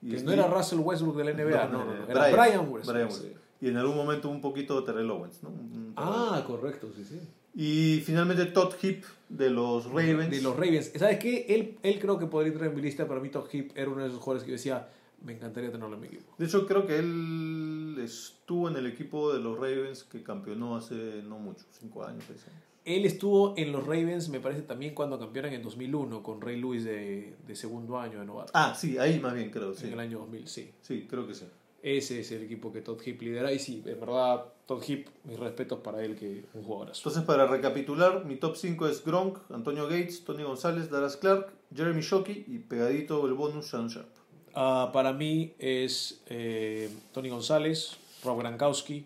Y 0.07 0.11
Que 0.11 0.23
no 0.23 0.33
era 0.33 0.47
Russell 0.47 0.79
Westbrook 0.79 1.17
de 1.17 1.25
la 1.25 1.33
NBA, 1.33 1.67
no, 1.67 1.85
no, 1.85 1.95
no. 1.95 2.05
Era 2.09 2.31
Brian, 2.31 2.69
Westbrook. 2.71 2.95
Brian 2.95 3.11
sí. 3.11 3.23
Westbrook. 3.25 3.43
Y 3.61 3.69
en 3.69 3.77
algún 3.77 3.97
momento 3.97 4.29
un 4.29 4.41
poquito 4.41 4.85
Terrell 4.85 5.11
Owens, 5.11 5.43
¿no? 5.43 5.51
Ah, 5.97 6.45
correcto, 6.47 6.91
sí, 6.95 7.05
sí. 7.05 7.21
Y 7.55 8.03
finalmente 8.05 8.45
Todd 8.47 8.75
Heap 8.83 9.03
de 9.31 9.51
los 9.51 9.87
Ravens. 9.87 10.31
De 10.31 10.43
los 10.43 10.55
Ravens. 10.55 10.93
¿Sabes 10.95 11.19
qué? 11.19 11.47
Él, 11.49 11.79
él 11.83 11.99
creo 11.99 12.19
que 12.19 12.27
podría 12.27 12.53
entrar 12.53 12.71
en 12.71 12.77
mi 12.77 12.83
lista. 12.83 13.09
Para 13.09 13.19
mí, 13.19 13.31
Todd 13.31 13.49
Heap 13.51 13.73
era 13.75 13.91
uno 13.91 14.03
de 14.03 14.09
esos 14.09 14.21
jugadores 14.21 14.45
que 14.45 14.51
yo 14.51 14.57
decía, 14.57 14.89
me 15.25 15.33
encantaría 15.33 15.73
tenerlo 15.73 15.95
en 15.95 16.01
mi 16.03 16.07
equipo. 16.07 16.35
De 16.37 16.45
hecho, 16.45 16.67
creo 16.67 16.87
que 16.87 16.99
él 16.99 17.97
estuvo 18.05 18.69
en 18.69 18.77
el 18.77 18.87
equipo 18.87 19.33
de 19.33 19.41
los 19.41 19.57
Ravens 19.57 20.05
que 20.05 20.23
campeonó 20.23 20.77
hace 20.77 21.23
no 21.23 21.39
mucho, 21.39 21.65
cinco 21.71 22.05
años, 22.05 22.25
seis 22.29 22.45
años. 22.47 22.63
Él 22.87 23.05
estuvo 23.05 23.53
en 23.57 23.73
los 23.73 23.85
Ravens, 23.85 24.29
me 24.29 24.39
parece, 24.39 24.63
también 24.63 24.95
cuando 24.95 25.19
campeonan 25.19 25.53
en 25.53 25.63
2001 25.63 26.23
con 26.23 26.41
Ray 26.41 26.61
Lewis 26.61 26.85
de, 26.85 27.35
de 27.45 27.57
segundo 27.57 27.99
año 27.99 28.21
de 28.21 28.25
novato. 28.25 28.53
Ah, 28.55 28.77
sí, 28.79 28.97
ahí 28.97 29.19
más 29.19 29.35
bien 29.35 29.51
creo, 29.51 29.75
sí. 29.75 29.89
En 29.89 29.95
el 29.95 30.01
año 30.01 30.21
2000, 30.21 30.47
sí. 30.47 30.71
Sí, 30.83 31.05
creo 31.11 31.27
que 31.27 31.35
sí. 31.35 31.47
Ese 31.83 32.21
es 32.21 32.31
el 32.31 32.45
equipo 32.45 32.73
que 32.73 32.83
Todd 32.83 33.01
Heap 33.05 33.21
lidera. 33.23 33.53
Y 33.53 33.59
sí, 33.59 33.83
en 33.85 33.99
verdad, 33.99 34.45
Todd 34.67 34.83
Heap, 34.89 35.07
mis 35.25 35.37
respetos 35.39 35.81
para 35.81 36.05
él, 36.05 36.15
que 36.15 36.45
un 36.55 36.63
jugadorazo. 36.63 37.01
Entonces, 37.01 37.25
para 37.25 37.49
recapitular, 37.49 38.25
mi 38.25 38.37
top 38.37 38.57
5 38.57 38.87
es 38.87 39.05
Gronk, 39.05 39.39
Antonio 39.51 39.89
Gates, 39.89 40.25
Tony 40.25 40.45
González, 40.45 40.89
Dallas 40.89 41.17
Clark, 41.17 41.53
Jeremy 41.75 42.03
Shockey 42.03 42.45
y 42.47 42.59
pegadito 42.61 43.27
el 43.27 43.35
bonus 43.35 43.67
Sean 43.67 43.89
Sharp. 43.89 44.09
Ah, 44.55 44.91
para 44.93 45.13
mí 45.13 45.55
es 45.59 46.23
eh, 46.29 46.89
Tony 47.13 47.31
González, 47.31 47.97
Rob 48.25 48.39
Gronkowski, 48.39 49.05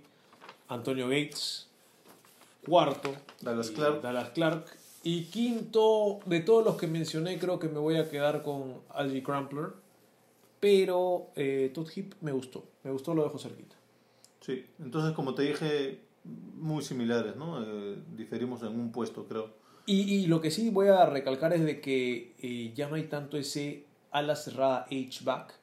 Antonio 0.68 1.08
Gates, 1.08 1.66
cuarto, 2.64 3.12
Dallas 3.40 3.70
Clark. 3.70 4.02
Dallas 4.02 4.30
Clark. 4.30 4.64
Y 5.02 5.24
quinto, 5.24 6.20
de 6.26 6.40
todos 6.40 6.64
los 6.64 6.76
que 6.76 6.86
mencioné, 6.86 7.38
creo 7.38 7.58
que 7.58 7.68
me 7.68 7.78
voy 7.78 7.96
a 7.96 8.10
quedar 8.10 8.42
con 8.42 8.82
Algie 8.90 9.22
Crumpler. 9.22 9.68
Pero 10.60 11.28
eh, 11.36 11.70
Todd 11.72 11.88
Heap 11.88 12.14
me 12.20 12.32
gustó, 12.32 12.64
me 12.84 12.90
gustó, 12.90 13.14
lo 13.14 13.24
dejo 13.24 13.38
cerquita. 13.38 13.76
Sí, 14.42 14.66
entonces 14.78 15.12
como 15.12 15.34
te 15.34 15.42
dije, 15.42 16.00
muy 16.24 16.82
similares, 16.82 17.34
¿no? 17.36 17.62
Eh, 17.62 17.96
diferimos 18.14 18.62
en 18.62 18.78
un 18.78 18.92
puesto, 18.92 19.26
creo. 19.26 19.48
Y, 19.86 20.02
y 20.02 20.26
lo 20.26 20.42
que 20.42 20.50
sí 20.50 20.68
voy 20.68 20.88
a 20.88 21.06
recalcar 21.06 21.54
es 21.54 21.64
de 21.64 21.80
que 21.80 22.34
eh, 22.40 22.72
ya 22.74 22.90
no 22.90 22.96
hay 22.96 23.04
tanto 23.04 23.38
ese 23.38 23.86
ala 24.10 24.36
cerrada 24.36 24.86
H-back. 24.90 25.54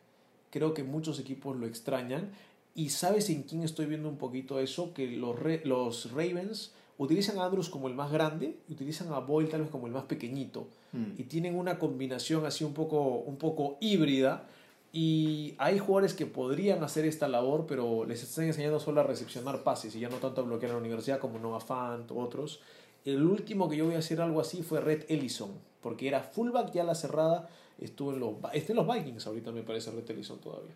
Creo 0.50 0.74
que 0.74 0.84
muchos 0.84 1.20
equipos 1.20 1.56
lo 1.56 1.68
extrañan. 1.68 2.32
Y 2.74 2.90
sabes 2.90 3.30
en 3.30 3.44
quién 3.44 3.62
estoy 3.64 3.86
viendo 3.86 4.10
un 4.10 4.18
poquito 4.18 4.60
eso, 4.60 4.94
que 4.94 5.08
los, 5.12 5.36
los 5.64 6.12
Ravens 6.12 6.74
utilizan 6.98 7.38
a 7.40 7.46
Andrews 7.46 7.70
como 7.70 7.88
el 7.88 7.94
más 7.94 8.12
grande 8.12 8.58
y 8.68 8.74
utilizan 8.74 9.12
a 9.14 9.20
Boyle 9.20 9.50
tal 9.50 9.62
vez 9.62 9.70
como 9.70 9.88
el 9.88 9.94
más 9.94 10.06
pequeñito. 10.06 10.68
Mm. 10.94 11.12
Y 11.18 11.24
tienen 11.24 11.56
una 11.56 11.78
combinación 11.80 12.46
así 12.46 12.64
un 12.64 12.74
poco, 12.74 13.00
un 13.00 13.38
poco 13.38 13.78
híbrida. 13.80 14.48
Y 14.94 15.54
hay 15.58 15.80
jugadores 15.80 16.14
que 16.14 16.26
podrían 16.26 16.84
hacer 16.84 17.06
esta 17.06 17.28
labor, 17.28 17.66
pero 17.68 18.06
les 18.06 18.24
están 18.24 18.46
enseñando 18.46 18.80
solo 18.80 19.02
a 19.02 19.04
recepcionar 19.04 19.64
pases 19.64 19.96
y 19.96 20.00
ya 20.00 20.10
no 20.10 20.18
tanto 20.18 20.42
a 20.42 20.44
bloquear 20.46 20.72
en 20.72 20.78
la 20.78 20.82
universidad 20.82 21.20
como 21.20 21.40
Noah 21.40 21.60
Fant 21.60 22.10
u 22.10 22.20
otros. 22.20 22.62
El 23.06 23.24
último 23.24 23.70
que 23.70 23.78
yo 23.78 23.86
voy 23.86 23.96
a 23.96 24.00
hacer 24.00 24.20
algo 24.22 24.42
así 24.42 24.64
fue 24.64 24.82
Red 24.82 25.06
Ellison, 25.08 25.52
porque 25.82 26.08
era 26.08 26.22
fullback 26.22 26.74
ya 26.74 26.82
a 26.82 26.86
la 26.86 26.96
cerrada, 26.96 27.48
estuvo 27.80 28.12
en 28.12 28.20
los, 28.20 28.34
está 28.54 28.74
en 28.74 28.78
los 28.78 28.88
Vikings 28.88 29.28
ahorita 29.28 29.52
me 29.52 29.64
parece 29.64 29.92
Red 29.92 30.10
Ellison 30.10 30.40
todavía. 30.40 30.74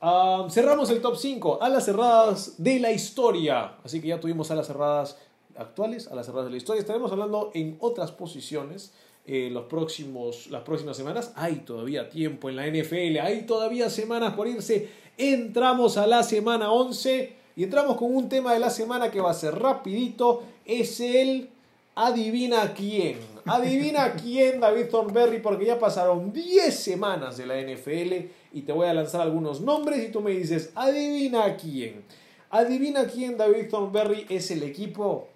Cerramos 0.00 0.90
el 0.90 1.00
top 1.00 1.16
5, 1.16 1.58
alas 1.62 1.84
cerradas 1.84 2.54
de 2.58 2.80
la 2.80 2.92
historia. 2.92 3.76
Así 3.82 4.00
que 4.00 4.08
ya 4.08 4.20
tuvimos 4.20 4.50
alas 4.50 4.66
cerradas 4.66 5.18
actuales, 5.56 6.08
alas 6.08 6.26
cerradas 6.26 6.46
de 6.46 6.50
la 6.52 6.56
historia. 6.58 6.80
Estaremos 6.80 7.10
hablando 7.12 7.50
en 7.54 7.76
otras 7.80 8.12
posiciones 8.12 8.92
eh, 9.28 9.48
los 9.50 9.64
próximos, 9.64 10.48
las 10.48 10.62
próximas 10.62 10.96
semanas. 10.96 11.32
Hay 11.34 11.56
todavía 11.56 12.08
tiempo 12.08 12.48
en 12.48 12.56
la 12.56 12.66
NFL, 12.66 13.18
hay 13.20 13.46
todavía 13.46 13.90
semanas 13.90 14.34
por 14.34 14.46
irse. 14.46 14.88
Entramos 15.16 15.96
a 15.96 16.06
la 16.06 16.22
semana 16.22 16.70
11 16.70 17.34
y 17.56 17.64
entramos 17.64 17.96
con 17.96 18.14
un 18.14 18.28
tema 18.28 18.52
de 18.52 18.60
la 18.60 18.70
semana 18.70 19.10
que 19.10 19.20
va 19.20 19.30
a 19.30 19.34
ser 19.34 19.58
rapidito. 19.58 20.42
Es 20.64 21.00
el 21.00 21.48
adivina 21.96 22.72
quién. 22.74 23.18
Adivina 23.44 24.12
quién, 24.22 24.60
David 24.60 24.86
Thornberry, 24.90 25.40
porque 25.40 25.66
ya 25.66 25.78
pasaron 25.80 26.32
10 26.32 26.72
semanas 26.72 27.36
de 27.36 27.46
la 27.46 27.60
NFL 27.60 28.30
y 28.52 28.62
te 28.62 28.72
voy 28.72 28.86
a 28.86 28.94
lanzar 28.94 29.22
algunos 29.22 29.60
nombres 29.60 30.08
y 30.08 30.12
tú 30.12 30.20
me 30.20 30.30
dices, 30.30 30.70
adivina 30.76 31.56
quién. 31.56 32.04
Adivina 32.50 33.06
quién, 33.06 33.36
David 33.36 33.68
Thornberry, 33.70 34.26
es 34.28 34.52
el 34.52 34.62
equipo 34.62 35.26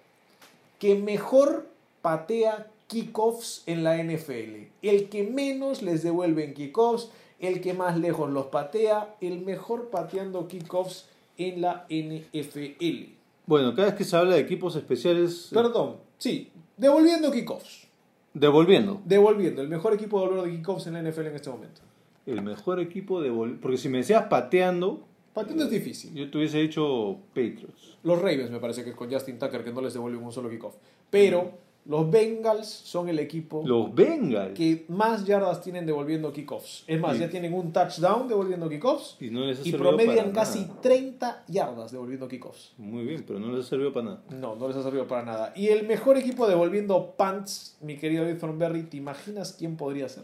que 0.79 0.95
mejor 0.95 1.67
patea 2.01 2.67
kickoffs 2.87 3.63
en 3.65 3.83
la 3.83 4.01
NFL. 4.01 4.67
El 4.81 5.09
que 5.09 5.23
menos 5.23 5.81
les 5.81 6.03
devuelven 6.03 6.53
kickoffs, 6.53 7.09
el 7.39 7.61
que 7.61 7.73
más 7.73 7.97
lejos 7.97 8.29
los 8.29 8.47
patea, 8.47 9.15
el 9.19 9.41
mejor 9.41 9.89
pateando 9.89 10.47
kickoffs 10.47 11.05
en 11.37 11.61
la 11.61 11.85
NFL. 11.89 13.13
Bueno, 13.45 13.75
cada 13.75 13.89
vez 13.89 13.95
que 13.95 14.03
se 14.03 14.15
habla 14.15 14.35
de 14.35 14.41
equipos 14.41 14.75
especiales, 14.75 15.49
Perdón, 15.51 15.97
sí, 16.21 16.51
devolviendo 16.77 17.31
kickoffs. 17.31 17.87
devolviendo. 18.33 19.01
Devolviendo, 19.05 19.61
el 19.63 19.67
mejor 19.69 19.93
equipo 19.93 20.19
de 20.19 20.27
devolver 20.27 20.51
de 20.51 20.57
kickoffs 20.57 20.85
en 20.87 20.93
la 20.93 21.01
NFL 21.01 21.25
en 21.27 21.35
este 21.35 21.49
momento. 21.49 21.81
El 22.27 22.43
mejor 22.43 22.79
equipo 22.79 23.19
de 23.21 23.31
Porque 23.59 23.77
si 23.77 23.89
me 23.89 23.97
decías 23.97 24.25
pateando, 24.27 25.07
Pateando 25.33 25.63
es 25.63 25.71
difícil. 25.71 26.13
yo 26.13 26.29
te 26.29 26.37
hubiese 26.37 26.59
dicho 26.59 27.17
Patriots. 27.29 27.97
Los 28.03 28.19
Ravens 28.19 28.51
me 28.51 28.59
parece 28.59 28.83
que 28.83 28.91
es 28.91 28.95
con 28.95 29.11
Justin 29.11 29.39
Tucker 29.39 29.63
que 29.63 29.71
no 29.71 29.81
les 29.81 29.93
devuelven 29.93 30.23
un 30.23 30.31
solo 30.31 30.49
kickoff. 30.49 30.75
Pero 31.09 31.53
los 31.85 32.11
Bengals 32.11 32.67
son 32.67 33.09
el 33.09 33.17
equipo 33.19 33.63
Los 33.65 33.93
Bengals. 33.95 34.53
que 34.53 34.85
más 34.89 35.25
yardas 35.25 35.61
tienen 35.63 35.85
devolviendo 35.85 36.31
kickoffs. 36.31 36.83
Es 36.85 36.99
más, 36.99 37.13
Sí. 37.15 37.21
ya 37.21 37.29
tienen 37.29 37.53
un 37.53 37.73
touchdown 37.73 38.27
devolviendo 38.27 38.69
kickoffs 38.69 39.17
Y 39.19 39.29
no 39.31 39.45
les 39.45 39.57
ha 39.57 39.61
y 39.61 39.71
servido 39.71 39.89
promedian 39.89 40.31
casi 40.31 40.59
nada. 40.61 40.81
30 40.81 41.43
yardas 41.47 41.91
devolviendo 41.91 42.27
kickoffs. 42.27 42.73
Muy 42.77 43.03
bien, 43.03 43.23
pero 43.25 43.39
no 43.39 43.51
les 43.51 43.65
ha 43.65 43.69
servido 43.69 43.91
para 43.91 44.05
nada. 44.05 44.23
No, 44.29 44.55
no 44.55 44.67
les 44.67 44.77
ha 44.77 44.83
servido 44.83 45.07
para 45.07 45.23
nada. 45.23 45.53
Y 45.55 45.67
el 45.69 45.87
mejor 45.87 46.17
equipo 46.17 46.47
devolviendo 46.47 47.15
punts, 47.17 47.77
mi 47.81 47.97
querido 47.97 48.25
David 48.25 48.39
Thornberry, 48.39 48.83
¿te 48.83 48.97
imaginas 48.97 49.53
quién 49.57 49.75
podría 49.75 50.07
ser? 50.07 50.23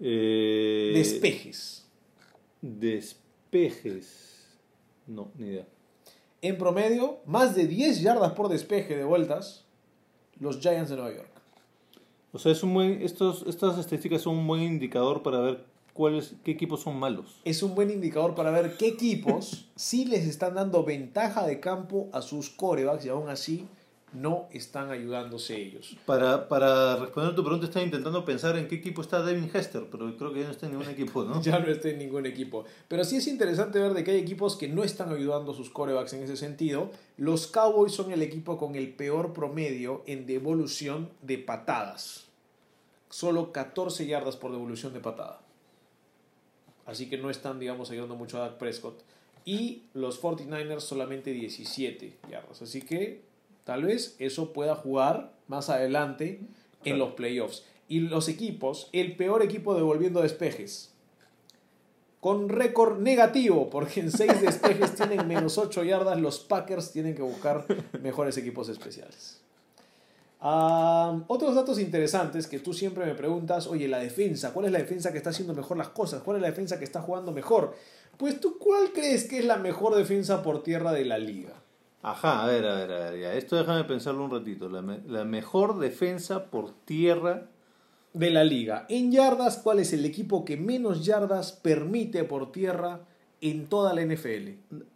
Eh, 0.00 0.92
Despejes. 0.94 1.86
Despejes. 2.60 4.46
No, 5.06 5.30
ni 5.36 5.46
idea. 5.48 5.66
En 6.42 6.56
promedio, 6.58 7.18
más 7.26 7.54
de 7.56 7.66
10 7.66 8.00
yardas 8.02 8.32
por 8.32 8.48
despeje 8.48 8.96
de 8.96 9.04
vueltas, 9.04 9.64
los 10.40 10.60
Giants 10.60 10.90
de 10.90 10.96
Nueva 10.96 11.16
York. 11.16 11.30
O 12.32 12.38
sea, 12.38 12.52
es 12.52 12.62
un 12.62 12.74
buen, 12.74 13.02
estos, 13.02 13.44
estas 13.46 13.78
estadísticas 13.78 14.22
son 14.22 14.36
un 14.36 14.46
buen 14.46 14.62
indicador 14.62 15.22
para 15.22 15.40
ver 15.40 15.64
cuáles, 15.94 16.34
qué 16.44 16.50
equipos 16.50 16.82
son 16.82 16.98
malos. 16.98 17.40
Es 17.44 17.62
un 17.62 17.74
buen 17.74 17.90
indicador 17.90 18.34
para 18.34 18.50
ver 18.50 18.76
qué 18.76 18.88
equipos 18.88 19.68
sí 19.76 20.04
les 20.04 20.26
están 20.26 20.54
dando 20.54 20.84
ventaja 20.84 21.46
de 21.46 21.58
campo 21.58 22.08
a 22.12 22.22
sus 22.22 22.50
corebacks 22.50 23.06
y 23.06 23.08
aún 23.08 23.28
así 23.28 23.66
no 24.12 24.48
están 24.52 24.90
ayudándose 24.90 25.56
ellos. 25.56 25.96
Para, 26.06 26.48
para 26.48 26.96
responder 26.96 27.32
a 27.32 27.34
tu 27.34 27.42
pregunta, 27.42 27.66
estaba 27.66 27.84
intentando 27.84 28.24
pensar 28.24 28.56
en 28.56 28.68
qué 28.68 28.76
equipo 28.76 29.02
está 29.02 29.22
Devin 29.22 29.50
Hester, 29.52 29.86
pero 29.90 30.16
creo 30.16 30.32
que 30.32 30.40
ya 30.40 30.46
no 30.46 30.52
está 30.52 30.66
en 30.66 30.72
ningún 30.72 30.88
equipo, 30.88 31.24
¿no? 31.24 31.42
Ya 31.48 31.58
no 31.58 31.68
está 31.68 31.88
en 31.88 31.98
ningún 31.98 32.26
equipo. 32.26 32.64
Pero 32.88 33.04
sí 33.04 33.16
es 33.16 33.26
interesante 33.26 33.78
ver 33.78 33.94
de 33.94 34.04
que 34.04 34.12
hay 34.12 34.18
equipos 34.18 34.56
que 34.56 34.68
no 34.68 34.84
están 34.84 35.12
ayudando 35.12 35.52
a 35.52 35.54
sus 35.54 35.70
corebacks 35.70 36.12
en 36.14 36.22
ese 36.22 36.36
sentido. 36.36 36.90
Los 37.16 37.46
Cowboys 37.46 37.92
son 37.92 38.12
el 38.12 38.22
equipo 38.22 38.56
con 38.56 38.74
el 38.74 38.94
peor 38.94 39.32
promedio 39.32 40.02
en 40.06 40.26
devolución 40.26 41.10
de 41.22 41.38
patadas. 41.38 42.24
Solo 43.10 43.52
14 43.52 44.06
yardas 44.06 44.36
por 44.36 44.52
devolución 44.52 44.92
de 44.92 45.00
patada. 45.00 45.40
Así 46.86 47.08
que 47.08 47.18
no 47.18 47.28
están, 47.28 47.58
digamos, 47.58 47.90
ayudando 47.90 48.16
mucho 48.16 48.38
a 48.38 48.48
Dak 48.48 48.58
Prescott. 48.58 49.02
Y 49.44 49.82
los 49.94 50.20
49ers 50.20 50.80
solamente 50.80 51.32
17 51.32 52.18
yardas. 52.30 52.62
Así 52.62 52.82
que 52.82 53.27
tal 53.68 53.84
vez 53.84 54.16
eso 54.18 54.54
pueda 54.54 54.74
jugar 54.74 55.34
más 55.46 55.68
adelante 55.68 56.38
en 56.38 56.48
Claro. 56.84 56.98
los 57.00 57.12
playoffs. 57.12 57.64
Y 57.86 58.00
los 58.00 58.28
equipos, 58.30 58.88
el 58.94 59.14
peor 59.14 59.42
equipo 59.42 59.74
devolviendo 59.74 60.22
despejes. 60.22 60.94
Con 62.20 62.48
récord 62.48 62.98
negativo, 62.98 63.68
porque 63.68 64.00
en 64.00 64.10
6 64.10 64.40
despejes 64.40 64.94
tienen 64.94 65.28
menos 65.28 65.58
8 65.58 65.84
yardas, 65.84 66.18
los 66.18 66.40
Packers 66.40 66.92
tienen 66.92 67.14
que 67.14 67.20
buscar 67.20 67.66
mejores 68.02 68.38
equipos 68.38 68.70
especiales. 68.70 69.42
Otros 70.40 71.54
datos 71.54 71.78
interesantes 71.78 72.46
que 72.46 72.60
tú 72.60 72.72
siempre 72.72 73.04
me 73.04 73.14
preguntas, 73.14 73.66
oye, 73.66 73.86
la 73.86 73.98
defensa, 73.98 74.54
¿cuál 74.54 74.64
es 74.64 74.72
la 74.72 74.78
defensa 74.78 75.12
que 75.12 75.18
está 75.18 75.28
haciendo 75.28 75.52
mejor 75.52 75.76
las 75.76 75.90
cosas? 75.90 76.22
¿Cuál 76.22 76.38
es 76.38 76.42
la 76.42 76.48
defensa 76.48 76.78
que 76.78 76.86
está 76.86 77.02
jugando 77.02 77.32
mejor? 77.32 77.74
Pues 78.16 78.40
tú, 78.40 78.56
¿cuál 78.58 78.92
crees 78.94 79.24
que 79.24 79.40
es 79.40 79.44
la 79.44 79.58
mejor 79.58 79.94
defensa 79.94 80.42
por 80.42 80.62
tierra 80.62 80.92
de 80.92 81.04
la 81.04 81.18
liga? 81.18 81.52
Ajá, 82.02 82.44
a 82.44 82.46
ver, 82.46 82.66
a 82.66 82.74
ver, 82.76 82.92
a 82.92 83.10
ver, 83.10 83.20
ya. 83.20 83.34
Esto 83.34 83.56
déjame 83.56 83.84
pensarlo 83.84 84.24
un 84.24 84.30
ratito. 84.30 84.68
La, 84.68 84.82
me- 84.82 85.00
la 85.06 85.24
mejor 85.24 85.78
defensa 85.78 86.50
por 86.50 86.72
tierra. 86.84 87.48
De 88.14 88.30
la 88.30 88.42
liga. 88.42 88.86
En 88.88 89.12
yardas, 89.12 89.58
¿cuál 89.58 89.80
es 89.80 89.92
el 89.92 90.04
equipo 90.04 90.44
que 90.44 90.56
menos 90.56 91.04
yardas 91.04 91.52
permite 91.52 92.24
por 92.24 92.50
tierra 92.52 93.00
en 93.40 93.66
toda 93.66 93.92
la 93.94 94.00
NFL? 94.02 94.48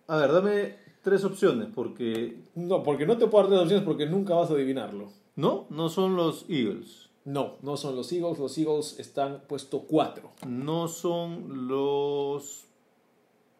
A 0.09 0.17
ver, 0.17 0.33
dame 0.33 0.77
tres 1.03 1.23
opciones, 1.25 1.69
porque. 1.75 2.39
No, 2.55 2.83
porque 2.83 3.05
no 3.07 3.19
te 3.19 3.27
puedo 3.27 3.45
dar 3.45 3.51
tres 3.51 3.63
opciones 3.63 3.85
porque 3.85 4.07
nunca 4.07 4.35
vas 4.35 4.51
a 4.51 4.55
adivinarlo. 4.55 5.13
No, 5.37 5.67
no 5.71 5.89
son 5.91 6.17
los 6.17 6.47
Eagles. 6.49 7.11
No, 7.25 7.57
no 7.63 7.77
son 7.77 7.97
los 7.97 8.11
Eagles. 8.13 8.39
Los 8.39 8.57
Eagles 8.59 8.99
están 8.99 9.43
puesto 9.47 9.83
4. 9.83 10.31
No 10.47 10.89
son 10.89 11.69
los. 11.69 12.65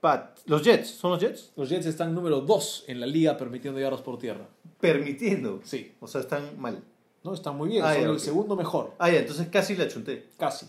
Pat. 0.03 0.41
Los 0.47 0.65
Jets. 0.65 0.91
¿Son 0.91 1.13
los 1.13 1.21
Jets? 1.21 1.53
Los 1.55 1.69
Jets 1.69 1.87
están 1.87 2.13
número 2.13 2.41
2 2.41 2.87
en 2.89 2.99
la 2.99 3.07
liga 3.07 3.37
permitiendo 3.37 3.79
yardas 3.79 4.01
por 4.01 4.19
tierra. 4.19 4.49
Permitiendo. 4.81 5.61
Sí. 5.63 5.95
O 6.01 6.09
sea, 6.09 6.23
están 6.23 6.61
mal. 6.61 6.83
No, 7.23 7.33
están 7.33 7.57
muy 7.57 7.69
bien. 7.69 7.85
Ah, 7.85 7.95
son 7.95 8.11
el 8.11 8.19
segundo 8.19 8.57
mejor. 8.57 8.95
Ah, 8.99 9.09
ya, 9.09 9.21
entonces 9.21 9.47
casi 9.47 9.77
la 9.77 9.87
chunté. 9.87 10.27
Casi. 10.37 10.67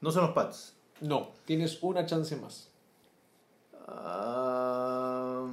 No 0.00 0.10
son 0.10 0.22
los 0.22 0.30
Pats. 0.32 0.72
No, 1.02 1.28
tienes 1.44 1.82
una 1.82 2.06
chance 2.06 2.34
más. 2.36 2.70
Ah, 3.86 5.46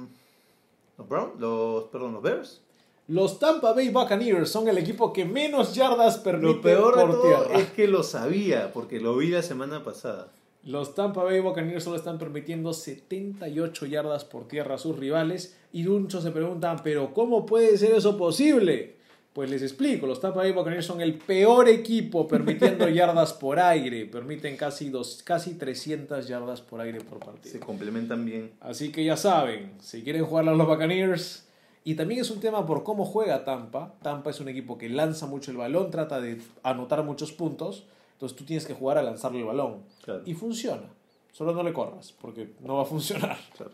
los 0.96 1.08
Brown, 1.08 1.32
los, 1.38 1.84
perdón, 1.84 2.14
los 2.14 2.22
Bears. 2.22 2.62
Los 3.08 3.38
Tampa 3.38 3.74
Bay 3.74 3.90
Buccaneers 3.90 4.50
son 4.50 4.66
el 4.66 4.78
equipo 4.78 5.12
que 5.12 5.26
menos 5.26 5.74
yardas 5.74 6.16
permite 6.16 6.54
Lo 6.54 6.60
peor 6.62 6.96
de 6.96 7.02
por 7.02 7.12
todo 7.12 7.22
tierra. 7.22 7.60
es 7.60 7.70
que 7.72 7.86
lo 7.86 8.02
sabía, 8.02 8.72
porque 8.72 8.98
lo 8.98 9.14
vi 9.14 9.28
la 9.28 9.42
semana 9.42 9.84
pasada. 9.84 10.28
Los 10.68 10.94
Tampa 10.94 11.24
Bay 11.24 11.40
Buccaneers 11.40 11.84
solo 11.84 11.96
están 11.96 12.18
permitiendo 12.18 12.74
78 12.74 13.86
yardas 13.86 14.26
por 14.26 14.46
tierra 14.46 14.74
a 14.74 14.78
sus 14.78 14.98
rivales 14.98 15.56
y 15.72 15.84
muchos 15.84 16.22
se 16.22 16.30
preguntan, 16.30 16.80
pero 16.84 17.14
¿cómo 17.14 17.46
puede 17.46 17.78
ser 17.78 17.92
eso 17.92 18.18
posible? 18.18 18.96
Pues 19.32 19.48
les 19.48 19.62
explico, 19.62 20.06
los 20.06 20.20
Tampa 20.20 20.40
Bay 20.40 20.52
Buccaneers 20.52 20.84
son 20.84 21.00
el 21.00 21.14
peor 21.14 21.70
equipo 21.70 22.28
permitiendo 22.28 22.86
yardas 22.90 23.32
por 23.32 23.58
aire, 23.58 24.04
permiten 24.04 24.58
casi, 24.58 24.90
dos, 24.90 25.22
casi 25.24 25.54
300 25.54 26.28
yardas 26.28 26.60
por 26.60 26.82
aire 26.82 27.00
por 27.00 27.18
partido. 27.18 27.50
Se 27.50 27.60
complementan 27.60 28.26
bien. 28.26 28.50
Así 28.60 28.92
que 28.92 29.02
ya 29.02 29.16
saben, 29.16 29.72
si 29.80 30.02
quieren 30.02 30.26
jugar 30.26 30.46
a 30.50 30.54
los 30.54 30.68
Buccaneers, 30.68 31.48
y 31.82 31.94
también 31.94 32.20
es 32.20 32.30
un 32.30 32.40
tema 32.40 32.66
por 32.66 32.84
cómo 32.84 33.06
juega 33.06 33.46
Tampa. 33.46 33.94
Tampa 34.02 34.28
es 34.28 34.40
un 34.40 34.48
equipo 34.48 34.76
que 34.76 34.90
lanza 34.90 35.24
mucho 35.24 35.50
el 35.50 35.56
balón, 35.56 35.90
trata 35.90 36.20
de 36.20 36.42
anotar 36.62 37.04
muchos 37.04 37.32
puntos, 37.32 37.86
entonces 38.18 38.36
tú 38.36 38.44
tienes 38.44 38.66
que 38.66 38.74
jugar 38.74 38.98
a 38.98 39.02
lanzarle 39.04 39.38
el 39.38 39.44
balón. 39.44 39.84
Claro. 40.02 40.22
Y 40.26 40.34
funciona, 40.34 40.88
solo 41.30 41.52
no 41.52 41.62
le 41.62 41.72
corras, 41.72 42.12
porque 42.20 42.52
no 42.58 42.74
va 42.74 42.82
a 42.82 42.84
funcionar. 42.84 43.38
Claro. 43.56 43.70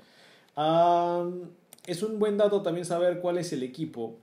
Es 1.86 2.02
un 2.02 2.18
buen 2.18 2.36
dato 2.36 2.60
también 2.60 2.84
saber 2.84 3.20
cuál 3.20 3.38
es 3.38 3.54
el 3.54 3.62
equipo 3.62 4.16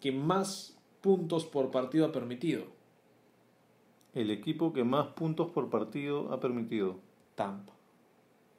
que 0.00 0.10
más 0.10 0.74
puntos 1.02 1.44
por 1.44 1.70
partido 1.70 2.06
ha 2.06 2.12
permitido. 2.12 2.64
El 4.14 4.30
equipo 4.30 4.72
que 4.72 4.84
más 4.84 5.08
puntos 5.08 5.50
por 5.50 5.68
partido 5.68 6.32
ha 6.32 6.40
permitido. 6.40 6.96
Tampa. 7.34 7.74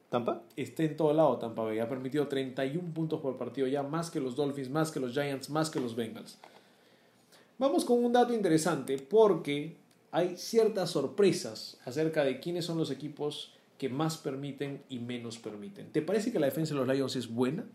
¿Tampa? 0.10 0.44
está 0.56 0.84
en 0.84 0.96
todo 0.96 1.12
lado 1.12 1.38
Tampa 1.38 1.64
Bay. 1.64 1.80
Ha 1.80 1.90
permitido 1.90 2.28
31 2.28 2.94
puntos 2.94 3.20
por 3.20 3.36
partido 3.36 3.66
ya, 3.66 3.82
más 3.82 4.12
que 4.12 4.20
los 4.20 4.36
Dolphins, 4.36 4.70
más 4.70 4.92
que 4.92 5.00
los 5.00 5.14
Giants, 5.14 5.50
más 5.50 5.72
que 5.72 5.80
los 5.80 5.96
Bengals. 5.96 6.38
Vamos 7.58 7.84
con 7.84 8.04
un 8.04 8.14
dato 8.14 8.32
interesante 8.32 8.98
porque 8.98 9.81
hay 10.12 10.36
ciertas 10.38 10.92
sorpresas 10.92 11.78
acerca 11.86 12.24
de 12.24 12.40
quiénes 12.40 12.66
son 12.66 12.78
los 12.78 12.92
equipos 12.92 13.54
que 13.78 13.90
más 13.90 14.18
permiten 14.18 14.84
y 14.90 15.00
menos 15.00 15.40
permiten. 15.40 15.92
¿Te 15.92 16.02
parece 16.02 16.32
que 16.32 16.40
la 16.40 16.46
defensa 16.46 16.74
de 16.74 16.80
los 16.82 16.88
Lions 16.88 17.16
es 17.16 17.34
buena? 17.34 17.66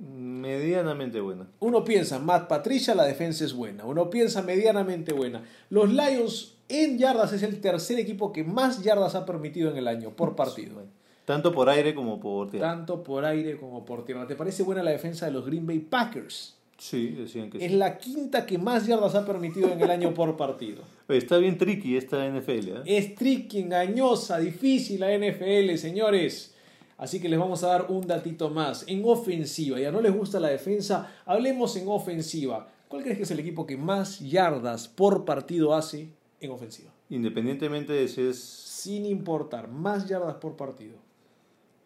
Medianamente 0.00 1.20
buena. 1.20 1.46
Uno 1.60 1.84
piensa, 1.84 2.18
Matt 2.18 2.48
Patricia, 2.48 2.94
la 2.94 3.04
defensa 3.04 3.44
es 3.44 3.52
buena. 3.52 3.84
Uno 3.84 4.08
piensa, 4.08 4.40
medianamente 4.42 5.12
buena. 5.12 5.44
Los 5.68 5.92
Lions 5.92 6.56
en 6.68 6.98
yardas 6.98 7.32
es 7.34 7.42
el 7.42 7.60
tercer 7.60 7.98
equipo 7.98 8.32
que 8.32 8.42
más 8.42 8.82
yardas 8.82 9.14
ha 9.14 9.26
permitido 9.26 9.70
en 9.70 9.76
el 9.76 9.86
año 9.88 10.10
por 10.16 10.34
partido. 10.34 10.82
Tanto 11.26 11.52
por 11.52 11.68
aire 11.68 11.94
como 11.94 12.18
por 12.18 12.50
tierra. 12.50 12.68
tanto 12.68 13.04
por 13.04 13.24
aire 13.24 13.58
como 13.58 13.84
por 13.84 14.04
tierra. 14.04 14.26
¿Te 14.26 14.36
parece 14.36 14.62
buena 14.62 14.82
la 14.82 14.90
defensa 14.90 15.26
de 15.26 15.32
los 15.32 15.44
Green 15.44 15.66
Bay 15.66 15.80
Packers? 15.80 16.56
Sí, 16.80 17.08
decían 17.08 17.50
que 17.50 17.58
Es 17.58 17.70
sí. 17.70 17.76
la 17.76 17.98
quinta 17.98 18.46
que 18.46 18.56
más 18.56 18.86
yardas 18.86 19.14
ha 19.14 19.26
permitido 19.26 19.70
en 19.70 19.78
el 19.82 19.90
año 19.90 20.14
por 20.14 20.34
partido. 20.38 20.82
Está 21.08 21.36
bien 21.36 21.58
tricky 21.58 21.94
esta 21.94 22.26
NFL. 22.26 22.68
¿eh? 22.68 22.82
Es 22.86 23.14
tricky, 23.14 23.58
engañosa, 23.60 24.38
difícil 24.38 25.00
la 25.00 25.14
NFL, 25.14 25.76
señores. 25.76 26.54
Así 26.96 27.20
que 27.20 27.28
les 27.28 27.38
vamos 27.38 27.62
a 27.64 27.68
dar 27.68 27.86
un 27.90 28.06
datito 28.06 28.48
más. 28.48 28.84
En 28.88 29.02
ofensiva, 29.04 29.78
ya 29.78 29.92
no 29.92 30.00
les 30.00 30.14
gusta 30.16 30.40
la 30.40 30.48
defensa, 30.48 31.12
hablemos 31.26 31.76
en 31.76 31.86
ofensiva. 31.86 32.68
¿Cuál 32.88 33.02
crees 33.02 33.18
que 33.18 33.24
es 33.24 33.30
el 33.30 33.40
equipo 33.40 33.66
que 33.66 33.76
más 33.76 34.18
yardas 34.20 34.88
por 34.88 35.26
partido 35.26 35.74
hace 35.74 36.08
en 36.40 36.50
ofensiva? 36.50 36.90
Independientemente 37.10 37.92
de 37.92 38.08
si 38.08 38.22
es. 38.22 38.38
Sin 38.40 39.04
importar, 39.04 39.68
más 39.68 40.08
yardas 40.08 40.36
por 40.36 40.56
partido. 40.56 40.96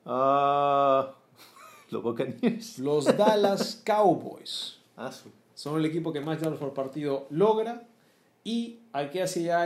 Ah. 0.07 1.14
los 1.90 2.01
Buccaneers. 2.01 2.78
Los 2.78 3.05
Dallas 3.16 3.82
Cowboys. 3.84 4.78
Son 5.55 5.78
el 5.78 5.84
equipo 5.84 6.12
que 6.12 6.20
más 6.20 6.40
yardas 6.40 6.59
por 6.59 6.74
partido 6.74 7.26
logra. 7.30 7.86
Y 8.42 8.80
aquí 8.92 9.18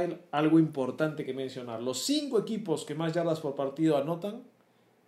el- 0.02 0.20
algo 0.30 0.58
importante 0.58 1.24
que 1.24 1.34
mencionar. 1.34 1.82
Los 1.82 1.98
cinco 2.04 2.38
equipos 2.38 2.84
que 2.84 2.94
más 2.94 3.12
yardas 3.12 3.40
por 3.40 3.54
partido 3.56 3.96
anotan 3.96 4.42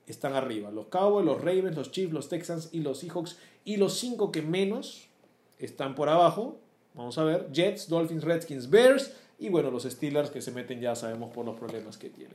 están 0.06 0.32
arriba. 0.34 0.70
Los 0.72 0.86
Cowboys, 0.86 1.24
los 1.24 1.38
Ravens, 1.40 1.76
los 1.76 1.90
Chiefs, 1.92 2.12
los 2.12 2.28
Texans 2.28 2.70
y 2.72 2.80
los 2.80 2.98
Seahawks. 2.98 3.38
Y 3.64 3.76
los 3.76 3.94
cinco 3.94 4.32
que 4.32 4.42
menos 4.42 5.08
están 5.58 5.94
por 5.94 6.08
abajo. 6.08 6.58
Vamos 6.94 7.16
a 7.18 7.24
ver. 7.24 7.48
Jets, 7.52 7.88
Dolphins, 7.88 8.24
Redskins, 8.24 8.68
Bears. 8.68 9.12
Y 9.38 9.48
bueno, 9.50 9.70
los 9.70 9.84
Steelers 9.84 10.30
que 10.30 10.42
se 10.42 10.50
meten 10.50 10.80
ya 10.80 10.96
sabemos 10.96 11.30
por 11.32 11.44
los 11.46 11.56
problemas 11.56 11.96
que 11.96 12.10
tienen. 12.10 12.34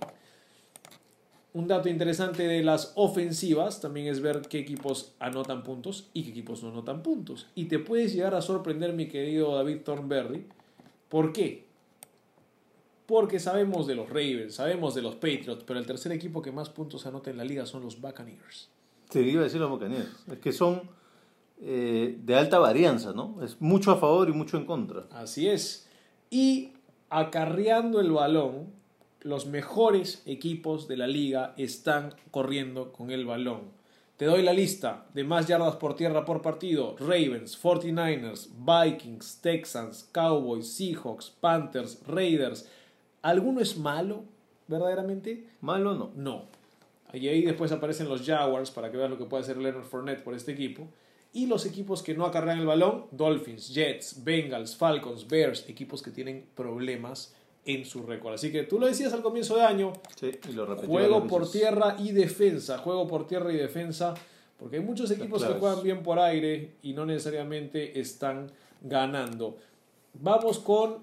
Un 1.55 1.69
dato 1.69 1.87
interesante 1.87 2.43
de 2.43 2.61
las 2.65 2.91
ofensivas 2.95 3.79
también 3.79 4.07
es 4.07 4.19
ver 4.19 4.41
qué 4.49 4.59
equipos 4.59 5.13
anotan 5.19 5.63
puntos 5.63 6.09
y 6.11 6.23
qué 6.23 6.31
equipos 6.31 6.61
no 6.61 6.67
anotan 6.67 7.01
puntos. 7.01 7.47
Y 7.55 7.69
te 7.69 7.79
puedes 7.79 8.13
llegar 8.13 8.35
a 8.35 8.41
sorprender, 8.41 8.91
mi 8.91 9.07
querido 9.07 9.55
David 9.55 9.77
Thornberry. 9.85 10.47
¿Por 11.07 11.31
qué? 11.31 11.65
Porque 13.05 13.39
sabemos 13.39 13.87
de 13.87 13.95
los 13.95 14.09
Ravens, 14.09 14.55
sabemos 14.55 14.95
de 14.95 15.01
los 15.01 15.15
Patriots, 15.15 15.63
pero 15.65 15.79
el 15.79 15.85
tercer 15.85 16.11
equipo 16.11 16.41
que 16.41 16.51
más 16.51 16.69
puntos 16.69 17.05
anota 17.05 17.29
en 17.29 17.37
la 17.37 17.45
liga 17.45 17.65
son 17.65 17.83
los 17.83 18.01
Buccaneers. 18.01 18.67
Te 19.09 19.21
iba 19.21 19.39
a 19.39 19.45
decir 19.45 19.61
los 19.61 19.69
Buccaneers. 19.69 20.09
Es 20.29 20.39
que 20.39 20.51
son 20.51 20.81
eh, 21.61 22.17
de 22.21 22.35
alta 22.35 22.59
varianza, 22.59 23.13
¿no? 23.13 23.41
Es 23.41 23.61
mucho 23.61 23.91
a 23.91 23.95
favor 23.95 24.27
y 24.27 24.33
mucho 24.33 24.57
en 24.57 24.65
contra. 24.65 25.07
Así 25.09 25.47
es. 25.47 25.87
Y 26.29 26.73
acarreando 27.09 28.01
el 28.01 28.11
balón, 28.11 28.74
los 29.25 29.47
mejores 29.47 30.21
equipos 30.27 30.87
de 30.87 30.97
la 30.97 31.07
liga 31.07 31.55
están 31.57 32.13
corriendo 32.29 32.93
con 32.93 33.09
el 33.09 33.25
balón. 33.25 33.61
Te 34.17 34.25
doy 34.25 34.43
la 34.43 34.53
lista 34.53 35.07
de 35.15 35.23
más 35.23 35.47
yardas 35.47 35.77
por 35.77 35.95
tierra 35.95 36.23
por 36.23 36.43
partido. 36.43 36.95
Ravens, 36.99 37.59
49ers, 37.61 38.49
Vikings, 38.59 39.41
Texans, 39.41 40.07
Cowboys, 40.11 40.67
Seahawks, 40.67 41.31
Panthers, 41.41 42.01
Raiders. 42.07 42.69
¿Alguno 43.23 43.61
es 43.61 43.77
malo, 43.77 44.23
verdaderamente? 44.67 45.47
Malo 45.59 45.95
no. 45.95 46.11
No. 46.15 46.43
Y 47.11 47.27
ahí 47.27 47.41
después 47.41 47.71
aparecen 47.71 48.07
los 48.07 48.23
Jaguars 48.23 48.69
para 48.69 48.91
que 48.91 48.97
veas 48.97 49.09
lo 49.09 49.17
que 49.17 49.25
puede 49.25 49.41
hacer 49.41 49.57
Leonard 49.57 49.85
Fournette 49.85 50.23
por 50.23 50.35
este 50.35 50.51
equipo. 50.51 50.87
Y 51.33 51.47
los 51.47 51.65
equipos 51.65 52.03
que 52.03 52.13
no 52.13 52.25
acarrean 52.25 52.59
el 52.59 52.67
balón, 52.67 53.07
Dolphins, 53.11 53.73
Jets, 53.73 54.23
Bengals, 54.23 54.75
Falcons, 54.75 55.27
Bears, 55.27 55.67
equipos 55.67 56.03
que 56.03 56.11
tienen 56.11 56.45
problemas 56.55 57.33
en 57.65 57.83
su 57.85 58.03
récord. 58.03 58.35
Así 58.35 58.51
que 58.51 58.63
tú 58.63 58.79
lo 58.79 58.85
decías 58.85 59.11
al 59.13 59.21
comienzo 59.21 59.55
de 59.57 59.63
año, 59.63 59.93
Sí, 60.15 60.31
y 60.49 60.53
lo 60.53 60.77
juego 60.77 61.27
por 61.27 61.49
tierra 61.49 61.95
y 61.99 62.11
defensa, 62.11 62.77
juego 62.77 63.07
por 63.07 63.27
tierra 63.27 63.51
y 63.51 63.57
defensa, 63.57 64.13
porque 64.57 64.77
hay 64.77 64.83
muchos 64.83 65.11
equipos 65.11 65.43
que 65.43 65.53
juegan 65.53 65.83
bien 65.83 66.03
por 66.03 66.19
aire 66.19 66.75
y 66.83 66.93
no 66.93 67.05
necesariamente 67.05 67.99
están 67.99 68.51
ganando. 68.81 69.57
Vamos 70.13 70.59
con 70.59 70.99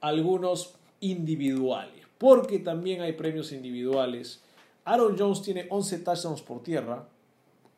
algunos 0.00 0.74
individuales, 1.00 2.04
porque 2.16 2.58
también 2.58 3.02
hay 3.02 3.12
premios 3.12 3.52
individuales. 3.52 4.42
Aaron 4.84 5.16
Jones 5.18 5.42
tiene 5.42 5.66
11 5.68 5.98
touchdowns 5.98 6.42
por 6.42 6.62
tierra. 6.62 7.06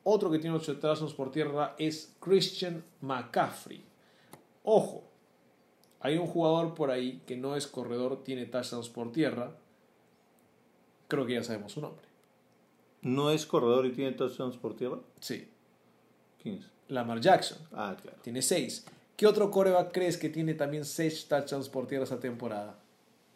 Otro 0.04 0.30
que 0.30 0.38
tiene 0.38 0.56
8 0.56 0.78
touchdowns 0.78 1.12
por 1.12 1.30
tierra 1.30 1.74
es 1.76 2.14
Christian 2.20 2.82
McCaffrey. 3.02 3.84
Ojo, 4.62 5.09
hay 6.00 6.16
un 6.16 6.26
jugador 6.26 6.74
por 6.74 6.90
ahí 6.90 7.22
que 7.26 7.36
no 7.36 7.56
es 7.56 7.66
corredor, 7.66 8.22
tiene 8.24 8.46
touchdowns 8.46 8.88
por 8.88 9.12
tierra. 9.12 9.56
Creo 11.08 11.26
que 11.26 11.34
ya 11.34 11.44
sabemos 11.44 11.72
su 11.72 11.80
nombre. 11.80 12.04
¿No 13.02 13.30
es 13.30 13.46
corredor 13.46 13.86
y 13.86 13.92
tiene 13.92 14.12
touchdowns 14.12 14.56
por 14.56 14.76
tierra? 14.76 14.98
Sí, 15.20 15.48
¿Quién 16.42 16.56
es? 16.56 16.66
Lamar 16.88 17.20
Jackson. 17.20 17.58
Ah, 17.72 17.96
claro. 18.00 18.16
Tiene 18.22 18.42
6. 18.42 18.86
¿Qué 19.16 19.26
otro 19.26 19.50
coreback 19.50 19.92
crees 19.92 20.16
que 20.16 20.28
tiene 20.28 20.54
también 20.54 20.84
6 20.84 21.28
touchdowns 21.28 21.68
por 21.68 21.86
tierra 21.86 22.04
esta 22.04 22.18
temporada? 22.18 22.78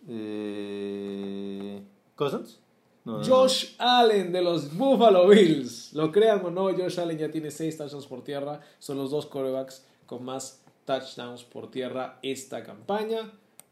Eh, 0.08 1.82
¿Cousins? 2.16 2.58
No, 3.04 3.18
no, 3.18 3.24
Josh 3.24 3.74
Allen 3.78 4.32
de 4.32 4.42
los 4.42 4.74
Buffalo 4.74 5.28
Bills. 5.28 5.92
Lo 5.92 6.10
crean 6.10 6.44
o 6.44 6.50
no, 6.50 6.72
Josh 6.74 6.98
Allen 6.98 7.18
ya 7.18 7.30
tiene 7.30 7.50
6 7.50 7.76
touchdowns 7.76 8.06
por 8.06 8.24
tierra. 8.24 8.60
Son 8.78 8.96
los 8.96 9.10
dos 9.10 9.26
corebacks 9.26 9.86
con 10.06 10.24
más 10.24 10.63
touchdowns 10.84 11.44
por 11.44 11.70
tierra 11.70 12.18
esta 12.22 12.62
campaña. 12.64 13.30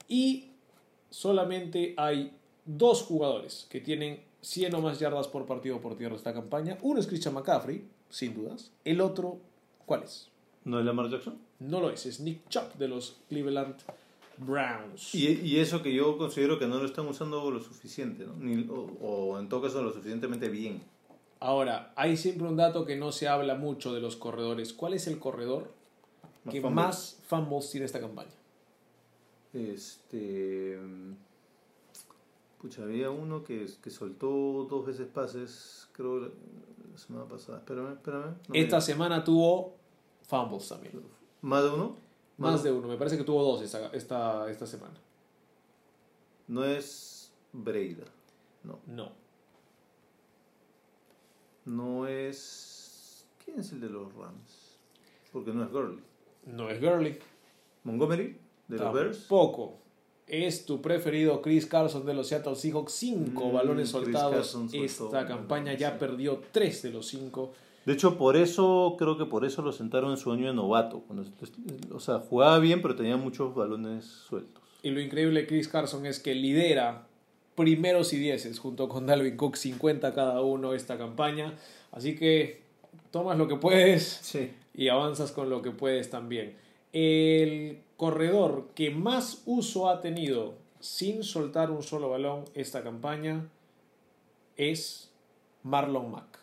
Y 0.08 0.50
solamente 1.10 1.94
hay 1.96 2.32
dos 2.64 3.02
jugadores 3.02 3.66
que 3.70 3.80
tienen 3.80 4.20
100 4.40 4.74
o 4.74 4.80
más 4.80 4.98
yardas 4.98 5.28
por 5.28 5.46
partido 5.46 5.80
por 5.80 5.96
tierra 5.96 6.16
esta 6.16 6.32
campaña. 6.32 6.78
Uno 6.82 7.00
es 7.00 7.06
Christian 7.06 7.34
McCaffrey, 7.34 7.84
sin 8.10 8.34
dudas. 8.34 8.70
El 8.84 9.00
otro, 9.00 9.38
¿cuál 9.86 10.02
es? 10.02 10.28
¿No 10.64 10.78
es 10.78 10.84
Lamar 10.84 11.10
Jackson? 11.10 11.38
No 11.60 11.80
lo 11.80 11.90
es, 11.90 12.06
es 12.06 12.20
Nick 12.20 12.48
Chubb 12.48 12.74
de 12.74 12.88
los 12.88 13.16
Cleveland 13.28 13.74
Browns. 14.38 15.14
Y, 15.14 15.28
y 15.40 15.58
eso 15.60 15.82
que 15.82 15.92
yo 15.92 16.16
considero 16.18 16.58
que 16.58 16.66
no 16.66 16.78
lo 16.78 16.86
están 16.86 17.06
usando 17.06 17.50
lo 17.50 17.60
suficiente, 17.60 18.24
¿no? 18.26 18.34
Ni- 18.36 18.68
o, 18.68 18.80
o 19.00 19.38
en 19.38 19.48
todo 19.48 19.62
caso 19.62 19.82
lo 19.82 19.92
suficientemente 19.92 20.48
bien. 20.48 20.80
Ahora, 21.40 21.92
hay 21.96 22.16
siempre 22.16 22.46
un 22.46 22.56
dato 22.56 22.84
que 22.84 22.96
no 22.96 23.10
se 23.12 23.28
habla 23.28 23.54
mucho 23.56 23.92
de 23.92 24.00
los 24.00 24.16
corredores. 24.16 24.72
¿Cuál 24.72 24.94
es 24.94 25.06
el 25.08 25.18
corredor 25.18 25.72
que 26.50 26.60
más 26.60 27.20
fumbles 27.26 27.70
tiene 27.70 27.86
esta 27.86 28.00
campaña? 28.00 28.30
Este. 29.52 30.78
Pucha, 32.60 32.82
había 32.82 33.10
uno 33.10 33.42
que, 33.42 33.66
que 33.82 33.90
soltó 33.90 34.66
dos 34.70 34.86
veces 34.86 35.08
pases, 35.08 35.88
creo, 35.92 36.20
la, 36.20 36.28
la 36.28 36.98
semana 36.98 37.26
pasada. 37.26 37.58
Espérame, 37.58 37.92
espérame. 37.92 38.36
no 38.48 38.54
Esta 38.54 38.80
semana 38.80 39.24
tuvo 39.24 39.74
fumbles 40.22 40.68
también. 40.68 41.02
¿Más 41.40 41.64
de 41.64 41.70
uno? 41.70 41.96
Más 42.38 42.62
de 42.62 42.72
uno. 42.72 42.88
Me 42.88 42.96
parece 42.96 43.16
que 43.16 43.24
tuvo 43.24 43.42
dos 43.42 43.62
esta, 43.62 43.88
esta, 43.88 44.50
esta 44.50 44.66
semana. 44.66 44.94
No 46.48 46.64
es 46.64 47.32
Breida. 47.52 48.04
No. 48.64 48.78
No. 48.86 49.12
No 51.64 52.06
es. 52.06 53.26
¿Quién 53.44 53.60
es 53.60 53.72
el 53.72 53.80
de 53.80 53.90
los 53.90 54.12
Rams? 54.14 54.78
Porque 55.32 55.52
no 55.52 55.64
es 55.64 55.70
Gurley. 55.70 56.02
No 56.46 56.70
es 56.70 56.80
Gurley. 56.80 57.18
Montgomery, 57.84 58.36
de 58.68 58.76
los 58.78 58.92
Bears. 58.92 59.18
Tampoco. 59.20 59.78
Es 60.26 60.64
tu 60.64 60.80
preferido 60.80 61.42
Chris 61.42 61.66
Carson 61.66 62.06
de 62.06 62.14
los 62.14 62.28
Seattle 62.28 62.54
Seahawks. 62.54 62.92
Cinco 62.92 63.48
Mm, 63.48 63.52
balones 63.52 63.88
soltados. 63.90 64.56
Esta 64.72 65.26
campaña 65.26 65.74
ya 65.74 65.98
perdió 65.98 66.40
tres 66.52 66.82
de 66.82 66.90
los 66.90 67.06
cinco. 67.06 67.52
De 67.84 67.92
hecho, 67.94 68.16
por 68.16 68.36
eso, 68.36 68.94
creo 68.96 69.18
que 69.18 69.24
por 69.26 69.44
eso 69.44 69.60
lo 69.60 69.72
sentaron 69.72 70.12
en 70.12 70.16
su 70.16 70.30
año 70.30 70.46
de 70.46 70.54
novato. 70.54 71.02
O 71.92 71.98
sea, 72.00 72.20
jugaba 72.20 72.58
bien, 72.60 72.80
pero 72.80 72.94
tenía 72.94 73.16
muchos 73.16 73.54
balones 73.54 74.04
sueltos. 74.04 74.62
Y 74.84 74.90
lo 74.90 75.00
increíble 75.00 75.40
de 75.40 75.46
Chris 75.48 75.66
Carson 75.68 76.06
es 76.06 76.20
que 76.20 76.34
lidera 76.34 77.06
primeros 77.56 78.12
y 78.12 78.18
dieces 78.18 78.58
junto 78.60 78.88
con 78.88 79.06
Dalvin 79.06 79.36
Cook, 79.36 79.56
50 79.56 80.14
cada 80.14 80.40
uno 80.40 80.72
esta 80.74 80.96
campaña. 80.96 81.54
Así 81.90 82.14
que 82.14 82.62
tomas 83.10 83.36
lo 83.36 83.48
que 83.48 83.56
puedes 83.56 84.04
Sí. 84.22 84.50
Y 84.74 84.88
avanzas 84.88 85.32
con 85.32 85.50
lo 85.50 85.62
que 85.62 85.70
puedes 85.70 86.10
también. 86.10 86.56
El 86.92 87.82
corredor 87.96 88.70
que 88.74 88.90
más 88.90 89.42
uso 89.46 89.88
ha 89.88 90.00
tenido 90.00 90.54
sin 90.80 91.22
soltar 91.22 91.70
un 91.70 91.82
solo 91.82 92.10
balón 92.10 92.44
esta 92.54 92.82
campaña 92.82 93.48
es 94.56 95.12
Marlon 95.62 96.10
Mack. 96.10 96.40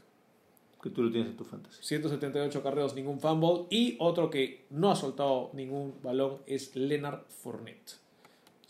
Que 0.82 0.90
tú 0.90 1.04
lo 1.04 1.12
tienes 1.12 1.32
en 1.32 1.38
tu 1.38 1.44
fantasy. 1.44 1.84
178 1.84 2.64
carreros, 2.64 2.96
ningún 2.96 3.20
fumble. 3.20 3.66
Y 3.70 3.98
otro 4.00 4.30
que 4.30 4.66
no 4.70 4.92
ha 4.92 4.96
soltado 4.96 5.50
ningún 5.54 5.96
balón 6.02 6.38
es 6.46 6.74
Leonard 6.76 7.26
Fournette. 7.28 8.00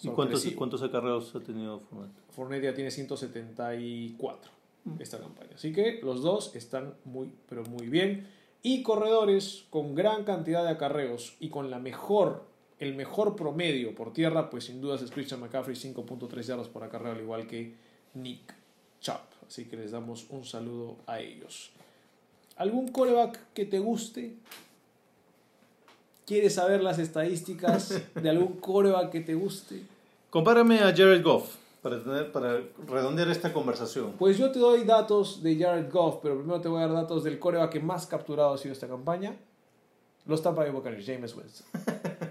¿Y 0.01 0.07
cuántos, 0.10 0.43
cuántos 0.55 0.82
acarreos 0.82 1.36
ha 1.36 1.39
tenido 1.39 1.80
Fournette? 1.80 2.20
Fournette 2.32 2.64
ya 2.64 2.74
tiene 2.74 2.89
174 2.89 4.51
esta 4.99 5.20
campaña. 5.20 5.51
Así 5.53 5.72
que 5.72 5.99
los 6.01 6.24
dos 6.24 6.55
están 6.55 6.95
muy, 7.05 7.32
pero 7.47 7.64
muy 7.66 7.88
bien. 7.88 8.28
Y 8.62 8.84
corredores 8.84 9.66
con 9.70 9.95
gran 9.95 10.24
cantidad 10.24 10.64
de 10.64 10.72
acarreos 10.72 11.36
y 11.39 11.49
con 11.49 11.70
la 11.70 11.80
mejor, 11.80 12.43
el 12.80 12.93
mejor 12.95 13.36
promedio 13.36 13.95
por 13.95 14.12
tierra, 14.14 14.49
pues 14.49 14.66
sin 14.66 14.82
dudas 14.82 15.01
es 15.01 15.12
Christian 15.12 15.39
McCaffrey, 15.39 15.76
5.3 15.76 16.41
yardas 16.41 16.68
por 16.68 16.84
acarreo, 16.84 17.14
al 17.14 17.22
igual 17.22 17.47
que 17.47 17.74
Nick 18.16 18.53
Chubb. 19.01 19.22
Así 19.47 19.66
que 19.66 19.78
les 19.78 19.91
damos 19.91 20.26
un 20.30 20.45
saludo 20.45 20.97
a 21.07 21.20
ellos. 21.20 21.72
¿Algún 22.57 22.89
coreback 22.89 23.39
que 23.53 23.66
te 23.66 23.80
guste? 23.80 24.36
¿Quieres 26.26 26.55
saber 26.55 26.84
las 26.84 26.99
estadísticas 26.99 28.01
de 28.14 28.30
algún 28.30 28.57
coreback 28.57 29.10
que 29.10 29.22
te 29.22 29.34
guste? 29.34 29.82
Compárame 30.30 30.80
a 30.80 30.93
Jared 30.95 31.24
Goff 31.24 31.55
para, 31.82 32.03
tener, 32.03 32.32
para 32.32 32.61
redondear 32.88 33.30
esta 33.30 33.53
conversación. 33.53 34.13
Pues 34.17 34.38
yo 34.38 34.51
te 34.51 34.59
doy 34.59 34.84
datos 34.84 35.41
de 35.43 35.57
Jared 35.57 35.91
Goff, 35.91 36.17
pero 36.21 36.38
primero 36.38 36.61
te 36.61 36.67
voy 36.67 36.82
a 36.82 36.88
dar 36.88 36.95
datos 36.95 37.23
del 37.23 37.39
coreback 37.39 37.71
que 37.71 37.80
más 37.80 38.05
capturado 38.05 38.53
ha 38.53 38.57
sido 38.57 38.73
esta 38.73 38.88
campaña. 38.88 39.38
Los 40.25 40.41
Tampa 40.41 40.63
Bay 40.63 40.71
Buccaneers, 40.71 41.05
James 41.05 41.36
Winston. 41.36 41.67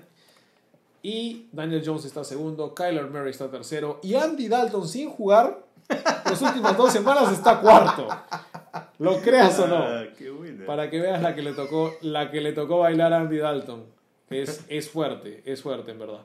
y 1.03 1.49
Daniel 1.53 1.83
Jones 1.85 2.05
está 2.05 2.25
segundo, 2.25 2.75
Kyler 2.75 3.11
Murray 3.11 3.31
está 3.31 3.51
tercero 3.51 4.01
y 4.03 4.15
Andy 4.15 4.49
Dalton 4.49 4.87
sin 4.87 5.11
jugar 5.11 5.69
las 5.89 6.43
últimas 6.43 6.77
dos 6.77 6.93
semanas 6.93 7.33
está 7.33 7.61
cuarto. 7.61 8.09
Lo 8.99 9.21
creas 9.21 9.59
o 9.59 9.67
no. 9.67 9.77
Ah, 9.77 10.05
qué. 10.17 10.29
Para 10.67 10.91
que 10.91 11.01
veas 11.01 11.23
la 11.23 11.35
que 11.35 11.43
le 11.43 11.53
tocó, 11.53 11.95
la 12.03 12.31
que 12.31 12.41
le 12.41 12.53
tocó 12.53 12.81
bailar 12.81 13.13
a 13.13 13.21
Andy 13.21 13.39
Dalton. 13.39 13.85
Es, 14.29 14.65
es 14.69 14.91
fuerte, 14.91 15.43
es 15.47 15.63
fuerte 15.63 15.93
en 15.93 15.99
verdad. 15.99 16.21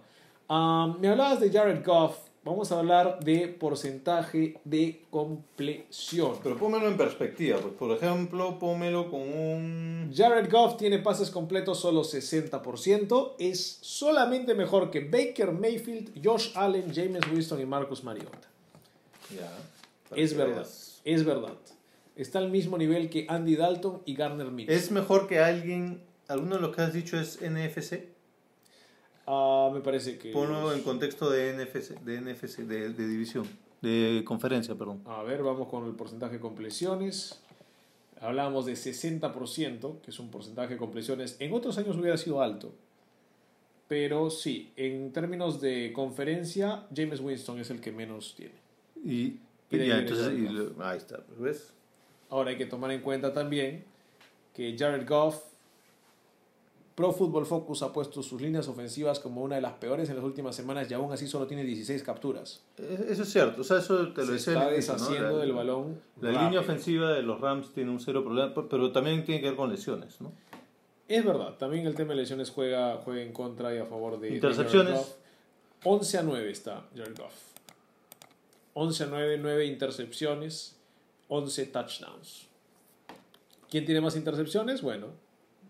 Um, 0.49 0.99
me 0.99 1.07
hablabas 1.07 1.39
de 1.39 1.49
Jared 1.49 1.85
Goff. 1.85 2.17
Vamos 2.45 2.73
a 2.73 2.79
hablar 2.79 3.19
de 3.23 3.47
porcentaje 3.47 4.59
de 4.65 5.03
compleción. 5.09 6.33
Pero 6.43 6.57
pónmelo 6.57 6.89
en 6.89 6.97
perspectiva. 6.97 7.57
Pues, 7.57 7.73
por 7.75 7.91
ejemplo, 7.95 8.59
pónmelo 8.59 9.09
con 9.09 9.21
un... 9.21 10.11
Jared 10.13 10.51
Goff 10.51 10.75
tiene 10.77 10.99
pases 10.99 11.29
completos 11.29 11.79
solo 11.79 12.03
60%. 12.03 13.33
Es 13.39 13.77
solamente 13.81 14.55
mejor 14.55 14.91
que 14.91 14.99
Baker 14.99 15.53
Mayfield, 15.53 16.19
Josh 16.21 16.49
Allen, 16.55 16.91
James 16.93 17.21
Winston 17.31 17.61
y 17.61 17.65
Marcus 17.65 18.03
Mariota. 18.03 18.49
Ya, 19.33 19.49
Es 20.17 20.35
verdad, 20.35 20.55
veas. 20.57 21.01
es 21.05 21.23
verdad. 21.23 21.53
Está 22.17 22.39
al 22.39 22.49
mismo 22.51 22.77
nivel 22.77 23.09
que 23.09 23.25
Andy 23.29 23.55
Dalton 23.55 24.01
y 24.05 24.15
Garner 24.15 24.51
Minshew. 24.51 24.75
¿Es 24.75 24.91
mejor 24.91 25.27
que 25.27 25.39
alguien... 25.39 26.01
¿Alguno 26.27 26.55
de 26.55 26.61
los 26.61 26.75
que 26.75 26.81
has 26.81 26.93
dicho 26.93 27.17
es 27.19 27.39
NFC? 27.41 28.12
Ah, 29.25 29.71
me 29.73 29.79
parece 29.81 30.17
que... 30.17 30.31
Ponlo 30.31 30.73
en 30.73 30.81
contexto 30.81 31.29
de 31.29 31.53
NFC, 31.53 31.99
de, 32.01 32.21
NFC, 32.21 32.57
de, 32.59 32.89
de 32.89 33.07
división, 33.07 33.47
de 33.81 34.21
conferencia, 34.25 34.75
perdón. 34.75 35.01
A 35.05 35.23
ver, 35.23 35.43
vamos 35.43 35.67
con 35.69 35.85
el 35.85 35.93
porcentaje 35.93 36.33
de 36.35 36.39
completiones. 36.39 37.39
Hablábamos 38.19 38.65
de 38.65 38.73
60%, 38.73 40.01
que 40.01 40.11
es 40.11 40.19
un 40.19 40.29
porcentaje 40.29 40.73
de 40.73 40.77
completiones. 40.77 41.37
En 41.39 41.53
otros 41.53 41.77
años 41.77 41.95
hubiera 41.97 42.17
sido 42.17 42.41
alto. 42.41 42.73
Pero 43.87 44.29
sí, 44.29 44.71
en 44.75 45.11
términos 45.11 45.59
de 45.61 45.91
conferencia, 45.93 46.85
James 46.95 47.19
Winston 47.19 47.59
es 47.59 47.69
el 47.69 47.79
que 47.81 47.91
menos 47.91 48.33
tiene. 48.35 48.55
Y, 49.03 49.37
Y 49.69 49.87
ya, 49.87 49.99
entonces, 49.99 50.33
y 50.33 50.47
lo- 50.47 50.73
ahí 50.83 50.97
está, 50.97 51.19
¿ves? 51.37 51.71
Ahora 52.29 52.51
hay 52.51 52.57
que 52.57 52.65
tomar 52.65 52.91
en 52.91 53.01
cuenta 53.01 53.33
también 53.33 53.83
que 54.53 54.75
Jared 54.77 55.07
Goff, 55.07 55.43
Pro 56.95 57.11
Football 57.11 57.45
Focus 57.47 57.81
ha 57.81 57.91
puesto 57.91 58.21
sus 58.21 58.39
líneas 58.39 58.67
ofensivas 58.67 59.19
como 59.19 59.41
una 59.41 59.55
de 59.55 59.61
las 59.61 59.73
peores 59.73 60.09
en 60.09 60.15
las 60.15 60.23
últimas 60.23 60.55
semanas 60.55 60.89
y 60.91 60.93
aún 60.93 61.11
así 61.11 61.27
solo 61.27 61.47
tiene 61.47 61.63
16 61.63 62.03
capturas. 62.03 62.61
Eso 62.77 63.23
es 63.23 63.31
cierto, 63.31 63.61
o 63.61 63.63
sea, 63.63 63.79
eso 63.79 64.09
te 64.13 64.21
lo 64.21 64.27
Se 64.27 64.33
decía 64.33 64.53
está 64.53 64.69
deshaciendo 64.69 65.31
La- 65.37 65.37
del 65.39 65.53
balón. 65.53 65.99
La 66.21 66.29
rápido. 66.29 66.43
línea 66.43 66.59
ofensiva 66.59 67.11
de 67.13 67.23
los 67.23 67.41
Rams 67.41 67.73
tiene 67.73 67.89
un 67.89 67.99
cero 67.99 68.23
problema, 68.23 68.53
pero 68.69 68.91
también 68.91 69.25
tiene 69.25 69.41
que 69.41 69.47
ver 69.47 69.55
con 69.55 69.71
lesiones, 69.71 70.21
¿no? 70.21 70.31
Es 71.07 71.25
verdad, 71.25 71.55
también 71.57 71.85
el 71.87 71.95
tema 71.95 72.11
de 72.11 72.17
lesiones 72.21 72.49
juega, 72.51 72.97
juega 73.03 73.21
en 73.23 73.33
contra 73.33 73.73
y 73.73 73.79
a 73.79 73.85
favor 73.85 74.19
de. 74.19 74.29
de 74.29 74.35
Intercepciones. 74.35 74.93
Goff. 74.93 75.09
11 75.85 76.17
a 76.19 76.23
9 76.23 76.51
está 76.51 76.85
Jared 76.95 77.17
Goff. 77.17 77.33
11 78.75 79.03
a 79.03 79.07
9, 79.07 79.37
9 79.41 79.65
intercepciones, 79.65 80.77
11 81.27 81.65
touchdowns. 81.67 82.47
¿Quién 83.69 83.85
tiene 83.85 83.99
más 84.01 84.15
intercepciones? 84.15 84.81
Bueno, 84.81 85.07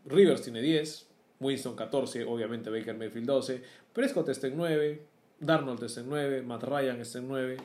Rivers 0.06 0.42
tiene 0.44 0.62
10, 0.62 1.08
Winston 1.40 1.76
14, 1.76 2.26
obviamente 2.26 2.70
Baker 2.70 2.96
Mayfield 2.96 3.28
12, 3.28 3.64
Prescott 3.92 4.30
está 4.30 4.48
en 4.48 4.58
9, 4.58 5.06
Darnold 5.40 5.84
está 5.84 6.02
en 6.02 6.10
9, 6.10 6.42
Matt 6.42 6.64
Ryan 6.64 7.00
está 7.02 7.20
en 7.20 7.28
9. 7.28 7.58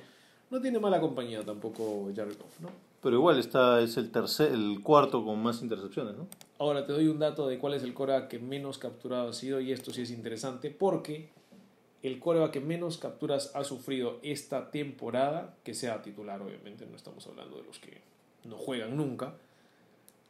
No 0.51 0.61
tiene 0.61 0.79
mala 0.79 1.01
compañía 1.01 1.45
tampoco 1.45 2.11
Jared 2.15 2.39
Goff, 2.39 2.61
¿no? 2.61 2.71
Pero 3.03 3.17
igual 3.17 3.39
está, 3.39 3.81
es 3.81 3.97
el 3.97 4.11
tercer, 4.11 4.53
el 4.53 4.81
cuarto 4.83 5.25
con 5.25 5.41
más 5.41 5.63
intercepciones, 5.63 6.17
¿no? 6.17 6.27
Ahora 6.59 6.85
te 6.85 6.93
doy 6.93 7.07
un 7.07 7.19
dato 7.19 7.47
de 7.47 7.59
cuál 7.59 7.75
es 7.75 7.83
el 7.85 7.95
coreback 7.95 8.29
que 8.29 8.39
menos 8.41 8.79
capturado 8.79 9.29
ha 9.29 9.33
sido 9.33 9.61
y 9.61 9.71
esto 9.71 9.93
sí 9.93 10.03
es 10.03 10.11
interesante 10.11 10.71
porque 10.71 11.31
el 12.03 12.19
coreback 12.19 12.53
que 12.53 12.61
menos 12.61 12.99
capturas 12.99 13.53
ha 13.55 13.63
sufrido 13.63 14.19
esta 14.23 14.71
temporada, 14.71 15.55
que 15.63 15.75
sea 15.75 16.03
titular 16.03 16.43
obviamente, 16.43 16.87
no 16.87 16.97
estamos 16.97 17.27
hablando 17.27 17.57
de 17.57 17.65
los 17.65 17.79
que 17.79 18.01
no 18.45 18.57
juegan 18.57 18.97
nunca, 18.97 19.35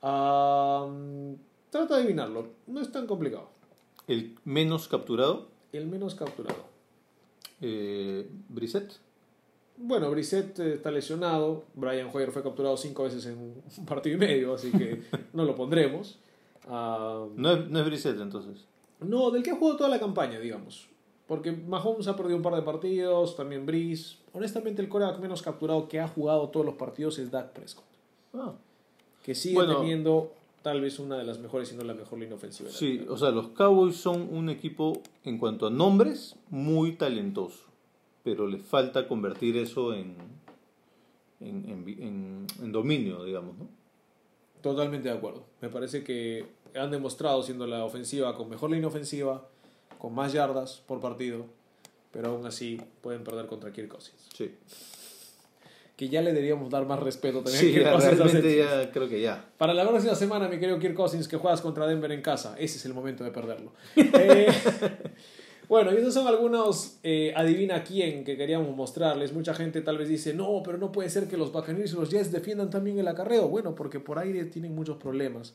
am, 0.02 1.36
trata 1.70 1.96
de 1.96 2.02
adivinarlo, 2.02 2.48
no 2.66 2.80
es 2.80 2.90
tan 2.92 3.06
complicado. 3.06 3.48
El 4.06 4.36
menos 4.44 4.88
capturado, 4.88 5.48
El 5.72 5.86
menos 5.86 6.14
capturado. 6.14 6.64
eh, 7.60 8.28
Brissett. 8.48 8.92
Bueno, 9.76 10.10
Brissett 10.10 10.58
eh, 10.58 10.74
está 10.74 10.90
lesionado. 10.90 11.64
Brian 11.74 12.10
Hoyer 12.12 12.32
fue 12.32 12.42
capturado 12.42 12.76
cinco 12.76 13.04
veces 13.04 13.26
en 13.26 13.38
un 13.78 13.86
partido 13.86 14.16
y 14.16 14.18
medio, 14.18 14.54
así 14.54 14.70
que 14.72 15.02
no 15.32 15.44
lo 15.44 15.54
pondremos. 15.54 16.18
Ah, 16.68 17.26
No 17.36 17.52
es, 17.52 17.68
no 17.68 17.78
es 17.80 17.86
Brissett 17.86 18.18
entonces. 18.20 18.64
no, 19.00 19.30
del 19.30 19.42
que 19.42 19.50
ha 19.50 19.56
jugado 19.56 19.76
toda 19.78 19.90
la 19.90 20.00
campaña, 20.00 20.38
digamos. 20.38 20.88
Porque 21.26 21.52
Mahomes 21.52 22.08
ha 22.08 22.16
perdido 22.16 22.36
un 22.38 22.42
par 22.42 22.54
de 22.54 22.62
partidos, 22.62 23.36
también 23.36 23.66
Breeze. 23.66 24.16
Honestamente, 24.32 24.80
el 24.80 24.88
coreback 24.88 25.18
menos 25.20 25.42
capturado 25.42 25.86
que 25.86 26.00
ha 26.00 26.08
jugado 26.08 26.48
todos 26.48 26.64
los 26.64 26.76
partidos 26.76 27.18
es 27.18 27.30
Dak 27.30 27.52
Prescott. 27.52 27.84
Ah. 28.32 28.54
Que 29.22 29.34
sigue 29.34 29.56
Bueno. 29.56 29.76
teniendo 29.80 30.32
tal 30.68 30.82
vez 30.82 30.98
una 30.98 31.16
de 31.16 31.24
las 31.24 31.38
mejores, 31.38 31.68
si 31.70 31.76
no 31.76 31.82
la 31.82 31.94
mejor 31.94 32.18
línea 32.18 32.34
ofensiva. 32.34 32.68
Sí, 32.68 33.02
o 33.08 33.16
sea, 33.16 33.30
los 33.30 33.48
Cowboys 33.48 33.96
son 33.96 34.28
un 34.34 34.50
equipo 34.50 35.02
en 35.24 35.38
cuanto 35.38 35.66
a 35.66 35.70
nombres 35.70 36.36
muy 36.50 36.92
talentoso, 36.92 37.60
pero 38.22 38.46
les 38.46 38.60
falta 38.62 39.08
convertir 39.08 39.56
eso 39.56 39.94
en- 39.94 40.14
en 41.40 42.72
dominio, 42.72 43.24
digamos, 43.24 43.56
¿no? 43.56 43.66
Totalmente 44.60 45.08
de 45.08 45.14
acuerdo. 45.14 45.44
Me 45.62 45.70
parece 45.70 46.04
que 46.04 46.44
han 46.74 46.90
demostrado 46.90 47.42
siendo 47.42 47.66
la 47.66 47.82
ofensiva 47.84 48.34
con 48.36 48.50
mejor 48.50 48.70
línea 48.70 48.88
ofensiva, 48.88 49.48
con 49.98 50.14
más 50.14 50.34
yardas 50.34 50.82
por 50.86 51.00
partido, 51.00 51.46
pero 52.10 52.28
aún 52.30 52.44
así 52.44 52.78
pueden 53.00 53.24
perder 53.24 53.46
contra 53.46 53.72
Kirk 53.72 53.88
Cousins. 53.88 54.28
Sí, 54.36 54.50
Que 55.98 56.08
ya 56.08 56.22
le 56.22 56.32
deberíamos 56.32 56.70
dar 56.70 56.86
más 56.86 57.00
respeto 57.00 57.42
también. 57.42 57.60
sí 57.60 57.72
ya, 57.72 57.96
realmente 57.96 58.56
ya 58.56 58.90
creo 58.92 59.08
que 59.08 59.20
ya. 59.20 59.44
Para 59.58 59.74
la 59.74 59.86
próxima 59.86 60.14
semana, 60.14 60.46
mi 60.46 60.60
querido 60.60 60.78
Kirk 60.78 60.94
Cousins, 60.94 61.26
que 61.26 61.36
juegas 61.36 61.60
contra 61.60 61.88
Denver 61.88 62.12
en 62.12 62.22
casa, 62.22 62.54
ese 62.56 62.78
es 62.78 62.86
el 62.86 62.94
momento 62.94 63.24
de 63.24 63.32
perderlo. 63.32 63.72
Eh, 63.96 64.46
bueno, 65.68 65.92
y 65.92 65.96
esos 65.96 66.14
son 66.14 66.28
algunos 66.28 66.98
eh, 67.02 67.34
adivina 67.36 67.82
quién 67.82 68.24
que 68.24 68.36
queríamos 68.36 68.76
mostrarles. 68.76 69.32
Mucha 69.32 69.54
gente 69.54 69.80
tal 69.80 69.98
vez 69.98 70.08
dice, 70.08 70.34
no, 70.34 70.62
pero 70.64 70.78
no 70.78 70.92
puede 70.92 71.10
ser 71.10 71.26
que 71.26 71.36
los 71.36 71.50
Buccaneers 71.52 71.92
y 71.92 71.96
los 71.96 72.10
Jets 72.10 72.30
defiendan 72.30 72.70
también 72.70 72.98
el 73.00 73.08
acarreo. 73.08 73.48
Bueno, 73.48 73.74
porque 73.74 73.98
por 73.98 74.20
aire 74.20 74.44
tienen 74.44 74.76
muchos 74.76 74.98
problemas. 74.98 75.54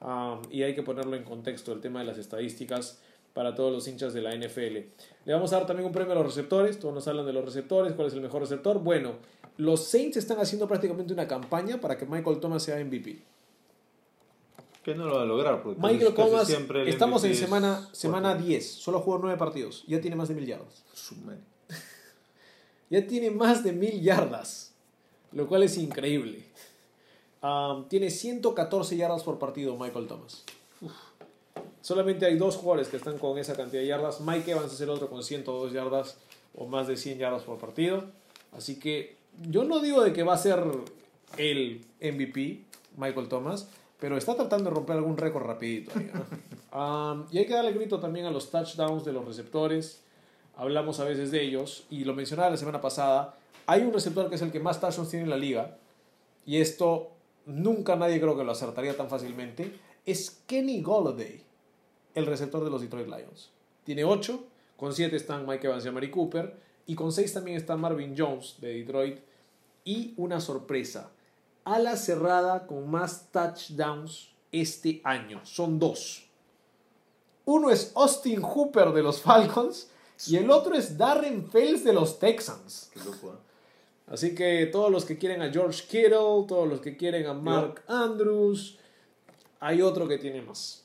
Ah, 0.00 0.40
y 0.50 0.62
hay 0.62 0.74
que 0.74 0.82
ponerlo 0.82 1.16
en 1.16 1.22
contexto, 1.22 1.70
el 1.70 1.80
tema 1.80 2.00
de 2.00 2.06
las 2.06 2.16
estadísticas 2.16 2.98
para 3.34 3.54
todos 3.54 3.72
los 3.72 3.86
hinchas 3.88 4.12
de 4.12 4.20
la 4.20 4.34
NFL. 4.34 4.76
Le 5.24 5.32
vamos 5.32 5.52
a 5.52 5.56
dar 5.56 5.66
también 5.66 5.86
un 5.86 5.92
premio 5.92 6.12
a 6.12 6.16
los 6.16 6.26
receptores. 6.26 6.78
Todos 6.78 6.94
nos 6.94 7.06
hablan 7.08 7.26
de 7.26 7.32
los 7.32 7.44
receptores. 7.44 7.92
¿Cuál 7.92 8.08
es 8.08 8.14
el 8.14 8.20
mejor 8.20 8.42
receptor? 8.42 8.80
Bueno, 8.80 9.12
los 9.56 9.84
Saints 9.84 10.16
están 10.16 10.38
haciendo 10.38 10.66
prácticamente 10.66 11.12
una 11.12 11.28
campaña 11.28 11.80
para 11.80 11.98
que 11.98 12.06
Michael 12.06 12.40
Thomas 12.40 12.62
sea 12.62 12.82
MVP. 12.82 13.22
Que 14.82 14.94
no 14.94 15.06
lo 15.06 15.16
va 15.16 15.22
a 15.22 15.26
lograr, 15.26 15.62
porque 15.62 15.80
Michael 15.80 16.14
Thomas, 16.14 16.48
siempre 16.48 16.88
estamos 16.88 17.22
en 17.24 17.32
es 17.32 17.38
semana, 17.38 17.88
semana 17.92 18.34
10, 18.34 18.66
solo 18.66 19.00
jugó 19.00 19.18
9 19.18 19.38
partidos, 19.38 19.84
ya 19.86 20.00
tiene 20.00 20.16
más 20.16 20.28
de 20.28 20.34
mil 20.34 20.46
yardas. 20.46 20.84
Ya 22.90 23.06
tiene 23.06 23.30
más 23.30 23.62
de 23.64 23.72
mil 23.72 24.02
yardas, 24.02 24.74
lo 25.30 25.46
cual 25.46 25.62
es 25.62 25.78
increíble. 25.78 26.44
Um, 27.42 27.88
tiene 27.88 28.10
114 28.10 28.96
yardas 28.96 29.22
por 29.22 29.38
partido 29.38 29.76
Michael 29.76 30.06
Thomas. 30.06 30.44
Solamente 31.80 32.26
hay 32.26 32.36
dos 32.36 32.56
jugadores 32.56 32.88
que 32.88 32.96
están 32.96 33.18
con 33.18 33.38
esa 33.38 33.56
cantidad 33.56 33.82
de 33.82 33.88
yardas. 33.88 34.20
Mike 34.20 34.50
Evans 34.50 34.72
es 34.72 34.80
el 34.80 34.90
otro 34.90 35.08
con 35.08 35.22
102 35.22 35.72
yardas 35.72 36.18
o 36.54 36.66
más 36.66 36.86
de 36.86 36.96
100 36.96 37.18
yardas 37.18 37.42
por 37.42 37.58
partido. 37.58 38.04
Así 38.52 38.78
que 38.78 39.16
yo 39.40 39.64
no 39.64 39.80
digo 39.80 40.02
de 40.02 40.12
que 40.12 40.22
va 40.22 40.34
a 40.34 40.38
ser 40.38 40.62
el 41.36 41.84
MVP, 42.00 42.64
Michael 42.96 43.28
Thomas, 43.28 43.68
pero 43.98 44.16
está 44.16 44.34
tratando 44.34 44.70
de 44.70 44.76
romper 44.76 44.96
algún 44.96 45.16
récord 45.16 45.46
rapidito. 45.46 45.92
ahí, 45.94 46.10
¿no? 46.12 46.24
Um, 46.72 47.26
y 47.30 47.36
hay 47.36 47.44
que 47.44 47.52
darle 47.52 47.72
grito 47.72 48.00
también 48.00 48.24
a 48.24 48.30
los 48.30 48.50
touchdowns 48.50 49.04
de 49.04 49.12
los 49.12 49.26
receptores. 49.26 50.02
Hablamos 50.56 51.00
a 51.00 51.04
veces 51.04 51.30
de 51.30 51.42
ellos 51.42 51.84
y 51.90 52.04
lo 52.04 52.14
mencionaba 52.14 52.48
la 52.48 52.56
semana 52.56 52.80
pasada. 52.80 53.36
Hay 53.66 53.82
un 53.82 53.92
receptor 53.92 54.30
que 54.30 54.36
es 54.36 54.42
el 54.42 54.50
que 54.50 54.58
más 54.58 54.80
touchdowns 54.80 55.10
tiene 55.10 55.24
en 55.24 55.30
la 55.30 55.36
liga 55.36 55.76
y 56.46 56.62
esto 56.62 57.10
nunca 57.44 57.94
nadie 57.96 58.20
creo 58.20 58.38
que 58.38 58.44
lo 58.44 58.52
acertaría 58.52 58.96
tan 58.96 59.10
fácilmente. 59.10 59.70
Es 60.06 60.42
Kenny 60.46 60.80
Golladay, 60.80 61.42
el 62.14 62.24
receptor 62.24 62.64
de 62.64 62.70
los 62.70 62.80
Detroit 62.80 63.06
Lions. 63.06 63.50
Tiene 63.84 64.04
8, 64.04 64.42
con 64.76 64.94
7 64.94 65.14
están 65.14 65.46
Mike 65.46 65.66
Evans 65.66 65.84
y 65.84 65.88
Amari 65.88 66.10
Cooper 66.10 66.56
y 66.92 66.94
con 66.94 67.10
6 67.10 67.32
también 67.32 67.56
está 67.56 67.74
Marvin 67.74 68.14
Jones 68.14 68.56
de 68.60 68.74
Detroit. 68.74 69.18
Y 69.82 70.12
una 70.18 70.42
sorpresa, 70.42 71.10
ala 71.64 71.96
cerrada 71.96 72.66
con 72.66 72.90
más 72.90 73.30
touchdowns 73.32 74.28
este 74.52 75.00
año. 75.02 75.40
Son 75.44 75.78
dos. 75.78 76.28
Uno 77.46 77.70
es 77.70 77.92
Austin 77.94 78.42
Hooper 78.42 78.92
de 78.92 79.02
los 79.02 79.22
Falcons 79.22 79.88
y 80.26 80.36
el 80.36 80.50
otro 80.50 80.74
es 80.74 80.98
Darren 80.98 81.50
Fells 81.50 81.82
de 81.82 81.94
los 81.94 82.18
Texans. 82.18 82.90
Qué 82.92 83.00
loco, 83.00 83.32
¿eh? 83.32 83.38
Así 84.08 84.34
que 84.34 84.66
todos 84.66 84.90
los 84.90 85.06
que 85.06 85.16
quieren 85.16 85.40
a 85.40 85.50
George 85.50 85.84
Kittle, 85.88 86.44
todos 86.46 86.68
los 86.68 86.82
que 86.82 86.98
quieren 86.98 87.26
a 87.26 87.32
Mark 87.32 87.84
Andrews, 87.88 88.78
hay 89.60 89.80
otro 89.80 90.06
que 90.06 90.18
tiene 90.18 90.42
más. 90.42 90.84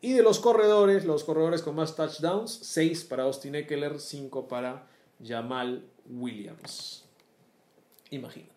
Y 0.00 0.12
de 0.12 0.22
los 0.22 0.38
corredores, 0.38 1.04
los 1.04 1.24
corredores 1.24 1.60
con 1.62 1.74
más 1.74 1.96
touchdowns, 1.96 2.52
6 2.62 3.04
para 3.06 3.24
Austin 3.24 3.56
Eckler, 3.56 3.98
5 3.98 4.46
para 4.46 4.86
Jamal 5.24 5.84
Williams. 6.08 7.04
Imagínate. 8.10 8.54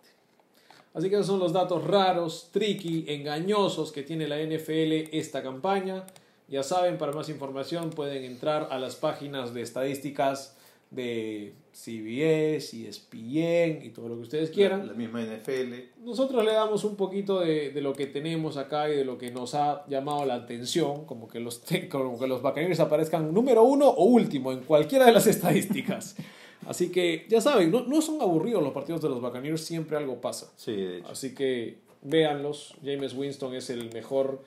Así 0.93 1.09
que 1.09 1.15
esos 1.15 1.27
son 1.27 1.39
los 1.39 1.53
datos 1.53 1.83
raros, 1.83 2.49
tricky, 2.51 3.05
engañosos 3.07 3.91
que 3.91 4.03
tiene 4.03 4.27
la 4.27 4.37
NFL 4.37 5.15
esta 5.15 5.41
campaña. 5.41 6.05
Ya 6.47 6.61
saben, 6.61 6.97
para 6.97 7.13
más 7.13 7.29
información 7.29 7.89
pueden 7.89 8.23
entrar 8.23 8.67
a 8.69 8.77
las 8.77 8.95
páginas 8.95 9.53
de 9.53 9.61
estadísticas 9.61 10.55
de 10.91 11.55
CBS 11.71 12.77
y 12.77 12.85
ESPN 12.85 13.83
y 13.83 13.89
todo 13.89 14.09
lo 14.09 14.15
que 14.15 14.21
ustedes 14.21 14.51
quieran. 14.51 14.81
La, 14.81 14.85
la 14.87 14.93
misma 14.93 15.23
NFL. 15.23 16.03
Nosotros 16.03 16.45
le 16.45 16.53
damos 16.53 16.83
un 16.83 16.95
poquito 16.95 17.39
de, 17.39 17.71
de 17.71 17.81
lo 17.81 17.93
que 17.93 18.05
tenemos 18.05 18.57
acá 18.57 18.87
y 18.87 18.95
de 18.95 19.03
lo 19.03 19.17
que 19.17 19.31
nos 19.31 19.55
ha 19.55 19.83
llamado 19.87 20.25
la 20.25 20.35
atención, 20.35 21.05
como 21.05 21.27
que 21.27 21.39
los, 21.39 21.63
como 21.89 22.19
que 22.19 22.27
los 22.27 22.43
Buccaneers 22.43 22.79
aparezcan 22.79 23.33
número 23.33 23.63
uno 23.63 23.89
o 23.89 24.05
último 24.05 24.51
en 24.51 24.59
cualquiera 24.59 25.05
de 25.05 25.13
las 25.13 25.25
estadísticas. 25.35 26.15
Así 26.67 26.91
que 26.91 27.25
ya 27.29 27.41
saben, 27.41 27.71
no, 27.71 27.81
no 27.81 28.01
son 28.01 28.21
aburridos 28.21 28.63
los 28.63 28.73
partidos 28.73 29.01
de 29.01 29.09
los 29.09 29.21
Buccaneers, 29.21 29.61
siempre 29.63 29.97
algo 29.97 30.21
pasa. 30.21 30.51
Sí, 30.55 30.75
de 30.75 30.97
hecho. 30.99 31.09
Así 31.09 31.33
que 31.33 31.77
véanlos. 32.01 32.75
James 32.83 33.13
Winston 33.13 33.55
es 33.55 33.69
el 33.69 33.91
mejor, 33.93 34.41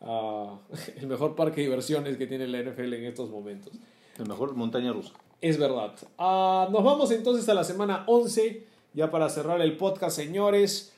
ah, 0.00 0.58
el 0.96 1.06
mejor 1.06 1.34
parque 1.34 1.60
de 1.60 1.68
diversiones 1.68 2.16
que 2.16 2.26
tiene 2.26 2.46
la 2.48 2.62
NFL 2.62 2.92
en 2.94 3.04
estos 3.04 3.30
momentos. 3.30 3.72
El 4.18 4.28
mejor 4.28 4.54
montaña 4.54 4.92
rusa. 4.92 5.12
Es 5.40 5.58
verdad. 5.58 5.94
Ah, 6.18 6.68
nos 6.70 6.84
vamos 6.84 7.10
entonces 7.10 7.48
a 7.48 7.54
la 7.54 7.64
semana 7.64 8.04
11, 8.06 8.64
ya 8.94 9.10
para 9.10 9.28
cerrar 9.28 9.60
el 9.60 9.76
podcast, 9.76 10.16
señores. 10.16 10.92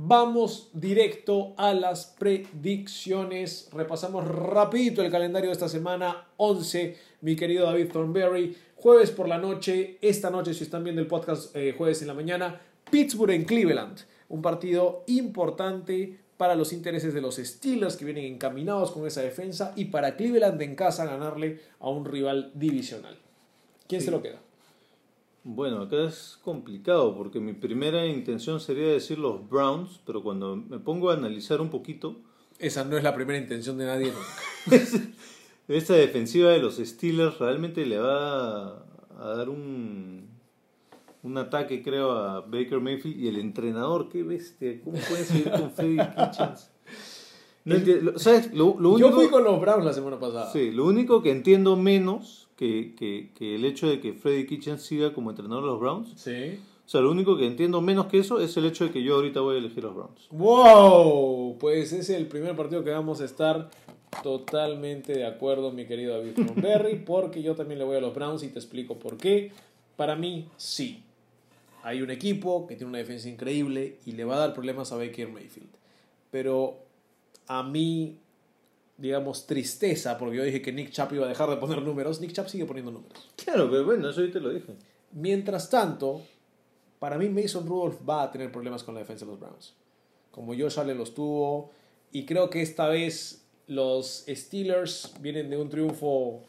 Vamos 0.00 0.70
directo 0.74 1.54
a 1.56 1.74
las 1.74 2.06
predicciones. 2.20 3.68
Repasamos 3.72 4.24
rapidito 4.28 5.02
el 5.02 5.10
calendario 5.10 5.48
de 5.48 5.54
esta 5.54 5.68
semana 5.68 6.28
11, 6.36 6.96
mi 7.22 7.34
querido 7.34 7.66
David 7.66 7.90
Thornberry. 7.90 8.56
Jueves 8.76 9.10
por 9.10 9.26
la 9.26 9.38
noche, 9.38 9.98
esta 10.00 10.30
noche 10.30 10.54
si 10.54 10.62
están 10.62 10.84
viendo 10.84 11.02
el 11.02 11.08
podcast 11.08 11.54
eh, 11.56 11.74
jueves 11.76 12.00
en 12.02 12.06
la 12.06 12.14
mañana, 12.14 12.60
Pittsburgh 12.88 13.32
en 13.32 13.44
Cleveland. 13.44 13.98
Un 14.28 14.40
partido 14.40 15.02
importante 15.08 16.16
para 16.36 16.54
los 16.54 16.72
intereses 16.72 17.12
de 17.12 17.20
los 17.20 17.34
Steelers 17.34 17.96
que 17.96 18.04
vienen 18.04 18.24
encaminados 18.24 18.92
con 18.92 19.04
esa 19.04 19.22
defensa 19.22 19.72
y 19.74 19.86
para 19.86 20.14
Cleveland 20.16 20.62
en 20.62 20.76
casa 20.76 21.06
ganarle 21.06 21.58
a 21.80 21.88
un 21.90 22.04
rival 22.04 22.52
divisional. 22.54 23.18
¿Quién 23.88 24.00
Sí. 24.00 24.04
se 24.04 24.10
lo 24.12 24.22
queda? 24.22 24.38
Bueno, 25.44 25.82
acá 25.82 26.04
es 26.04 26.38
complicado 26.42 27.16
porque 27.16 27.40
mi 27.40 27.52
primera 27.54 28.06
intención 28.06 28.60
sería 28.60 28.88
decir 28.88 29.18
los 29.18 29.48
Browns, 29.48 30.00
pero 30.04 30.22
cuando 30.22 30.56
me 30.56 30.78
pongo 30.78 31.10
a 31.10 31.14
analizar 31.14 31.60
un 31.60 31.70
poquito, 31.70 32.16
Esa 32.58 32.84
no 32.84 32.96
es 32.96 33.02
la 33.04 33.14
primera 33.14 33.38
intención 33.38 33.78
de 33.78 33.86
nadie 33.86 34.12
nunca. 34.12 34.84
esta 35.68 35.94
defensiva 35.94 36.50
de 36.50 36.58
los 36.58 36.76
Steelers 36.76 37.38
realmente 37.38 37.86
le 37.86 37.98
va 37.98 38.84
a 39.18 39.28
dar 39.36 39.48
un, 39.48 40.28
un 41.22 41.38
ataque, 41.38 41.82
creo, 41.82 42.10
a 42.12 42.40
Baker 42.40 42.80
Mayfield 42.80 43.18
y 43.18 43.28
el 43.28 43.38
entrenador, 43.38 44.08
qué 44.08 44.22
bestia, 44.22 44.80
¿cómo 44.82 44.98
puede 45.08 45.24
seguir 45.24 45.50
con 45.50 45.70
Freddy 45.70 45.96
Kitchens? 46.16 46.70
No 47.64 47.74
entiendo, 47.76 48.18
¿Sabes? 48.18 48.52
Lo, 48.54 48.76
lo 48.78 48.98
Yo 48.98 49.12
fui 49.12 49.28
con 49.28 49.44
los 49.44 49.60
Browns 49.60 49.84
la 49.84 49.92
semana 49.92 50.18
pasada. 50.18 50.50
sí, 50.52 50.70
lo 50.72 50.84
único 50.86 51.22
que 51.22 51.30
entiendo 51.30 51.76
menos 51.76 52.47
que, 52.58 52.94
que, 52.94 53.30
que 53.34 53.54
el 53.54 53.64
hecho 53.64 53.88
de 53.88 54.00
que 54.00 54.12
Freddy 54.12 54.44
Kitchens 54.46 54.82
siga 54.82 55.14
como 55.14 55.30
entrenador 55.30 55.62
de 55.64 55.70
los 55.70 55.80
Browns, 55.80 56.12
Sí. 56.20 56.58
o 56.84 56.88
sea, 56.88 57.00
lo 57.00 57.10
único 57.10 57.36
que 57.38 57.46
entiendo 57.46 57.80
menos 57.80 58.06
que 58.06 58.18
eso 58.18 58.40
es 58.40 58.54
el 58.58 58.66
hecho 58.66 58.84
de 58.84 58.90
que 58.90 59.02
yo 59.02 59.14
ahorita 59.14 59.40
voy 59.40 59.54
a 59.54 59.58
elegir 59.58 59.84
los 59.84 59.94
Browns. 59.94 60.26
¡Wow! 60.30 61.56
Pues 61.58 61.92
es 61.92 62.10
el 62.10 62.26
primer 62.26 62.56
partido 62.56 62.82
que 62.84 62.90
vamos 62.90 63.20
a 63.20 63.24
estar 63.24 63.70
totalmente 64.22 65.12
de 65.12 65.24
acuerdo, 65.26 65.70
mi 65.72 65.86
querido 65.86 66.16
David 66.18 66.32
Berry, 66.56 66.96
porque 66.96 67.42
yo 67.42 67.54
también 67.54 67.78
le 67.78 67.84
voy 67.84 67.96
a 67.96 68.00
los 68.00 68.14
Browns 68.14 68.42
y 68.42 68.48
te 68.48 68.58
explico 68.58 68.98
por 68.98 69.16
qué. 69.16 69.52
Para 69.96 70.16
mí, 70.16 70.48
sí. 70.56 71.02
Hay 71.82 72.02
un 72.02 72.10
equipo 72.10 72.66
que 72.66 72.74
tiene 72.74 72.88
una 72.90 72.98
defensa 72.98 73.28
increíble 73.28 73.98
y 74.04 74.12
le 74.12 74.24
va 74.24 74.34
a 74.36 74.38
dar 74.40 74.52
problemas 74.54 74.90
a 74.92 74.96
Baker 74.96 75.28
Mayfield. 75.28 75.68
Pero 76.30 76.76
a 77.46 77.62
mí 77.62 78.16
digamos, 78.98 79.46
tristeza, 79.46 80.18
porque 80.18 80.36
yo 80.36 80.42
dije 80.42 80.60
que 80.60 80.72
Nick 80.72 80.90
Chubb 80.90 81.14
iba 81.14 81.24
a 81.24 81.28
dejar 81.28 81.48
de 81.48 81.56
poner 81.56 81.80
números, 81.82 82.20
Nick 82.20 82.32
Chubb 82.32 82.48
sigue 82.48 82.66
poniendo 82.66 82.90
números. 82.90 83.30
Claro, 83.36 83.70
pero 83.70 83.84
bueno, 83.84 84.10
eso 84.10 84.20
yo 84.20 84.32
te 84.32 84.40
lo 84.40 84.50
dije. 84.50 84.74
Mientras 85.12 85.70
tanto, 85.70 86.20
para 86.98 87.16
mí 87.16 87.28
Mason 87.28 87.66
Rudolph 87.66 88.00
va 88.06 88.24
a 88.24 88.30
tener 88.30 88.50
problemas 88.50 88.82
con 88.82 88.94
la 88.94 89.00
defensa 89.00 89.24
de 89.24 89.30
los 89.30 89.40
Browns. 89.40 89.74
Como 90.32 90.52
Josh 90.52 90.80
Allen 90.80 90.98
los 90.98 91.14
tuvo, 91.14 91.70
y 92.10 92.26
creo 92.26 92.50
que 92.50 92.60
esta 92.60 92.88
vez 92.88 93.46
los 93.68 94.24
Steelers 94.28 95.14
vienen 95.20 95.48
de 95.48 95.56
un 95.56 95.68
triunfo 95.68 96.42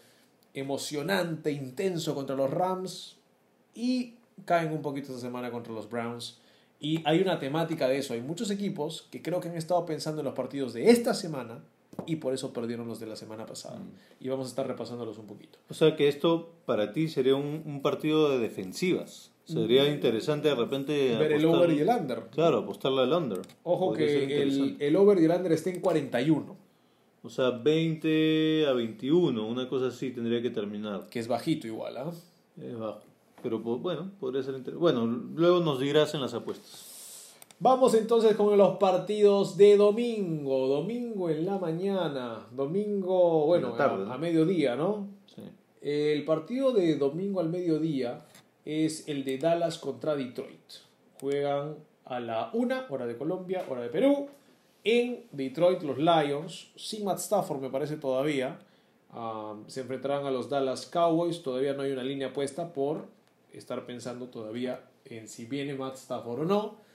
emocionante, 0.56 1.52
intenso 1.52 2.16
contra 2.16 2.36
los 2.36 2.50
Rams, 2.50 3.18
y 3.76 4.16
caen 4.46 4.74
un 4.74 4.82
poquito 4.82 5.10
esta 5.10 5.22
semana 5.22 5.52
contra 5.52 5.72
los 5.72 5.88
Browns. 5.88 6.40
Y 6.80 7.02
hay 7.06 7.22
una 7.22 7.38
temática 7.38 7.88
de 7.88 7.98
eso. 7.98 8.14
Hay 8.14 8.22
muchos 8.22 8.50
equipos 8.50 9.08
que 9.12 9.22
creo 9.22 9.40
que 9.40 9.50
han 9.50 9.58
estado 9.58 9.86
pensando 9.86 10.22
en 10.22 10.26
los 10.26 10.34
partidos 10.34 10.74
de 10.74 10.90
esta 10.90 11.14
semana 11.14 11.62
y 12.06 12.18
por 12.18 12.34
eso 12.34 12.54
perdieron 12.54 12.88
los 12.88 13.00
de 13.00 13.08
la 13.08 13.16
semana 13.16 13.46
pasada. 13.46 13.80
Mm. 13.80 13.92
Y 14.26 14.30
vamos 14.30 14.48
a 14.48 14.50
estar 14.50 14.68
repasándolos 14.68 15.18
un 15.18 15.28
poquito. 15.28 15.60
O 15.70 15.74
sea 15.74 15.96
que 15.96 16.08
esto 16.08 16.54
para 16.66 16.92
ti 16.94 17.08
sería 17.08 17.36
un, 17.36 17.62
un 17.66 17.82
partido 17.82 18.30
de 18.30 18.40
defensivas. 18.40 19.32
Sería 19.46 19.92
interesante 19.92 20.48
de 20.48 20.54
repente. 20.56 21.18
Ver 21.18 21.32
el 21.34 21.44
apostar- 21.46 21.58
over 21.66 21.72
y 21.72 21.80
el 21.80 21.90
under. 21.90 22.20
Claro, 22.30 22.60
apostarle 22.60 23.02
al 23.02 23.14
under. 23.14 23.42
Ojo 23.64 23.88
Podría 23.88 24.28
que 24.28 24.44
el, 24.44 24.78
el 24.80 24.96
over 24.96 25.20
y 25.20 25.26
el 25.26 25.32
under 25.32 25.52
está 25.52 25.72
en 25.72 25.80
41, 25.82 26.56
O 27.24 27.30
sea, 27.32 27.50
20 27.50 28.68
a 28.68 28.74
21, 28.74 29.48
una 29.48 29.68
cosa 29.68 29.88
así 29.88 30.12
tendría 30.12 30.42
que 30.44 30.52
terminar. 30.52 31.08
que 31.10 31.20
es 31.20 31.28
bajito 31.28 31.66
igual. 31.66 31.98
¿ah? 31.98 32.12
Es 32.62 32.78
bajo. 32.78 33.02
Pero 33.42 33.62
pues, 33.64 33.82
bueno, 33.82 34.12
podría 34.20 34.44
ser 34.44 34.54
interesante. 34.54 34.80
Bueno, 34.80 35.06
luego 35.08 35.62
nos 35.62 35.80
dirás 35.80 36.14
en 36.14 36.22
las 36.22 36.34
apuestas. 36.36 36.89
Vamos 37.62 37.94
entonces 37.94 38.38
con 38.38 38.58
los 38.58 38.78
partidos 38.78 39.58
de 39.58 39.76
domingo. 39.76 40.68
Domingo 40.68 41.30
en 41.30 41.46
la 41.46 41.58
mañana. 41.58 42.48
Domingo, 42.52 43.48
bueno, 43.48 43.68
En 43.68 43.72
la 43.74 43.78
tarde, 43.78 44.04
a, 44.04 44.06
¿no? 44.06 44.14
a 44.14 44.18
mediodía, 44.18 44.76
¿no? 44.78 45.08
Sí. 45.26 45.42
El 45.82 46.24
partido 46.24 46.72
de 46.72 46.96
domingo 46.96 47.42
al 47.42 47.50
mediodía 47.50 48.26
es 48.64 49.10
el 49.10 49.26
de 49.26 49.38
Dallas 49.38 49.78
contra 49.78 50.16
Detroit. 50.16 50.72
Juegan 51.20 51.76
a 52.06 52.22
la 52.22 52.50
una, 52.54 52.86
hora 52.90 53.06
de 53.06 53.18
Colombia, 53.18 53.66
hora 53.70 53.82
de 53.82 53.90
Perú. 53.90 54.30
En 54.86 55.26
Detroit, 55.34 55.82
los 55.82 55.98
Lions, 55.98 56.72
sin 56.78 57.04
Matt 57.04 57.20
Stafford 57.20 57.60
me 57.60 57.70
parece 57.70 57.98
todavía, 57.98 58.58
ah, 59.12 59.56
se 59.68 59.82
enfrentarán 59.82 60.26
a 60.26 60.32
los 60.32 60.50
Dallas 60.50 60.86
Cowboys. 60.86 61.44
Todavía 61.44 61.74
no 61.74 61.84
hay 61.84 61.92
una 61.92 62.04
línea 62.04 62.32
puesta 62.32 62.72
por 62.72 63.08
estar 63.52 63.86
pensando 63.86 64.28
todavía 64.28 64.82
en 65.04 65.28
si 65.28 65.46
viene 65.46 65.74
Matt 65.74 65.96
Stafford 65.96 66.42
o 66.42 66.46
no, 66.46 66.89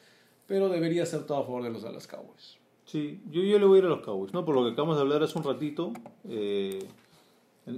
pero 0.46 0.68
debería 0.68 1.06
ser 1.06 1.24
todo 1.24 1.38
a 1.38 1.42
favor 1.44 1.62
de 1.62 1.70
los 1.70 1.82
Dallas 1.82 2.06
Cowboys. 2.06 2.58
Sí, 2.84 3.22
yo, 3.30 3.42
yo 3.42 3.58
le 3.58 3.64
voy 3.64 3.76
a 3.76 3.78
ir 3.80 3.84
a 3.86 3.88
los 3.88 4.00
Cowboys, 4.02 4.32
¿no? 4.32 4.44
Por 4.44 4.54
lo 4.54 4.64
que 4.64 4.72
acabamos 4.72 4.96
de 4.96 5.02
hablar 5.02 5.22
hace 5.22 5.38
un 5.38 5.44
ratito, 5.44 5.92
eh, 6.28 6.86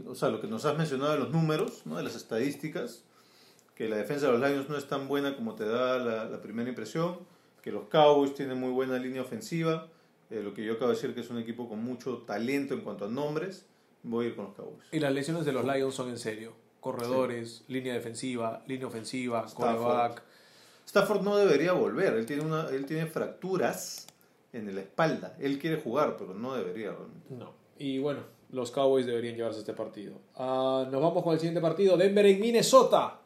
o 0.06 0.14
sea, 0.14 0.30
lo 0.30 0.40
que 0.40 0.48
nos 0.48 0.64
has 0.64 0.76
mencionado 0.76 1.12
de 1.12 1.18
los 1.18 1.30
números, 1.30 1.82
¿no? 1.84 1.96
De 1.96 2.02
las 2.02 2.16
estadísticas, 2.16 3.04
que 3.74 3.88
la 3.88 3.96
defensa 3.96 4.26
de 4.26 4.38
los 4.38 4.40
Lions 4.40 4.68
no 4.68 4.76
es 4.76 4.88
tan 4.88 5.06
buena 5.06 5.36
como 5.36 5.54
te 5.54 5.64
da 5.64 5.98
la, 5.98 6.24
la 6.24 6.40
primera 6.40 6.68
impresión, 6.68 7.18
que 7.62 7.70
los 7.70 7.88
Cowboys 7.88 8.34
tienen 8.34 8.58
muy 8.58 8.70
buena 8.70 8.98
línea 8.98 9.22
ofensiva, 9.22 9.88
eh, 10.30 10.40
lo 10.42 10.54
que 10.54 10.64
yo 10.64 10.74
acabo 10.74 10.88
de 10.90 10.96
decir 10.96 11.14
que 11.14 11.20
es 11.20 11.30
un 11.30 11.38
equipo 11.38 11.68
con 11.68 11.84
mucho 11.84 12.18
talento 12.18 12.74
en 12.74 12.80
cuanto 12.80 13.04
a 13.04 13.08
nombres, 13.08 13.66
voy 14.02 14.26
a 14.26 14.28
ir 14.28 14.36
con 14.36 14.46
los 14.46 14.54
Cowboys. 14.54 14.88
Y 14.92 14.98
las 14.98 15.12
lesiones 15.12 15.44
de 15.44 15.52
los 15.52 15.64
Lions 15.64 15.94
son 15.94 16.08
en 16.08 16.18
serio. 16.18 16.52
Corredores, 16.80 17.64
línea 17.68 17.94
defensiva, 17.94 18.62
línea 18.66 18.86
ofensiva, 18.86 19.44
Stafford. 19.46 20.20
Stafford 20.86 21.22
no 21.22 21.36
debería 21.36 21.72
volver, 21.72 22.14
él 22.14 22.26
tiene, 22.26 22.44
una, 22.44 22.68
él 22.68 22.86
tiene 22.86 23.06
fracturas 23.06 24.06
en 24.52 24.74
la 24.74 24.80
espalda, 24.80 25.36
él 25.40 25.58
quiere 25.58 25.80
jugar, 25.80 26.16
pero 26.16 26.32
no 26.32 26.54
debería 26.54 26.92
realmente. 26.92 27.34
No. 27.34 27.52
Y 27.78 27.98
bueno, 27.98 28.20
los 28.50 28.70
Cowboys 28.70 29.04
deberían 29.04 29.36
llevarse 29.36 29.58
este 29.58 29.72
partido. 29.72 30.14
Ah, 30.36 30.86
nos 30.90 31.02
vamos 31.02 31.22
con 31.22 31.34
el 31.34 31.40
siguiente 31.40 31.60
partido. 31.60 31.96
Denver 31.96 32.24
en 32.26 32.40
Minnesota. 32.40 33.20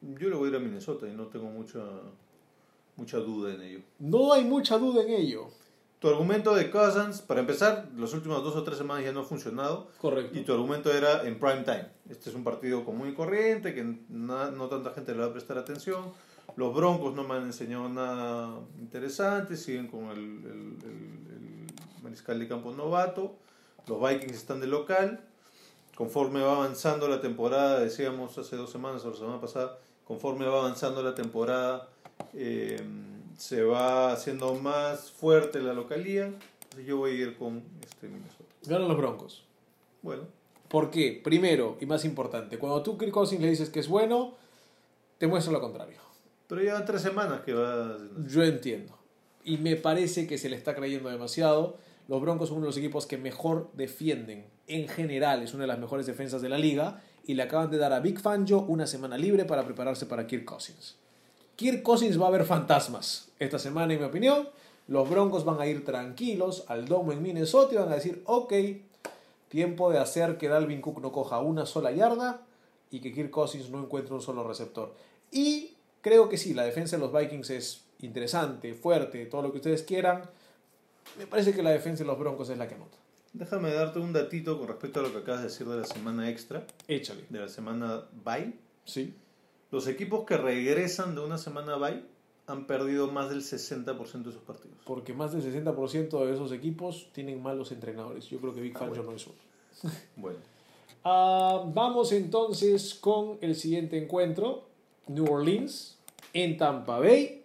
Yo 0.00 0.28
le 0.28 0.34
voy 0.34 0.46
a 0.46 0.50
ir 0.50 0.56
a 0.56 0.58
Minnesota 0.58 1.06
y 1.06 1.12
no 1.12 1.26
tengo 1.26 1.46
mucha, 1.46 1.80
mucha 2.96 3.18
duda 3.18 3.54
en 3.54 3.62
ello. 3.62 3.80
No 4.00 4.32
hay 4.32 4.44
mucha 4.44 4.78
duda 4.78 5.02
en 5.02 5.10
ello. 5.10 5.50
Tu 6.02 6.08
argumento 6.08 6.52
de 6.54 6.68
Cousins, 6.68 7.22
para 7.22 7.38
empezar, 7.40 7.88
las 7.96 8.12
últimas 8.12 8.42
dos 8.42 8.56
o 8.56 8.64
tres 8.64 8.76
semanas 8.76 9.04
ya 9.04 9.12
no 9.12 9.20
ha 9.20 9.24
funcionado. 9.24 9.86
Correcto. 9.98 10.36
Y 10.36 10.42
tu 10.42 10.52
argumento 10.52 10.92
era 10.92 11.22
en 11.24 11.38
prime 11.38 11.62
time. 11.62 11.86
Este 12.10 12.28
es 12.28 12.34
un 12.34 12.42
partido 12.42 12.84
común 12.84 13.08
y 13.08 13.14
corriente, 13.14 13.72
que 13.72 13.84
na- 14.08 14.50
no 14.50 14.66
tanta 14.68 14.90
gente 14.90 15.12
le 15.12 15.18
va 15.20 15.26
a 15.26 15.32
prestar 15.32 15.58
atención. 15.58 16.12
Los 16.56 16.74
Broncos 16.74 17.14
no 17.14 17.22
me 17.22 17.36
han 17.36 17.44
enseñado 17.44 17.88
nada 17.88 18.58
interesante, 18.80 19.56
siguen 19.56 19.86
con 19.86 20.06
el, 20.10 20.18
el- 20.18 20.76
el- 20.82 21.66
el 21.68 22.02
mariscal 22.02 22.38
de 22.40 22.48
campo 22.48 22.72
novato. 22.72 23.36
Los 23.86 24.00
Vikings 24.00 24.36
están 24.36 24.58
de 24.58 24.66
local. 24.66 25.20
Conforme 25.94 26.40
va 26.42 26.56
avanzando 26.56 27.06
la 27.06 27.20
temporada, 27.20 27.78
decíamos 27.78 28.36
hace 28.38 28.56
dos 28.56 28.70
semanas 28.72 29.04
o 29.04 29.10
la 29.10 29.16
semana 29.16 29.40
pasada, 29.40 29.78
conforme 30.04 30.46
va 30.46 30.58
avanzando 30.58 31.00
la 31.02 31.14
temporada, 31.14 31.88
eh, 32.34 32.82
se 33.42 33.64
va 33.64 34.12
haciendo 34.12 34.54
más 34.54 35.10
fuerte 35.10 35.60
la 35.60 35.72
localía. 35.74 36.32
Yo 36.86 36.98
voy 36.98 37.10
a 37.10 37.14
ir 37.14 37.36
con 37.36 37.60
este 37.84 38.06
Minnesota. 38.06 38.44
Ganan 38.66 38.86
los 38.86 38.96
Broncos. 38.96 39.42
Bueno, 40.00 40.22
¿Por 40.68 40.92
qué? 40.92 41.20
Primero, 41.22 41.76
y 41.80 41.86
más 41.86 42.04
importante, 42.04 42.56
cuando 42.56 42.84
tú 42.84 42.96
Kirk 42.96 43.10
Cousins 43.10 43.42
le 43.42 43.50
dices 43.50 43.68
que 43.68 43.80
es 43.80 43.88
bueno, 43.88 44.34
te 45.18 45.26
muestra 45.26 45.52
lo 45.52 45.60
contrario. 45.60 45.98
pero 46.46 46.62
ya 46.62 46.84
tres 46.84 47.02
semanas 47.02 47.40
que 47.40 47.52
va. 47.52 47.98
Yo 48.28 48.44
entiendo. 48.44 48.96
Y 49.44 49.56
me 49.56 49.74
parece 49.74 50.28
que 50.28 50.38
se 50.38 50.48
le 50.48 50.54
está 50.54 50.76
creyendo 50.76 51.08
demasiado. 51.08 51.78
Los 52.06 52.22
Broncos 52.22 52.48
son 52.48 52.58
uno 52.58 52.66
de 52.66 52.70
los 52.70 52.76
equipos 52.76 53.06
que 53.06 53.18
mejor 53.18 53.70
defienden. 53.72 54.46
En 54.68 54.86
general, 54.86 55.42
es 55.42 55.52
una 55.52 55.64
de 55.64 55.68
las 55.68 55.80
mejores 55.80 56.06
defensas 56.06 56.42
de 56.42 56.48
la 56.48 56.58
liga. 56.58 57.02
Y 57.26 57.34
le 57.34 57.42
acaban 57.42 57.72
de 57.72 57.78
dar 57.78 57.92
a 57.92 57.98
Big 57.98 58.20
Fangio 58.20 58.60
una 58.60 58.86
semana 58.86 59.18
libre 59.18 59.44
para 59.44 59.64
prepararse 59.64 60.06
para 60.06 60.28
Kirk 60.28 60.44
Cousins. 60.44 61.01
Kirk 61.56 61.82
Cousins 61.82 62.20
va 62.20 62.28
a 62.28 62.30
ver 62.30 62.44
fantasmas 62.44 63.28
esta 63.38 63.58
semana, 63.58 63.92
en 63.92 64.00
mi 64.00 64.06
opinión. 64.06 64.48
Los 64.88 65.08
Broncos 65.08 65.44
van 65.44 65.60
a 65.60 65.66
ir 65.66 65.84
tranquilos 65.84 66.64
al 66.68 66.86
domo 66.86 67.12
en 67.12 67.22
Minnesota 67.22 67.74
y 67.74 67.78
van 67.78 67.92
a 67.92 67.94
decir, 67.94 68.22
ok, 68.26 68.52
tiempo 69.48 69.90
de 69.90 69.98
hacer 69.98 70.38
que 70.38 70.48
Dalvin 70.48 70.80
Cook 70.80 71.00
no 71.00 71.12
coja 71.12 71.40
una 71.40 71.66
sola 71.66 71.92
yarda 71.92 72.42
y 72.90 73.00
que 73.00 73.12
Kirk 73.12 73.30
Cousins 73.30 73.70
no 73.70 73.78
encuentre 73.80 74.14
un 74.14 74.22
solo 74.22 74.46
receptor. 74.46 74.94
Y 75.30 75.74
creo 76.00 76.28
que 76.28 76.36
sí, 76.36 76.52
la 76.52 76.64
defensa 76.64 76.96
de 76.96 77.02
los 77.02 77.12
Vikings 77.12 77.50
es 77.50 77.84
interesante, 78.00 78.74
fuerte, 78.74 79.24
todo 79.26 79.42
lo 79.42 79.52
que 79.52 79.58
ustedes 79.58 79.82
quieran. 79.82 80.22
Me 81.18 81.26
parece 81.26 81.52
que 81.54 81.62
la 81.62 81.70
defensa 81.70 82.02
de 82.02 82.08
los 82.08 82.18
Broncos 82.18 82.48
es 82.50 82.58
la 82.58 82.66
que 82.68 82.74
anota. 82.74 82.96
Déjame 83.32 83.72
darte 83.72 83.98
un 83.98 84.12
datito 84.12 84.58
con 84.58 84.68
respecto 84.68 85.00
a 85.00 85.04
lo 85.04 85.12
que 85.12 85.18
acabas 85.18 85.40
de 85.42 85.48
decir 85.48 85.66
de 85.66 85.76
la 85.78 85.84
semana 85.86 86.28
extra, 86.28 86.66
Échale. 86.86 87.24
de 87.30 87.40
la 87.40 87.48
semana 87.48 88.02
bye. 88.24 88.52
Sí. 88.84 89.14
Los 89.72 89.88
equipos 89.88 90.24
que 90.24 90.36
regresan 90.36 91.14
de 91.16 91.22
una 91.22 91.38
semana 91.38 91.76
bye 91.76 92.02
han 92.46 92.66
perdido 92.66 93.10
más 93.10 93.28
del 93.30 93.40
60% 93.40 94.22
de 94.22 94.32
sus 94.32 94.42
partidos. 94.42 94.76
Porque 94.84 95.12
más 95.14 95.32
del 95.32 95.42
60% 95.42 96.24
de 96.26 96.34
esos 96.34 96.52
equipos 96.52 97.08
tienen 97.12 97.42
malos 97.42 97.72
entrenadores. 97.72 98.26
Yo 98.28 98.38
creo 98.38 98.54
que 98.54 98.60
Big 98.60 98.76
Ah, 98.76 98.80
Fangio 98.80 99.02
bueno. 99.02 99.10
no 99.12 99.16
es 99.16 99.26
uno. 99.82 99.92
Bueno, 100.16 100.38
Ah, 101.04 101.64
vamos 101.74 102.12
entonces 102.12 102.94
con 102.94 103.38
el 103.40 103.56
siguiente 103.56 103.96
encuentro. 104.00 104.64
New 105.08 105.24
Orleans 105.32 105.98
en 106.32 106.56
Tampa 106.56 106.98
Bay. 107.00 107.42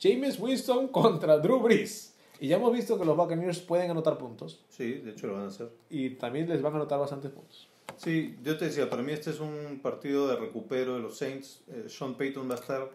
James 0.00 0.38
Winston 0.40 0.88
contra 0.92 1.38
Drew 1.38 1.60
Brees. 1.60 2.14
Y 2.40 2.48
ya 2.48 2.56
hemos 2.56 2.72
visto 2.72 2.98
que 2.98 3.04
los 3.04 3.16
Buccaneers 3.16 3.60
pueden 3.60 3.90
anotar 3.90 4.16
puntos. 4.18 4.60
sí, 4.68 4.94
de 4.94 5.10
hecho 5.12 5.26
lo 5.28 5.34
van 5.34 5.44
a 5.44 5.48
hacer. 5.48 5.70
Y 5.90 6.10
también 6.10 6.48
les 6.48 6.60
van 6.62 6.72
a 6.72 6.76
anotar 6.76 6.98
bastantes 6.98 7.30
puntos. 7.30 7.68
Sí, 7.96 8.36
yo 8.42 8.56
te 8.58 8.64
decía, 8.66 8.88
para 8.90 9.02
mí 9.02 9.12
este 9.12 9.30
es 9.30 9.40
un 9.40 9.80
partido 9.82 10.28
de 10.28 10.36
recupero 10.36 10.94
de 10.94 11.00
los 11.00 11.18
Saints. 11.18 11.62
Eh, 11.68 11.84
Sean 11.88 12.14
Payton 12.14 12.48
va 12.50 12.54
a 12.54 12.58
estar 12.58 12.90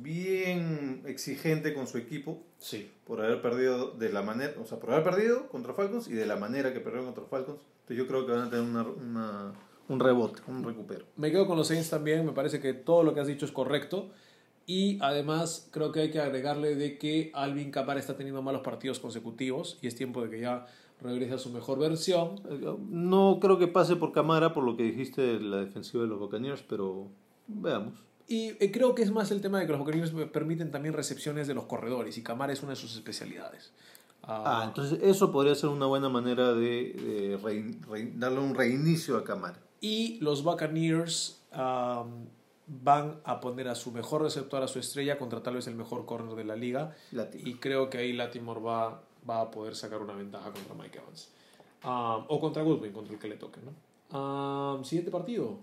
bien 0.00 1.02
exigente 1.06 1.72
con 1.74 1.86
su 1.86 1.98
equipo 1.98 2.42
Sí. 2.58 2.90
por 3.06 3.20
haber 3.22 3.40
perdido 3.40 3.92
de 3.92 4.10
la 4.12 4.22
manera, 4.22 4.52
o 4.60 4.66
sea, 4.66 4.78
por 4.78 4.90
haber 4.92 5.04
perdido 5.04 5.48
contra 5.48 5.72
Falcons 5.72 6.08
y 6.08 6.12
de 6.12 6.26
la 6.26 6.36
manera 6.36 6.72
que 6.72 6.80
perdieron 6.80 7.06
contra 7.06 7.24
Falcons. 7.24 7.60
Entonces 7.80 7.96
yo 7.96 8.06
creo 8.06 8.26
que 8.26 8.32
van 8.32 8.42
a 8.48 8.50
tener 8.50 8.64
una, 8.64 8.82
una- 8.82 9.52
un 9.88 10.00
rebote, 10.00 10.42
un 10.46 10.62
recupero. 10.62 11.06
Me 11.16 11.30
quedo 11.30 11.46
con 11.46 11.56
los 11.56 11.68
Saints 11.68 11.88
también. 11.88 12.26
Me 12.26 12.32
parece 12.32 12.60
que 12.60 12.74
todo 12.74 13.02
lo 13.02 13.14
que 13.14 13.20
has 13.20 13.26
dicho 13.26 13.46
es 13.46 13.52
correcto. 13.52 14.10
Y 14.66 14.98
además 15.00 15.70
creo 15.72 15.92
que 15.92 16.00
hay 16.00 16.10
que 16.10 16.20
agregarle 16.20 16.74
de 16.74 16.98
que 16.98 17.30
Alvin 17.32 17.70
Kamara 17.70 17.98
está 17.98 18.14
teniendo 18.14 18.42
malos 18.42 18.60
partidos 18.60 19.00
consecutivos 19.00 19.78
y 19.80 19.86
es 19.86 19.94
tiempo 19.94 20.22
de 20.22 20.28
que 20.28 20.40
ya 20.40 20.66
regrese 21.00 21.34
a 21.34 21.38
su 21.38 21.50
mejor 21.50 21.78
versión. 21.78 22.40
No 22.90 23.38
creo 23.40 23.58
que 23.58 23.68
pase 23.68 23.96
por 23.96 24.12
cámara 24.12 24.52
por 24.52 24.64
lo 24.64 24.76
que 24.76 24.82
dijiste 24.82 25.22
de 25.22 25.40
la 25.40 25.58
defensiva 25.58 26.02
de 26.02 26.08
los 26.08 26.18
Buccaneers, 26.18 26.62
pero 26.68 27.08
veamos. 27.46 27.94
Y 28.26 28.48
eh, 28.62 28.70
creo 28.72 28.94
que 28.94 29.02
es 29.02 29.10
más 29.10 29.30
el 29.30 29.40
tema 29.40 29.58
de 29.60 29.66
que 29.66 29.72
los 29.72 29.80
Buccaneers 29.80 30.10
permiten 30.32 30.70
también 30.70 30.94
recepciones 30.94 31.46
de 31.48 31.54
los 31.54 31.64
corredores 31.64 32.18
y 32.18 32.22
Camara 32.22 32.52
es 32.52 32.62
una 32.62 32.70
de 32.70 32.76
sus 32.76 32.94
especialidades. 32.94 33.72
Ah, 34.22 34.64
entonces 34.66 34.98
eso 35.02 35.32
podría 35.32 35.54
ser 35.54 35.70
una 35.70 35.86
buena 35.86 36.10
manera 36.10 36.52
de, 36.52 36.92
de 36.92 37.38
rein- 37.38 37.80
rein- 37.86 38.12
darle 38.18 38.40
un 38.40 38.54
reinicio 38.54 39.16
a 39.16 39.24
cámara. 39.24 39.58
Y 39.80 40.18
los 40.20 40.42
Buccaneers 40.44 41.40
van 41.52 43.20
a 43.24 43.40
poner 43.40 43.68
a 43.68 43.74
su 43.74 43.92
mejor 43.92 44.22
receptor, 44.22 44.62
a 44.62 44.68
su 44.68 44.78
estrella, 44.78 45.18
contra 45.18 45.42
tal 45.42 45.54
vez 45.54 45.66
el 45.68 45.76
mejor 45.76 46.04
corner 46.04 46.34
de 46.34 46.44
la 46.44 46.56
liga. 46.56 46.94
Latimore. 47.12 47.48
Y 47.50 47.54
creo 47.54 47.88
que 47.88 47.96
ahí 47.98 48.12
Latimore 48.12 48.60
va 48.60 49.02
va 49.28 49.42
a 49.42 49.50
poder 49.50 49.74
sacar 49.74 50.02
una 50.02 50.14
ventaja 50.14 50.52
contra 50.52 50.74
Mike 50.74 50.98
Evans. 50.98 51.30
Ah, 51.82 52.24
o 52.28 52.40
contra 52.40 52.62
Goodwin, 52.62 52.92
contra 52.92 53.14
el 53.14 53.20
que 53.20 53.28
le 53.28 53.36
toque. 53.36 53.60
¿no? 53.60 53.72
Ah, 54.10 54.78
siguiente 54.82 55.10
partido. 55.10 55.58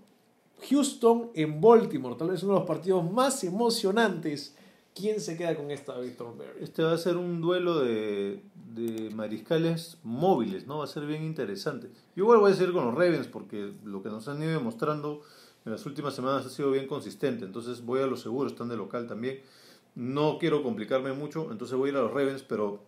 Houston 0.70 1.30
en 1.34 1.60
Baltimore, 1.60 2.16
tal 2.16 2.30
vez 2.30 2.42
uno 2.42 2.54
de 2.54 2.60
los 2.60 2.68
partidos 2.68 3.10
más 3.10 3.44
emocionantes. 3.44 4.56
¿Quién 4.94 5.20
se 5.20 5.36
queda 5.36 5.54
con 5.54 5.70
esta 5.70 5.98
Victor? 5.98 6.34
Este 6.58 6.82
va 6.82 6.92
a 6.92 6.98
ser 6.98 7.18
un 7.18 7.42
duelo 7.42 7.80
de, 7.80 8.42
de 8.74 9.10
mariscales 9.10 9.98
móviles, 10.02 10.66
¿no? 10.66 10.78
Va 10.78 10.84
a 10.84 10.86
ser 10.86 11.04
bien 11.04 11.22
interesante. 11.22 11.90
Yo 12.14 12.24
igual 12.24 12.38
voy 12.38 12.52
a 12.52 12.54
seguir 12.54 12.72
con 12.72 12.86
los 12.86 12.94
Ravens 12.94 13.26
porque 13.26 13.74
lo 13.84 14.02
que 14.02 14.08
nos 14.08 14.26
han 14.28 14.42
ido 14.42 14.52
demostrando 14.52 15.20
en 15.66 15.72
las 15.72 15.84
últimas 15.84 16.14
semanas 16.14 16.46
ha 16.46 16.48
sido 16.48 16.70
bien 16.70 16.86
consistente. 16.86 17.44
Entonces 17.44 17.84
voy 17.84 18.00
a 18.00 18.06
lo 18.06 18.16
seguro, 18.16 18.48
están 18.48 18.68
de 18.68 18.76
local 18.76 19.06
también. 19.06 19.42
No 19.94 20.38
quiero 20.38 20.62
complicarme 20.62 21.12
mucho, 21.12 21.50
entonces 21.50 21.76
voy 21.76 21.90
a 21.90 21.92
ir 21.92 21.98
a 21.98 22.02
los 22.02 22.12
Ravens, 22.12 22.42
pero 22.42 22.80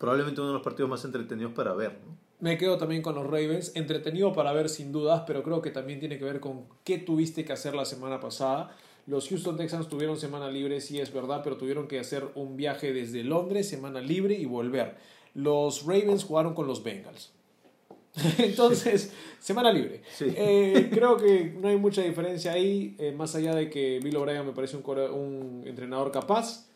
probablemente 0.00 0.40
uno 0.40 0.48
de 0.48 0.54
los 0.54 0.62
partidos 0.62 0.88
más 0.90 1.04
entretenidos 1.04 1.52
para 1.52 1.74
ver, 1.74 1.92
¿no? 1.92 2.16
Me 2.40 2.56
quedo 2.56 2.78
también 2.78 3.02
con 3.02 3.14
los 3.14 3.24
Ravens, 3.24 3.72
entretenido 3.74 4.32
para 4.32 4.50
ver 4.54 4.70
sin 4.70 4.92
dudas, 4.92 5.24
pero 5.26 5.42
creo 5.42 5.60
que 5.60 5.70
también 5.70 6.00
tiene 6.00 6.18
que 6.18 6.24
ver 6.24 6.40
con 6.40 6.64
qué 6.84 6.96
tuviste 6.96 7.44
que 7.44 7.52
hacer 7.52 7.74
la 7.74 7.84
semana 7.84 8.18
pasada. 8.18 8.74
Los 9.06 9.28
Houston 9.28 9.58
Texans 9.58 9.88
tuvieron 9.88 10.16
semana 10.16 10.48
libre, 10.50 10.80
sí 10.80 10.98
es 10.98 11.12
verdad, 11.12 11.42
pero 11.44 11.58
tuvieron 11.58 11.86
que 11.86 12.00
hacer 12.00 12.26
un 12.34 12.56
viaje 12.56 12.94
desde 12.94 13.24
Londres, 13.24 13.68
semana 13.68 14.00
libre 14.00 14.34
y 14.34 14.46
volver. 14.46 14.96
Los 15.34 15.84
Ravens 15.84 16.24
jugaron 16.24 16.54
con 16.54 16.66
los 16.66 16.82
Bengals. 16.82 17.30
Entonces, 18.38 19.12
semana 19.38 19.70
libre. 19.70 20.02
Sí. 20.16 20.32
Eh, 20.34 20.88
creo 20.90 21.18
que 21.18 21.54
no 21.60 21.68
hay 21.68 21.76
mucha 21.76 22.00
diferencia 22.00 22.52
ahí, 22.52 22.96
eh, 22.98 23.12
más 23.12 23.34
allá 23.34 23.54
de 23.54 23.68
que 23.68 24.00
Bill 24.02 24.16
O'Brien 24.16 24.46
me 24.46 24.52
parece 24.52 24.78
un, 24.78 25.62
entrenador 25.66 26.10
capaz. 26.10 26.70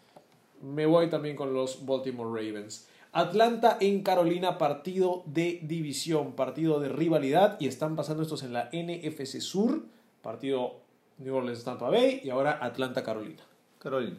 Me 0.60 0.84
voy 0.84 1.09
también 1.09 1.36
con 1.36 1.55
los 1.55 1.86
Baltimore 1.86 2.28
Ravens. 2.28 2.86
Atlanta 3.14 3.78
en 3.80 4.02
Carolina, 4.02 4.58
partido 4.58 5.22
de 5.26 5.60
división, 5.62 6.32
partido 6.32 6.80
de 6.80 6.88
rivalidad 6.88 7.56
y 7.60 7.68
están 7.68 7.94
pasando 7.94 8.24
estos 8.24 8.42
en 8.42 8.52
la 8.52 8.70
NFC 8.72 9.40
Sur, 9.40 9.84
partido 10.20 10.80
New 11.18 11.34
Orleans 11.34 11.62
Tampa 11.62 11.90
Bay 11.90 12.22
y 12.24 12.30
ahora 12.30 12.58
Atlanta 12.60 13.04
Carolina. 13.04 13.42
Carolina. 13.78 14.16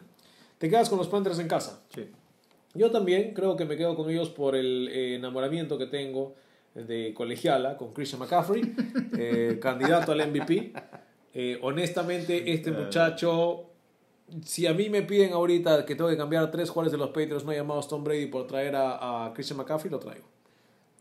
Te 0.56 0.70
quedas 0.70 0.88
con 0.88 0.96
los 0.96 1.08
Panthers 1.08 1.38
en 1.38 1.46
casa. 1.46 1.82
Sí. 1.94 2.08
Yo 2.72 2.90
también 2.90 3.34
creo 3.34 3.54
que 3.54 3.66
me 3.66 3.76
quedo 3.76 3.96
con 3.96 4.08
ellos 4.10 4.30
por 4.30 4.56
el 4.56 4.88
eh, 4.88 5.16
enamoramiento 5.16 5.76
que 5.76 5.86
tengo 5.86 6.34
de 6.74 7.12
colegiala 7.14 7.76
con 7.76 7.92
Christian 7.92 8.20
McCaffrey, 8.20 8.74
eh, 9.18 9.58
candidato 9.60 10.12
al 10.12 10.26
MVP. 10.26 10.72
Eh, 11.34 11.58
honestamente, 11.60 12.50
este 12.50 12.70
muchacho, 12.70 13.72
si 14.44 14.66
a 14.66 14.74
mí 14.74 14.90
me 14.90 15.02
piden 15.02 15.32
ahorita 15.32 15.84
que 15.86 15.94
tengo 15.94 16.10
que 16.10 16.16
cambiar 16.16 16.50
tres 16.50 16.70
jugadores 16.70 16.92
de 16.92 16.98
los 16.98 17.08
Patriots 17.10 17.44
no 17.44 17.52
llamados 17.52 17.88
Tom 17.88 18.02
Brady 18.04 18.26
por 18.26 18.46
traer 18.46 18.74
a, 18.76 19.26
a 19.26 19.32
Christian 19.34 19.56
McCaffrey, 19.58 19.90
lo 19.90 19.98
traigo. 19.98 20.24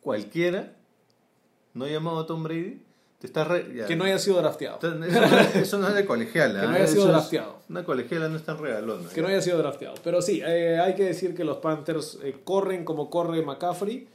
Cualquiera, 0.01 0.73
no 1.73 1.87
llamado 1.87 2.19
a 2.19 2.25
Tom 2.27 2.43
Brady, 2.43 2.81
te 3.19 3.27
estás... 3.27 3.47
re- 3.47 3.73
ya. 3.75 3.87
Que 3.87 3.95
no 3.95 4.03
haya 4.03 4.19
sido 4.19 4.37
drafteado. 4.37 4.77
Eso, 4.77 5.59
eso 5.59 5.77
no 5.79 5.87
es 5.87 5.95
de 5.95 6.05
colegiala. 6.05 6.61
Que 6.61 6.67
no 6.67 6.73
¿eh? 6.73 6.75
haya 6.77 6.87
sido 6.87 7.03
es- 7.05 7.09
drafteado. 7.09 7.55
Una 7.69 7.83
colegiala 7.83 8.29
no 8.29 8.35
es 8.35 8.43
tan 8.43 8.59
regalona. 8.59 9.09
Que 9.09 9.21
no 9.21 9.27
haya 9.27 9.41
sido 9.41 9.57
drafteado. 9.57 9.95
Pero 10.03 10.21
sí, 10.21 10.41
eh, 10.45 10.79
hay 10.79 10.93
que 10.93 11.03
decir 11.03 11.33
que 11.33 11.43
los 11.43 11.57
Panthers 11.57 12.19
eh, 12.23 12.35
corren 12.43 12.85
como 12.85 13.09
corre 13.09 13.41
McCaffrey 13.41 14.07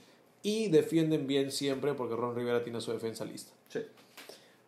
y 0.42 0.68
defienden 0.68 1.26
bien 1.26 1.50
siempre 1.50 1.94
porque 1.94 2.14
Ron 2.14 2.36
Rivera 2.36 2.62
tiene 2.62 2.80
su 2.80 2.92
defensa 2.92 3.24
lista. 3.24 3.50
Sí. 3.68 3.80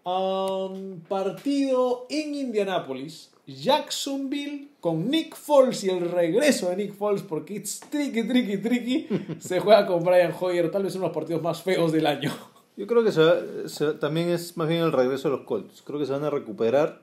Um, 0.04 1.00
partido 1.02 2.06
en 2.10 2.34
Indianápolis. 2.34 3.30
Jacksonville 3.46 4.68
con 4.80 5.10
Nick 5.10 5.34
Foles 5.36 5.82
y 5.84 5.90
el 5.90 6.10
regreso 6.10 6.70
de 6.70 6.76
Nick 6.76 6.94
Foles 6.94 7.22
porque 7.22 7.54
it's 7.54 7.80
tricky, 7.90 8.22
tricky, 8.26 8.58
tricky. 8.58 9.06
Se 9.40 9.60
juega 9.60 9.86
con 9.86 10.04
Brian 10.04 10.32
Hoyer, 10.38 10.70
tal 10.70 10.84
vez 10.84 10.94
uno 10.94 11.02
de 11.04 11.08
los 11.08 11.14
partidos 11.14 11.42
más 11.42 11.62
feos 11.62 11.92
del 11.92 12.06
año. 12.06 12.32
Yo 12.76 12.86
creo 12.86 13.04
que 13.04 13.12
se 13.12 13.20
va- 13.22 13.40
se 13.66 13.92
también 13.94 14.30
es 14.30 14.56
más 14.56 14.68
bien 14.68 14.80
el 14.82 14.92
regreso 14.92 15.28
de 15.30 15.36
los 15.36 15.44
Colts. 15.46 15.82
Creo 15.82 15.98
que 15.98 16.06
se 16.06 16.12
van 16.12 16.24
a 16.24 16.30
recuperar. 16.30 17.02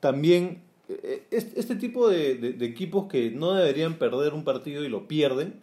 También 0.00 0.62
eh, 0.88 1.24
este, 1.30 1.58
este 1.60 1.76
tipo 1.76 2.08
de, 2.08 2.34
de- 2.34 2.52
de 2.52 2.66
equipos 2.66 3.06
que 3.08 3.30
no 3.30 3.54
deberían 3.54 3.94
perder 3.98 4.34
un 4.34 4.44
partido 4.44 4.84
y 4.84 4.88
lo 4.88 5.06
pierden. 5.08 5.60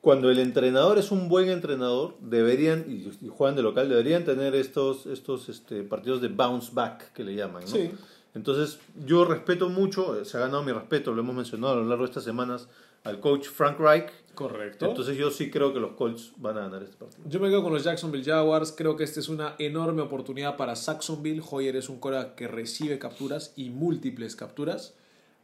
Cuando 0.00 0.30
el 0.30 0.38
entrenador 0.38 0.98
es 0.98 1.10
un 1.10 1.30
buen 1.30 1.48
entrenador, 1.48 2.16
deberían, 2.20 2.84
y, 2.86 3.08
y 3.24 3.28
juegan 3.28 3.56
de 3.56 3.62
local, 3.62 3.88
deberían 3.88 4.24
tener 4.26 4.54
estos, 4.54 5.06
estos 5.06 5.48
este, 5.48 5.82
partidos 5.82 6.20
de 6.20 6.28
bounce 6.28 6.72
back 6.74 7.12
que 7.14 7.24
le 7.24 7.34
llaman. 7.34 7.62
¿no? 7.62 7.70
Sí. 7.70 7.90
Entonces, 8.34 8.80
yo 9.06 9.24
respeto 9.24 9.68
mucho, 9.68 10.20
eh, 10.20 10.24
se 10.24 10.36
ha 10.36 10.40
ganado 10.40 10.62
mi 10.64 10.72
respeto, 10.72 11.12
lo 11.12 11.22
hemos 11.22 11.36
mencionado 11.36 11.74
a 11.74 11.76
lo 11.76 11.84
largo 11.84 12.04
de 12.04 12.10
estas 12.10 12.24
semanas, 12.24 12.68
al 13.04 13.20
coach 13.20 13.46
Frank 13.46 13.78
Reich. 13.78 14.10
Correcto. 14.34 14.86
Entonces, 14.86 15.16
yo 15.16 15.30
sí 15.30 15.50
creo 15.50 15.72
que 15.72 15.78
los 15.78 15.92
Colts 15.92 16.32
van 16.38 16.58
a 16.58 16.62
ganar 16.62 16.82
este 16.82 16.96
partido. 16.96 17.22
Yo 17.28 17.38
me 17.38 17.48
quedo 17.48 17.62
con 17.62 17.72
los 17.72 17.84
Jacksonville 17.84 18.24
Jaguars. 18.24 18.74
Creo 18.76 18.96
que 18.96 19.04
esta 19.04 19.20
es 19.20 19.28
una 19.28 19.54
enorme 19.58 20.02
oportunidad 20.02 20.56
para 20.56 20.74
Saxonville. 20.74 21.40
Hoyer 21.48 21.76
es 21.76 21.88
un 21.88 22.00
cora 22.00 22.34
que 22.34 22.48
recibe 22.48 22.98
capturas 22.98 23.52
y 23.54 23.70
múltiples 23.70 24.34
capturas. 24.34 24.94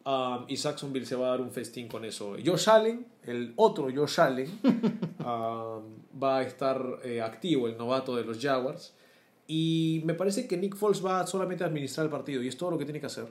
Um, 0.04 0.46
y 0.48 0.56
Saxonville 0.56 1.06
se 1.06 1.14
va 1.14 1.26
a 1.26 1.30
dar 1.30 1.40
un 1.40 1.52
festín 1.52 1.86
con 1.86 2.04
eso. 2.04 2.34
Josh 2.44 2.68
Allen, 2.68 3.06
el 3.24 3.52
otro 3.56 3.88
Josh 3.94 4.18
Allen, 4.18 4.50
um, 5.20 6.20
va 6.20 6.38
a 6.38 6.42
estar 6.42 6.98
eh, 7.04 7.20
activo, 7.20 7.68
el 7.68 7.76
novato 7.76 8.16
de 8.16 8.24
los 8.24 8.40
Jaguars. 8.40 8.94
Y 9.52 10.01
me 10.05 10.14
parece 10.14 10.47
que 10.47 10.56
Nick 10.56 10.77
Foles 10.77 11.05
va 11.05 11.27
solamente 11.27 11.64
a 11.64 11.66
administrar 11.66 12.05
el 12.06 12.10
partido 12.12 12.40
y 12.40 12.47
es 12.47 12.56
todo 12.56 12.70
lo 12.70 12.78
que 12.78 12.85
tiene 12.85 13.01
que 13.01 13.06
hacer. 13.06 13.27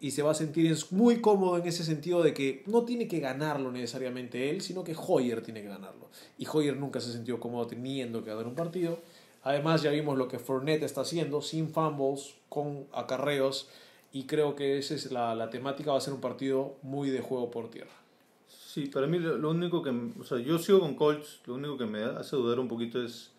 Y 0.00 0.12
se 0.12 0.22
va 0.22 0.30
a 0.30 0.34
sentir 0.34 0.64
en- 0.64 0.78
muy 0.92 1.20
cómodo 1.20 1.58
en 1.58 1.66
ese 1.66 1.84
sentido 1.84 2.22
de 2.22 2.32
que 2.32 2.62
no 2.66 2.84
tiene 2.86 3.06
que 3.06 3.20
ganarlo 3.20 3.70
necesariamente 3.70 4.48
él, 4.48 4.62
sino 4.62 4.82
que 4.82 4.96
Hoyer 4.96 5.42
tiene 5.42 5.60
que 5.60 5.68
ganarlo. 5.68 6.08
Y 6.38 6.46
Hoyer 6.50 6.74
nunca 6.78 6.98
se 6.98 7.12
sentido 7.12 7.38
cómodo 7.38 7.66
teniendo 7.66 8.24
que 8.24 8.30
ganar 8.30 8.46
un 8.46 8.54
partido. 8.54 9.00
Además 9.42 9.82
ya 9.82 9.90
vimos 9.90 10.16
lo 10.16 10.28
que 10.28 10.38
Fournette 10.38 10.84
está 10.84 11.02
haciendo, 11.02 11.42
sin 11.42 11.68
fumbles, 11.68 12.36
con 12.48 12.86
acarreos. 12.94 13.68
Y 14.14 14.24
creo 14.24 14.56
que 14.56 14.78
esa 14.78 14.94
es 14.94 15.12
la, 15.12 15.34
la 15.34 15.50
temática, 15.50 15.92
va 15.92 15.98
a 15.98 16.00
ser 16.00 16.14
un 16.14 16.22
partido 16.22 16.76
muy 16.80 17.10
de 17.10 17.20
juego 17.20 17.50
por 17.50 17.68
tierra. 17.70 17.90
Sí, 18.48 18.86
para 18.86 19.06
mí 19.06 19.18
lo 19.18 19.50
único 19.50 19.82
que... 19.82 19.90
O 20.18 20.24
sea, 20.24 20.38
yo 20.38 20.58
sigo 20.58 20.80
con 20.80 20.94
Colts, 20.94 21.40
lo 21.44 21.56
único 21.56 21.76
que 21.76 21.84
me 21.84 22.02
hace 22.02 22.34
dudar 22.36 22.58
un 22.60 22.68
poquito 22.68 23.02
es 23.02 23.30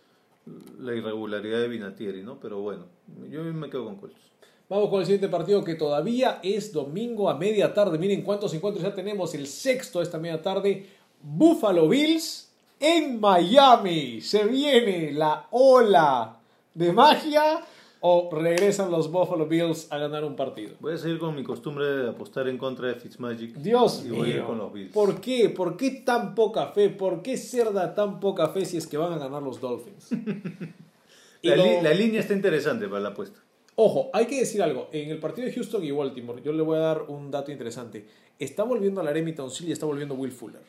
la 0.79 0.95
irregularidad 0.95 1.59
de 1.59 1.67
Vinatieri, 1.67 2.23
¿no? 2.23 2.39
Pero 2.39 2.61
bueno, 2.61 2.85
yo 3.29 3.43
me 3.43 3.69
quedo 3.69 3.85
con 3.85 3.97
Colts. 3.97 4.31
Vamos 4.69 4.89
con 4.89 5.01
el 5.01 5.05
siguiente 5.05 5.27
partido 5.27 5.63
que 5.63 5.75
todavía 5.75 6.39
es 6.41 6.71
domingo 6.71 7.29
a 7.29 7.37
media 7.37 7.73
tarde. 7.73 7.97
Miren 7.97 8.21
cuántos 8.21 8.53
encuentros 8.53 8.83
ya 8.83 8.93
tenemos. 8.95 9.35
El 9.35 9.47
sexto 9.47 10.01
esta 10.01 10.17
media 10.17 10.41
tarde. 10.41 10.87
Buffalo 11.21 11.89
Bills 11.89 12.53
en 12.79 13.19
Miami. 13.19 14.21
Se 14.21 14.45
viene 14.45 15.11
la 15.11 15.47
ola 15.51 16.39
de 16.73 16.93
magia 16.93 17.61
o 18.03 18.29
regresan 18.33 18.89
los 18.91 19.11
Buffalo 19.11 19.45
Bills 19.45 19.87
a 19.91 19.97
ganar 19.99 20.23
un 20.25 20.35
partido. 20.35 20.71
Voy 20.79 20.93
a 20.93 20.97
seguir 20.97 21.19
con 21.19 21.35
mi 21.35 21.43
costumbre 21.43 21.85
de 21.85 22.09
apostar 22.09 22.47
en 22.47 22.57
contra 22.57 22.87
de 22.87 22.95
Fitzmagic. 22.95 23.53
Dios 23.57 24.03
y 24.05 24.09
voy 24.09 24.27
a 24.27 24.29
ir 24.29 24.35
mío. 24.37 24.47
con 24.47 24.57
los 24.57 24.73
Bills. 24.73 24.91
¿Por 24.91 25.21
qué? 25.21 25.49
¿Por 25.49 25.77
qué 25.77 25.91
tan 26.03 26.33
poca 26.35 26.67
fe? 26.67 26.89
¿Por 26.89 27.21
qué 27.21 27.37
cerda 27.37 27.93
tan 27.95 28.19
poca 28.19 28.49
fe 28.49 28.65
si 28.65 28.77
es 28.77 28.87
que 28.87 28.97
van 28.97 29.13
a 29.13 29.17
ganar 29.17 29.41
los 29.43 29.61
Dolphins? 29.61 30.09
La, 31.43 31.55
lo- 31.55 31.63
li- 31.63 31.81
la 31.81 31.93
línea 31.93 32.19
está 32.21 32.33
interesante 32.35 32.87
para 32.87 32.99
la 33.01 33.09
apuesta. 33.09 33.39
Ojo, 33.75 34.09
hay 34.13 34.25
que 34.27 34.39
decir 34.39 34.61
algo. 34.61 34.89
En 34.91 35.09
el 35.09 35.17
partido 35.19 35.47
de 35.47 35.53
Houston 35.53 35.83
y 35.83 35.89
Baltimore, 35.91 36.41
yo 36.43 36.51
le 36.53 36.61
voy 36.61 36.77
a 36.77 36.81
dar 36.81 37.03
un 37.07 37.31
dato 37.31 37.51
interesante. 37.51 38.05
Está 38.37 38.63
volviendo 38.63 39.01
a 39.01 39.03
la 39.03 39.11
Tonsil 39.33 39.67
y 39.69 39.71
está 39.71 39.85
volviendo 39.87 40.13
Will 40.13 40.31
Fuller. 40.31 40.61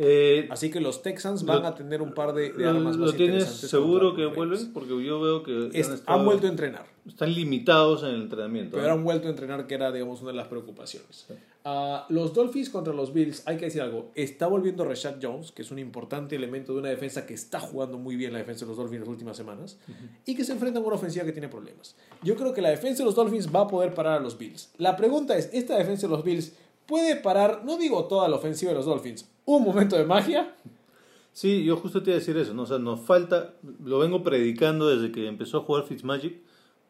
Eh, 0.00 0.46
Así 0.50 0.70
que 0.70 0.80
los 0.80 1.02
Texans 1.02 1.42
Lo- 1.42 1.52
van 1.54 1.66
a 1.66 1.74
tener 1.74 2.00
un 2.02 2.12
par 2.14 2.32
de, 2.32 2.52
de 2.52 2.62
¿Lo, 2.64 2.70
armas 2.70 2.96
lo 2.96 3.06
más 3.06 3.16
tienes 3.16 3.34
interesantes 3.42 3.70
seguro 3.70 4.14
que 4.14 4.26
vuelven? 4.26 4.72
Porque 4.72 5.04
yo 5.04 5.20
veo 5.20 5.42
que 5.42 5.70
Es- 5.74 5.86
han, 5.86 5.92
han 5.92 5.98
estado- 5.98 6.24
vuelto 6.24 6.46
a 6.46 6.50
entrenar, 6.50 6.86
están 7.06 7.34
limitados 7.34 8.02
en 8.04 8.10
el 8.10 8.22
entrenamiento. 8.22 8.76
pero 8.76 8.86
¿no? 8.88 8.94
han 8.94 9.04
vuelto 9.04 9.26
a 9.26 9.30
entrenar, 9.30 9.66
que 9.66 9.74
era, 9.74 9.90
digamos, 9.90 10.20
una 10.22 10.30
de 10.30 10.36
las 10.36 10.46
preocupaciones. 10.46 11.26
Ah, 11.64 12.06
los 12.08 12.32
Dolphins 12.32 12.70
contra 12.70 12.94
los 12.94 13.12
Bills, 13.12 13.42
hay 13.46 13.56
que 13.58 13.66
decir 13.66 13.82
algo. 13.82 14.10
Está 14.14 14.46
volviendo 14.46 14.84
Rashad 14.84 15.16
Jones, 15.20 15.50
que 15.52 15.62
es 15.62 15.70
un 15.72 15.78
importante 15.80 16.36
elemento 16.36 16.72
de 16.72 16.78
una 16.78 16.88
defensa 16.88 17.26
que 17.26 17.34
está 17.34 17.58
jugando 17.60 17.98
muy 17.98 18.14
bien 18.16 18.32
la 18.32 18.38
defensa 18.38 18.64
de 18.64 18.68
los 18.70 18.76
Dolphins 18.78 19.00
las 19.00 19.08
últimas 19.08 19.36
semanas, 19.36 19.78
y 20.24 20.34
que 20.36 20.44
se 20.44 20.52
enfrenta 20.52 20.78
a 20.78 20.82
una 20.82 20.94
ofensiva 20.94 21.24
que 21.24 21.32
tiene 21.32 21.48
problemas. 21.48 21.96
Yo 22.22 22.36
creo 22.36 22.54
que 22.54 22.62
la 22.62 22.70
defensa 22.70 22.98
de 23.02 23.06
los 23.06 23.16
Dolphins 23.16 23.52
va 23.54 23.62
a 23.62 23.66
poder 23.66 23.92
parar 23.94 24.18
a 24.18 24.20
los 24.20 24.38
Bills. 24.38 24.70
La 24.78 24.96
pregunta 24.96 25.36
es, 25.36 25.50
¿esta 25.52 25.76
defensa 25.76 26.06
de 26.06 26.12
los 26.12 26.24
Bills 26.24 26.54
puede 26.88 27.14
parar, 27.16 27.62
no 27.64 27.76
digo 27.76 28.06
toda 28.06 28.28
la 28.28 28.36
ofensiva 28.36 28.72
de 28.72 28.78
los 28.78 28.86
Dolphins, 28.86 29.30
un 29.44 29.62
momento 29.62 29.96
de 29.96 30.04
magia? 30.04 30.56
Sí, 31.32 31.62
yo 31.62 31.76
justo 31.76 32.02
te 32.02 32.10
iba 32.10 32.16
a 32.16 32.18
decir 32.18 32.36
eso, 32.36 32.52
¿no? 32.54 32.62
O 32.62 32.66
sea, 32.66 32.78
nos 32.78 33.00
falta, 33.00 33.54
lo 33.84 34.00
vengo 34.00 34.24
predicando 34.24 34.88
desde 34.88 35.12
que 35.12 35.28
empezó 35.28 35.58
a 35.58 35.60
jugar 35.60 35.84
Fitzmagic, 35.84 36.40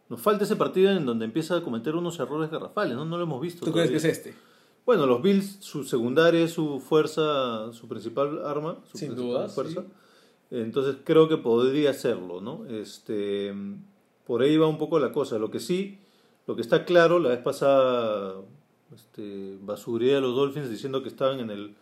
nos 0.08 0.22
falta 0.22 0.44
ese 0.44 0.56
partido 0.56 0.90
en 0.90 1.04
donde 1.04 1.26
empieza 1.26 1.56
a 1.56 1.60
cometer 1.62 1.94
unos 1.94 2.18
errores 2.18 2.50
garrafales, 2.50 2.96
¿no? 2.96 3.04
No 3.04 3.18
lo 3.18 3.24
hemos 3.24 3.42
visto. 3.42 3.66
¿Tú 3.66 3.72
crees 3.72 3.90
que 3.90 3.96
es 3.98 4.04
este? 4.04 4.34
Bueno, 4.86 5.04
los 5.04 5.20
Bills, 5.20 5.58
su 5.60 5.84
secundaria 5.84 6.40
es 6.44 6.52
su 6.52 6.80
fuerza, 6.80 7.70
su 7.74 7.86
principal 7.88 8.42
arma, 8.46 8.78
su 8.90 8.96
Sin 8.96 9.08
principal 9.08 9.32
duda, 9.42 9.48
fuerza. 9.50 9.82
sí. 9.82 9.88
Entonces 10.50 10.96
creo 11.04 11.28
que 11.28 11.36
podría 11.36 11.92
serlo, 11.92 12.40
¿no? 12.40 12.64
Este, 12.70 13.52
por 14.26 14.40
ahí 14.40 14.56
va 14.56 14.66
un 14.66 14.78
poco 14.78 14.98
la 14.98 15.12
cosa. 15.12 15.38
Lo 15.38 15.50
que 15.50 15.60
sí, 15.60 15.98
lo 16.46 16.56
que 16.56 16.62
está 16.62 16.86
claro, 16.86 17.18
la 17.18 17.28
vez 17.28 17.40
pasada 17.40 18.36
este, 18.94 19.56
basuré 19.60 20.16
a 20.16 20.20
los 20.20 20.34
Dolphins 20.34 20.70
diciendo 20.70 21.02
que 21.02 21.08
estaban 21.08 21.40
en 21.40 21.50
el, 21.50 21.74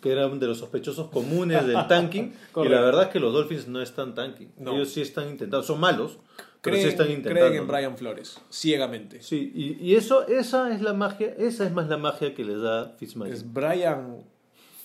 que 0.00 0.12
era 0.12 0.28
de 0.28 0.46
los 0.46 0.58
sospechosos 0.58 1.08
comunes 1.10 1.66
del 1.66 1.86
tanking. 1.88 2.32
y 2.56 2.68
la 2.68 2.80
verdad 2.80 3.04
es 3.04 3.08
que 3.08 3.20
los 3.20 3.32
Dolphins 3.32 3.68
no 3.68 3.80
están 3.80 4.14
tanking. 4.14 4.52
No. 4.58 4.74
Ellos 4.74 4.90
sí 4.90 5.00
están 5.00 5.28
intentando. 5.28 5.62
Son 5.62 5.80
malos, 5.80 6.18
pero 6.60 6.76
sí 6.76 6.82
Creen, 6.82 6.88
están 6.88 7.10
intentando. 7.10 7.40
creen 7.48 7.62
en. 7.62 7.68
Brian 7.68 7.96
Flores, 7.96 8.40
ciegamente. 8.50 9.22
Sí, 9.22 9.52
y, 9.54 9.84
y 9.84 9.96
eso, 9.96 10.26
esa 10.26 10.74
es 10.74 10.80
la 10.80 10.94
magia, 10.94 11.34
esa 11.38 11.64
es 11.64 11.72
más 11.72 11.88
la 11.88 11.96
magia 11.96 12.34
que 12.34 12.44
les 12.44 12.60
da 12.60 12.94
Fitzmagic. 12.98 13.34
Es 13.34 13.52
Brian 13.52 14.24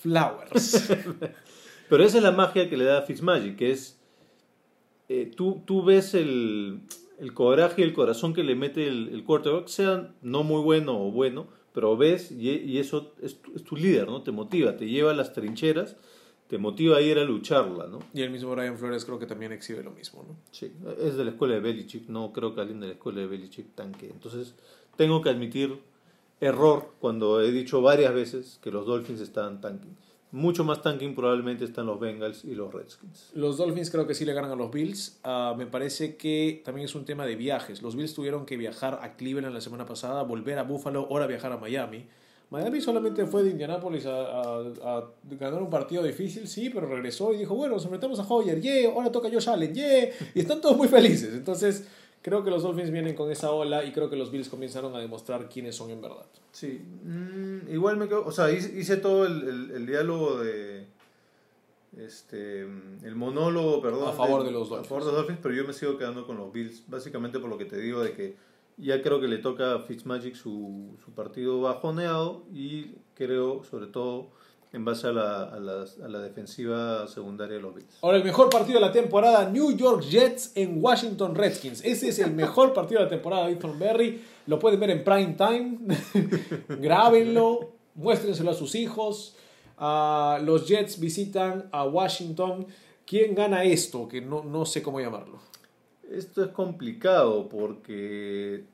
Flowers. 0.00 0.90
Pero 1.88 2.04
esa 2.04 2.18
es 2.18 2.22
la 2.22 2.32
magia 2.32 2.68
que 2.68 2.76
le 2.76 2.84
da 2.84 3.02
Fitzmagic, 3.02 3.56
que 3.56 3.72
es, 3.72 3.98
eh, 5.08 5.30
tú, 5.36 5.62
tú 5.66 5.82
ves 5.82 6.14
el, 6.14 6.82
el 7.20 7.32
coraje 7.34 7.82
y 7.82 7.84
el 7.84 7.92
corazón 7.92 8.32
que 8.34 8.42
le 8.42 8.54
mete 8.56 8.86
el, 8.88 9.08
el 9.12 9.24
quarterback, 9.24 9.66
sea 9.68 10.12
no 10.22 10.42
muy 10.42 10.62
bueno 10.62 11.00
o 11.00 11.10
bueno, 11.12 11.46
pero 11.72 11.96
ves 11.96 12.32
y, 12.32 12.50
y 12.50 12.78
eso 12.78 13.12
es, 13.22 13.40
tu- 13.40 13.52
es 13.54 13.62
tu 13.62 13.76
líder, 13.76 14.06
¿no? 14.08 14.22
Te 14.22 14.32
motiva, 14.32 14.76
te 14.76 14.88
lleva 14.88 15.10
a 15.12 15.14
las 15.14 15.32
trincheras, 15.32 15.96
te 16.48 16.58
motiva 16.58 16.96
a 16.96 17.00
ir 17.00 17.18
a 17.18 17.24
lucharla, 17.24 17.86
¿no? 17.86 18.00
y 18.12 18.22
el 18.22 18.30
mismo 18.30 18.50
Brian 18.56 18.76
Flores 18.76 19.04
creo 19.04 19.18
que 19.20 19.26
también 19.26 19.52
exhibe 19.52 19.84
lo 19.84 19.92
mismo, 19.92 20.24
¿no? 20.26 20.34
Sí, 20.50 20.72
es 21.00 21.16
de 21.16 21.24
la 21.24 21.30
escuela 21.30 21.54
de 21.54 21.60
Belichick, 21.60 22.08
no 22.08 22.32
creo 22.32 22.54
que 22.54 22.60
alguien 22.60 22.80
de 22.80 22.88
la 22.88 22.92
escuela 22.94 23.20
de 23.20 23.26
Belichick 23.28 23.74
tanque. 23.76 24.06
Entonces, 24.10 24.54
tengo 24.96 25.22
que 25.22 25.28
admitir 25.30 25.78
error 26.40 26.90
cuando 27.00 27.40
he 27.40 27.52
dicho 27.52 27.82
varias 27.82 28.14
veces 28.14 28.58
que 28.62 28.70
los 28.72 28.86
Dolphins 28.86 29.20
están 29.20 29.60
tanking. 29.60 29.94
Mucho 30.32 30.62
más 30.62 30.80
tanking 30.82 31.14
probablemente 31.14 31.64
están 31.64 31.86
los 31.86 31.98
Bengals 31.98 32.44
y 32.44 32.54
los 32.54 32.72
Redskins. 32.72 33.30
Los 33.34 33.56
Dolphins 33.56 33.90
creo 33.90 34.06
que 34.06 34.14
sí 34.14 34.24
le 34.24 34.32
ganan 34.32 34.52
a 34.52 34.54
los 34.56 34.70
Bills. 34.70 35.18
Ah, 35.24 35.54
me 35.58 35.66
parece 35.66 36.16
que 36.16 36.62
también 36.64 36.84
es 36.84 36.94
un 36.94 37.04
tema 37.04 37.26
de 37.26 37.34
viajes. 37.34 37.82
Los 37.82 37.96
Bills 37.96 38.14
tuvieron 38.14 38.46
que 38.46 38.56
viajar 38.56 39.00
a 39.02 39.16
Cleveland 39.16 39.52
la 39.54 39.60
semana 39.60 39.86
pasada, 39.86 40.22
volver 40.22 40.58
a 40.58 40.62
Buffalo, 40.62 41.08
ahora 41.10 41.26
viajar 41.26 41.52
a 41.52 41.56
Miami. 41.56 42.06
Miami 42.50 42.80
solamente 42.80 43.26
fue 43.26 43.44
de 43.44 43.64
a- 43.64 44.98
a 44.98 45.04
ganar 45.38 45.62
un 45.62 45.70
partido 45.70 46.02
difícil, 46.02 46.48
sí, 46.48 46.68
pero 46.68 46.86
regresó 46.88 47.32
y 47.32 47.38
dijo, 47.38 47.54
bueno, 47.54 47.74
nos 47.74 47.84
enfrentamos 47.84 48.18
a 48.18 48.24
Hoyer, 48.26 48.60
yeah, 48.60 48.88
ahora 48.90 49.12
toca 49.12 49.28
Josh 49.32 49.48
Allen, 49.48 49.72
yeah, 49.72 50.08
y 50.34 50.40
están 50.40 50.60
todos 50.60 50.76
muy 50.76 50.88
felices. 50.88 51.32
Entonces, 51.34 51.86
creo 52.22 52.44
que 52.44 52.50
los 52.50 52.62
Dolphins 52.62 52.90
vienen 52.90 53.14
con 53.14 53.30
esa 53.30 53.50
ola 53.52 53.84
y 53.84 53.92
creo 53.92 54.10
que 54.10 54.16
los 54.16 54.30
Bills 54.30 54.48
comenzaron 54.48 54.94
a 54.94 54.98
demostrar 54.98 55.48
quiénes 55.48 55.74
son 55.76 55.90
en 55.90 56.00
verdad. 56.02 56.26
Sí, 56.52 56.80
mm, 57.04 57.72
igual 57.72 57.96
me 57.96 58.08
quedo, 58.08 58.24
o 58.26 58.32
sea, 58.32 58.50
hice, 58.50 58.78
hice 58.78 58.96
todo 58.98 59.24
el, 59.26 59.42
el- 59.48 59.70
el 59.72 59.86
diálogo 59.86 60.38
de, 60.38 60.86
este, 61.96 62.60
el 62.62 63.16
monólogo, 63.16 63.80
perdón. 63.82 64.08
A 64.08 64.12
favor 64.12 64.44
de 64.44 64.50
los 64.52 64.68
A 64.68 64.70
Dolphins. 64.70 64.88
favor 64.88 65.04
de 65.04 65.06
los 65.10 65.16
Dolphins, 65.16 65.38
pero 65.42 65.54
yo 65.54 65.64
me 65.66 65.72
sigo 65.72 65.98
quedando 65.98 66.26
con 66.26 66.36
los 66.36 66.52
Bills, 66.52 66.84
básicamente 66.88 67.38
por 67.38 67.50
lo 67.50 67.58
que 67.58 67.64
te 67.64 67.76
digo 67.78 68.00
de 68.02 68.12
que 68.12 68.36
ya 68.76 69.02
creo 69.02 69.20
que 69.20 69.28
le 69.28 69.38
toca 69.38 69.74
a 69.74 69.78
Fitzmagic 69.80 70.34
su, 70.34 70.96
su 71.04 71.10
partido 71.12 71.60
bajoneado 71.60 72.44
y 72.52 72.92
creo, 73.14 73.62
sobre 73.64 73.86
todo, 73.88 74.28
en 74.72 74.84
base 74.84 75.08
a 75.08 75.12
la, 75.12 75.42
a, 75.44 75.58
las- 75.58 75.98
a 75.98 76.06
la 76.08 76.20
defensiva 76.20 77.06
secundaria 77.08 77.56
de 77.56 77.62
los 77.62 77.74
Bills. 77.74 77.98
Ahora, 78.02 78.18
el 78.18 78.24
mejor 78.24 78.50
partido 78.50 78.78
de 78.78 78.86
la 78.86 78.92
temporada, 78.92 79.48
New 79.50 79.76
York 79.76 80.02
Jets 80.02 80.52
en 80.54 80.82
Washington 80.82 81.34
Redskins. 81.34 81.84
Ese 81.84 82.08
es 82.08 82.18
el 82.20 82.32
mejor 82.32 82.72
partido 82.74 83.00
de 83.00 83.04
la 83.06 83.10
temporada 83.10 83.46
de 83.46 83.52
Ethan 83.54 83.78
Berry. 83.78 84.22
Lo 84.46 84.58
pueden 84.58 84.78
ver 84.80 84.90
en 84.90 85.02
prime 85.04 85.34
time. 85.36 85.78
Grábenlo, 86.80 87.72
muéstrenselo 87.94 88.50
a 88.50 88.54
sus 88.54 88.74
hijos. 88.74 89.34
Ah, 89.78 90.38
los 90.42 90.68
Jets 90.68 91.00
visitan 91.00 91.68
a 91.72 91.84
Washington. 91.84 92.66
¿Quién 93.06 93.34
gana 93.34 93.64
esto? 93.64 94.06
Que 94.06 94.20
no, 94.20 94.44
no 94.44 94.64
sé 94.66 94.82
cómo 94.82 95.00
llamarlo. 95.00 95.40
Esto 96.12 96.44
es 96.44 96.50
complicado 96.50 97.48
porque 97.48 98.64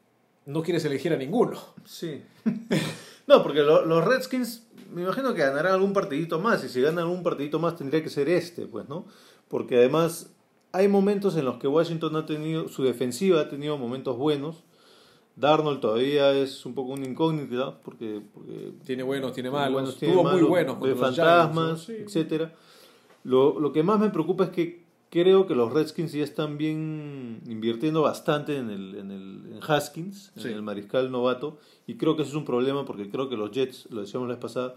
No 0.46 0.62
quieres 0.62 0.84
elegir 0.84 1.12
a 1.12 1.16
ninguno. 1.16 1.58
Sí. 1.84 2.22
No, 3.26 3.42
porque 3.42 3.62
lo- 3.62 3.84
los 3.84 4.04
Redskins, 4.04 4.66
me 4.92 5.02
imagino 5.02 5.34
que 5.34 5.40
ganarán 5.42 5.72
algún 5.74 5.92
partidito 5.92 6.38
más, 6.38 6.62
y 6.64 6.68
si 6.68 6.80
ganan 6.80 7.00
algún 7.00 7.22
partidito 7.22 7.58
más 7.58 7.76
tendría 7.76 8.02
que 8.02 8.08
ser 8.10 8.28
este, 8.28 8.66
pues, 8.66 8.88
¿no? 8.88 9.06
Porque 9.48 9.76
además 9.76 10.32
hay 10.72 10.88
momentos 10.88 11.36
en 11.36 11.44
los 11.44 11.56
que 11.58 11.66
Washington 11.68 12.14
ha 12.16 12.26
tenido, 12.26 12.68
su 12.68 12.82
defensiva 12.84 13.40
ha 13.40 13.48
tenido 13.48 13.76
momentos 13.78 14.16
buenos. 14.16 14.64
Darnold 15.34 15.80
todavía 15.80 16.32
es 16.32 16.64
un 16.64 16.74
poco 16.74 16.92
una 16.92 17.06
incógnita, 17.06 17.78
porque, 17.82 18.22
porque 18.32 18.72
Tiene 18.86 19.02
buenos, 19.02 19.32
tiene 19.32 19.50
malos. 19.50 19.72
buenos, 19.72 19.96
tiene 19.98 20.14
Tuvo 20.14 20.22
muy 20.22 20.32
malos, 20.34 20.48
buenos. 20.48 20.80
ve 20.80 20.94
contra 20.94 21.06
los 21.08 21.16
fantasmas. 21.16 21.80
Sí. 21.82 21.92
etcétera. 21.98 22.54
Lo, 23.24 23.58
lo 23.60 23.72
que 23.72 23.82
más 23.82 23.98
me 24.00 24.08
preocupa 24.10 24.44
es 24.44 24.50
que 24.50 24.85
creo 25.10 25.46
que 25.46 25.54
los 25.54 25.72
Redskins 25.72 26.12
ya 26.12 26.24
están 26.24 26.58
bien 26.58 27.40
invirtiendo 27.46 28.02
bastante 28.02 28.56
en 28.58 28.70
el, 28.70 28.94
en 28.96 29.10
el 29.10 29.52
en 29.52 29.60
Haskins, 29.66 30.32
Sí. 30.36 30.48
en 30.48 30.54
el 30.54 30.62
mariscal 30.62 31.10
novato, 31.10 31.58
y 31.86 31.94
creo 31.96 32.16
que 32.16 32.22
eso 32.22 32.30
es 32.32 32.36
un 32.36 32.44
problema 32.44 32.84
porque 32.84 33.08
creo 33.10 33.28
que 33.28 33.36
los 33.36 33.50
Jets, 33.50 33.88
lo 33.90 34.00
decíamos 34.02 34.28
la 34.28 34.34
vez 34.34 34.42
pasada, 34.42 34.74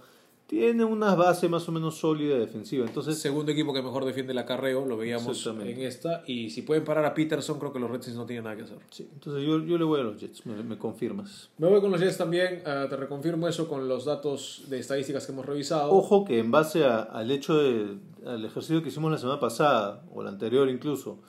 tienen 0.49 0.87
una 0.87 1.13
base 1.13 1.47
más 1.47 1.69
o 1.69 1.71
menos 1.71 1.99
sólida 1.99 2.35
defensiva. 2.39 2.83
Entonces, 2.83 3.19
Segundo 3.19 3.51
equipo 3.51 3.71
que 3.71 3.83
mejor 3.83 4.03
defiende 4.03 4.31
el 4.31 4.39
acarreo, 4.39 4.83
lo 4.83 4.97
veíamos 4.97 5.45
en 5.45 5.81
esta. 5.83 6.23
Y 6.25 6.49
si 6.49 6.63
pueden 6.63 6.83
parar 6.83 7.05
a 7.05 7.13
Peterson, 7.13 7.59
creo 7.59 7.71
que 7.71 7.77
los 7.79 7.91
Redskins 7.91 8.15
no 8.17 8.25
tienen 8.25 8.45
nada 8.45 8.55
que 8.55 8.63
hacer. 8.63 8.79
sí, 8.89 9.07
entonces 9.13 9.43
yo, 9.45 9.63
yo 9.63 9.77
le 9.77 9.83
voy 9.83 9.99
a 9.99 10.03
los 10.03 10.19
Jets, 10.19 10.47
me, 10.47 10.61
me 10.63 10.75
confirmas. 10.79 11.49
Me 11.59 11.67
voy 11.67 11.79
con 11.81 11.91
los 11.91 12.01
Jets 12.01 12.17
también, 12.17 12.63
eh, 12.65 12.87
te 12.89 12.95
reconfirmo 12.97 13.47
eso 13.47 13.67
con 13.67 13.87
los 13.87 14.05
datos 14.05 14.63
de 14.69 14.79
estadísticas 14.79 15.27
que 15.27 15.31
hemos 15.33 15.45
revisado. 15.45 15.91
Ojo 15.91 16.25
que 16.25 16.39
en 16.39 16.49
base 16.49 16.83
a- 16.83 17.01
al 17.03 17.29
hecho 17.29 17.55
de, 17.55 17.97
al 18.25 18.43
ejercicio 18.43 18.81
que 18.81 18.89
hicimos 18.89 19.11
la 19.11 19.19
semana 19.19 19.39
pasada, 19.39 20.03
o 20.11 20.23
la 20.23 20.29
anterior 20.29 20.67
incluso, 20.67 21.19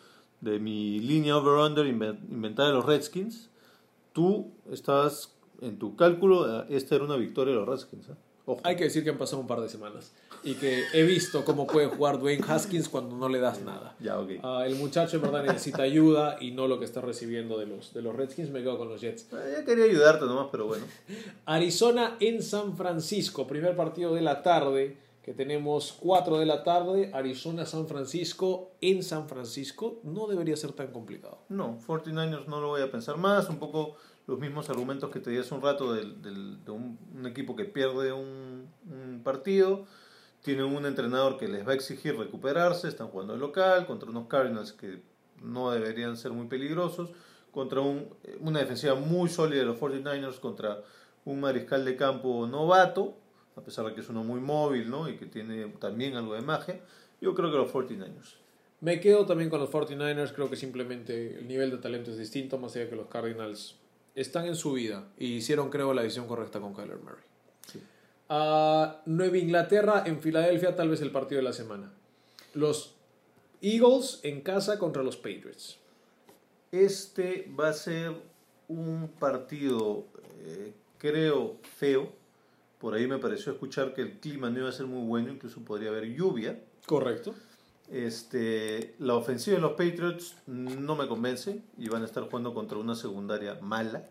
de 0.40 0.59
mi 0.59 0.98
línea 0.98 1.36
over-under 1.36 1.84
inven- 1.84 2.18
inventada 2.30 2.68
de 2.70 2.74
los 2.74 2.86
Redskins, 2.86 3.51
tú 4.14 4.51
estabas 4.72 5.34
en 5.60 5.78
tu 5.78 5.94
cálculo, 5.94 6.62
eh, 6.62 6.66
esta 6.70 6.94
era 6.94 7.05
una 7.05 7.16
victoria 7.16 7.52
de 7.52 7.60
los 7.60 7.68
Redskins. 7.68 8.09
¿eh? 8.09 8.12
Ojo. 8.52 8.60
Hay 8.64 8.77
que 8.77 8.85
decir 8.85 9.05
que 9.05 9.10
han 9.10 9.18
pasado 9.18 9.40
un 9.40 9.47
par 9.47 9.60
de 9.60 9.68
semanas 9.68 10.12
y 10.43 10.55
que 10.55 10.85
he 10.93 11.02
visto 11.02 11.44
cómo 11.44 11.66
puede 11.66 11.86
jugar 11.89 12.18
Dwayne 12.18 12.44
Haskins 12.47 12.89
cuando 12.89 13.16
no 13.16 13.28
le 13.28 13.39
das 13.40 13.60
nada. 13.60 13.94
Ya, 14.01 14.18
ok. 14.18 14.31
Ah, 14.43 14.64
el 14.66 14.77
muchacho 14.77 15.16
en 15.16 15.22
verdad 15.22 15.44
necesita 15.44 15.82
ayuda 15.82 16.36
y 16.40 16.51
no 16.52 16.66
lo 16.66 16.78
que 16.78 16.85
está 16.85 17.01
recibiendo 17.01 17.59
de 17.59 17.66
los, 17.66 17.93
de 17.93 18.02
los 18.02 18.14
Redskins. 18.16 18.51
Me 18.51 18.60
quedo 18.60 18.78
con 18.78 18.89
los 18.89 19.01
Jets. 19.01 19.27
Eh, 19.32 19.55
Ya 19.59 19.64
quería 19.64 19.85
ayudarte 19.85 20.24
nomás, 20.24 20.48
pero 20.51 20.66
bueno. 20.66 20.85
Arizona 21.47 22.16
en 22.20 22.43
San 22.43 22.77
Francisco, 22.77 23.47
primer 23.47 23.77
partido 23.77 24.14
de 24.14 24.22
la 24.22 24.43
tarde, 24.43 24.97
que 25.22 25.35
tenemos 25.35 25.94
4 26.01 26.39
de 26.39 26.47
la 26.47 26.64
tarde, 26.64 27.10
Arizona-San 27.12 27.86
Francisco 27.86 28.70
en 28.81 29.02
San 29.02 29.28
Francisco, 29.28 30.01
no 30.02 30.27
debería 30.27 30.56
ser 30.56 30.72
tan 30.72 30.89
complicado. 30.89 31.39
No, 31.48 31.78
49ers 31.86 32.47
no 32.47 32.60
lo 32.60 32.68
voy 32.68 32.82
a 32.82 32.90
pensar 32.90 33.18
más, 33.18 33.48
un 33.48 33.59
poco 33.59 33.97
los 34.26 34.38
mismos 34.38 34.70
argumentos 34.70 35.10
que 35.10 35.20
te 35.20 35.30
di 35.30 35.38
hace 35.38 35.55
un 35.55 35.62
rato 35.62 35.92
del, 35.92 36.20
del- 36.22 36.64
de 36.64 36.70
un, 36.70 36.98
equipo 37.26 37.56
que 37.56 37.64
pierde 37.64 38.12
un, 38.12 38.68
partido, 39.24 39.84
tienen 40.42 40.64
un 40.64 40.86
entrenador 40.86 41.36
que 41.36 41.47
les 41.48 41.66
va 41.66 41.72
a 41.72 41.74
exigir 41.74 42.16
recuperarse, 42.16 42.88
están 42.88 43.09
jugando 43.09 43.34
de 43.34 43.38
local 43.38 43.86
contra 43.86 44.09
unos 44.09 44.28
Cardinals 44.28 44.72
que 44.72 45.02
no 45.42 45.70
deberían 45.70 46.16
ser 46.16 46.32
muy 46.32 46.47
peligrosos, 46.47 47.10
contra 47.51 47.80
un- 47.80 48.09
una 48.40 48.60
defensiva 48.60 48.94
muy 48.94 49.28
sólida 49.28 49.60
de 49.60 49.66
los 49.66 49.76
49ers, 49.78 50.38
contra 50.40 50.82
un 51.24 51.40
mariscal 51.40 51.84
de 51.84 51.97
campo 51.97 52.47
novato, 52.47 53.16
a 53.56 53.60
pesar 53.62 53.84
de 53.86 53.94
que 53.94 54.01
es 54.01 54.09
uno 54.09 54.24
muy 54.24 54.40
móvil 54.40 54.88
¿no? 54.88 55.09
y 55.09 55.16
que 55.16 55.26
tiene 55.26 55.66
también 55.78 56.14
algo 56.16 56.34
de 56.34 56.40
magia, 56.40 56.80
yo 57.20 57.34
creo 57.34 57.51
que 57.51 57.59
los 57.59 57.70
49ers. 57.72 58.36
Me 58.80 58.98
quedo 59.01 59.26
también 59.26 59.51
con 59.51 59.60
los 59.60 59.70
49ers, 59.70 60.32
creo 60.32 60.48
que 60.48 60.56
simplemente 60.56 61.38
el 61.38 61.47
nivel 61.48 61.70
de 61.70 61.76
talento 61.76 62.10
es 62.10 62.16
distinto, 62.16 62.56
más 62.59 62.74
allá 62.76 62.88
que 62.88 62.97
los 62.97 63.09
Cardinals 63.09 63.76
están 64.15 64.47
en 64.47 64.57
su 64.57 64.73
vida 64.73 65.09
y 65.19 65.35
hicieron, 65.37 65.70
creo, 65.70 65.95
la 65.95 66.03
decisión 66.03 66.27
correcta 66.27 66.61
con 66.61 66.74
Kyler 66.74 66.99
Murray. 66.99 67.24
Sí. 67.66 67.81
Ah, 68.28 69.03
Nueva 69.07 69.39
Inglaterra 69.39 70.05
en 70.07 70.20
Filadelfia, 70.20 70.77
tal 70.77 70.89
vez 70.89 71.01
el 71.01 71.11
partido 71.11 71.41
de 71.41 71.45
la 71.45 71.53
semana. 71.53 71.93
Los 72.55 72.95
Eagles 73.61 74.20
en 74.23 74.41
casa 74.41 74.78
contra 74.78 75.03
los 75.03 75.16
Patriots. 75.16 75.78
Este 76.73 77.51
va 77.59 77.69
a 77.69 77.73
ser 77.73 78.15
un 78.69 79.11
partido, 79.19 80.07
eh, 80.45 80.73
creo, 80.99 81.57
feo. 81.77 82.12
Por 82.78 82.95
ahí 82.95 83.07
me 83.07 83.19
pareció 83.19 83.53
escuchar 83.53 83.93
que 83.93 84.03
el 84.03 84.20
clima 84.20 84.49
no 84.49 84.61
iba 84.61 84.69
a 84.69 84.73
ser 84.73 84.87
muy 84.87 85.07
bueno, 85.07 85.31
incluso 85.31 85.61
podría 85.62 85.91
haber 85.91 86.07
lluvia. 86.07 86.59
Correcto. 86.87 87.35
Este, 87.90 88.94
la 88.98 89.14
ofensiva 89.14 89.56
de 89.56 89.62
los 89.62 89.72
Patriots 89.72 90.36
no 90.46 90.94
me 90.94 91.08
convence 91.08 91.62
y 91.76 91.88
van 91.88 92.02
a 92.02 92.04
estar 92.06 92.22
jugando 92.24 92.54
contra 92.54 92.78
una 92.78 92.94
secundaria 92.94 93.58
mala. 93.60 94.08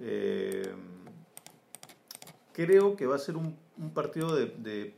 Eh, 0.00 0.74
creo 2.52 2.96
que 2.96 3.06
va 3.06 3.16
a 3.16 3.18
ser 3.18 3.36
un, 3.36 3.56
partido 3.94 4.34
de 4.34 4.94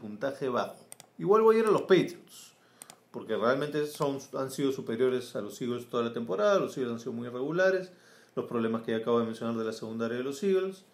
puntaje 0.00 0.48
bajo. 0.48 0.82
Igual 1.18 1.42
voy 1.42 1.56
a 1.56 1.58
ir 1.60 1.66
a 1.66 1.70
los 1.70 1.82
Patriots, 1.82 2.52
porque 3.10 3.36
realmente 3.36 3.86
son, 3.86 4.18
han 4.36 4.50
sido 4.50 4.72
superiores 4.72 5.36
a 5.36 5.40
los 5.40 5.60
Eagles 5.60 5.88
toda 5.88 6.02
la 6.02 6.12
temporada. 6.12 6.58
Los 6.58 6.76
Eagles 6.76 6.94
han 6.94 7.00
sido 7.00 7.12
muy 7.12 7.28
irregulares. 7.28 7.92
Los 8.34 8.46
problemas 8.46 8.82
que 8.82 8.92
ya 8.92 8.98
acabo 8.98 9.20
de 9.20 9.26
mencionar 9.26 9.56
de 9.56 9.64
la 9.64 9.72
secundaria 9.72 10.16
de 10.16 10.24
los 10.24 10.42
Eagles. 10.42 10.84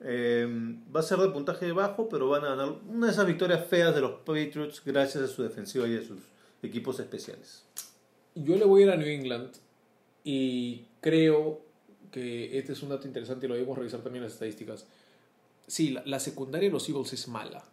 Eh, 0.00 0.46
va 0.94 1.00
a 1.00 1.02
ser 1.02 1.18
de 1.18 1.28
puntaje 1.30 1.72
bajo, 1.72 2.08
pero 2.08 2.28
van 2.28 2.44
a 2.44 2.50
ganar 2.50 2.74
una 2.88 3.06
de 3.06 3.12
esas 3.12 3.26
victorias 3.26 3.66
feas 3.66 3.94
de 3.94 4.00
los 4.00 4.20
Patriots 4.20 4.82
gracias 4.84 5.24
a 5.24 5.28
su 5.28 5.42
defensiva 5.42 5.86
y 5.88 5.96
a 5.96 6.02
sus 6.02 6.20
equipos 6.62 7.00
especiales. 7.00 7.64
Yo 8.34 8.56
le 8.56 8.64
voy 8.64 8.82
a 8.82 8.86
ir 8.86 8.90
a 8.92 8.96
New 8.96 9.08
England 9.08 9.50
y 10.24 10.86
creo 11.00 11.62
que 12.12 12.58
este 12.58 12.72
es 12.72 12.82
un 12.82 12.90
dato 12.90 13.06
interesante 13.06 13.46
y 13.46 13.48
lo 13.48 13.54
debemos 13.56 13.76
revisar 13.78 14.00
también 14.02 14.22
en 14.22 14.26
las 14.26 14.34
estadísticas. 14.34 14.86
Sí, 15.66 15.90
la, 15.90 16.02
la 16.06 16.20
secundaria 16.20 16.68
de 16.68 16.72
los 16.72 16.88
Eagles 16.88 17.12
es 17.12 17.28
mala. 17.28 17.64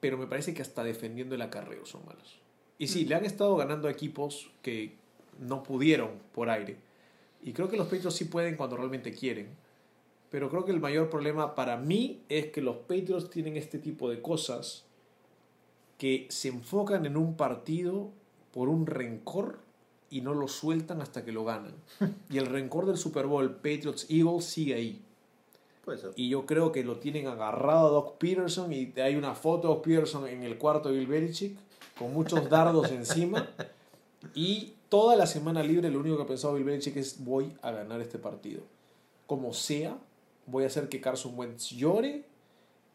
pero 0.00 0.16
me 0.18 0.26
parece 0.26 0.54
que 0.54 0.62
hasta 0.62 0.84
defendiendo 0.84 1.34
el 1.34 1.42
acarreo 1.42 1.84
son 1.86 2.04
malos. 2.06 2.38
Y 2.78 2.88
sí, 2.88 3.04
le 3.04 3.14
han 3.16 3.24
estado 3.24 3.56
ganando 3.56 3.88
a 3.88 3.90
equipos 3.90 4.50
que 4.62 4.96
no 5.40 5.62
pudieron 5.62 6.10
por 6.32 6.50
aire. 6.50 6.76
Y 7.42 7.52
creo 7.52 7.68
que 7.68 7.76
los 7.76 7.86
Patriots 7.88 8.16
sí 8.16 8.26
pueden 8.26 8.56
cuando 8.56 8.76
realmente 8.76 9.12
quieren. 9.12 9.48
Pero 10.30 10.50
creo 10.50 10.64
que 10.64 10.72
el 10.72 10.80
mayor 10.80 11.08
problema 11.08 11.54
para 11.54 11.76
mí 11.76 12.22
es 12.28 12.46
que 12.46 12.60
los 12.60 12.76
Patriots 12.76 13.30
tienen 13.30 13.56
este 13.56 13.78
tipo 13.78 14.10
de 14.10 14.20
cosas 14.20 14.84
que 15.96 16.26
se 16.30 16.48
enfocan 16.48 17.06
en 17.06 17.16
un 17.16 17.36
partido 17.36 18.10
por 18.52 18.68
un 18.68 18.86
rencor 18.86 19.58
y 20.10 20.20
no 20.20 20.34
lo 20.34 20.48
sueltan 20.48 21.00
hasta 21.00 21.24
que 21.24 21.32
lo 21.32 21.44
ganan. 21.44 21.74
Y 22.30 22.38
el 22.38 22.46
rencor 22.46 22.86
del 22.86 22.98
Super 22.98 23.26
Bowl 23.26 23.56
Patriots 23.56 24.06
Eagles 24.08 24.44
sigue 24.44 24.74
ahí. 24.74 25.02
Y 26.16 26.28
yo 26.28 26.44
creo 26.44 26.70
que 26.70 26.84
lo 26.84 26.98
tienen 26.98 27.26
agarrado 27.26 27.86
a 27.86 27.90
Doc 27.90 28.18
Peterson 28.18 28.72
y 28.72 28.92
hay 29.00 29.16
una 29.16 29.34
foto 29.34 29.68
de 29.68 29.74
Doc 29.74 29.84
Peterson 29.84 30.28
en 30.28 30.42
el 30.42 30.58
cuarto 30.58 30.90
de 30.90 30.98
Bill 30.98 31.06
Belichick 31.06 31.56
con 31.98 32.12
muchos 32.12 32.48
dardos 32.50 32.90
encima. 32.90 33.48
Y 34.34 34.74
toda 34.88 35.16
la 35.16 35.26
semana 35.26 35.62
libre 35.62 35.90
lo 35.90 36.00
único 36.00 36.16
que 36.16 36.22
ha 36.24 36.26
pensado 36.26 36.54
Bill 36.54 36.64
Belichick 36.64 36.96
es 36.96 37.24
voy 37.24 37.54
a 37.62 37.70
ganar 37.70 38.00
este 38.00 38.18
partido. 38.18 38.62
Como 39.26 39.54
sea, 39.54 39.96
voy 40.48 40.64
a 40.64 40.66
hacer 40.66 40.88
que 40.88 41.00
Carson 41.00 41.38
Wentz 41.38 41.70
llore 41.70 42.24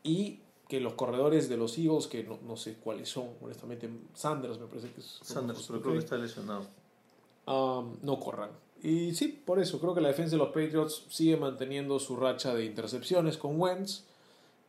y 0.03 0.39
que 0.67 0.79
los 0.79 0.93
corredores 0.93 1.49
de 1.49 1.57
los 1.57 1.77
Eagles, 1.77 2.07
que 2.07 2.23
no, 2.23 2.39
no 2.45 2.57
sé 2.57 2.75
cuáles 2.75 3.09
son, 3.09 3.29
honestamente, 3.41 3.89
Sanders 4.13 4.59
me 4.59 4.67
parece 4.67 4.91
que 4.91 5.01
es... 5.01 5.19
Sanders, 5.21 5.65
pero 5.67 5.81
creo 5.81 5.93
que 5.93 5.99
está 5.99 6.17
lesionado. 6.17 6.65
um, 7.45 7.95
no 8.01 8.19
corran. 8.19 8.49
Y 8.81 9.13
sí, 9.13 9.41
por 9.45 9.59
eso 9.59 9.79
creo 9.79 9.93
que 9.93 10.01
la 10.01 10.09
defensa 10.09 10.31
de 10.31 10.37
los 10.37 10.49
Patriots 10.49 11.05
sigue 11.09 11.37
manteniendo 11.37 11.99
su 11.99 12.17
racha 12.17 12.53
de 12.53 12.65
intercepciones 12.65 13.37
con 13.37 13.59
Wentz. 13.59 14.03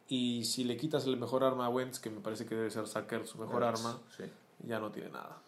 Y 0.08 0.44
si 0.44 0.64
le 0.64 0.76
quitas 0.76 1.06
el 1.06 1.16
mejor 1.16 1.42
arma 1.42 1.66
a 1.66 1.68
Wentz, 1.68 1.98
que 1.98 2.10
me 2.10 2.20
parece 2.20 2.44
que 2.44 2.54
debe 2.54 2.70
ser 2.70 2.86
Sacker 2.86 3.26
su 3.26 3.38
mejor 3.38 3.62
Wentz, 3.62 3.80
arma, 3.80 4.00
sí. 4.16 4.24
ya 4.68 4.78
no 4.78 4.92
tiene 4.92 5.10
nada. 5.10 5.40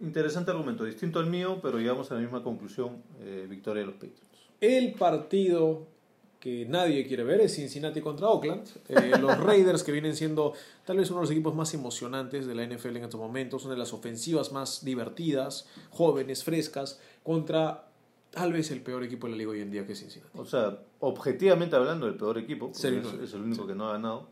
Interesante 0.00 0.50
argumento, 0.50 0.84
distinto 0.84 1.18
al 1.18 1.26
mío, 1.26 1.60
pero 1.62 1.78
llegamos 1.78 2.10
a 2.10 2.14
la 2.14 2.20
misma 2.20 2.42
conclusión, 2.42 3.02
eh, 3.20 3.46
victoria 3.48 3.82
de 3.82 3.86
los 3.86 3.94
Patriots. 3.94 4.26
El 4.60 4.92
partido 4.94 5.86
que 6.40 6.66
nadie 6.66 7.06
quiere 7.06 7.24
ver 7.24 7.40
es 7.40 7.54
Cincinnati 7.54 8.00
contra 8.00 8.28
Oakland. 8.28 8.66
Eh, 8.88 9.12
los 9.20 9.38
Raiders, 9.38 9.82
que 9.82 9.92
vienen 9.92 10.14
siendo 10.14 10.52
tal 10.84 10.98
vez 10.98 11.10
uno 11.10 11.20
de 11.20 11.24
los 11.24 11.30
equipos 11.30 11.54
más 11.54 11.74
emocionantes 11.74 12.46
de 12.46 12.54
la 12.54 12.66
NFL 12.66 12.96
en 12.96 13.04
estos 13.04 13.20
momentos, 13.20 13.64
una 13.64 13.74
de 13.74 13.78
las 13.78 13.92
ofensivas 13.92 14.52
más 14.52 14.84
divertidas, 14.84 15.68
jóvenes, 15.90 16.44
frescas, 16.44 17.00
contra 17.22 17.88
tal 18.30 18.52
vez 18.52 18.70
el 18.70 18.82
peor 18.82 19.02
equipo 19.02 19.26
de 19.26 19.32
la 19.32 19.38
liga 19.38 19.50
hoy 19.50 19.60
en 19.60 19.70
día 19.70 19.86
que 19.86 19.92
es 19.92 20.00
Cincinnati. 20.00 20.38
O 20.38 20.44
sea, 20.44 20.78
objetivamente 21.00 21.74
hablando, 21.74 22.06
el 22.06 22.14
peor 22.14 22.38
equipo, 22.38 22.70
es, 22.70 22.84
es 22.84 23.34
el 23.34 23.42
único 23.42 23.62
sí. 23.62 23.68
que 23.68 23.74
no 23.74 23.88
ha 23.88 23.92
ganado. 23.92 24.28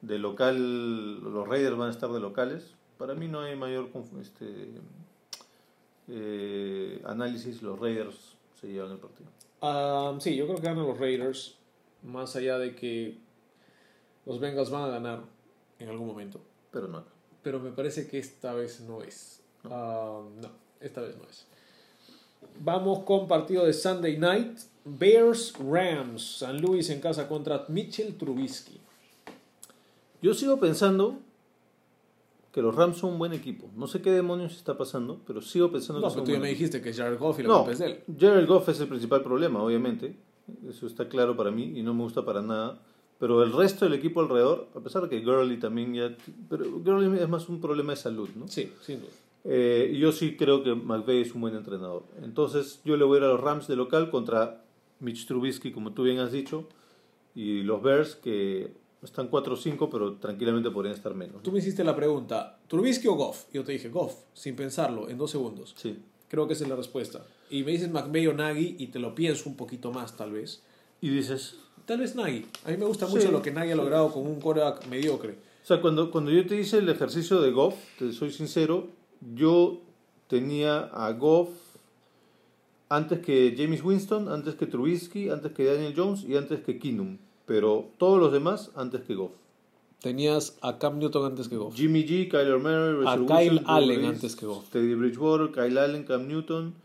De 0.00 0.18
local, 0.18 1.20
los 1.20 1.46
Raiders 1.46 1.76
van 1.76 1.88
a 1.88 1.92
estar 1.92 2.10
de 2.10 2.20
locales. 2.20 2.74
Para 2.96 3.14
mí 3.14 3.28
no 3.28 3.40
hay 3.40 3.54
mayor 3.54 3.90
este, 4.20 4.46
eh, 6.08 7.02
análisis, 7.04 7.62
los 7.62 7.78
Raiders 7.78 8.36
se 8.60 8.68
llevan 8.68 8.92
el 8.92 8.98
partido. 8.98 9.30
Sí, 10.20 10.36
yo 10.36 10.46
creo 10.46 10.56
que 10.56 10.62
ganan 10.62 10.86
los 10.86 10.98
Raiders, 10.98 11.56
más 12.02 12.34
allá 12.36 12.58
de 12.58 12.74
que 12.74 13.18
los 14.26 14.40
Bengals 14.40 14.70
van 14.70 14.84
a 14.84 14.88
ganar 14.88 15.20
en 15.78 15.88
algún 15.88 16.06
momento. 16.06 16.40
Pero 16.70 16.88
no. 16.88 17.04
Pero 17.42 17.60
me 17.60 17.70
parece 17.70 18.06
que 18.06 18.18
esta 18.18 18.54
vez 18.54 18.80
no 18.80 19.02
es. 19.02 19.42
No, 19.64 20.30
esta 20.80 21.00
vez 21.02 21.16
no 21.16 21.24
es. 21.24 21.46
Vamos 22.60 23.04
con 23.04 23.28
partido 23.28 23.64
de 23.66 23.72
Sunday 23.72 24.18
Night. 24.18 24.58
Bears 24.84 25.54
Rams. 25.58 26.38
San 26.38 26.60
Luis 26.60 26.88
en 26.90 27.00
casa 27.00 27.28
contra 27.28 27.66
Mitchell 27.68 28.16
Trubisky. 28.16 28.80
Yo 30.22 30.34
sigo 30.34 30.58
pensando 30.58 31.18
que 32.52 32.62
los 32.62 32.74
Rams 32.74 32.98
son 32.98 33.12
un 33.12 33.18
buen 33.18 33.32
equipo. 33.32 33.70
No 33.76 33.86
sé 33.86 34.02
qué 34.02 34.10
demonios 34.10 34.56
está 34.56 34.76
pasando, 34.76 35.20
pero 35.26 35.40
sigo 35.40 35.70
pensando 35.70 36.00
No, 36.00 36.08
que 36.08 36.14
pero 36.14 36.18
son 36.20 36.24
tú 36.24 36.30
un 36.32 36.36
ya 36.38 36.42
me 36.42 36.48
dijiste 36.48 36.80
que 36.82 36.92
Jared 36.92 37.18
Goff 37.18 37.38
y 37.38 37.42
la 37.42 37.48
No, 37.48 37.56
culpa 37.58 37.72
es 37.72 37.80
él. 37.80 38.00
Jared 38.18 38.46
Goff 38.46 38.68
es 38.68 38.80
el 38.80 38.88
principal 38.88 39.22
problema, 39.22 39.62
obviamente. 39.62 40.16
Eso 40.68 40.86
está 40.86 41.08
claro 41.08 41.36
para 41.36 41.50
mí 41.50 41.78
y 41.78 41.82
no 41.82 41.94
me 41.94 42.02
gusta 42.02 42.24
para 42.24 42.42
nada. 42.42 42.80
Pero 43.20 43.42
el 43.42 43.52
resto 43.52 43.84
del 43.84 43.94
equipo 43.94 44.20
alrededor, 44.20 44.68
a 44.74 44.80
pesar 44.80 45.02
de 45.02 45.08
que 45.10 45.20
Gurley 45.20 45.58
también 45.58 45.94
ya... 45.94 46.16
Pero 46.48 46.64
Gurley 46.70 47.20
es 47.20 47.28
más 47.28 47.48
un 47.48 47.60
problema 47.60 47.92
de 47.92 47.96
salud, 47.96 48.28
¿no? 48.34 48.48
Sí, 48.48 48.72
sin 48.80 49.00
duda. 49.00 49.10
Eh, 49.44 49.96
yo 49.98 50.10
sí 50.12 50.36
creo 50.36 50.62
que 50.62 50.74
McVay 50.74 51.20
es 51.20 51.34
un 51.34 51.42
buen 51.42 51.54
entrenador. 51.54 52.02
Entonces 52.22 52.80
yo 52.84 52.96
le 52.96 53.04
voy 53.04 53.16
a 53.16 53.18
ir 53.20 53.24
a 53.24 53.28
los 53.28 53.40
Rams 53.40 53.68
de 53.68 53.76
local 53.76 54.10
contra 54.10 54.64
Mitch 55.00 55.26
Trubisky, 55.26 55.70
como 55.70 55.92
tú 55.92 56.02
bien 56.02 56.18
has 56.18 56.32
dicho, 56.32 56.66
y 57.34 57.62
los 57.62 57.82
Bears 57.82 58.16
que 58.16 58.72
están 59.02 59.30
4-5, 59.30 59.88
pero 59.90 60.14
tranquilamente 60.16 60.70
podrían 60.70 60.94
estar 60.94 61.14
menos. 61.14 61.42
Tú 61.42 61.52
me 61.52 61.58
hiciste 61.60 61.82
la 61.84 61.96
pregunta, 61.96 62.58
¿Trubisky 62.68 63.08
o 63.08 63.14
Goff? 63.14 63.44
Yo 63.52 63.64
te 63.64 63.72
dije 63.72 63.88
Goff, 63.88 64.14
sin 64.34 64.56
pensarlo, 64.56 65.08
en 65.08 65.16
dos 65.18 65.30
segundos. 65.30 65.74
Sí. 65.76 65.98
Creo 66.28 66.46
que 66.46 66.52
esa 66.52 66.64
es 66.64 66.70
la 66.70 66.76
respuesta. 66.76 67.24
Y 67.50 67.64
me 67.64 67.72
dices 67.72 67.90
McVay 67.90 68.26
o 68.28 68.32
Nagy 68.34 68.76
y 68.78 68.88
te 68.88 68.98
lo 68.98 69.14
pienso 69.14 69.48
un 69.48 69.56
poquito 69.56 69.90
más, 69.90 70.16
tal 70.16 70.32
vez. 70.32 70.62
Y 71.00 71.08
dices, 71.08 71.56
Tal 71.86 71.98
vez 71.98 72.14
Nagy. 72.14 72.46
A 72.64 72.70
mí 72.70 72.76
me 72.76 72.84
gusta 72.84 73.06
Sí, 73.08 73.14
mucho 73.16 73.32
lo 73.32 73.42
que 73.42 73.50
Nagy 73.50 73.70
ha 73.70 73.74
sí. 73.74 73.78
logrado 73.78 74.12
con 74.12 74.26
un 74.26 74.38
quarterback 74.40 74.86
mediocre. 74.86 75.32
O 75.32 75.66
sea, 75.66 75.80
cuando, 75.80 76.10
cuando 76.10 76.30
yo 76.30 76.46
te 76.46 76.58
hice 76.60 76.78
el 76.78 76.88
ejercicio 76.88 77.40
de 77.40 77.50
Goff, 77.50 77.74
te 77.98 78.12
soy 78.12 78.30
sincero, 78.30 78.88
yo 79.34 79.80
tenía 80.28 80.82
a 80.84 81.10
Goff 81.12 81.48
antes 82.88 83.20
que 83.20 83.54
James 83.56 83.82
Winston, 83.82 84.28
antes 84.28 84.54
que 84.54 84.66
Trubisky, 84.66 85.30
antes 85.30 85.52
que 85.52 85.64
Daniel 85.64 85.94
Jones 85.96 86.24
y 86.24 86.36
antes 86.36 86.60
que 86.60 86.78
Keenum. 86.78 87.18
Pero 87.50 87.90
todos 87.98 88.20
los 88.20 88.30
demás 88.30 88.70
antes 88.76 89.00
que 89.00 89.16
Goff. 89.16 89.32
Tenías 90.00 90.56
a 90.62 90.78
Cam 90.78 91.00
Newton 91.00 91.24
antes 91.32 91.48
que 91.48 91.56
Goff. 91.56 91.74
Jimmy 91.74 92.04
G, 92.04 92.30
Kyler 92.30 92.60
Murray, 92.60 93.04
A 93.04 93.16
Kyle 93.16 93.50
Wilson, 93.54 93.64
Allen 93.66 94.04
antes 94.04 94.36
que 94.36 94.46
Goff. 94.46 94.70
Teddy 94.70 94.94
Bridgewater, 94.94 95.50
Kyle 95.50 95.76
Allen, 95.76 96.04
Cam 96.04 96.28
Newton, 96.28 96.76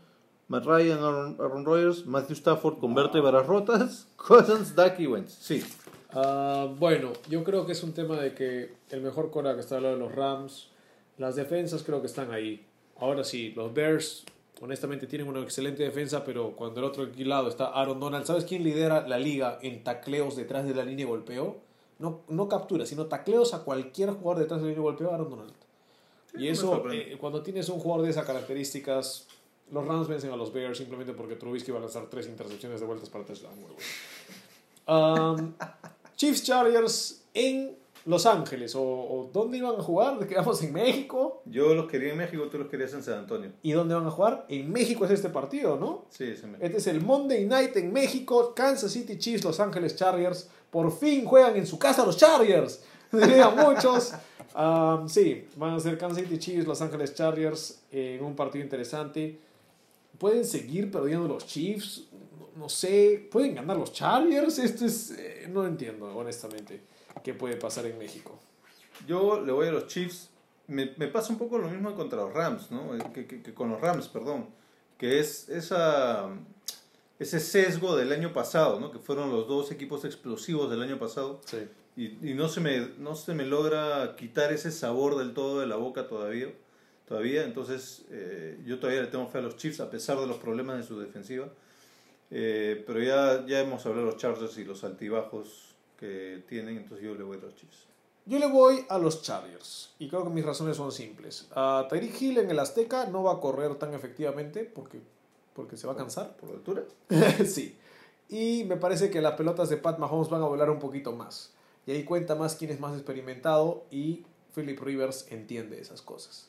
Matt 0.48 0.66
Ryan, 0.66 0.98
Aaron, 0.98 1.36
Aaron 1.38 1.64
Rodgers, 1.64 2.04
Matthew 2.04 2.34
Stafford 2.34 2.78
con 2.80 2.96
vértebras 2.96 3.46
rotas, 3.46 4.08
Cousins, 4.16 4.74
Dak 4.74 4.98
y 4.98 5.06
Wentz. 5.06 5.34
Sí. 5.34 5.62
Ah, 6.10 6.66
bueno, 6.76 7.12
yo 7.30 7.44
creo 7.44 7.64
que 7.64 7.70
es 7.70 7.84
un 7.84 7.92
tema 7.92 8.16
de 8.16 8.34
que 8.34 8.74
el 8.90 9.02
mejor 9.02 9.30
quarterback 9.30 9.60
está 9.60 9.76
al 9.76 9.84
lado 9.84 9.94
de 9.94 10.00
los 10.00 10.12
Rams. 10.16 10.70
Las 11.16 11.36
defensas 11.36 11.84
creo 11.84 12.00
que 12.00 12.08
están 12.08 12.32
ahí. 12.32 12.66
Ahora 12.98 13.22
sí, 13.22 13.52
los 13.54 13.72
Bears 13.72 14.24
honestamente 14.60 15.06
tienen 15.06 15.28
una 15.28 15.40
excelente 15.40 15.82
defensa, 15.82 16.24
pero 16.24 16.52
cuando 16.56 16.80
el 16.80 16.86
otro 16.86 17.08
lado 17.18 17.48
está 17.48 17.66
Aaron 17.66 18.00
Donald, 18.00 18.24
¿sabes 18.26 18.44
quién 18.44 18.62
lidera 18.62 19.06
la 19.06 19.18
liga 19.18 19.58
en 19.62 19.84
tacleos 19.84 20.36
detrás 20.36 20.66
de 20.66 20.74
la 20.74 20.84
línea 20.84 21.04
de 21.04 21.10
golpeo? 21.10 21.58
No, 21.98 22.20
no 22.28 22.48
captura, 22.48 22.84
sino 22.86 23.06
tacleos 23.06 23.54
a 23.54 23.64
cualquier 23.64 24.10
jugador 24.10 24.42
detrás 24.42 24.60
de 24.60 24.66
la 24.66 24.70
línea 24.70 24.82
de 24.82 24.90
golpeo, 24.90 25.12
Aaron 25.12 25.30
Donald. 25.30 25.54
y 26.34 26.48
eso, 26.48 26.90
eh, 26.90 27.16
cuando 27.18 27.42
tienes 27.42 27.68
un 27.68 27.78
jugador 27.78 28.04
de 28.04 28.10
esas 28.10 28.26
características, 28.26 29.26
los 29.70 29.86
Rams 29.86 30.06
vencen 30.06 30.30
a 30.30 30.36
los 30.36 30.52
Bears 30.52 30.78
simplemente 30.78 31.12
porque 31.12 31.36
Trubisky 31.36 31.72
va 31.72 31.78
a 31.78 31.82
lanzar 31.82 32.06
tres 32.06 32.26
intercepciones 32.26 32.80
de 32.80 32.86
vueltas 32.86 33.10
para 33.10 33.24
touchdown. 33.24 33.54
Um, 34.86 35.54
Chiefs 36.16 36.44
Chargers 36.44 37.24
en 37.34 37.76
Los 38.06 38.24
Ángeles. 38.24 38.74
O, 38.74 38.82
o 38.82 39.30
dónde 39.32 39.58
iban 39.58 39.74
a 39.78 39.82
jugar? 39.82 40.26
Quedamos 40.26 40.62
en 40.62 40.72
México. 40.72 41.42
Yo 41.44 41.74
los 41.74 41.86
quería 41.90 42.12
en 42.12 42.18
México, 42.18 42.44
tú 42.50 42.58
los 42.58 42.68
querías 42.68 42.94
en 42.94 43.02
San 43.02 43.18
Antonio. 43.18 43.52
¿Y 43.62 43.72
dónde 43.72 43.94
van 43.94 44.06
a 44.06 44.10
jugar? 44.10 44.46
En 44.48 44.72
México 44.72 45.04
es 45.04 45.10
este 45.10 45.28
partido, 45.28 45.76
¿no? 45.76 46.06
Sí, 46.10 46.24
ese 46.24 46.46
me... 46.46 46.56
Este 46.60 46.78
es 46.78 46.86
el 46.86 47.00
Monday 47.00 47.44
Night 47.46 47.76
en 47.76 47.92
México. 47.92 48.54
Kansas 48.54 48.92
City 48.92 49.18
Chiefs, 49.18 49.44
Los 49.44 49.58
Ángeles 49.60 49.96
Chargers. 49.96 50.48
Por 50.70 50.96
fin 50.96 51.24
juegan 51.24 51.56
en 51.56 51.66
su 51.66 51.78
casa 51.78 52.06
los 52.06 52.16
Chargers. 52.16 52.82
Dirían 53.12 53.56
muchos. 53.56 54.12
Um, 54.56 55.08
sí, 55.08 55.46
van 55.56 55.74
a 55.74 55.80
ser 55.80 55.98
Kansas 55.98 56.22
City 56.22 56.38
Chiefs, 56.38 56.66
Los 56.66 56.80
Ángeles 56.80 57.14
Chargers 57.14 57.82
en 57.90 58.22
un 58.24 58.36
partido 58.36 58.64
interesante. 58.64 59.38
¿Pueden 60.18 60.44
seguir 60.44 60.90
perdiendo 60.90 61.28
los 61.28 61.46
Chiefs? 61.46 62.04
No, 62.38 62.62
no 62.62 62.68
sé. 62.68 63.28
¿Pueden 63.30 63.56
ganar 63.56 63.76
los 63.76 63.92
Chargers? 63.92 64.58
Esto 64.58 64.86
es... 64.86 65.10
eh, 65.10 65.48
no 65.50 65.66
entiendo, 65.66 66.06
honestamente, 66.16 66.80
qué 67.24 67.34
puede 67.34 67.56
pasar 67.56 67.86
en 67.86 67.98
México. 67.98 68.38
Yo 69.06 69.40
le 69.40 69.52
voy 69.52 69.68
a 69.68 69.72
los 69.72 69.86
Chiefs. 69.86 70.30
Me, 70.68 70.92
me 70.96 71.06
pasa 71.08 71.32
un 71.32 71.38
poco 71.38 71.58
lo 71.58 71.68
mismo 71.68 71.94
contra 71.94 72.18
los 72.18 72.32
Rams, 72.32 72.70
¿no? 72.70 72.94
Eh, 72.96 72.98
Que, 73.14 73.26
que- 73.26 73.42
que 73.42 73.54
con 73.54 73.70
los 73.70 73.80
Rams, 73.80 74.08
perdón. 74.08 74.48
Que 74.98 75.20
es 75.20 75.48
esa, 75.48 76.28
ese 77.18 77.38
sesgo 77.40 77.96
del 77.96 78.12
año 78.12 78.32
pasado, 78.32 78.80
¿no? 78.80 78.90
Que 78.90 78.98
fueron 78.98 79.30
los 79.30 79.46
dos 79.46 79.70
equipos 79.70 80.04
explosivos 80.04 80.70
del 80.70 80.82
año 80.82 80.98
pasado. 80.98 81.40
Sí. 81.44 81.58
Y, 81.96 82.30
y 82.30 82.34
no, 82.34 82.48
se 82.48 82.60
me, 82.60 82.88
no 82.98 83.14
se 83.14 83.32
me 83.34 83.44
logra 83.46 84.16
quitar 84.16 84.52
ese 84.52 84.70
sabor 84.72 85.16
del 85.16 85.32
todo 85.34 85.60
de 85.60 85.66
la 85.66 85.76
boca 85.76 86.08
todavía. 86.08 86.48
todavía 87.06 87.44
entonces, 87.44 88.04
eh, 88.10 88.58
yo 88.66 88.78
todavía 88.80 89.02
le 89.02 89.06
tengo 89.08 89.26
fe 89.28 89.38
a 89.38 89.42
los 89.42 89.56
Chiefs, 89.56 89.80
a 89.80 89.90
pesar 89.90 90.18
de 90.18 90.26
los 90.26 90.38
problemas 90.38 90.76
de 90.78 90.82
su 90.82 90.98
defensiva. 90.98 91.48
Eh, 92.30 92.82
pero 92.86 93.00
ya, 93.00 93.46
ya 93.46 93.60
hemos 93.60 93.86
hablado 93.86 94.06
de 94.06 94.12
los 94.12 94.20
Chargers 94.20 94.58
y 94.58 94.64
los 94.64 94.82
altibajos 94.82 95.65
que 95.98 96.44
tienen, 96.48 96.76
entonces 96.76 97.04
yo 97.04 97.14
le 97.14 97.24
voy 97.24 97.38
a 97.38 97.40
los 97.40 97.54
Chiefs. 97.54 97.86
Yo 98.28 98.40
le 98.40 98.48
voy 98.48 98.84
a 98.88 98.98
los 98.98 99.22
Chargers 99.22 99.94
y 100.00 100.08
creo 100.08 100.24
que 100.24 100.30
mis 100.30 100.44
razones 100.44 100.76
son 100.76 100.90
simples. 100.90 101.46
A 101.54 101.86
Tyreek 101.88 102.20
Hill 102.20 102.38
en 102.38 102.50
el 102.50 102.58
Azteca 102.58 103.06
no 103.06 103.22
va 103.22 103.34
a 103.34 103.40
correr 103.40 103.76
tan 103.76 103.94
efectivamente 103.94 104.64
porque, 104.64 105.00
porque 105.54 105.76
se 105.76 105.86
va 105.86 105.92
a 105.92 105.96
cansar. 105.96 106.36
¿Por 106.36 106.50
la 106.50 106.56
altura? 106.56 106.82
sí. 107.46 107.76
Y 108.28 108.64
me 108.64 108.76
parece 108.76 109.10
que 109.10 109.20
las 109.20 109.34
pelotas 109.34 109.68
de 109.68 109.76
Pat 109.76 109.98
Mahomes 109.98 110.28
van 110.28 110.42
a 110.42 110.46
volar 110.46 110.70
un 110.70 110.80
poquito 110.80 111.12
más. 111.12 111.52
Y 111.86 111.92
ahí 111.92 112.02
cuenta 112.02 112.34
más 112.34 112.56
quién 112.56 112.72
es 112.72 112.80
más 112.80 112.94
experimentado 112.94 113.84
y 113.92 114.24
Philip 114.52 114.80
Rivers 114.80 115.26
entiende 115.30 115.80
esas 115.80 116.02
cosas. 116.02 116.48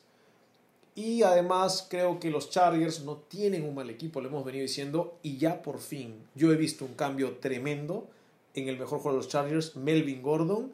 Y 0.96 1.22
además 1.22 1.86
creo 1.88 2.18
que 2.18 2.30
los 2.30 2.50
Chargers 2.50 3.04
no 3.04 3.18
tienen 3.18 3.64
un 3.64 3.76
mal 3.76 3.88
equipo, 3.88 4.20
lo 4.20 4.26
hemos 4.26 4.44
venido 4.44 4.62
diciendo, 4.62 5.16
y 5.22 5.36
ya 5.36 5.62
por 5.62 5.78
fin 5.78 6.26
yo 6.34 6.50
he 6.50 6.56
visto 6.56 6.84
un 6.84 6.94
cambio 6.94 7.36
tremendo 7.36 8.08
en 8.54 8.68
el 8.68 8.78
mejor 8.78 8.98
jugador 8.98 9.20
de 9.20 9.24
los 9.24 9.28
Chargers, 9.28 9.76
Melvin 9.76 10.22
Gordon. 10.22 10.72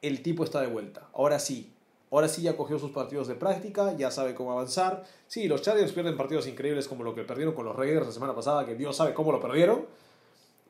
El 0.00 0.22
tipo 0.22 0.44
está 0.44 0.60
de 0.60 0.66
vuelta. 0.66 1.08
Ahora 1.14 1.38
sí, 1.38 1.70
ahora 2.10 2.28
sí 2.28 2.42
ya 2.42 2.56
cogió 2.56 2.78
sus 2.78 2.90
partidos 2.90 3.28
de 3.28 3.34
práctica, 3.34 3.96
ya 3.96 4.10
sabe 4.10 4.34
cómo 4.34 4.52
avanzar. 4.52 5.04
Sí, 5.28 5.48
los 5.48 5.62
Chargers 5.62 5.92
pierden 5.92 6.16
partidos 6.16 6.46
increíbles 6.46 6.88
como 6.88 7.04
lo 7.04 7.14
que 7.14 7.22
perdieron 7.22 7.54
con 7.54 7.64
los 7.64 7.76
Raiders 7.76 8.06
la 8.06 8.12
semana 8.12 8.34
pasada, 8.34 8.66
que 8.66 8.74
Dios 8.74 8.96
sabe 8.96 9.14
cómo 9.14 9.32
lo 9.32 9.40
perdieron. 9.40 9.86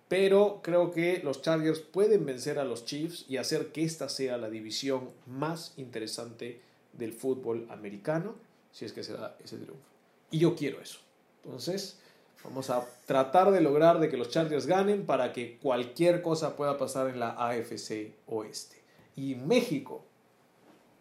Pero 0.08 0.60
creo 0.62 0.90
que 0.90 1.20
los 1.24 1.40
Chargers 1.40 1.80
pueden 1.80 2.26
vencer 2.26 2.58
a 2.58 2.64
los 2.64 2.84
Chiefs 2.84 3.24
y 3.28 3.38
hacer 3.38 3.72
que 3.72 3.82
esta 3.82 4.10
sea 4.10 4.36
la 4.36 4.50
división 4.50 5.08
más 5.26 5.72
interesante 5.78 6.60
del 6.92 7.14
fútbol 7.14 7.66
americano 7.70 8.34
si 8.72 8.84
es 8.84 8.92
que 8.92 9.04
se 9.04 9.12
da 9.12 9.36
ese 9.42 9.56
triunfo. 9.56 9.84
Y 10.30 10.38
yo 10.38 10.56
quiero 10.56 10.80
eso. 10.80 10.98
Entonces, 11.44 11.98
vamos 12.44 12.70
a 12.70 12.86
tratar 13.06 13.50
de 13.52 13.60
lograr 13.60 14.00
de 14.00 14.08
que 14.08 14.16
los 14.16 14.28
Chargers 14.30 14.66
ganen 14.66 15.06
para 15.06 15.32
que 15.32 15.58
cualquier 15.58 16.22
cosa 16.22 16.56
pueda 16.56 16.76
pasar 16.78 17.08
en 17.08 17.20
la 17.20 17.30
AFC 17.30 18.12
Oeste. 18.26 18.76
Y 19.16 19.34
México, 19.34 20.02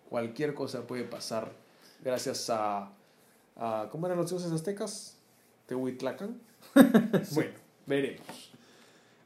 cualquier 0.09 0.53
cosa 0.53 0.81
puede 0.87 1.03
pasar 1.03 1.51
gracias 2.03 2.49
a, 2.49 2.91
a 3.55 3.87
¿cómo 3.91 4.05
eran 4.07 4.17
los 4.17 4.29
dioses 4.29 4.51
aztecas? 4.51 5.17
Tehuitlacán. 5.67 6.39
bueno, 7.33 7.51
veremos. 7.85 8.51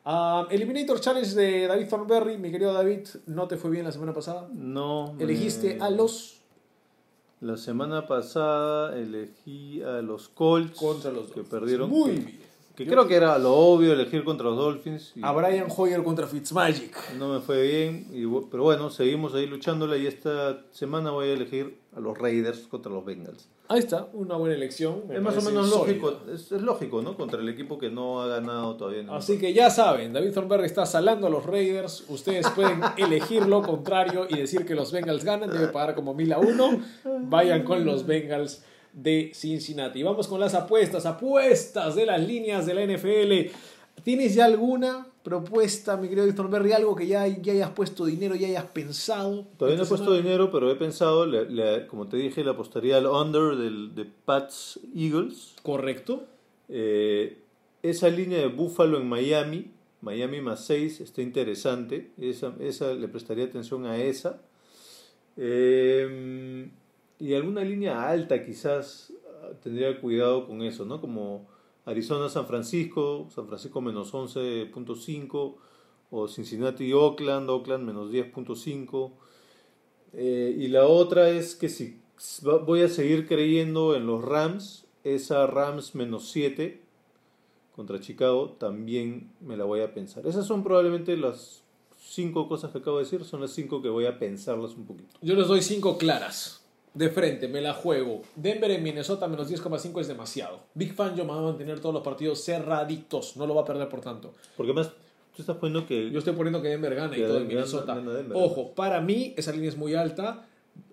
Ah, 0.08 0.46
Eliminator 0.52 1.00
Challenge 1.02 1.34
de 1.34 1.68
David 1.68 1.88
Thornberry, 1.90 2.38
mi 2.38 2.52
querido 2.52 2.72
David, 2.74 3.08
¿no 3.26 3.48
te 3.48 3.58
fue 3.58 3.72
bien 3.72 3.86
la 3.86 3.92
semana 3.92 4.14
pasada? 4.14 4.48
No. 4.54 5.16
Elegiste 5.20 5.76
me- 5.76 5.84
a 5.84 5.90
los 5.90 6.35
La 7.42 7.58
semana 7.58 8.08
pasada 8.08 8.98
elegí 8.98 9.82
a 9.82 10.02
los 10.02 10.30
Colts 10.30 10.78
contra 10.80 11.12
los 11.12 11.28
que 11.28 11.42
Dolphins. 11.42 11.50
perdieron. 11.50 11.90
Muy 11.90 12.12
bien. 12.12 12.40
que 12.76 12.84
Yo- 12.86 12.92
creo 12.92 13.08
que 13.08 13.16
era 13.16 13.38
lo 13.40 13.54
obvio 13.54 13.94
elegir 13.94 14.26
contra 14.26 14.48
los 14.50 14.58
Dolphins. 14.58 15.14
y 15.16 15.22
A 15.24 15.32
Brian 15.32 15.68
Hoyer 15.76 16.04
contra 16.04 16.28
Fitzmagic. 16.28 17.14
no 17.18 17.34
me 17.34 17.40
fue 17.40 17.62
bien. 17.62 18.08
y 18.12 18.26
pero 18.52 18.64
bueno, 18.64 18.90
seguimos 18.90 19.34
ahí 19.34 19.46
luchándola 19.48 19.96
y 19.96 20.08
esta 20.08 20.62
semana 20.72 21.12
voy 21.12 21.28
a 21.30 21.34
elegir 21.34 21.78
a 21.96 22.02
los 22.02 22.18
Raiders 22.18 22.68
contra 22.68 22.92
los 22.92 23.06
Bengals. 23.06 23.48
Ahí 23.68 23.80
está, 23.80 24.08
una 24.14 24.36
buena 24.36 24.54
elección. 24.54 25.04
es 25.12 25.22
más 25.22 25.36
o 25.38 25.42
menos 25.42 25.70
sólida. 25.70 25.98
lógico, 25.98 26.32
es, 26.32 26.52
es 26.52 26.62
lógico, 26.62 27.02
¿no? 27.02 27.18
Contra 27.18 27.40
el 27.40 27.50
equipo 27.50 27.80
que 27.80 27.90
no 27.90 28.22
ha 28.22 28.28
ganado 28.28 28.76
todavía. 28.76 29.04
Así 29.10 29.40
que 29.40 29.54
ya 29.54 29.72
saben, 29.72 30.14
David 30.14 30.34
Thornberry 30.34 30.66
está 30.66 30.86
salando 30.86 31.26
a 31.26 31.30
los 31.32 31.46
Raiders. 31.46 32.06
Ustedes 32.08 32.48
pueden 32.52 32.82
elegir 32.98 33.48
lo 33.48 33.64
contrario 33.64 34.28
y 34.30 34.38
decir 34.38 34.66
que 34.66 34.76
los 34.76 34.92
Bengals 34.92 35.24
ganan. 35.24 35.50
Debe 35.50 35.70
pagar 35.70 35.96
como 35.96 36.14
mil 36.14 36.32
a 36.34 36.38
uno. 36.38 36.80
Vayan 37.22 37.64
con 37.64 37.86
los 37.86 38.06
Bengals 38.06 38.64
de 38.94 39.32
Cincinnati. 39.34 40.04
Vamos 40.04 40.28
con 40.28 40.40
las 40.40 40.54
apuestas. 40.54 41.08
Apuestas 41.08 41.96
de 41.96 42.06
las 42.06 42.22
líneas 42.22 42.68
de 42.68 42.74
la 42.76 42.86
NFL. 42.86 43.52
¿Tienes 44.04 44.36
ya 44.36 44.46
alguna 44.46 45.08
propuesta, 45.26 45.98
mi 45.98 46.08
querido 46.08 46.24
David 46.24 46.38
Thornberry? 46.38 46.72
Algo 46.72 46.96
que 46.96 47.08
ya, 47.08 47.28
ya 47.28 47.54
hayas 47.54 47.72
puesto 47.72 48.06
dinero, 48.06 48.36
ya 48.36 48.48
hayas 48.48 48.66
pensado. 48.66 49.48
Todavía 49.58 49.80
no 49.80 49.84
he 49.84 49.88
puesto 49.88 50.14
dinero, 50.14 50.52
pero 50.52 50.72
he 50.72 50.76
pensado, 50.76 51.26
como 51.88 52.08
te 52.08 52.18
dije, 52.18 52.44
le 52.44 52.52
apostaría 52.52 52.98
al 52.98 53.08
under 53.08 53.58
del, 53.58 53.96
de 53.96 54.06
Pats 54.06 54.80
Eagles. 54.96 55.56
Correcto. 55.64 56.26
Eh, 56.70 57.40
esa 57.82 58.08
línea 58.10 58.38
de 58.38 58.48
Buffalo 58.48 59.00
en 59.00 59.10
Miami, 59.10 59.72
Miami 60.02 60.42
más 60.42 60.64
6, 60.66 61.02
está 61.02 61.24
interesante. 61.24 62.12
Esa, 62.22 62.54
esa 62.60 62.94
le 62.94 63.08
prestaría 63.08 63.46
atención 63.46 63.88
a 63.88 63.98
esa. 63.98 64.40
Eh, 65.38 66.70
y 67.20 67.34
alguna 67.34 67.62
línea 67.62 68.08
alta 68.08 68.46
quizás 68.46 69.12
tendría 69.64 70.00
cuidado 70.00 70.46
con 70.46 70.62
eso, 70.62 70.86
¿no? 70.86 71.02
Como 71.02 71.48
Arizona 71.86 72.30
San 72.30 72.48
Francisco, 72.48 73.28
San 73.34 73.48
Francisco 73.48 73.82
menos 73.82 74.14
11.5, 74.14 75.56
o 76.12 76.28
Cincinnati 76.28 76.94
Oakland, 76.94 77.50
Oakland 77.50 77.86
menos 77.86 78.12
10.5. 78.12 79.12
Eh, 80.14 80.56
y 80.58 80.68
la 80.68 80.88
otra 80.88 81.30
es 81.30 81.56
que 81.56 81.70
si 81.70 82.00
voy 82.66 82.82
a 82.82 82.90
seguir 82.90 83.28
creyendo 83.28 83.96
en 83.96 84.08
los 84.08 84.24
Rams, 84.24 84.86
esa 85.04 85.46
Rams 85.46 85.94
menos 85.96 86.30
7 86.30 86.82
contra 87.76 88.00
Chicago 88.00 88.56
también 88.58 89.32
me 89.42 89.58
la 89.58 89.66
voy 89.66 89.82
a 89.82 89.94
pensar. 89.94 90.26
Esas 90.26 90.48
son 90.48 90.64
probablemente 90.64 91.18
las 91.18 91.64
cinco 91.98 92.48
cosas 92.48 92.72
que 92.72 92.78
acabo 92.78 92.98
de 92.98 93.04
decir, 93.04 93.26
son 93.26 93.42
las 93.42 93.52
cinco 93.52 93.82
que 93.82 93.90
voy 93.90 94.06
a 94.06 94.18
pensarlas 94.18 94.72
un 94.76 94.86
poquito. 94.86 95.20
Yo 95.22 95.36
les 95.36 95.48
doy 95.48 95.62
cinco 95.62 95.98
claras. 95.98 96.65
De 96.96 97.10
frente, 97.10 97.48
me 97.48 97.62
la 97.62 97.74
juego. 97.74 98.22
Denver 98.36 98.72
en 98.72 98.82
Minnesota 98.82 99.28
menos 99.28 99.52
10,5 99.52 100.02
es 100.02 100.08
demasiado. 100.08 100.62
Big 100.74 100.94
Fan 100.94 101.16
yo 101.16 101.26
me 101.26 101.34
va 101.34 101.40
a 101.40 101.42
mantener 101.44 101.80
todos 101.80 101.94
los 101.94 102.04
partidos 102.04 102.44
cerraditos. 102.44 103.38
No 103.38 103.46
lo 103.46 103.54
va 103.54 103.62
a 103.62 103.66
perder 103.66 103.88
por 103.90 104.02
tanto. 104.02 104.34
Porque 104.56 104.74
más, 104.74 104.90
tú 105.36 105.42
estás 105.42 105.58
poniendo 105.58 105.86
que... 105.86 106.10
Yo 106.10 106.20
estoy 106.20 106.34
poniendo 106.34 106.62
que 106.62 106.70
Denver 106.70 106.96
gana 106.96 107.18
y 107.18 107.22
todo 107.22 107.38
en 107.38 107.48
Minnesota. 107.48 107.96
gana. 107.96 108.34
Ojo, 108.34 108.74
para 108.74 109.02
mí 109.02 109.34
esa 109.38 109.52
línea 109.52 109.70
es 109.70 109.78
muy 109.78 109.94
alta. 109.94 110.48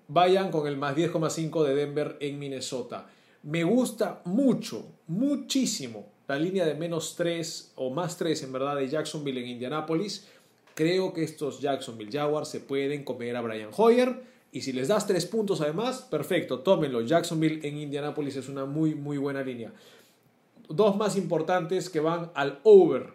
Vayan 0.08 0.50
con 0.50 0.66
el 0.66 0.76
más 0.76 0.96
10,5 0.96 1.64
de 1.64 1.74
Denver 1.74 2.16
en 2.20 2.38
Minnesota. 2.38 3.06
Me 3.44 3.64
gusta 3.64 4.20
mucho, 4.24 4.84
muchísimo 5.06 6.12
la 6.32 6.38
línea 6.38 6.64
de 6.64 6.74
menos 6.74 7.14
3 7.16 7.72
o 7.76 7.90
más 7.90 8.16
3 8.16 8.44
en 8.44 8.52
verdad 8.52 8.76
de 8.76 8.88
Jacksonville 8.88 9.40
en 9.40 9.48
Indianapolis. 9.48 10.26
Creo 10.74 11.12
que 11.12 11.22
estos 11.22 11.60
Jacksonville 11.60 12.10
Jaguars 12.10 12.48
se 12.48 12.60
pueden 12.60 13.04
comer 13.04 13.36
a 13.36 13.42
Brian 13.42 13.68
Hoyer. 13.76 14.31
Y 14.52 14.60
si 14.60 14.72
les 14.72 14.88
das 14.88 15.06
3 15.06 15.24
puntos 15.26 15.62
además, 15.62 16.02
perfecto, 16.10 16.60
tómenlo. 16.60 17.00
Jacksonville 17.00 17.66
en 17.66 17.78
Indianapolis 17.78 18.36
es 18.36 18.48
una 18.50 18.66
muy, 18.66 18.94
muy 18.94 19.16
buena 19.16 19.42
línea. 19.42 19.72
Dos 20.68 20.96
más 20.96 21.16
importantes 21.16 21.88
que 21.88 22.00
van 22.00 22.30
al 22.34 22.60
over. 22.62 23.14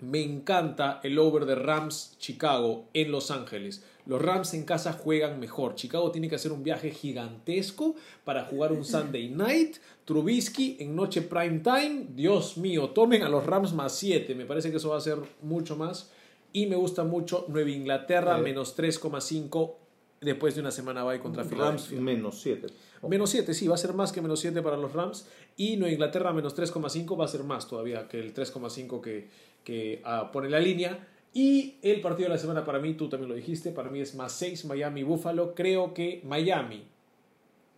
Me 0.00 0.22
encanta 0.22 1.00
el 1.02 1.18
over 1.18 1.44
de 1.46 1.54
Rams 1.54 2.16
Chicago 2.18 2.84
en 2.94 3.10
Los 3.10 3.30
Ángeles. 3.30 3.84
Los 4.06 4.20
Rams 4.20 4.54
en 4.54 4.64
casa 4.64 4.92
juegan 4.94 5.40
mejor. 5.40 5.74
Chicago 5.74 6.10
tiene 6.10 6.28
que 6.28 6.36
hacer 6.36 6.52
un 6.52 6.62
viaje 6.62 6.90
gigantesco 6.90 7.94
para 8.24 8.44
jugar 8.44 8.72
un 8.72 8.84
Sunday 8.84 9.28
night. 9.28 9.76
Trubisky 10.04 10.76
en 10.80 10.96
noche 10.96 11.22
prime 11.22 11.60
time. 11.60 12.06
Dios 12.14 12.56
mío, 12.56 12.90
tomen 12.90 13.22
a 13.22 13.28
los 13.28 13.44
Rams 13.46 13.72
más 13.74 13.94
7. 13.94 14.34
Me 14.34 14.46
parece 14.46 14.70
que 14.70 14.78
eso 14.78 14.90
va 14.90 14.96
a 14.98 15.02
ser 15.02 15.18
mucho 15.42 15.76
más. 15.76 16.10
Y 16.52 16.66
me 16.66 16.76
gusta 16.76 17.04
mucho 17.04 17.44
Nueva 17.48 17.70
Inglaterra 17.70 18.38
Eh. 18.38 18.42
menos 18.42 18.74
3,5 18.76 19.76
después 20.20 20.54
de 20.54 20.60
una 20.60 20.70
semana 20.70 21.02
bye 21.02 21.18
contra 21.20 21.44
Rams 21.44 21.92
menos 21.92 22.40
7. 22.40 22.66
Menos 23.08 23.30
7, 23.30 23.54
sí, 23.54 23.66
va 23.66 23.74
a 23.74 23.78
ser 23.78 23.94
más 23.94 24.12
que 24.12 24.20
menos 24.20 24.40
7 24.40 24.60
para 24.62 24.76
los 24.76 24.92
Rams. 24.92 25.26
Y 25.56 25.76
Nueva 25.76 25.92
Inglaterra 25.92 26.32
menos 26.32 26.56
3,5 26.56 27.18
va 27.18 27.24
a 27.24 27.28
ser 27.28 27.44
más 27.44 27.66
todavía 27.66 28.06
que 28.08 28.20
el 28.20 28.34
3,5 28.34 29.00
que, 29.00 29.28
que 29.64 30.02
ah, 30.04 30.30
pone 30.32 30.50
la 30.50 30.60
línea. 30.60 31.06
Y 31.32 31.76
el 31.82 32.00
partido 32.00 32.28
de 32.28 32.34
la 32.34 32.38
semana 32.38 32.64
para 32.64 32.80
mí, 32.80 32.94
tú 32.94 33.08
también 33.08 33.30
lo 33.30 33.34
dijiste, 33.34 33.70
para 33.70 33.88
mí 33.88 34.00
es 34.00 34.14
más 34.14 34.32
6 34.32 34.66
Miami 34.66 35.02
Buffalo. 35.02 35.54
Creo 35.54 35.94
que 35.94 36.20
Miami 36.24 36.84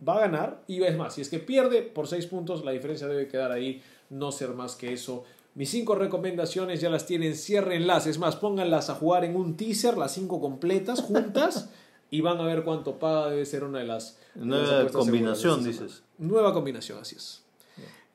va 0.07 0.17
a 0.17 0.21
ganar. 0.21 0.63
Y 0.67 0.83
es 0.83 0.97
más, 0.97 1.15
si 1.15 1.21
es 1.21 1.29
que 1.29 1.39
pierde 1.39 1.83
por 1.83 2.09
6 2.09 2.27
puntos, 2.27 2.65
la 2.65 2.73
diferencia 2.73 3.07
debe 3.07 3.29
quedar 3.29 3.53
ahí, 3.53 3.83
no 4.11 4.33
ser 4.33 4.51
más 4.51 4.75
que 4.75 4.93
eso. 4.93 5.25
Mis 5.55 5.71
5 5.71 5.95
recomendaciones 5.95 6.81
ya 6.81 6.91
las 6.91 7.07
tienen, 7.07 7.37
ciérrenlas. 7.37 8.07
Es 8.07 8.19
más, 8.19 8.37
pónganlas 8.37 8.91
a 8.91 8.95
jugar 8.95 9.25
en 9.25 9.37
un 9.37 9.57
teaser, 9.57 9.97
las 9.97 10.13
5 10.15 10.41
completas, 10.41 11.01
juntas. 11.01 11.71
y 12.13 12.21
van 12.21 12.39
a 12.39 12.45
ver 12.45 12.63
cuánto 12.63 12.99
paga. 12.99 13.31
Debe 13.31 13.45
ser 13.47 13.65
una 13.65 13.79
de 13.79 13.87
las, 13.87 14.19
apuestas 14.37 14.93
combinación, 14.93 15.65
dices. 15.65 16.03
Nueva 16.19 16.53
combinación, 16.53 16.99
así 17.01 17.17
es. 17.17 17.43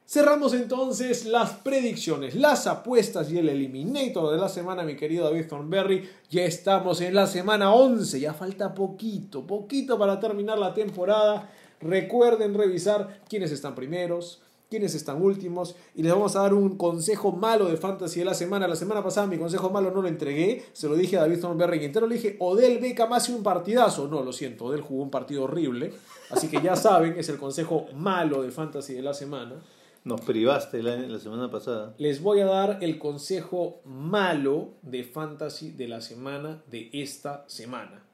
Cerramos 0.05 0.53
entonces 0.53 1.25
las 1.25 1.51
predicciones, 1.55 2.33
las 2.33 2.65
apuestas 2.67 3.29
y 3.29 3.39
el 3.39 3.49
eliminator 3.49 4.31
de 4.31 4.37
la 4.37 4.47
semana, 4.47 4.83
mi 4.83 4.95
querido 4.95 5.25
David 5.25 5.47
Thornberry. 5.47 6.09
Ya 6.29 6.45
estamos 6.45 7.01
en 7.01 7.13
la 7.15 7.27
semana 7.27 7.73
11, 7.73 8.19
ya 8.19 8.33
falta 8.33 8.73
poquito, 8.73 9.45
poquito 9.45 9.97
para 9.97 10.19
terminar 10.19 10.59
la 10.59 10.73
temporada. 10.73 11.49
Recuerden 11.81 12.53
revisar 12.53 13.21
quiénes 13.27 13.51
están 13.51 13.75
primeros, 13.75 14.41
quiénes 14.69 14.95
están 14.95 15.21
últimos 15.21 15.75
y 15.95 16.03
les 16.03 16.11
vamos 16.11 16.35
a 16.35 16.41
dar 16.41 16.53
un 16.53 16.77
consejo 16.77 17.31
malo 17.31 17.65
de 17.65 17.77
fantasy 17.77 18.19
de 18.19 18.25
la 18.25 18.33
semana. 18.33 18.67
La 18.67 18.75
semana 18.75 19.03
pasada 19.03 19.27
mi 19.27 19.37
consejo 19.37 19.69
malo 19.69 19.91
no 19.91 20.01
lo 20.01 20.07
entregué, 20.07 20.65
se 20.73 20.87
lo 20.87 20.95
dije 20.95 21.17
a 21.17 21.21
David 21.21 21.39
Thornberry 21.39 21.83
entero, 21.85 22.07
le 22.07 22.15
dije, 22.15 22.35
Odell 22.39 22.79
Beckham 22.79 23.13
hace 23.13 23.33
un 23.33 23.43
partidazo. 23.43 24.07
No, 24.07 24.23
lo 24.23 24.33
siento, 24.33 24.65
Odell 24.65 24.81
jugó 24.81 25.03
un 25.03 25.09
partido 25.09 25.43
horrible, 25.43 25.93
así 26.29 26.47
que 26.47 26.61
ya 26.61 26.75
saben, 26.77 27.17
es 27.17 27.29
el 27.29 27.37
consejo 27.37 27.85
malo 27.95 28.41
de 28.41 28.51
fantasy 28.51 28.93
de 28.93 29.01
la 29.01 29.13
semana. 29.13 29.55
Nos 30.03 30.21
privaste 30.21 30.81
la, 30.81 30.95
la 30.95 31.19
semana 31.19 31.51
pasada. 31.51 31.93
Les 31.97 32.21
voy 32.21 32.39
a 32.39 32.45
dar 32.45 32.77
el 32.81 32.97
consejo 32.97 33.81
malo 33.83 34.69
de 34.81 35.03
fantasy 35.03 35.71
de 35.71 35.87
la 35.89 35.99
semana 35.99 36.63
de 36.67 36.89
esta 36.93 37.43
semana. 37.47 38.05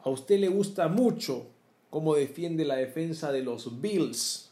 A 0.00 0.10
usted 0.10 0.40
le 0.40 0.48
gusta 0.48 0.88
mucho 0.88 1.46
cómo 1.90 2.14
defiende 2.14 2.64
la 2.64 2.76
defensa 2.76 3.32
de 3.32 3.42
los 3.42 3.80
Bills. 3.80 4.45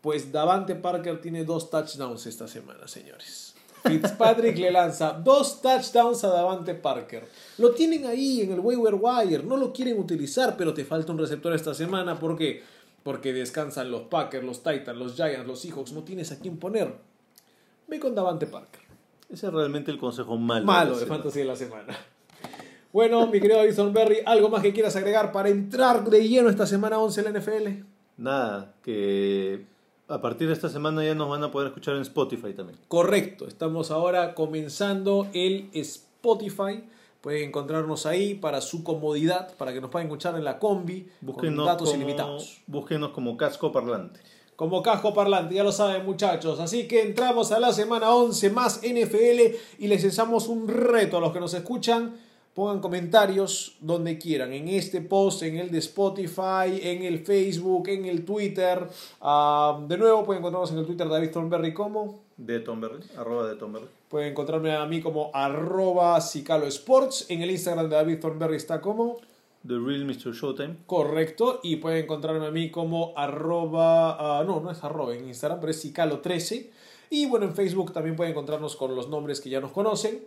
Pues 0.00 0.30
Davante 0.30 0.74
Parker 0.74 1.20
tiene 1.20 1.44
dos 1.44 1.70
touchdowns 1.70 2.26
esta 2.26 2.46
semana, 2.46 2.86
señores. 2.86 3.54
Fitzpatrick 3.84 4.58
le 4.58 4.70
lanza 4.70 5.12
dos 5.12 5.60
touchdowns 5.60 6.24
a 6.24 6.28
Davante 6.28 6.74
Parker. 6.74 7.26
Lo 7.58 7.72
tienen 7.72 8.06
ahí 8.06 8.42
en 8.42 8.52
el 8.52 8.60
waiver 8.60 8.94
wire, 8.94 9.42
no 9.42 9.56
lo 9.56 9.72
quieren 9.72 9.98
utilizar, 9.98 10.56
pero 10.56 10.74
te 10.74 10.84
falta 10.84 11.12
un 11.12 11.18
receptor 11.18 11.52
esta 11.54 11.74
semana. 11.74 12.18
¿Por 12.18 12.36
qué? 12.36 12.62
Porque 13.02 13.32
descansan 13.32 13.90
los 13.90 14.02
Packers, 14.02 14.44
los 14.44 14.62
Titans, 14.62 14.98
los 14.98 15.14
Giants, 15.14 15.46
los 15.46 15.60
Seahawks. 15.60 15.92
No 15.92 16.02
tienes 16.02 16.30
a 16.32 16.38
quién 16.38 16.58
poner. 16.58 16.94
Ve 17.86 17.98
con 17.98 18.14
Davante 18.14 18.46
Parker. 18.46 18.82
Ese 19.30 19.46
es 19.46 19.52
realmente 19.52 19.90
el 19.90 19.98
consejo 19.98 20.36
malo. 20.36 20.64
Malo 20.64 20.94
de 20.94 21.00
semana. 21.00 21.22
fantasy 21.22 21.38
de 21.40 21.44
la 21.44 21.56
semana. 21.56 21.98
Bueno, 22.92 23.26
mi 23.26 23.40
querido 23.40 23.60
Jason 23.64 23.92
Berry, 23.92 24.18
¿algo 24.24 24.48
más 24.48 24.62
que 24.62 24.72
quieras 24.72 24.96
agregar 24.96 25.30
para 25.30 25.50
entrar 25.50 26.08
de 26.08 26.26
lleno 26.26 26.48
esta 26.48 26.66
semana 26.66 26.98
11 26.98 27.20
en 27.20 27.32
la 27.32 27.38
NFL? 27.38 27.68
Nada, 28.16 28.74
que 28.82 29.66
a 30.08 30.20
partir 30.20 30.48
de 30.48 30.54
esta 30.54 30.68
semana 30.68 31.04
ya 31.04 31.14
nos 31.14 31.28
van 31.28 31.44
a 31.44 31.50
poder 31.50 31.68
escuchar 31.68 31.94
en 31.96 32.02
Spotify 32.02 32.54
también. 32.54 32.78
Correcto, 32.88 33.46
estamos 33.46 33.90
ahora 33.90 34.34
comenzando 34.34 35.28
el 35.34 35.68
Spotify. 35.74 36.84
Pueden 37.20 37.48
encontrarnos 37.48 38.06
ahí 38.06 38.34
para 38.34 38.60
su 38.60 38.84
comodidad, 38.84 39.54
para 39.56 39.72
que 39.72 39.80
nos 39.80 39.90
puedan 39.90 40.06
escuchar 40.06 40.36
en 40.36 40.44
la 40.44 40.58
combi 40.58 41.02
con 41.02 41.10
Búsquenos 41.20 41.66
datos 41.66 41.90
como, 41.90 42.02
ilimitados. 42.02 42.62
búsquenos 42.66 43.10
como 43.10 43.36
casco 43.36 43.70
parlante. 43.72 44.20
Como 44.56 44.82
casco 44.82 45.12
parlante, 45.12 45.54
ya 45.54 45.62
lo 45.62 45.72
saben 45.72 46.04
muchachos. 46.04 46.58
Así 46.58 46.88
que 46.88 47.02
entramos 47.02 47.52
a 47.52 47.60
la 47.60 47.72
semana 47.72 48.14
11 48.14 48.50
más 48.50 48.80
NFL 48.82 49.56
y 49.78 49.88
les 49.88 50.04
echamos 50.04 50.48
un 50.48 50.68
reto 50.68 51.18
a 51.18 51.20
los 51.20 51.32
que 51.32 51.40
nos 51.40 51.54
escuchan. 51.54 52.14
Pongan 52.54 52.80
comentarios 52.80 53.76
donde 53.80 54.18
quieran, 54.18 54.52
en 54.52 54.68
este 54.68 55.00
post, 55.00 55.42
en 55.44 55.58
el 55.58 55.70
de 55.70 55.78
Spotify, 55.78 56.80
en 56.82 57.04
el 57.04 57.20
Facebook, 57.20 57.88
en 57.88 58.04
el 58.06 58.24
Twitter. 58.24 58.88
Ah, 59.20 59.80
de 59.86 59.96
nuevo 59.96 60.24
pueden 60.24 60.40
encontrarnos 60.40 60.72
en 60.72 60.78
el 60.78 60.86
Twitter 60.86 61.06
de 61.06 61.14
David 61.14 61.30
Thornberry 61.30 61.72
como. 61.72 62.20
De 62.36 62.60
Tomberry, 62.60 63.00
arroba 63.16 63.48
de 63.48 63.56
Tomberry. 63.56 63.86
Pueden 64.08 64.30
encontrarme 64.30 64.74
a 64.74 64.86
mí 64.86 65.00
como 65.00 65.30
arroba 65.34 66.20
Cicalo 66.20 66.66
Sports. 66.66 67.26
En 67.28 67.42
el 67.42 67.50
Instagram 67.50 67.88
de 67.88 67.96
David 67.96 68.20
Thornberry 68.20 68.56
está 68.56 68.80
como 68.80 69.18
The 69.66 69.74
Real 69.74 70.04
Mr. 70.04 70.32
Showtime. 70.32 70.76
correcto. 70.86 71.60
Y 71.62 71.76
pueden 71.76 72.04
encontrarme 72.04 72.46
a 72.46 72.50
mí 72.50 72.70
como 72.70 73.12
arroba... 73.16 74.38
ah, 74.40 74.44
no, 74.44 74.60
no 74.60 74.70
es 74.70 74.82
arroba 74.82 75.14
en 75.14 75.26
Instagram, 75.26 75.60
pero 75.60 75.70
es 75.70 75.84
Cicalo13. 75.84 76.66
Y 77.10 77.26
bueno, 77.26 77.46
en 77.46 77.54
Facebook 77.54 77.92
también 77.92 78.16
pueden 78.16 78.32
encontrarnos 78.32 78.76
con 78.76 78.94
los 78.94 79.08
nombres 79.08 79.40
que 79.40 79.50
ya 79.50 79.60
nos 79.60 79.72
conocen. 79.72 80.20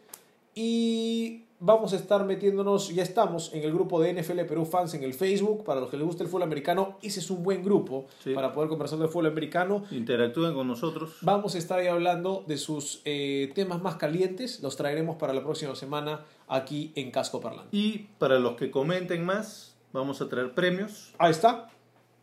Y 0.54 1.44
vamos 1.62 1.94
a 1.94 1.96
estar 1.96 2.26
metiéndonos, 2.26 2.90
ya 2.94 3.04
estamos 3.04 3.54
en 3.54 3.64
el 3.64 3.72
grupo 3.72 4.02
de 4.02 4.12
NFL 4.22 4.42
Perú 4.46 4.66
Fans 4.66 4.94
en 4.96 5.04
el 5.04 5.14
Facebook. 5.14 5.64
Para 5.64 5.80
los 5.80 5.90
que 5.90 5.96
les 5.96 6.06
gusta 6.06 6.24
el 6.24 6.30
fútbol 6.30 6.44
americano, 6.44 6.98
ese 7.02 7.20
es 7.22 7.30
un 7.32 7.42
buen 7.44 7.64
grupo 7.64 8.08
Sí. 8.24 8.34
para 8.34 8.52
poder 8.52 8.68
conversar 8.68 9.00
del 9.00 9.08
fútbol 9.08 9.28
americano. 9.28 9.84
Interactúen 9.92 10.54
con 10.54 10.68
nosotros. 10.68 11.16
Vamos 11.22 11.56
a 11.56 11.58
estar 11.60 11.80
ahí 11.80 11.88
hablando 11.88 12.44
de 12.48 12.58
sus 12.58 13.02
eh, 13.06 13.52
temas 13.56 13.82
más 13.82 13.96
calientes. 13.96 14.62
Los 14.62 14.76
traeremos 14.76 15.16
para 15.16 15.34
la 15.34 15.42
próxima 15.44 15.76
semana 15.76 16.26
aquí 16.48 16.92
en 16.96 17.12
Casco 17.12 17.40
Parlante. 17.40 17.70
Y 17.72 18.10
para 18.18 18.40
los 18.40 18.56
que 18.56 18.70
comenten 18.72 19.24
más, 19.24 19.76
vamos 19.94 20.20
a 20.22 20.28
traer 20.28 20.54
premios. 20.54 21.14
Ahí 21.18 21.32
está. 21.32 21.70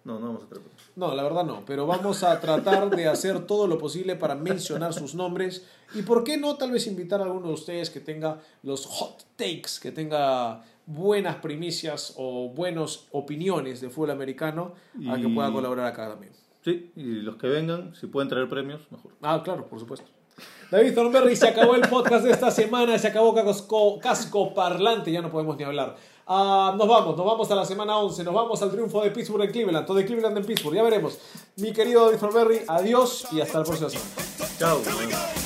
No, 0.04 0.18
no 0.18 0.26
vamos 0.26 0.42
a 0.44 0.46
traer 0.48 0.62
premios. 0.64 0.77
No, 0.98 1.14
la 1.14 1.22
verdad 1.22 1.44
no, 1.44 1.62
pero 1.64 1.86
vamos 1.86 2.24
a 2.24 2.40
tratar 2.40 2.90
de 2.90 3.06
hacer 3.06 3.46
todo 3.46 3.68
lo 3.68 3.78
posible 3.78 4.16
para 4.16 4.34
mencionar 4.34 4.92
sus 4.92 5.14
nombres 5.14 5.64
y 5.94 6.02
por 6.02 6.24
qué 6.24 6.36
no 6.36 6.56
tal 6.56 6.72
vez 6.72 6.88
invitar 6.88 7.20
a 7.20 7.24
alguno 7.24 7.46
de 7.46 7.54
ustedes 7.54 7.88
que 7.90 8.00
tenga 8.00 8.40
los 8.64 8.84
hot 8.86 9.22
takes, 9.36 9.78
que 9.80 9.92
tenga 9.92 10.60
buenas 10.86 11.36
primicias 11.36 12.14
o 12.16 12.48
buenas 12.48 13.06
opiniones 13.12 13.80
de 13.80 13.90
fútbol 13.90 14.10
americano 14.10 14.72
a 15.08 15.14
que 15.16 15.28
Y- 15.28 15.34
pueda 15.34 15.52
colaborar 15.52 15.86
acá 15.86 16.08
también. 16.08 16.32
Sí, 16.64 16.90
y 16.96 17.02
los 17.22 17.36
que 17.36 17.46
vengan, 17.46 17.94
si 17.94 18.08
pueden 18.08 18.28
traer 18.28 18.48
premios, 18.48 18.80
mejor. 18.90 19.12
Ah, 19.22 19.40
claro, 19.44 19.66
por 19.68 19.78
supuesto. 19.78 20.06
David 20.70 20.94
Thornberry, 20.94 21.34
se 21.34 21.48
acabó 21.48 21.74
el 21.76 21.82
podcast 21.88 22.24
de 22.24 22.30
esta 22.32 22.50
semana, 22.50 22.98
se 22.98 23.08
acabó 23.08 23.34
Casco, 23.34 23.98
Casco 24.00 24.52
Parlante, 24.52 25.10
ya 25.12 25.22
no 25.22 25.30
podemos 25.30 25.56
ni 25.56 25.64
hablar. 25.64 25.96
Ah, 26.30 26.74
nos 26.76 26.86
vamos, 26.86 27.16
nos 27.16 27.24
vamos 27.24 27.50
a 27.50 27.54
la 27.54 27.64
semana 27.64 27.96
11, 27.96 28.22
nos 28.22 28.34
vamos 28.34 28.60
al 28.60 28.70
triunfo 28.70 29.02
de 29.02 29.10
Pittsburgh 29.10 29.44
en 29.44 29.50
Cleveland, 29.50 29.86
todo 29.86 29.96
de 29.96 30.04
Cleveland 30.04 30.36
en 30.36 30.44
Pittsburgh, 30.44 30.76
ya 30.76 30.82
veremos. 30.82 31.16
Mi 31.56 31.72
querido 31.72 32.04
David 32.04 32.18
Thornberry, 32.18 32.60
adiós 32.68 33.26
y 33.32 33.40
hasta 33.40 33.60
la 33.60 33.64
próxima 33.64 33.88
semana. 33.88 34.10
Chao. 34.58 35.37